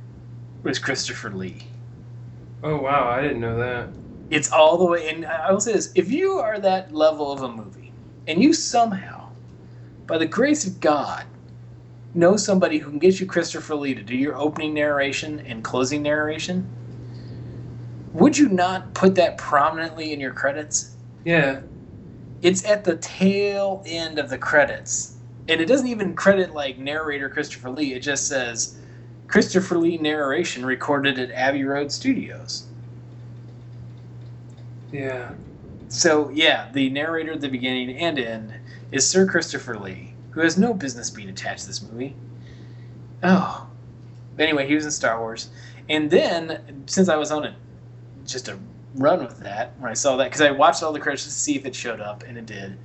was 0.63 0.79
christopher 0.79 1.29
lee 1.29 1.67
Oh 2.61 2.77
wow, 2.77 3.07
I 3.07 3.21
didn't 3.21 3.39
know 3.39 3.57
that. 3.57 3.89
It's 4.29 4.51
all 4.51 4.77
the 4.77 4.85
way. 4.85 5.09
And 5.09 5.25
I 5.25 5.51
will 5.51 5.61
say 5.61 5.73
this: 5.73 5.91
if 5.95 6.11
you 6.11 6.33
are 6.33 6.59
that 6.59 6.93
level 6.93 7.31
of 7.31 7.41
a 7.41 7.49
movie, 7.49 7.91
and 8.27 8.41
you 8.43 8.53
somehow, 8.53 9.29
by 10.07 10.17
the 10.17 10.25
grace 10.25 10.67
of 10.67 10.79
God, 10.79 11.25
know 12.13 12.35
somebody 12.35 12.79
who 12.79 12.89
can 12.89 12.99
get 12.99 13.19
you 13.19 13.25
Christopher 13.25 13.75
Lee 13.75 13.95
to 13.95 14.03
do 14.03 14.15
your 14.15 14.37
opening 14.37 14.73
narration 14.73 15.39
and 15.41 15.63
closing 15.63 16.03
narration, 16.03 16.69
would 18.13 18.37
you 18.37 18.49
not 18.49 18.93
put 18.93 19.15
that 19.15 19.37
prominently 19.37 20.11
in 20.11 20.19
your 20.19 20.33
credits? 20.33 20.95
Yeah. 21.23 21.61
It's 22.41 22.63
at 22.65 22.83
the 22.83 22.97
tail 22.97 23.83
end 23.85 24.19
of 24.19 24.29
the 24.29 24.37
credits. 24.37 25.15
And 25.47 25.59
it 25.59 25.65
doesn't 25.65 25.87
even 25.87 26.15
credit 26.15 26.53
like 26.53 26.77
narrator 26.77 27.29
Christopher 27.29 27.71
Lee. 27.71 27.93
It 27.93 28.01
just 28.01 28.27
says 28.27 28.77
Christopher 29.27 29.77
Lee 29.77 29.97
narration 29.97 30.65
recorded 30.65 31.19
at 31.19 31.31
Abbey 31.31 31.63
Road 31.63 31.91
Studios. 31.91 32.67
Yeah. 34.91 35.31
So 35.87 36.29
yeah, 36.29 36.69
the 36.71 36.89
narrator 36.89 37.33
at 37.33 37.41
the 37.41 37.49
beginning 37.49 37.97
and 37.97 38.19
end 38.19 38.53
is 38.91 39.07
Sir 39.07 39.27
Christopher 39.27 39.77
Lee, 39.77 40.13
who 40.31 40.41
has 40.41 40.57
no 40.57 40.73
business 40.73 41.09
being 41.09 41.29
attached 41.29 41.61
to 41.61 41.67
this 41.67 41.81
movie. 41.81 42.15
Oh. 43.23 43.67
Anyway, 44.37 44.67
he 44.67 44.75
was 44.75 44.85
in 44.85 44.91
Star 44.91 45.19
Wars. 45.19 45.49
And 45.89 46.09
then, 46.09 46.83
since 46.85 47.09
I 47.09 47.17
was 47.17 47.31
on 47.31 47.45
a 47.45 47.55
just 48.25 48.47
a 48.47 48.57
run 48.95 49.19
with 49.19 49.39
that 49.39 49.73
when 49.79 49.91
I 49.91 49.93
saw 49.93 50.17
that, 50.17 50.25
because 50.25 50.41
I 50.41 50.51
watched 50.51 50.83
all 50.83 50.91
the 50.91 50.99
credits 50.99 51.23
to 51.25 51.31
see 51.31 51.55
if 51.55 51.65
it 51.65 51.75
showed 51.75 52.01
up, 52.01 52.23
and 52.23 52.37
it 52.37 52.45
did. 52.45 52.77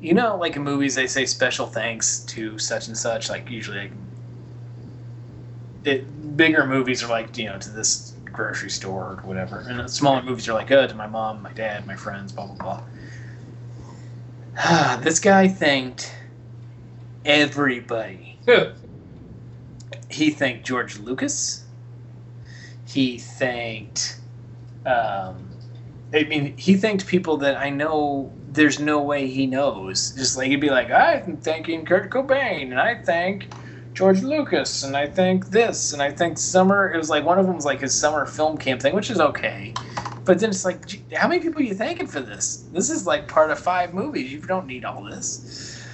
You 0.00 0.14
know, 0.14 0.36
like 0.36 0.56
in 0.56 0.62
movies, 0.62 0.94
they 0.94 1.06
say 1.06 1.26
special 1.26 1.66
thanks 1.66 2.20
to 2.20 2.58
such 2.58 2.86
and 2.88 2.96
such. 2.96 3.30
Like 3.30 3.50
usually, 3.50 3.78
like, 3.78 3.92
it, 5.84 6.36
bigger 6.36 6.66
movies 6.66 7.02
are 7.02 7.08
like 7.08 7.36
you 7.38 7.46
know 7.46 7.58
to 7.58 7.70
this 7.70 8.14
grocery 8.24 8.70
store 8.70 9.04
or 9.12 9.22
whatever, 9.24 9.60
and 9.60 9.90
smaller 9.90 10.22
movies 10.22 10.48
are 10.48 10.54
like 10.54 10.70
oh 10.70 10.86
to 10.86 10.94
my 10.94 11.06
mom, 11.06 11.42
my 11.42 11.52
dad, 11.52 11.86
my 11.86 11.96
friends, 11.96 12.32
blah 12.32 12.46
blah 12.46 12.82
blah. 14.56 14.96
this 15.02 15.20
guy 15.20 15.48
thanked 15.48 16.14
everybody. 17.24 18.38
he 20.10 20.30
thanked 20.30 20.66
George 20.66 20.98
Lucas. 20.98 21.64
He 22.86 23.18
thanked. 23.18 24.18
Um, 24.86 25.50
I 26.14 26.22
mean, 26.24 26.56
he 26.56 26.76
thanked 26.76 27.06
people 27.06 27.36
that 27.38 27.56
I 27.56 27.70
know. 27.70 28.32
There's 28.52 28.80
no 28.80 29.02
way 29.02 29.26
he 29.26 29.46
knows. 29.46 30.12
Just 30.12 30.36
like 30.36 30.48
he'd 30.48 30.60
be 30.60 30.70
like, 30.70 30.90
I'm 30.90 31.36
thanking 31.38 31.84
Kurt 31.84 32.10
Cobain, 32.10 32.70
and 32.70 32.80
I 32.80 32.94
thank 33.02 33.48
George 33.92 34.22
Lucas, 34.22 34.82
and 34.82 34.96
I 34.96 35.08
thank 35.08 35.48
this, 35.48 35.92
and 35.92 36.00
I 36.00 36.12
thank 36.12 36.38
summer. 36.38 36.90
It 36.92 36.96
was 36.96 37.10
like 37.10 37.24
one 37.24 37.38
of 37.38 37.46
them 37.46 37.56
was 37.56 37.64
like 37.64 37.80
his 37.80 37.94
summer 37.94 38.24
film 38.24 38.56
camp 38.56 38.80
thing, 38.80 38.94
which 38.94 39.10
is 39.10 39.20
okay. 39.20 39.74
But 40.24 40.38
then 40.38 40.50
it's 40.50 40.64
like, 40.64 41.12
how 41.12 41.28
many 41.28 41.40
people 41.40 41.60
are 41.60 41.64
you 41.64 41.74
thanking 41.74 42.06
for 42.06 42.20
this? 42.20 42.64
This 42.72 42.90
is 42.90 43.06
like 43.06 43.28
part 43.28 43.50
of 43.50 43.58
five 43.58 43.92
movies. 43.94 44.32
You 44.32 44.40
don't 44.40 44.66
need 44.66 44.84
all 44.84 45.04
this. 45.04 45.86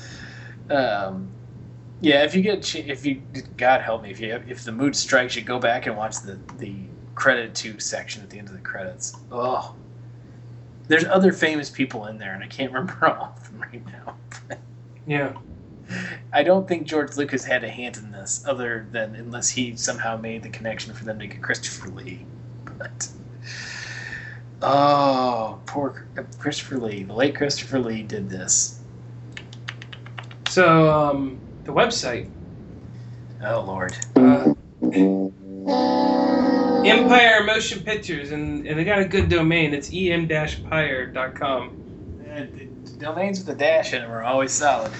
Um, 0.70 1.28
yeah, 2.00 2.24
if 2.24 2.34
you 2.34 2.42
get 2.42 2.74
if 2.74 3.06
you 3.06 3.22
God 3.56 3.80
help 3.80 4.02
me 4.02 4.10
if 4.10 4.18
you 4.20 4.42
if 4.48 4.64
the 4.64 4.72
mood 4.72 4.96
strikes 4.96 5.36
you 5.36 5.42
go 5.42 5.58
back 5.58 5.86
and 5.86 5.96
watch 5.96 6.20
the 6.20 6.38
the 6.58 6.74
credit 7.14 7.54
to 7.56 7.78
section 7.78 8.22
at 8.22 8.30
the 8.30 8.38
end 8.38 8.48
of 8.48 8.54
the 8.54 8.60
credits. 8.60 9.16
Oh, 9.30 9.74
there's 10.88 11.04
other 11.04 11.32
famous 11.32 11.70
people 11.70 12.06
in 12.06 12.18
there, 12.18 12.34
and 12.34 12.42
I 12.42 12.46
can't 12.46 12.72
remember 12.72 13.06
all 13.06 13.34
of 13.36 13.50
them 13.50 13.60
right 13.60 13.84
now. 13.86 14.16
Yeah. 15.06 15.32
I 16.32 16.42
don't 16.42 16.66
think 16.66 16.86
George 16.86 17.16
Lucas 17.16 17.44
had 17.44 17.64
a 17.64 17.70
hand 17.70 17.96
in 17.98 18.10
this, 18.12 18.44
other 18.46 18.86
than 18.92 19.14
unless 19.14 19.50
he 19.50 19.76
somehow 19.76 20.16
made 20.16 20.42
the 20.42 20.48
connection 20.48 20.94
for 20.94 21.04
them 21.04 21.18
to 21.18 21.26
get 21.26 21.42
Christopher 21.42 21.88
Lee. 21.88 22.24
But 22.78 23.08
oh, 24.62 25.60
poor 25.66 26.06
Christopher 26.38 26.78
Lee, 26.78 27.02
the 27.02 27.12
late 27.12 27.34
Christopher 27.34 27.78
Lee 27.78 28.02
did 28.02 28.30
this. 28.30 28.80
So 30.48 30.90
um, 30.90 31.38
the 31.64 31.72
website. 31.72 32.30
Oh 33.44 33.60
Lord. 33.62 33.96
Uh, 34.16 34.54
Empire 36.84 37.44
Motion 37.44 37.80
Pictures, 37.80 38.32
and, 38.32 38.66
and 38.66 38.78
they 38.78 38.84
got 38.84 38.98
a 38.98 39.04
good 39.04 39.28
domain. 39.28 39.74
It's 39.74 39.92
em-pyre.com. 39.92 41.68
Uh, 42.30 42.34
the 42.34 42.96
domains 42.98 43.38
with 43.38 43.46
the 43.46 43.54
dash 43.54 43.92
in 43.92 44.02
them 44.02 44.10
are 44.10 44.22
always 44.22 44.52
solid. 44.52 44.90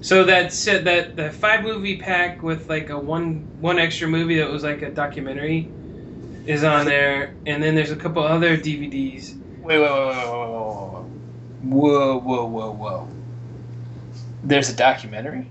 So 0.00 0.24
that 0.24 0.52
said 0.52 0.84
that 0.86 1.14
the 1.14 1.30
five 1.30 1.62
movie 1.62 1.98
pack 1.98 2.42
with 2.42 2.68
like 2.68 2.90
a 2.90 2.98
one 2.98 3.46
one 3.60 3.78
extra 3.78 4.08
movie 4.08 4.38
that 4.38 4.50
was 4.50 4.64
like 4.64 4.82
a 4.82 4.90
documentary 4.90 5.70
is 6.44 6.64
on 6.64 6.86
there, 6.86 7.34
and 7.46 7.62
then 7.62 7.76
there's 7.76 7.92
a 7.92 7.96
couple 7.96 8.24
other 8.24 8.56
DVDs. 8.56 9.38
Wait, 9.60 9.78
wait, 9.78 9.80
wait, 9.80 10.06
wait, 10.06 10.16
wait, 10.16 10.26
whoa, 10.26 11.06
whoa, 11.62 12.18
whoa, 12.18 12.46
whoa, 12.46 12.70
whoa. 12.72 13.08
There's 14.42 14.70
a 14.70 14.74
documentary. 14.74 15.48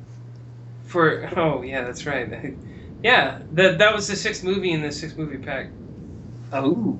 For 0.87 1.29
oh 1.37 1.61
yeah, 1.61 1.85
that's 1.85 2.05
right. 2.05 2.55
yeah, 3.03 3.39
that 3.53 3.77
that 3.79 3.93
was 3.95 4.07
the 4.07 4.15
sixth 4.15 4.43
movie 4.43 4.71
in 4.71 4.81
the 4.81 4.91
six 4.91 5.15
movie 5.15 5.37
pack. 5.37 5.67
Oh, 6.53 6.99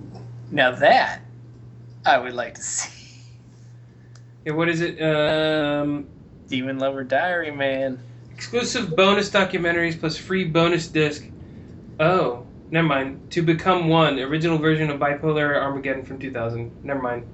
now 0.51 0.71
that 0.71 1.21
I 2.05 2.17
would 2.17 2.33
like 2.33 2.55
to 2.55 2.61
see. 2.61 2.91
Yeah, 4.45 4.53
what 4.53 4.69
is 4.69 4.81
it? 4.81 4.99
Um, 5.01 6.07
Demon 6.47 6.79
Lover 6.79 7.03
Diary, 7.03 7.51
man. 7.51 7.99
exclusive 8.35 8.95
bonus 8.95 9.29
documentaries 9.29 9.99
plus 9.99 10.17
free 10.17 10.45
bonus 10.45 10.87
disc. 10.87 11.23
Oh, 11.99 12.47
never 12.71 12.87
mind. 12.87 13.29
To 13.31 13.43
become 13.43 13.87
one, 13.87 14.17
original 14.17 14.57
version 14.57 14.89
of 14.89 14.99
Bipolar 14.99 15.55
Armageddon 15.61 16.03
from 16.03 16.17
2000. 16.17 16.83
Never 16.83 17.01
mind. 17.01 17.27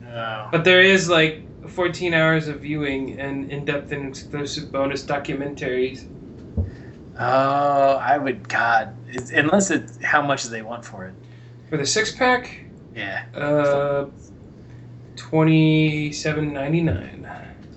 No. 0.00 0.48
But 0.52 0.62
there 0.62 0.80
is 0.80 1.08
like 1.08 1.42
14 1.68 2.14
hours 2.14 2.46
of 2.46 2.60
viewing 2.60 3.18
and 3.18 3.50
in-depth 3.50 3.90
and 3.90 4.08
exclusive 4.08 4.70
bonus 4.70 5.04
documentaries. 5.04 6.06
Oh, 7.24 7.96
I 7.96 8.18
would. 8.18 8.48
God, 8.48 8.96
it's, 9.08 9.30
unless 9.30 9.70
it's 9.70 10.02
how 10.02 10.22
much 10.22 10.42
do 10.42 10.48
they 10.48 10.62
want 10.62 10.84
for 10.84 11.06
it? 11.06 11.14
For 11.70 11.76
the 11.76 11.86
six 11.86 12.12
pack, 12.12 12.64
Yeah. 12.94 13.24
uh, 13.34 14.06
27.99. 15.16 17.28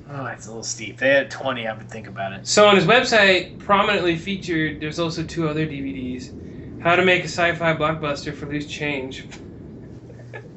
Oh, 0.09 0.25
it's 0.27 0.45
a 0.45 0.49
little 0.49 0.63
steep. 0.63 0.97
They 0.97 1.09
had 1.09 1.31
twenty. 1.31 1.67
I 1.67 1.75
would 1.75 1.89
think 1.89 2.07
about 2.07 2.31
it. 2.33 2.47
So 2.47 2.67
on 2.67 2.75
his 2.75 2.85
website, 2.85 3.57
prominently 3.59 4.17
featured, 4.17 4.79
there's 4.79 4.99
also 4.99 5.23
two 5.23 5.49
other 5.49 5.65
DVDs: 5.65 6.81
How 6.81 6.95
to 6.95 7.03
Make 7.03 7.21
a 7.21 7.27
Sci-Fi 7.27 7.75
Blockbuster 7.75 8.33
for 8.33 8.45
Loose 8.45 8.67
Change, 8.67 9.25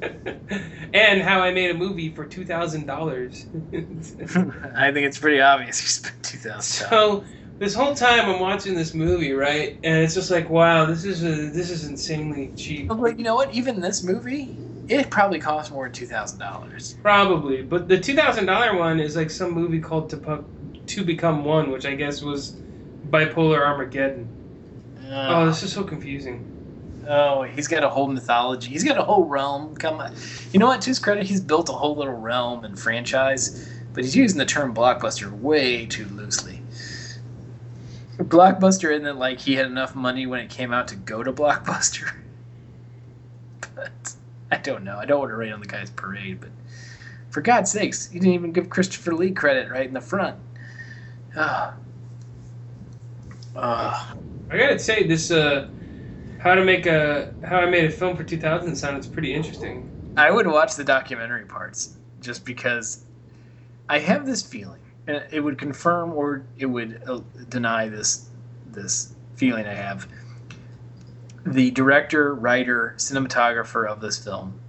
and 0.93 1.21
How 1.21 1.41
I 1.41 1.51
Made 1.51 1.71
a 1.71 1.73
Movie 1.73 2.09
for 2.09 2.25
two 2.25 2.45
thousand 2.45 2.85
dollars. 2.85 3.47
I 3.73 4.91
think 4.91 5.07
it's 5.07 5.17
pretty 5.17 5.41
obvious 5.41 5.81
you 5.81 5.87
spent 5.87 6.21
two 6.23 6.37
thousand. 6.37 6.87
So 6.87 7.23
this 7.59 7.75
whole 7.75 7.93
time 7.93 8.29
I'm 8.29 8.39
watching 8.39 8.73
this 8.73 8.93
movie, 8.93 9.33
right, 9.33 9.77
and 9.83 9.97
it's 10.03 10.13
just 10.13 10.31
like, 10.31 10.49
wow, 10.49 10.85
this 10.85 11.03
is 11.03 11.23
a, 11.23 11.49
this 11.51 11.69
is 11.69 11.85
insanely 11.85 12.51
cheap. 12.55 12.87
But 12.87 13.17
you 13.17 13.25
know 13.25 13.35
what? 13.35 13.53
Even 13.53 13.81
this 13.81 14.01
movie, 14.01 14.57
it 14.87 15.09
probably 15.09 15.39
cost 15.39 15.71
more 15.71 15.85
than 15.85 15.93
two 15.93 16.07
thousand 16.07 16.39
dollars. 16.39 16.95
Probably, 17.01 17.61
but 17.61 17.87
the 17.89 17.99
two 17.99 18.15
thousand 18.15 18.45
dollar 18.45 18.77
one 18.77 18.99
is 18.99 19.15
like 19.17 19.29
some 19.29 19.51
movie 19.51 19.79
called 19.79 20.09
To, 20.11 20.17
Pu- 20.17 20.45
to 20.87 21.03
Become 21.03 21.43
One, 21.43 21.69
which 21.69 21.85
I 21.85 21.95
guess 21.95 22.21
was 22.21 22.55
Bipolar 23.09 23.59
Armageddon. 23.59 24.27
Uh, 25.05 25.27
oh, 25.29 25.45
this 25.47 25.61
is 25.61 25.73
so 25.73 25.83
confusing. 25.83 26.45
Oh, 27.09 27.43
he's 27.43 27.67
got 27.67 27.83
a 27.83 27.89
whole 27.89 28.07
mythology. 28.07 28.69
He's 28.69 28.83
got 28.83 28.97
a 28.97 29.03
whole 29.03 29.25
realm. 29.25 29.75
Come 29.75 29.99
on, 29.99 30.13
you 30.53 30.59
know 30.59 30.67
what? 30.67 30.79
To 30.81 30.91
his 30.91 30.99
credit, 30.99 31.25
he's 31.25 31.41
built 31.41 31.67
a 31.67 31.73
whole 31.73 31.95
little 31.97 32.13
realm 32.13 32.63
and 32.63 32.79
franchise, 32.79 33.67
but 33.93 34.05
he's 34.05 34.15
using 34.15 34.37
the 34.37 34.45
term 34.45 34.73
blockbuster 34.73 35.29
way 35.31 35.85
too 35.87 36.05
loosely. 36.05 36.58
Blockbuster 38.19 38.91
isn't 38.91 39.05
it 39.05 39.15
like 39.15 39.39
he 39.39 39.55
had 39.55 39.65
enough 39.65 39.95
money 39.95 40.27
when 40.27 40.41
it 40.41 40.49
came 40.49 40.73
out 40.73 40.89
to 40.89 40.95
go 40.95 41.23
to 41.23 41.31
Blockbuster? 41.31 42.13
but 43.75 44.13
I 44.51 44.57
don't 44.57 44.83
know. 44.83 44.97
I 44.97 45.05
don't 45.05 45.19
want 45.19 45.31
to 45.31 45.35
rain 45.35 45.53
on 45.53 45.61
the 45.61 45.67
guy's 45.67 45.89
parade, 45.89 46.41
but 46.41 46.49
for 47.29 47.41
God's 47.41 47.71
sakes, 47.71 48.07
he 48.07 48.19
didn't 48.19 48.33
even 48.33 48.51
give 48.51 48.69
Christopher 48.69 49.13
Lee 49.13 49.31
credit 49.31 49.71
right 49.71 49.87
in 49.87 49.93
the 49.93 50.01
front. 50.01 50.37
Ah. 51.35 51.75
Ah. 53.55 54.15
I 54.51 54.57
gotta 54.57 54.79
say, 54.79 55.03
this 55.03 55.31
uh, 55.31 55.67
how 56.39 56.55
to 56.55 56.63
make 56.63 56.85
a 56.85 57.33
how 57.43 57.59
I 57.59 57.69
made 57.69 57.85
a 57.85 57.91
film 57.91 58.15
for 58.15 58.23
2000 58.23 58.75
sounded 58.75 59.11
pretty 59.11 59.33
interesting. 59.33 59.89
I 60.17 60.31
would 60.31 60.47
watch 60.47 60.75
the 60.75 60.83
documentary 60.83 61.45
parts 61.45 61.97
just 62.21 62.45
because 62.45 63.03
I 63.89 63.99
have 63.99 64.25
this 64.25 64.41
feeling, 64.41 64.79
and 65.09 65.23
it 65.31 65.39
would 65.39 65.57
confirm 65.57 66.13
or 66.13 66.43
it 66.57 66.67
would 66.67 67.01
uh, 67.07 67.19
deny 67.49 67.89
this 67.89 68.29
this 68.67 69.15
feeling 69.35 69.65
I 69.65 69.73
have. 69.73 70.07
The 71.45 71.71
director, 71.71 72.35
writer, 72.35 72.93
cinematographer 72.97 73.87
of 73.87 74.01
this 74.01 74.23
film 74.23 74.59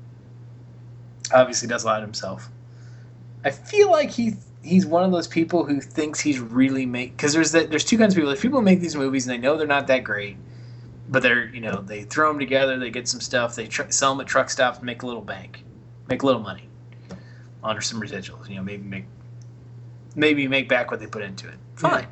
obviously 1.33 1.69
does 1.69 1.85
a 1.85 1.87
lot 1.87 2.01
himself. 2.01 2.49
I 3.45 3.51
feel 3.51 3.91
like 3.91 4.11
he 4.11 4.37
he's 4.62 4.87
one 4.87 5.05
of 5.05 5.12
those 5.12 5.29
people 5.29 5.65
who 5.65 5.81
thinks 5.81 6.21
he's 6.21 6.41
really 6.41 6.87
make 6.87 7.17
because 7.17 7.35
there's 7.35 7.53
that 7.53 7.69
there's 7.69 7.85
two 7.85 7.99
kinds 7.99 8.15
of 8.15 8.17
people. 8.17 8.31
There's 8.31 8.41
people 8.41 8.61
who 8.61 8.65
make 8.65 8.81
these 8.81 8.97
movies 8.97 9.27
and 9.27 9.35
they 9.35 9.47
know 9.47 9.59
they're 9.59 9.67
not 9.67 9.89
that 9.89 10.05
great, 10.05 10.39
but 11.11 11.23
they're 11.23 11.49
you 11.49 11.61
know 11.61 11.83
they 11.83 12.05
throw 12.05 12.31
them 12.31 12.39
together, 12.39 12.79
they 12.79 12.91
get 12.91 13.09
some 13.09 13.21
stuff, 13.21 13.57
they 13.57 13.67
tr- 13.67 13.91
sell 13.91 14.15
them 14.15 14.23
at 14.23 14.27
truck 14.27 14.49
stops, 14.49 14.81
make 14.81 15.03
a 15.03 15.07
little 15.07 15.21
bank, 15.21 15.65
make 16.09 16.23
a 16.23 16.27
little 16.27 16.41
money, 16.41 16.67
under 17.62 17.83
some 17.83 18.01
residuals. 18.01 18.49
You 18.49 18.57
know, 18.57 18.62
maybe 18.62 18.85
make 18.85 19.05
maybe 20.15 20.47
make 20.49 20.69
back 20.69 20.91
what 20.91 21.01
they 21.01 21.07
put 21.07 21.23
into 21.23 21.49
it. 21.49 21.55
Fine. 21.77 22.07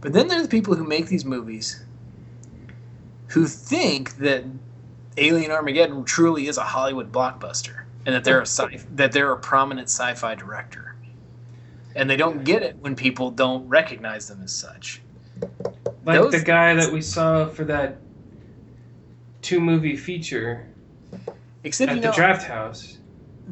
But 0.00 0.12
then 0.12 0.28
there's 0.28 0.42
the 0.44 0.48
people 0.48 0.74
who 0.74 0.84
make 0.84 1.06
these 1.06 1.24
movies 1.24 1.82
who 3.28 3.46
think 3.46 4.16
that 4.16 4.44
Alien 5.16 5.50
Armageddon 5.50 6.04
truly 6.04 6.46
is 6.48 6.56
a 6.56 6.62
Hollywood 6.62 7.12
blockbuster 7.12 7.82
and 8.06 8.14
that 8.14 8.24
they're 8.24 8.40
a 8.40 8.46
sci- 8.46 8.80
that 8.94 9.12
they're 9.12 9.32
a 9.32 9.38
prominent 9.38 9.88
sci-fi 9.88 10.34
director. 10.34 10.94
And 11.94 12.08
they 12.08 12.16
don't 12.16 12.44
get 12.44 12.62
it 12.62 12.76
when 12.76 12.94
people 12.96 13.30
don't 13.30 13.66
recognize 13.68 14.28
them 14.28 14.40
as 14.42 14.52
such. 14.52 15.02
Like 16.04 16.20
Those- 16.20 16.32
the 16.32 16.40
guy 16.42 16.74
that 16.74 16.92
we 16.92 17.02
saw 17.02 17.46
for 17.48 17.64
that 17.64 17.98
two 19.42 19.60
movie 19.60 19.96
feature 19.96 20.66
Except 21.64 21.90
at 21.90 21.96
you 21.96 22.02
the 22.02 22.08
Drafthouse. 22.08 22.96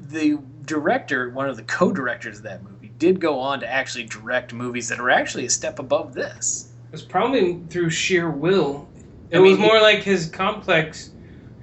the 0.09 0.39
director, 0.65 1.31
one 1.31 1.49
of 1.49 1.57
the 1.57 1.63
co-directors 1.65 2.39
of 2.39 2.45
that 2.45 2.63
movie, 2.63 2.78
did 2.99 3.21
go 3.21 3.39
on 3.39 3.61
to 3.61 3.73
actually 3.73 4.05
direct 4.05 4.53
movies 4.53 4.89
that 4.89 4.99
are 5.01 5.11
actually 5.11 5.47
a 5.47 5.51
step 5.51 5.79
above 5.79 6.15
this. 6.15 6.73
It 6.87 6.93
was 6.93 7.03
probably 7.03 7.61
through 7.71 7.91
sheer 7.91 8.31
will. 8.31 8.89
It 9.31 9.39
I 9.39 9.43
mean, 9.43 9.53
was 9.53 9.61
more 9.61 9.81
like 9.81 10.03
his 10.03 10.29
complex 10.31 11.11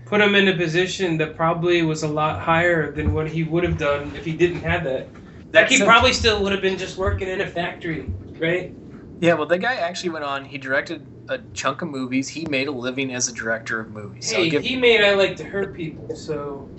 put 0.06 0.22
him 0.22 0.36
in 0.36 0.48
a 0.48 0.56
position 0.56 1.18
that 1.18 1.36
probably 1.36 1.82
was 1.82 2.03
a 2.03 2.07
lot 2.07 2.40
higher 2.40 2.91
than 2.91 3.14
what 3.14 3.28
he 3.28 3.44
would 3.44 3.64
have 3.64 3.78
done 3.78 4.16
if 4.16 4.24
he 4.24 4.34
didn't 4.34 4.62
have 4.62 4.84
that. 4.84 5.10
Like 5.52 5.70
he 5.70 5.82
probably 5.82 6.14
still 6.14 6.44
would 6.44 6.52
have 6.52 6.62
been 6.62 6.78
just 6.78 6.98
working 6.98 7.28
in 7.28 7.41
a 7.41 7.48
factory, 7.48 8.12
right? 8.40 8.74
Yeah, 9.20 9.34
well, 9.34 9.48
the 9.48 9.57
guy 9.57 9.76
actually 9.76 10.10
went 10.12 10.26
on. 10.26 10.45
He 10.45 10.57
directed 10.57 11.06
a 11.30 11.40
chunk 11.53 11.82
of 11.82 11.88
movies. 11.88 12.28
He 12.28 12.45
made 12.49 12.68
a 12.68 12.72
living 12.72 13.14
as 13.14 13.28
a 13.28 13.34
director 13.34 13.80
of 13.80 13.90
movies. 13.90 14.30
Hey, 14.30 14.49
he 14.49 14.76
made 14.76 15.02
I 15.02 15.16
Like 15.16 15.38
to 15.38 15.44
Hurt 15.44 15.74
People, 15.74 16.16
so 16.16 16.70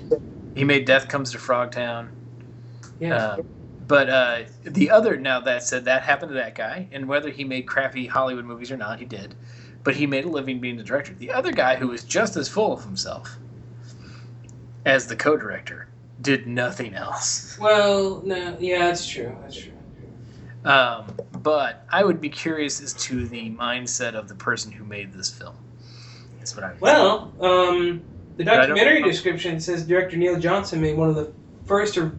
he 0.55 0.63
made 0.63 0.85
Death 0.85 1.09
Comes 1.09 1.33
to 1.33 1.39
Frogtown. 1.39 2.09
yeah. 3.01 3.17
Uh, 3.17 3.37
but 3.89 4.09
uh, 4.09 4.43
the 4.65 4.91
other, 4.91 5.17
now 5.17 5.41
that 5.41 5.63
said, 5.63 5.85
that 5.85 6.03
happened 6.03 6.31
to 6.31 6.35
that 6.35 6.55
guy, 6.55 6.89
and 6.93 7.07
whether 7.09 7.31
he 7.31 7.45
made 7.45 7.67
crappy 7.67 8.07
Hollywood 8.07 8.45
movies 8.45 8.71
or 8.73 8.77
not, 8.77 8.99
he 8.99 9.05
did. 9.05 9.35
But 9.85 9.95
he 9.95 10.07
made 10.07 10.25
a 10.25 10.29
living 10.29 10.61
being 10.61 10.77
the 10.77 10.83
director. 10.83 11.15
The 11.15 11.31
other 11.31 11.53
guy, 11.53 11.77
who 11.77 11.89
was 11.89 12.03
just 12.03 12.37
as 12.37 12.49
full 12.49 12.73
of 12.73 12.83
himself 12.85 13.37
as 14.85 15.07
the 15.07 15.17
co-director, 15.17 15.89
did 16.21 16.47
nothing 16.47 16.95
else. 16.95 17.57
well, 17.61 18.23
no, 18.25 18.57
yeah, 18.59 18.87
that's 18.87 19.07
true. 19.07 19.37
That's 19.43 19.57
true. 19.57 19.73
Um, 20.65 21.07
but 21.43 21.85
I 21.91 22.03
would 22.03 22.21
be 22.21 22.29
curious 22.29 22.81
as 22.83 22.93
to 22.95 23.27
the 23.27 23.51
mindset 23.51 24.15
of 24.15 24.27
the 24.29 24.35
person 24.35 24.73
who 24.73 24.85
made 24.85 25.13
this 25.13 25.31
film. 25.31 25.55
That's 26.39 26.57
what 26.57 26.65
I. 26.65 26.73
Well, 26.81 27.33
um, 27.41 28.03
the 28.37 28.45
But 28.45 28.49
I 28.49 28.57
don't- 28.67 28.69
documentary 28.71 29.03
description 29.03 29.61
says 29.61 29.87
director 29.87 30.17
Neil 30.17 30.39
Johnson 30.41 30.81
made 30.81 30.97
one 30.97 31.09
of 31.09 31.15
the 31.15 31.33
first 31.67 31.97
or 31.97 32.19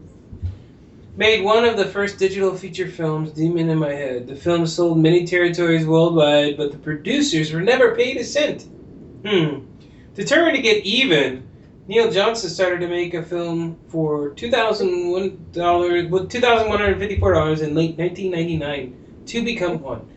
made 1.18 1.44
one 1.44 1.65
of 1.65 1.77
the 1.77 1.85
first 1.85 2.19
digital 2.19 2.56
feature 2.56 2.88
films, 2.88 3.31
Demon 3.31 3.69
in 3.69 3.80
My 3.80 3.91
Head. 3.91 4.27
The 4.27 4.35
film 4.35 4.68
sold 4.68 4.99
many 4.99 5.26
territories 5.26 5.85
worldwide, 5.85 6.57
but 6.57 6.72
the 6.72 6.77
producers 6.77 7.52
were 7.52 7.61
never 7.61 7.95
paid 7.95 8.18
a 8.18 8.23
cent. 8.23 8.68
Hmm. 9.26 9.65
Determined 10.14 10.56
to 10.56 10.61
get 10.61 10.85
even, 10.85 11.48
Neil 11.88 12.11
Johnson 12.11 12.52
started 12.52 12.81
to 12.81 12.88
make 12.88 13.15
a 13.15 13.23
film 13.23 13.77
for 13.88 14.30
two 14.31 14.52
thousand 14.52 15.10
one 15.10 15.44
dollars, 15.53 16.07
well, 16.07 16.27
two 16.27 16.39
thousand 16.39 16.69
one 16.69 16.80
hundred 16.80 16.99
fifty-four 16.99 17.34
dollars 17.34 17.61
in 17.61 17.73
late 17.73 17.98
nineteen 17.98 18.31
ninety-nine. 18.31 18.95
To 19.26 19.44
become 19.44 19.81
one. 19.81 20.07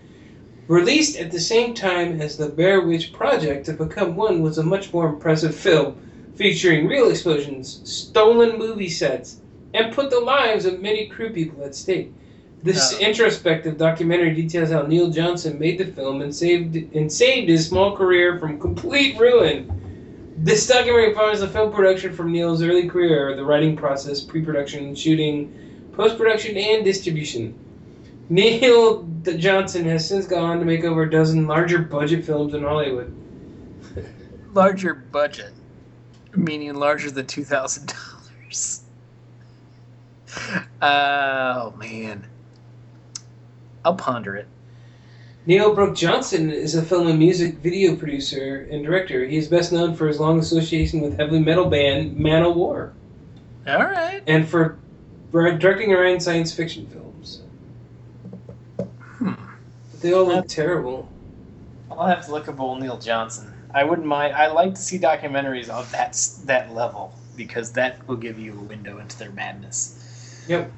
Released 0.68 1.18
at 1.18 1.32
the 1.32 1.40
same 1.40 1.74
time 1.74 2.20
as 2.20 2.36
the 2.36 2.48
Blair 2.48 2.82
Witch 2.82 3.12
Project, 3.12 3.66
To 3.66 3.72
Become 3.72 4.14
One 4.14 4.40
was 4.40 4.58
a 4.58 4.62
much 4.62 4.92
more 4.92 5.08
impressive 5.08 5.52
film, 5.52 6.00
featuring 6.36 6.86
real 6.86 7.10
explosions, 7.10 7.80
stolen 7.90 8.56
movie 8.56 8.88
sets, 8.88 9.40
and 9.74 9.94
put 9.94 10.10
the 10.10 10.20
lives 10.20 10.64
of 10.64 10.80
many 10.80 11.06
crew 11.06 11.30
people 11.30 11.64
at 11.64 11.74
stake. 11.74 12.12
This 12.62 12.98
introspective 13.00 13.78
documentary 13.78 14.34
details 14.34 14.70
how 14.70 14.82
Neil 14.82 15.10
Johnson 15.10 15.58
made 15.58 15.78
the 15.78 15.86
film 15.86 16.20
and 16.20 16.34
saved 16.34 16.76
and 16.94 17.10
saved 17.10 17.48
his 17.48 17.66
small 17.66 17.96
career 17.96 18.38
from 18.38 18.60
complete 18.60 19.18
ruin. 19.18 20.34
This 20.36 20.66
documentary 20.66 21.14
follows 21.14 21.40
the 21.40 21.48
film 21.48 21.72
production 21.72 22.12
from 22.12 22.32
Neil's 22.32 22.62
early 22.62 22.88
career, 22.88 23.34
the 23.34 23.44
writing 23.44 23.76
process, 23.76 24.20
pre-production, 24.20 24.94
shooting, 24.94 25.90
post-production, 25.92 26.56
and 26.56 26.84
distribution. 26.84 27.58
Neil 28.28 29.02
Johnson 29.22 29.84
has 29.86 30.06
since 30.06 30.26
gone 30.26 30.50
on 30.50 30.58
to 30.60 30.64
make 30.64 30.84
over 30.84 31.02
a 31.02 31.10
dozen 31.10 31.46
larger 31.46 31.78
budget 31.78 32.24
films 32.24 32.54
in 32.54 32.62
Hollywood. 32.62 33.14
larger 34.54 34.94
budget, 34.94 35.52
meaning 36.34 36.74
larger 36.74 37.10
than 37.10 37.26
two 37.26 37.44
thousand 37.44 37.88
dollars. 37.88 38.09
Oh 40.82 41.74
man, 41.76 42.26
I'll 43.84 43.96
ponder 43.96 44.36
it. 44.36 44.48
Neil 45.44 45.74
Brooke 45.74 45.94
Johnson 45.94 46.50
is 46.50 46.74
a 46.74 46.82
film 46.82 47.06
and 47.06 47.18
music 47.18 47.56
video 47.56 47.96
producer 47.96 48.66
and 48.70 48.84
director. 48.84 49.26
He 49.26 49.36
is 49.36 49.48
best 49.48 49.72
known 49.72 49.94
for 49.94 50.06
his 50.06 50.20
long 50.20 50.38
association 50.38 51.00
with 51.00 51.18
heavy 51.18 51.38
metal 51.38 51.66
band 51.66 52.16
Manowar. 52.16 52.92
All 53.66 53.84
right. 53.84 54.22
and 54.26 54.48
for 54.48 54.78
directing 55.32 55.90
writing 55.92 56.20
science 56.20 56.52
fiction 56.52 56.86
films. 56.86 57.42
Hmm. 59.18 59.34
They 60.00 60.12
all 60.12 60.26
look 60.26 60.48
terrible. 60.48 61.08
I'll 61.90 62.06
have 62.06 62.24
to 62.26 62.32
look 62.32 62.48
up 62.48 62.58
old 62.58 62.80
Neil 62.80 62.98
Johnson. 62.98 63.52
I 63.74 63.84
wouldn't 63.84 64.06
mind. 64.06 64.34
I 64.34 64.46
like 64.48 64.74
to 64.74 64.80
see 64.80 64.98
documentaries 64.98 65.68
of 65.68 65.90
that 65.92 66.18
that 66.46 66.74
level 66.74 67.14
because 67.36 67.72
that 67.72 68.06
will 68.08 68.16
give 68.16 68.38
you 68.38 68.52
a 68.52 68.62
window 68.62 68.98
into 68.98 69.18
their 69.18 69.30
madness. 69.30 69.96
Yep. 70.50 70.72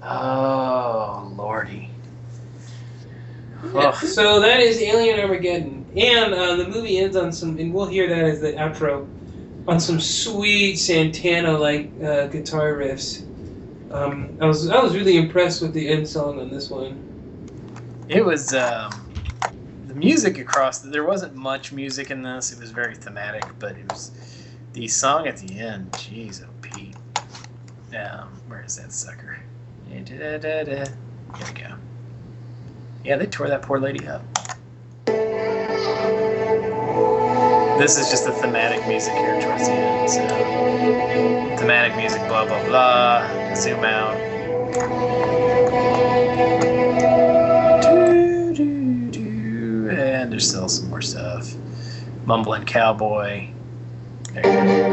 Oh 0.00 1.32
lordy. 1.36 1.90
Yeah, 3.74 3.90
so 3.90 4.38
that 4.38 4.60
is 4.60 4.80
Alien 4.80 5.18
Armageddon, 5.18 5.84
and 5.96 6.32
uh, 6.32 6.54
the 6.54 6.68
movie 6.68 6.98
ends 6.98 7.16
on 7.16 7.32
some, 7.32 7.58
and 7.58 7.74
we'll 7.74 7.86
hear 7.86 8.08
that 8.08 8.24
as 8.24 8.40
the 8.40 8.52
outro, 8.52 9.08
on 9.66 9.80
some 9.80 9.98
sweet 9.98 10.76
Santana-like 10.76 11.90
uh, 12.00 12.28
guitar 12.28 12.74
riffs. 12.74 13.24
Um, 13.90 14.38
I 14.40 14.46
was 14.46 14.70
I 14.70 14.80
was 14.80 14.94
really 14.94 15.16
impressed 15.16 15.60
with 15.60 15.72
the 15.72 15.88
end 15.88 16.06
song 16.06 16.38
on 16.38 16.48
this 16.48 16.70
one. 16.70 16.94
It 18.08 18.24
was 18.24 18.54
um, 18.54 18.92
the 19.88 19.94
music 19.94 20.38
across. 20.38 20.78
There 20.78 21.04
wasn't 21.04 21.34
much 21.34 21.72
music 21.72 22.12
in 22.12 22.22
this. 22.22 22.52
It 22.52 22.60
was 22.60 22.70
very 22.70 22.94
thematic, 22.94 23.46
but 23.58 23.72
it 23.72 23.90
was 23.90 24.12
the 24.74 24.86
song 24.86 25.26
at 25.26 25.38
the 25.38 25.58
end. 25.58 25.90
Jeez. 25.90 26.44
Um, 27.96 28.28
where 28.48 28.62
is 28.64 28.76
that 28.76 28.92
sucker? 28.92 29.38
Da-da-da-da. 29.88 30.84
Here 31.36 31.46
we 31.46 31.52
go. 31.60 31.74
Yeah, 33.04 33.16
they 33.16 33.26
tore 33.26 33.48
that 33.48 33.62
poor 33.62 33.80
lady 33.80 34.06
up. 34.06 34.22
This 37.78 37.96
is 37.98 38.10
just 38.10 38.26
the 38.26 38.32
thematic 38.32 38.86
music 38.86 39.14
here 39.14 39.40
towards 39.40 39.66
the 39.66 39.72
end. 39.72 40.10
So, 40.10 40.26
thematic 41.56 41.96
music, 41.96 42.20
blah 42.28 42.44
blah 42.44 42.62
blah. 42.66 43.54
Zoom 43.54 43.84
out. 43.84 44.16
Do, 47.82 48.54
do, 48.54 49.10
do. 49.10 49.90
And 49.90 50.30
there's 50.30 50.48
still 50.48 50.68
some 50.68 50.90
more 50.90 51.00
stuff. 51.00 51.54
Mumbling 52.26 52.64
cowboy. 52.64 53.48
There 54.34 54.44
you 54.44 54.92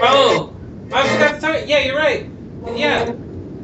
Oh, 0.00 0.54
I 0.92 1.08
forgot 1.08 1.34
to 1.34 1.40
talk. 1.40 1.68
Yeah, 1.68 1.80
you're 1.80 1.96
right. 1.96 2.26
Yeah, 2.74 3.12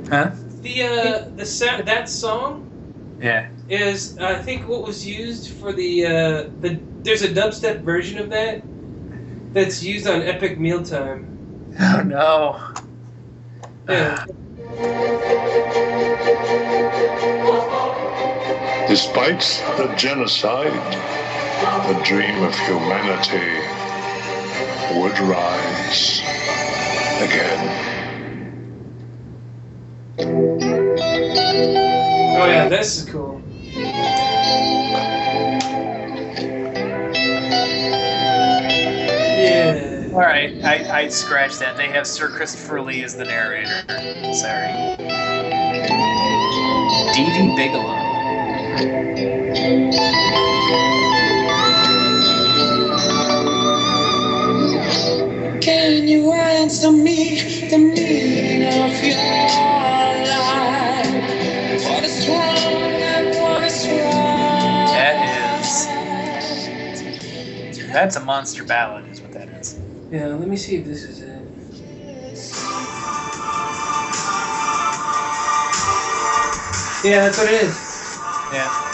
Huh? 0.08 0.30
the 0.62 0.82
uh, 0.82 1.36
the 1.36 1.46
sa- 1.46 1.82
that 1.82 2.08
song 2.08 2.66
Yeah. 3.20 3.48
is 3.68 4.18
I 4.18 4.34
think 4.36 4.68
what 4.68 4.82
was 4.86 5.06
used 5.06 5.50
for 5.50 5.72
the 5.72 6.06
uh, 6.06 6.44
the 6.60 6.80
there's 7.02 7.22
a 7.22 7.28
dubstep 7.28 7.82
version 7.82 8.18
of 8.18 8.30
that 8.30 8.62
that's 9.52 9.82
used 9.82 10.06
on 10.06 10.22
Epic 10.22 10.58
Mealtime. 10.58 11.26
Oh 11.80 12.02
no. 12.04 12.60
Yeah. 13.88 14.24
Despite 18.88 19.40
the 19.76 19.92
genocide, 19.96 20.72
the 21.88 22.00
dream 22.04 22.42
of 22.42 22.54
humanity 22.60 23.60
would 25.00 25.18
rise 25.20 26.20
again. 27.24 27.84
Oh 32.20 32.46
yeah, 32.46 32.68
this 32.68 32.98
is 32.98 33.04
cool. 33.10 33.40
Yeah. 39.24 40.10
All 40.12 40.20
right, 40.20 40.52
I, 40.64 41.02
I 41.02 41.08
scratched 41.08 41.60
that. 41.60 41.76
They 41.76 41.88
have 41.88 42.06
Sir 42.06 42.28
Christopher 42.28 42.80
Lee 42.82 43.02
as 43.04 43.16
the 43.16 43.24
narrator. 43.24 43.84
Sorry. 44.34 44.72
Dee 47.14 47.26
Dee 47.26 47.56
Bigelow. 47.56 48.14
Can 56.04 56.12
you 56.12 56.32
answer 56.32 56.92
me 56.92 57.40
the 57.70 57.78
meaning 57.78 58.68
of 58.68 59.02
your 59.02 59.16
life? 59.16 59.56
What 61.88 62.04
is 62.04 62.28
wrong 62.28 62.36
and 62.36 63.28
what 63.40 63.64
is 63.64 63.88
right? 63.88 64.92
That 64.92 65.16
is. 65.64 65.88
That's 67.90 68.16
a 68.16 68.20
monster 68.20 68.64
ballad, 68.64 69.06
is 69.10 69.22
what 69.22 69.32
that 69.32 69.48
is. 69.48 69.80
Yeah, 70.10 70.26
let 70.26 70.46
me 70.46 70.58
see 70.58 70.76
if 70.76 70.84
this 70.84 71.04
is 71.04 71.22
it. 71.22 71.42
Yeah, 77.02 77.24
that's 77.24 77.38
what 77.38 77.48
it 77.48 77.62
is. 77.62 77.74
Yeah. 78.52 78.93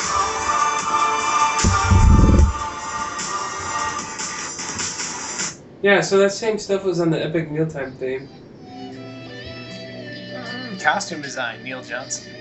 Yeah, 5.83 6.01
so 6.03 6.19
that 6.19 6.33
same 6.33 6.59
stuff 6.59 6.85
was 6.85 7.01
on 7.01 7.11
the 7.11 7.23
Epic 7.25 7.51
Mealtime 7.51 7.93
theme. 7.93 8.29
Mm, 8.65 10.83
costume 10.83 11.23
design, 11.23 11.63
Neil 11.63 11.83
Johnson. 11.83 12.33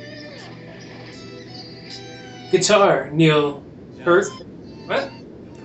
Guitar, 2.51 3.09
Neil 3.11 3.63
Hurt. 4.03 4.25
What? 4.85 5.11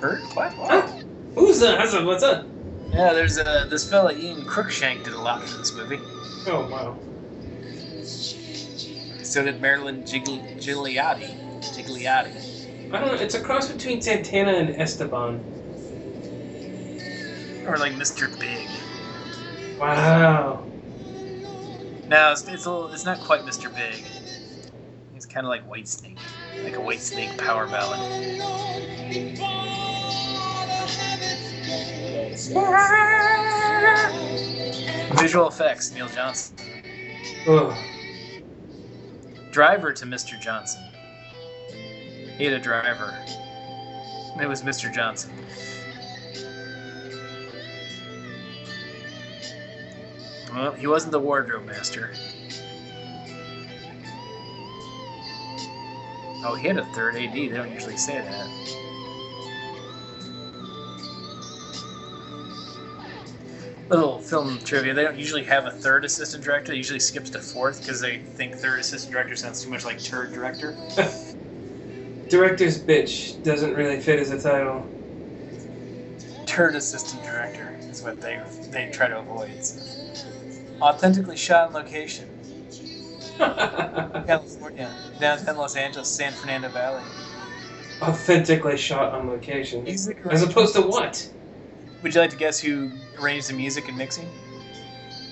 Hurt? 0.01 0.21
What? 0.35 0.53
Huh? 0.53 0.83
What? 0.83 1.05
Who's 1.35 1.61
that? 1.61 1.79
What's 1.79 1.95
up? 1.95 2.05
What's 2.05 2.23
up? 2.23 2.47
Yeah, 2.93 3.13
there's 3.13 3.39
a 3.39 3.67
this 3.69 3.89
fella 3.89 4.13
Ian 4.13 4.43
Cruikshank 4.43 5.03
did 5.05 5.15
a 5.15 5.21
lot 5.21 5.43
for 5.43 5.59
this 5.59 5.75
movie. 5.75 5.99
Oh 6.47 6.69
wow. 6.71 6.97
So 9.25 9.43
did 9.43 9.61
Marilyn 9.61 10.05
Gigli- 10.05 10.57
Gigliotti. 10.59 11.35
Gigliotti. 11.61 12.93
I 12.93 13.01
don't 13.01 13.09
know. 13.09 13.15
It's 13.15 13.35
a 13.35 13.41
cross 13.41 13.69
between 13.69 14.01
Santana 14.01 14.53
and 14.53 14.81
Esteban. 14.81 15.41
Or 17.67 17.79
like 17.79 17.93
Mr. 17.93 18.29
Big. 18.39 18.69
Wow. 19.79 20.65
No, 22.09 22.33
it's, 22.33 22.47
it's 22.47 22.67
a 22.67 22.71
little, 22.71 22.93
it's 22.93 23.05
not 23.05 23.21
quite 23.21 23.43
Mr. 23.43 23.75
Big. 23.75 24.05
He's 25.15 25.25
kind 25.25 25.47
of 25.47 25.51
like 25.51 25.67
Whitesnake, 25.69 26.19
like 26.63 26.75
a 26.75 26.81
Whitesnake 26.81 27.39
power 27.39 27.67
ballad. 27.67 28.01
Visual 35.19 35.49
effects, 35.49 35.93
Neil 35.93 36.09
Johnson. 36.09 36.57
Ugh. 37.49 37.75
Driver 39.51 39.93
to 39.93 40.05
Mr. 40.05 40.39
Johnson. 40.39 40.83
He 42.37 42.45
had 42.45 42.53
a 42.53 42.59
driver. 42.59 43.17
It 44.41 44.49
was 44.49 44.63
Mr. 44.63 44.93
Johnson. 44.93 45.33
Well, 50.55 50.73
he 50.73 50.87
wasn't 50.87 51.11
the 51.11 51.21
wardrobe 51.21 51.67
master. 51.67 52.13
Oh, 56.45 56.55
he 56.55 56.69
had 56.69 56.79
a 56.79 56.85
third 56.87 57.17
AD. 57.17 57.33
They 57.33 57.49
don't 57.49 57.73
usually 57.73 57.97
say 57.97 58.19
that. 58.19 58.49
Little 63.89 64.21
film 64.21 64.59
trivia. 64.61 64.95
They 64.95 65.03
don't 65.03 65.19
usually 65.19 65.43
have 65.45 65.67
a 65.67 65.71
third 65.73 66.05
assistant 66.05 66.45
director. 66.45 66.73
They 66.73 66.79
usually 66.79 67.01
skips 67.01 67.31
to 67.31 67.41
fourth 67.41 67.81
because 67.81 68.01
they 68.01 68.19
think 68.19 68.55
third 68.55 68.79
assistant 68.79 69.13
director 69.13 69.35
sounds 69.35 69.63
too 69.63 69.71
much 69.71 69.85
like 69.85 70.03
turd 70.03 70.33
director. 70.33 70.77
Director's 72.29 72.83
bitch 72.83 73.43
doesn't 73.43 73.75
really 73.75 74.01
fit 74.01 74.19
as 74.19 74.31
a 74.31 74.41
title. 74.41 74.87
Turd 76.47 76.75
assistant 76.75 77.23
director 77.23 77.77
is 77.91 78.03
what 78.03 78.21
they 78.21 78.41
they 78.71 78.91
try 78.91 79.09
to 79.09 79.19
avoid. 79.19 79.51
Authentically 80.81 81.37
shot 81.37 81.69
on 81.69 81.75
location. 81.75 82.29
California, 83.39 84.95
downtown 85.19 85.57
Los 85.57 85.77
Angeles, 85.77 86.09
San 86.09 86.33
Fernando 86.33 86.69
Valley. 86.69 87.03
Authentically 88.03 88.77
shot 88.77 89.13
on 89.15 89.29
location. 89.29 89.85
Music 89.85 90.19
As 90.31 90.43
opposed 90.43 90.75
to 90.75 90.83
what? 90.83 91.29
Would 92.03 92.15
you 92.15 92.21
like 92.21 92.31
to 92.31 92.37
guess 92.37 92.61
who 92.61 92.93
arranged 93.19 93.49
the 93.49 93.55
music 93.55 93.89
and 93.89 93.97
mixing? 93.97 94.29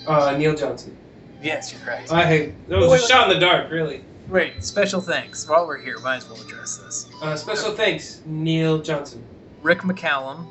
Uh, 0.07 0.35
Neil 0.37 0.55
Johnson. 0.55 0.97
Yes, 1.43 1.73
you're 1.73 1.81
correct. 1.83 2.11
I 2.11 2.25
hate. 2.27 2.69
That 2.69 2.79
was 2.79 2.91
Wait, 2.91 3.03
a 3.03 3.07
shot 3.07 3.31
in 3.31 3.35
the 3.39 3.45
dark, 3.45 3.71
really. 3.71 4.05
Wait, 4.29 4.65
special 4.65 5.01
thanks. 5.01 5.47
While 5.49 5.67
we're 5.67 5.79
here, 5.79 5.99
might 5.99 6.17
as 6.19 6.29
well 6.29 6.41
address 6.41 6.79
this. 6.79 7.09
Uh, 7.21 7.37
special 7.37 7.73
thanks, 7.73 8.21
Neil 8.25 8.81
Johnson. 8.81 9.23
Rick 9.63 9.81
McCallum, 9.81 10.47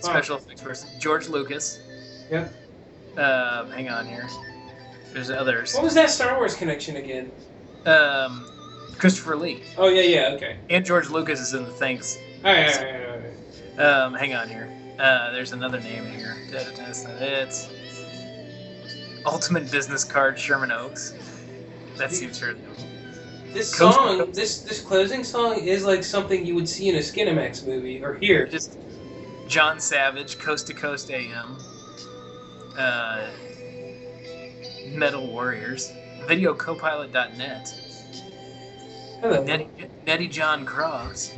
special 0.00 0.36
effects 0.36 0.62
person. 0.62 0.88
George 1.00 1.28
Lucas. 1.28 1.80
Yep. 2.30 2.54
Um, 3.16 3.70
hang 3.70 3.88
on 3.88 4.06
here. 4.06 4.26
There's 5.12 5.30
others. 5.30 5.74
What 5.74 5.84
was 5.84 5.94
that 5.94 6.10
Star 6.10 6.36
Wars 6.36 6.54
connection 6.54 6.96
again? 6.96 7.30
Um, 7.84 8.46
Christopher 8.98 9.36
Lee 9.36 9.62
Oh 9.76 9.88
yeah, 9.88 10.02
yeah, 10.02 10.34
okay. 10.36 10.58
and 10.70 10.84
George 10.84 11.10
Lucas 11.10 11.40
is 11.40 11.52
in 11.54 11.64
the 11.64 11.72
thanks. 11.72 12.16
All 12.44 12.52
right, 12.52 12.74
all 12.76 12.82
right, 12.84 12.94
all 12.94 13.00
right, 13.00 13.08
all 13.78 13.78
right. 13.78 14.02
Um, 14.04 14.14
hang 14.14 14.34
on 14.34 14.48
here. 14.48 14.70
Uh, 14.98 15.32
there's 15.32 15.52
another 15.52 15.80
name 15.80 16.04
here. 16.06 16.36
Da, 16.50 16.62
da, 16.62 16.70
da, 16.70 16.76
That's 16.76 17.04
not 17.04 17.20
it. 17.20 17.68
Ultimate 19.26 19.70
business 19.70 20.04
card, 20.04 20.38
Sherman 20.38 20.70
Oaks. 20.70 21.14
That 21.96 22.12
seems 22.12 22.38
fair. 22.38 22.54
This 23.52 23.76
Coast- 23.76 23.96
song, 23.96 24.32
this 24.32 24.60
this 24.62 24.80
closing 24.80 25.24
song 25.24 25.58
is 25.60 25.84
like 25.84 26.02
something 26.04 26.46
you 26.46 26.54
would 26.54 26.68
see 26.68 26.88
in 26.88 26.94
a 26.96 27.00
Skinemax 27.00 27.66
movie 27.66 28.02
or 28.02 28.14
here. 28.14 28.46
Just 28.46 28.78
John 29.48 29.78
Savage, 29.80 30.38
Coast 30.38 30.66
to 30.68 30.74
Coast 30.74 31.10
AM. 31.10 31.58
Uh, 32.76 33.28
Metal 34.88 35.26
Warriors. 35.26 35.92
VideoCopilot.net. 36.26 37.74
Hello. 39.20 39.42
Nettie, 39.44 39.68
Nettie 40.06 40.28
John 40.28 40.64
Cross, 40.64 41.34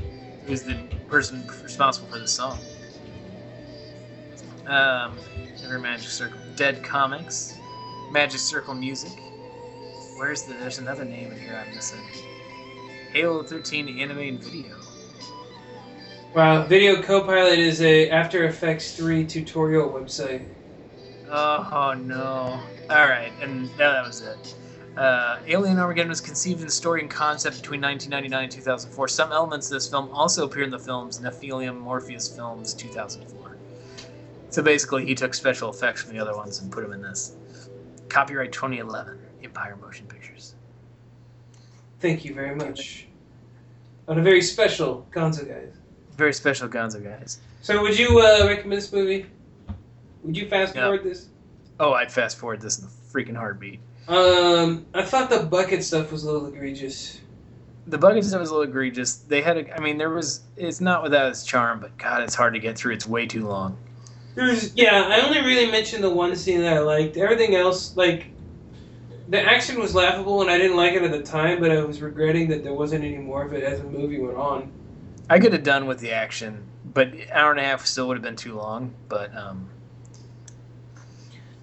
who's 0.47 0.62
the 0.62 0.74
person 1.09 1.47
responsible 1.62 2.09
for 2.09 2.19
the 2.19 2.28
song. 2.28 2.59
Um, 4.66 5.19
Every 5.65 5.81
Magic 5.81 6.09
Circle, 6.09 6.39
Dead 6.56 6.82
Comics, 6.82 7.59
Magic 8.11 8.40
Circle 8.40 8.74
Music. 8.74 9.12
Where's 10.16 10.44
the? 10.44 10.55
There's 10.55 10.78
another 10.78 11.05
name 11.05 11.32
in 11.32 11.39
here 11.39 11.62
I'm 11.66 11.74
missing. 11.74 12.01
Halo 13.12 13.43
13 13.43 14.01
Animated 14.01 14.43
Video. 14.43 14.77
Wow, 16.35 16.66
Video 16.66 17.02
Copilot 17.02 17.59
is 17.59 17.81
a 17.81 18.11
After 18.11 18.44
Effects 18.44 18.97
3 18.97 19.24
tutorial 19.27 19.90
website. 19.90 20.47
Oh, 21.36 21.94
no. 21.94 22.61
All 22.90 23.09
right, 23.09 23.32
and 23.43 23.69
that 23.70 24.06
was 24.06 24.20
it. 24.20 24.55
Uh, 24.97 25.40
Alien 25.48 25.78
Armageddon 25.81 26.09
was 26.09 26.20
conceived 26.20 26.62
in 26.62 26.69
story 26.69 27.01
and 27.01 27.11
concept 27.11 27.56
between 27.56 27.81
1999 27.81 28.44
and 28.44 28.52
2004. 28.52 29.09
Some 29.09 29.32
elements 29.32 29.66
of 29.66 29.73
this 29.73 29.89
film 29.89 30.09
also 30.12 30.44
appear 30.44 30.62
in 30.62 30.70
the 30.70 30.78
films 30.78 31.19
Nephilium 31.19 31.81
Morpheus 31.81 32.28
Films 32.28 32.73
2004. 32.74 33.56
So 34.51 34.62
basically, 34.62 35.05
he 35.06 35.16
took 35.16 35.35
special 35.35 35.70
effects 35.70 36.02
from 36.02 36.12
the 36.12 36.20
other 36.20 36.36
ones 36.36 36.61
and 36.61 36.70
put 36.70 36.85
them 36.85 36.93
in 36.93 37.02
this. 37.02 37.35
Copyright 38.09 38.52
2011, 38.52 39.19
Empire 39.43 39.77
Motion 39.82 40.06
Pictures. 40.06 40.55
Thank 41.98 42.24
you 42.24 42.32
very 42.32 42.55
much. 42.55 43.09
On 44.06 44.19
a 44.19 44.23
very 44.23 44.43
special 44.43 45.05
Gonzo 45.11 45.48
guys. 45.48 45.74
Very 46.16 46.32
special 46.32 46.69
Gonzo 46.69 47.02
guys. 47.02 47.40
So 47.62 47.82
would 47.82 47.98
you 47.98 48.20
uh, 48.20 48.47
recommend 48.47 48.78
this 48.81 48.93
movie? 48.93 49.27
Would 50.24 50.36
you 50.36 50.48
fast 50.48 50.74
forward 50.74 51.05
this? 51.05 51.28
Oh, 51.78 51.92
I'd 51.92 52.10
fast 52.10 52.38
forward 52.38 52.60
this 52.60 52.78
in 52.78 52.86
a 52.86 52.88
freaking 52.88 53.36
heartbeat. 53.36 53.80
Um, 54.09 54.86
I 54.94 55.02
thought 55.02 55.30
the 55.30 55.40
bucket 55.40 55.82
stuff 55.82 56.12
was 56.12 56.24
a 56.24 56.32
little 56.32 56.48
egregious. 56.48 57.20
The 57.86 57.98
bucket 57.98 58.24
stuff 58.24 58.40
was 58.40 58.51
a 58.51 58.52
little 58.55 58.68
egregious. 58.68 59.16
They 59.16 59.42
had, 59.42 59.59
a, 59.59 59.76
I 59.76 59.80
mean, 59.80 59.98
there 59.98 60.10
was. 60.10 60.40
It's 60.56 60.80
not 60.80 61.02
without 61.02 61.28
its 61.28 61.44
charm, 61.44 61.80
but 61.80 61.96
God, 61.98 62.22
it's 62.22 62.34
hard 62.34 62.55
to 62.55 62.60
get 62.60 62.76
through. 62.76 62.94
It's 62.94 63.06
way 63.06 63.26
too 63.26 63.46
long. 63.46 63.76
There's 64.34 64.74
yeah, 64.74 65.09
I 65.09 65.20
only 65.24 65.40
really 65.42 65.70
mentioned 65.70 66.02
the 66.02 66.10
one 66.10 66.34
scene 66.34 66.60
that 66.62 66.72
I 66.72 66.80
liked. 66.80 67.16
Everything 67.16 67.55
else, 67.55 67.96
like 67.96 68.26
the 69.28 69.40
action 69.40 69.78
was 69.78 69.94
laughable 69.94 70.42
and 70.42 70.51
I 70.51 70.59
didn't 70.59 70.76
like 70.76 70.94
it 70.94 71.02
at 71.02 71.12
the 71.12 71.22
time, 71.22 71.60
but 71.60 71.70
I 71.70 71.82
was 71.84 72.02
regretting 72.02 72.48
that 72.48 72.62
there 72.62 72.74
wasn't 72.74 73.05
any 73.05 73.18
more 73.18 73.44
of 73.44 73.52
it 73.52 73.62
as 73.62 73.80
the 73.80 73.86
movie 73.86 74.18
went 74.18 74.36
on. 74.36 74.72
I 75.30 75.38
could 75.38 75.52
have 75.52 75.62
done 75.62 75.86
with 75.86 76.01
the 76.01 76.12
action, 76.12 76.66
but 76.84 77.12
hour 77.30 77.51
and 77.51 77.60
a 77.60 77.62
half 77.62 77.86
still 77.86 78.09
would 78.09 78.16
have 78.16 78.22
been 78.22 78.36
too 78.36 78.55
long. 78.55 78.92
But 79.09 79.34
um, 79.36 79.68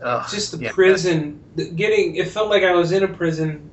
ugh, 0.02 0.28
Just 0.30 0.52
the 0.52 0.58
yeah. 0.66 0.72
prison, 0.72 1.40
the, 1.56 1.70
getting 1.70 2.16
it 2.16 2.28
felt 2.28 2.50
like 2.50 2.64
I 2.64 2.74
was 2.74 2.92
in 2.92 3.04
a 3.04 3.08
prison. 3.08 3.70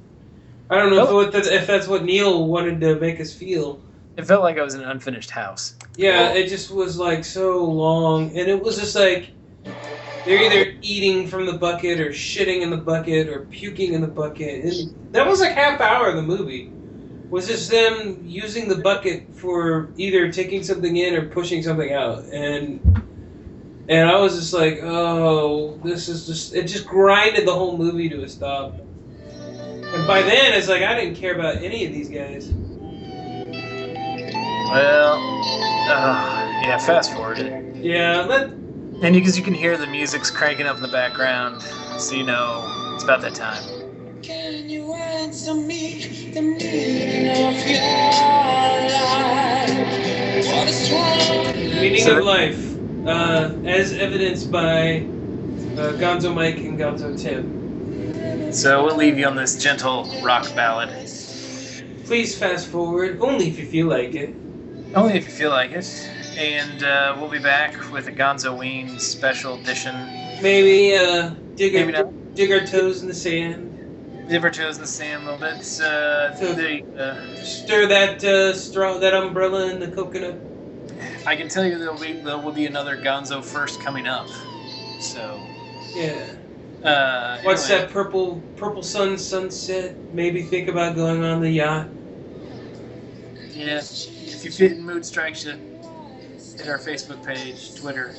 I 0.71 0.77
don't 0.77 0.91
know 0.91 1.07
Oh. 1.09 1.21
if, 1.21 1.33
that's, 1.33 1.49
if 1.49 1.67
that's 1.67 1.87
what 1.89 2.05
Neil 2.05 2.47
wanted 2.47 2.81
to 2.83 2.97
make 3.01 3.21
us 3.21 3.33
feel. 3.33 3.81
It 4.17 4.27
felt 4.27 4.43
like 4.43 4.59
I 4.59 4.63
was 4.63 4.75
in 4.75 4.83
an 4.83 4.91
unfinished 4.91 5.31
house. 5.31 5.75
Yeah, 5.97 6.33
it 6.33 6.49
just 6.49 6.71
was 6.71 6.99
like 6.99 7.25
so 7.25 7.65
long, 7.65 8.37
and 8.37 8.49
it 8.49 8.61
was 8.63 8.77
just 8.79 8.95
like 8.97 9.31
they're 10.25 10.43
either 10.43 10.77
eating 10.83 11.27
from 11.29 11.47
the 11.47 11.53
bucket 11.55 12.01
or 12.01 12.11
shitting 12.11 12.61
in 12.63 12.71
the 12.71 12.77
bucket 12.77 13.29
or 13.29 13.47
puking 13.47 13.95
in 13.95 14.01
the 14.01 14.09
bucket. 14.09 14.65
And 14.65 15.13
that 15.13 15.27
was 15.27 15.41
like 15.41 15.53
half 15.53 15.81
hour 15.81 16.09
of 16.09 16.17
the 16.17 16.23
movie. 16.23 16.73
Was 17.31 17.47
just 17.47 17.71
them 17.71 18.23
using 18.27 18.69
the 18.69 18.77
bucket 18.77 19.27
for 19.35 19.91
either 19.97 20.33
taking 20.33 20.63
something 20.65 20.97
in 20.97 21.15
or 21.15 21.27
pushing 21.29 21.63
something 21.63 21.93
out, 21.93 22.25
and 22.25 22.98
and 23.89 24.09
I 24.09 24.19
was 24.21 24.37
just 24.37 24.53
like, 24.53 24.81
oh, 24.83 25.79
this 25.83 26.09
is 26.09 26.27
just 26.27 26.55
it 26.55 26.65
just 26.65 26.87
grinded 26.87 27.47
the 27.47 27.55
whole 27.55 27.77
movie 27.79 28.09
to 28.11 28.23
a 28.23 28.29
stop. 28.29 28.75
And 28.75 30.07
by 30.07 30.21
then, 30.23 30.53
it's 30.53 30.69
like 30.69 30.83
I 30.83 30.95
didn't 30.95 31.15
care 31.17 31.35
about 31.35 31.57
any 31.63 31.87
of 31.87 31.93
these 31.93 32.09
guys. 32.11 32.53
Well, 34.71 35.15
uh, 35.89 36.61
Yeah, 36.63 36.77
fast 36.79 37.13
forward 37.15 37.39
it. 37.39 37.77
Yeah, 37.77 38.27
let 38.29 38.51
And 38.51 39.15
because 39.15 39.39
you 39.39 39.43
can 39.43 39.55
hear 39.55 39.79
the 39.79 39.87
music's 39.87 40.31
cranking 40.31 40.67
up 40.67 40.77
in 40.77 40.83
the 40.83 40.89
background, 40.89 41.63
so 41.99 42.15
you 42.15 42.25
know 42.25 42.93
it's 42.95 43.05
about 43.05 43.23
that 43.23 43.35
time. 43.35 43.63
Can 44.23 44.69
you 44.69 44.93
answer 44.93 45.55
me 45.55 46.31
the 46.35 46.43
meaning 46.43 47.29
of 47.31 47.67
your 47.67 47.81
life? 48.91 49.73
What 50.53 50.69
is 50.69 50.93
wrong? 50.93 51.57
meaning 51.81 52.03
So- 52.05 52.19
of 52.19 52.25
life, 52.25 52.68
uh, 53.09 53.55
as 53.65 53.93
evidenced 53.93 54.51
by 54.51 54.99
uh, 54.99 55.93
Gonzo 55.99 56.35
Mike 56.35 56.59
and 56.59 56.79
Gonzo 56.79 57.19
Tim. 57.21 58.53
So 58.53 58.85
we'll 58.85 58.97
leave 58.97 59.19
you 59.19 59.27
on 59.27 59.37
this 59.37 59.63
gentle 59.63 60.05
rock 60.23 60.45
ballad. 60.55 60.89
Please 62.05 62.37
fast 62.39 62.69
forward, 62.69 63.19
only 63.21 63.49
if 63.49 63.59
you 63.59 63.67
feel 63.67 63.87
like 63.89 64.15
it. 64.15 64.35
Only 64.95 65.15
if 65.15 65.27
you 65.27 65.33
feel 65.33 65.51
like 65.51 65.73
it. 65.73 65.87
And 66.39 66.83
uh, 66.85 67.17
we'll 67.19 67.29
be 67.31 67.39
back 67.39 67.91
with 67.93 68.07
a 68.09 68.13
Gonzo 68.13 68.57
Ween 68.57 68.99
special 68.99 69.55
edition. 69.61 69.95
Maybe 70.43 70.95
uh, 70.97 71.31
dig 71.57 71.75
Maybe 71.75 71.95
our 71.97 72.05
not. 72.05 72.35
dig 72.35 72.51
our 72.53 72.65
toes 72.65 73.03
in 73.03 73.09
the 73.09 73.15
sand, 73.15 73.65
Dip 74.29 74.43
our 74.43 74.51
toes 74.51 74.77
in 74.77 74.83
the 74.83 74.87
sand 74.87 75.27
a 75.27 75.33
little 75.33 75.41
bit. 75.41 75.59
Uh, 75.81 76.35
So- 76.37 76.53
the, 76.55 76.83
uh, 76.97 77.35
stir 77.45 77.87
that 77.89 78.23
uh, 78.25 78.53
straw, 78.55 78.99
that 78.99 79.15
umbrella 79.15 79.69
in 79.71 79.81
the 79.81 79.89
coconut. 79.89 80.39
I 81.27 81.37
can 81.37 81.49
tell 81.49 81.65
you 81.65 81.79
there'll 81.79 81.99
be 81.99 82.13
there 82.13 82.39
will 82.39 82.53
be 82.53 82.67
another 82.67 82.97
Gonzo 82.97 83.45
first 83.45 83.81
coming 83.81 84.07
up. 84.07 84.29
So. 85.01 85.41
Yeah. 85.95 86.35
Uh, 86.83 87.41
What's 87.43 87.69
anyway. 87.69 87.87
that 87.87 87.93
purple 87.93 88.43
purple 88.57 88.83
sun 88.83 89.19
sunset? 89.19 89.97
Maybe 90.13 90.43
think 90.43 90.69
about 90.69 90.95
going 90.95 91.25
on 91.25 91.41
the 91.41 91.51
yacht. 91.51 91.89
Yeah. 93.51 93.79
If 93.79 94.45
you 94.45 94.51
fit 94.51 94.73
in 94.73 94.83
mood 94.83 95.05
strikes 95.05 95.45
you, 95.45 95.53
hit 96.57 96.69
our 96.69 96.79
Facebook 96.79 97.25
page, 97.25 97.75
Twitter, 97.75 98.15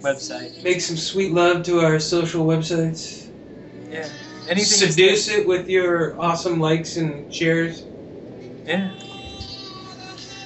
website. 0.00 0.62
Make 0.64 0.80
some 0.80 0.96
sweet 0.96 1.32
love 1.32 1.62
to 1.64 1.80
our 1.80 2.00
social 2.00 2.44
websites. 2.44 3.28
Yeah. 3.88 4.08
Anything. 4.48 4.90
Seduce 4.90 5.28
it 5.28 5.46
with 5.46 5.68
your 5.68 6.20
awesome 6.20 6.58
likes 6.58 6.96
and 6.96 7.32
shares. 7.32 7.84
Yeah. 8.66 8.92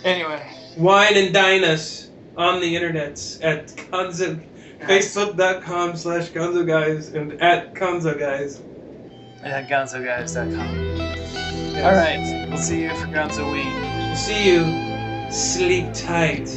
Anyway. 0.04 0.53
Wine 0.76 1.16
and 1.16 1.32
dine 1.32 1.64
us 1.64 2.10
on 2.36 2.60
the 2.60 2.74
internets 2.74 3.38
at 3.42 3.68
Gonzo, 3.68 4.42
Facebook.com 4.80 5.96
slash 5.96 6.30
Gonzo 6.30 6.66
Guys 6.66 7.08
and 7.14 7.40
at 7.40 7.74
Gonzo 7.74 8.18
Guys. 8.18 8.60
At 9.42 9.68
gonzoguys.com. 9.68 10.94
All 11.84 11.92
right. 11.92 12.46
We'll 12.48 12.56
see 12.58 12.82
you 12.82 12.90
for 12.96 13.06
Gonzo 13.08 13.52
Week. 13.52 14.16
See 14.16 14.48
you. 14.48 15.30
Sleep 15.30 15.92
tight. 15.92 16.48